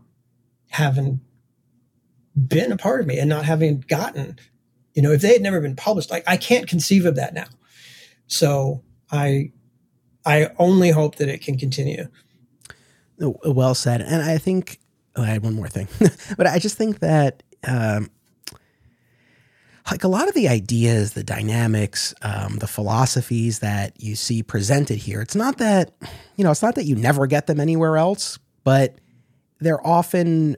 having 0.68 1.20
been 2.36 2.72
a 2.72 2.76
part 2.76 3.00
of 3.00 3.06
me 3.06 3.18
and 3.18 3.28
not 3.28 3.46
having 3.46 3.80
gotten. 3.88 4.38
You 4.92 5.02
know, 5.02 5.12
if 5.12 5.22
they 5.22 5.32
had 5.32 5.42
never 5.42 5.60
been 5.60 5.76
published, 5.76 6.10
like 6.10 6.24
I 6.26 6.36
can't 6.36 6.68
conceive 6.68 7.06
of 7.06 7.16
that 7.16 7.34
now. 7.34 7.46
So 8.26 8.82
I 9.10 9.52
I 10.26 10.50
only 10.58 10.90
hope 10.90 11.16
that 11.16 11.28
it 11.28 11.42
can 11.42 11.58
continue. 11.58 12.08
Well 13.18 13.74
said. 13.74 14.00
And 14.00 14.22
I 14.22 14.38
think 14.38 14.80
oh, 15.16 15.22
I 15.22 15.26
had 15.26 15.42
one 15.42 15.54
more 15.54 15.68
thing, 15.68 15.88
but 16.36 16.46
I 16.46 16.58
just 16.58 16.76
think 16.76 17.00
that 17.00 17.42
um, 17.66 18.10
like 19.90 20.04
a 20.04 20.08
lot 20.08 20.28
of 20.28 20.34
the 20.34 20.48
ideas, 20.48 21.12
the 21.12 21.24
dynamics, 21.24 22.14
um, 22.22 22.56
the 22.56 22.66
philosophies 22.66 23.58
that 23.58 23.92
you 24.02 24.16
see 24.16 24.42
presented 24.42 24.98
here, 24.98 25.20
it's 25.20 25.36
not 25.36 25.58
that, 25.58 25.92
you 26.36 26.44
know, 26.44 26.50
it's 26.50 26.62
not 26.62 26.74
that 26.76 26.84
you 26.84 26.96
never 26.96 27.26
get 27.26 27.46
them 27.46 27.60
anywhere 27.60 27.96
else, 27.96 28.38
but 28.64 28.96
they're 29.60 29.84
often, 29.86 30.56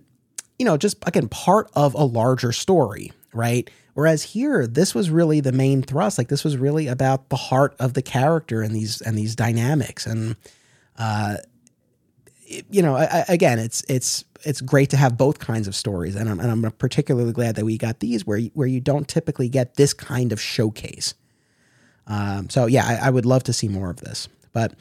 you 0.59 0.65
know, 0.65 0.77
just 0.77 0.97
again, 1.07 1.29
part 1.29 1.71
of 1.75 1.95
a 1.95 2.05
larger 2.05 2.53
story, 2.53 3.13
right? 3.33 3.69
Whereas 3.95 4.23
here, 4.23 4.67
this 4.67 4.95
was 4.95 5.11
really 5.11 5.41
the 5.41 5.53
main 5.53 5.83
thrust. 5.83 6.19
Like 6.19 6.29
this 6.29 6.45
was 6.45 6.57
really 6.57 6.87
about 6.87 7.29
the 7.31 7.37
heart 7.37 7.75
of 7.79 7.95
the 7.95 8.03
character 8.03 8.63
and 8.63 8.75
these 8.75 9.01
and 9.01 9.19
these 9.19 9.35
dynamics. 9.35 10.07
And 10.07 10.37
uh, 10.99 11.37
you 12.47 12.83
know, 12.83 12.97
I, 12.97 13.25
again, 13.29 13.59
it's 13.59 13.85
it's 13.89 14.25
it's 14.45 14.61
great 14.61 14.91
to 14.91 14.97
have 14.97 15.17
both 15.17 15.39
kinds 15.39 15.67
of 15.67 15.75
stories, 15.75 16.15
and 16.15 16.29
I'm, 16.29 16.41
and 16.41 16.51
I'm 16.51 16.71
particularly 16.73 17.33
glad 17.33 17.57
that 17.57 17.65
we 17.65 17.77
got 17.79 18.01
these 18.01 18.27
where 18.27 18.39
you, 18.39 18.51
where 18.55 18.67
you 18.67 18.81
don't 18.81 19.09
typically 19.09 19.49
get 19.49 19.75
this 19.75 19.93
kind 19.93 20.33
of 20.33 20.41
showcase. 20.41 21.15
Um, 22.07 22.49
so 22.49 22.67
yeah, 22.67 22.87
I, 22.87 23.09
I, 23.09 23.11
would 23.11 23.27
love 23.27 23.43
to 23.45 23.53
see 23.53 23.69
more 23.69 23.91
of 23.91 23.97
this. 23.97 24.29
But 24.53 24.75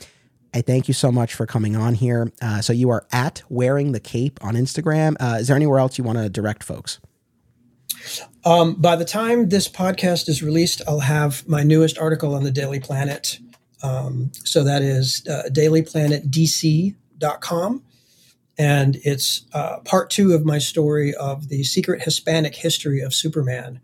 I 0.53 0.61
thank 0.61 0.87
you 0.87 0.93
so 0.93 1.11
much 1.11 1.33
for 1.33 1.47
coming 1.47 1.75
on 1.75 1.95
here. 1.95 2.31
Uh, 2.41 2.61
so 2.61 2.71
you 2.71 2.89
are 2.91 3.05
at 3.11 3.41
wearing 3.49 3.93
the 3.93 3.99
cape 3.99 4.39
on 4.43 4.53
Instagram. 4.53 5.15
Uh, 5.19 5.37
is 5.39 5.47
there 5.47 5.55
anywhere 5.55 5.79
else 5.79 5.97
you 5.97 6.03
want 6.03 6.19
to 6.19 6.29
direct 6.29 6.63
folks? 6.63 6.99
Um, 8.43 8.75
by 8.75 8.95
the 8.95 9.05
time 9.05 9.49
this 9.49 9.67
podcast 9.67 10.29
is 10.29 10.43
released, 10.43 10.81
I'll 10.87 10.99
have 10.99 11.47
my 11.47 11.63
newest 11.63 11.97
article 11.97 12.35
on 12.35 12.43
the 12.43 12.51
Daily 12.51 12.79
Planet. 12.79 13.39
Um, 13.81 14.31
so 14.43 14.63
that 14.63 14.83
is 14.83 15.25
uh, 15.27 15.49
dailyplanetdc.com 17.19 17.83
and 18.57 18.97
it's 19.03 19.45
uh, 19.53 19.79
part 19.79 20.09
two 20.09 20.33
of 20.33 20.45
my 20.45 20.59
story 20.59 21.13
of 21.13 21.49
the 21.49 21.63
secret 21.63 22.03
Hispanic 22.03 22.55
history 22.55 23.01
of 23.01 23.13
Superman, 23.13 23.81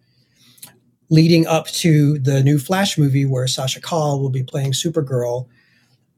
leading 1.09 1.45
up 1.45 1.67
to 1.67 2.17
the 2.19 2.41
new 2.41 2.57
Flash 2.57 2.97
movie 2.97 3.25
where 3.25 3.47
Sasha 3.47 3.81
Calle 3.81 4.21
will 4.21 4.29
be 4.29 4.43
playing 4.43 4.71
Supergirl. 4.71 5.47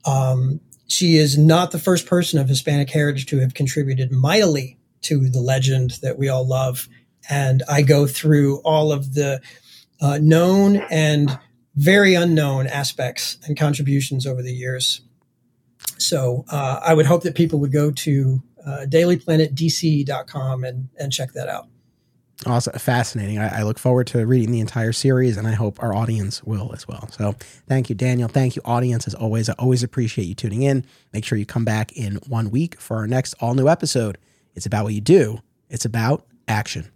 Um, 0.06 0.60
she 0.88 1.18
is 1.18 1.38
not 1.38 1.72
the 1.72 1.80
first 1.80 2.06
person 2.06 2.38
of 2.40 2.48
Hispanic 2.48 2.92
heritage 2.92 3.26
to 3.28 3.40
have 3.40 3.56
contributed 3.56 4.12
mightily 4.12 4.78
to 5.02 5.30
the 5.30 5.42
legend 5.42 5.98
that 6.02 6.20
we 6.20 6.30
all 6.30 6.48
love. 6.48 6.88
And 7.30 7.64
I 7.68 7.82
go 7.82 8.06
through 8.06 8.60
all 8.60 8.92
of 8.92 9.16
the 9.16 9.42
uh, 10.00 10.20
known 10.22 10.78
and 10.92 11.40
very 11.76 12.14
unknown 12.14 12.68
aspects 12.68 13.38
and 13.48 13.58
contributions 13.58 14.28
over 14.28 14.44
the 14.44 14.54
years. 14.54 15.02
So 15.98 16.46
uh, 16.50 16.80
I 16.84 16.94
would 16.94 17.06
hope 17.06 17.24
that 17.24 17.36
people 17.36 17.60
would 17.60 17.72
go 17.72 17.92
to 17.92 18.44
uh, 18.66 18.86
dailyplanetdc.com 18.88 20.64
and, 20.64 20.90
and 20.98 21.12
check 21.12 21.34
that 21.34 21.48
out. 21.50 21.68
Awesome. 22.46 22.74
Fascinating. 22.78 23.38
I, 23.38 23.60
I, 23.60 23.64
look 23.64 23.80
forward 23.80 24.08
to 24.08 24.26
reading 24.26 24.52
the 24.52 24.60
entire 24.60 24.92
series 24.92 25.38
and 25.38 25.48
I 25.48 25.54
hope 25.54 25.82
our 25.82 25.94
audience 25.94 26.44
will 26.44 26.72
as 26.74 26.88
well. 26.88 27.08
So 27.10 27.36
thank 27.68 27.90
you, 27.90 27.96
Daniel. 27.96 28.28
Thank 28.28 28.56
you, 28.56 28.62
audience. 28.66 29.08
As 29.08 29.14
always, 29.14 29.50
I 29.50 29.54
always 29.60 29.82
appreciate 29.82 30.26
you 30.26 30.36
tuning 30.36 30.64
in. 30.64 30.86
Make 31.14 31.24
sure 31.24 31.38
you 31.38 31.46
come 31.46 31.64
back 31.64 31.94
in 31.94 32.16
one 32.28 32.50
week 32.50 32.80
for 32.82 32.98
our 32.98 33.08
next 33.08 33.34
all 33.40 33.54
new 33.54 33.70
episode. 33.70 34.18
It's 34.56 34.66
about 34.66 34.84
what 34.84 34.94
you 34.94 35.02
do, 35.02 35.40
it's 35.70 35.86
about 35.86 36.26
action. 36.48 36.90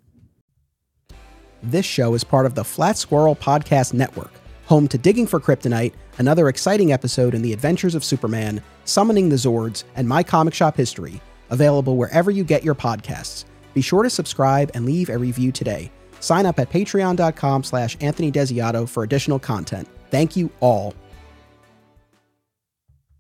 This 1.63 1.85
show 1.85 2.13
is 2.13 2.23
part 2.23 2.45
of 2.45 2.55
the 2.55 2.63
Flat 2.63 2.97
Squirrel 2.97 3.35
Podcast 3.35 3.93
Network 3.93 4.31
home 4.67 4.87
to 4.89 4.97
Digging 4.97 5.25
for 5.25 5.39
Kryptonite, 5.39 5.93
another 6.17 6.49
exciting 6.49 6.91
episode 6.91 7.33
in 7.33 7.41
the 7.41 7.53
adventures 7.53 7.95
of 7.95 8.03
Superman, 8.03 8.61
Summoning 8.87 9.27
the 9.27 9.35
Zords, 9.35 9.83
and 9.95 10.07
My 10.07 10.23
Comic 10.23 10.53
Shop 10.53 10.75
History, 10.75 11.21
available 11.49 11.97
wherever 11.97 12.31
you 12.31 12.45
get 12.45 12.63
your 12.63 12.73
podcasts. 12.73 13.43
Be 13.73 13.81
sure 13.81 14.01
to 14.01 14.09
subscribe 14.09 14.71
and 14.73 14.85
leave 14.85 15.09
a 15.09 15.17
review 15.17 15.51
today. 15.51 15.91
Sign 16.21 16.45
up 16.45 16.57
at 16.57 16.69
patreon.com 16.69 17.63
slash 17.63 17.97
Anthony 17.99 18.31
Desiato 18.31 18.87
for 18.87 19.03
additional 19.03 19.39
content. 19.39 19.89
Thank 20.09 20.37
you 20.37 20.49
all 20.61 20.95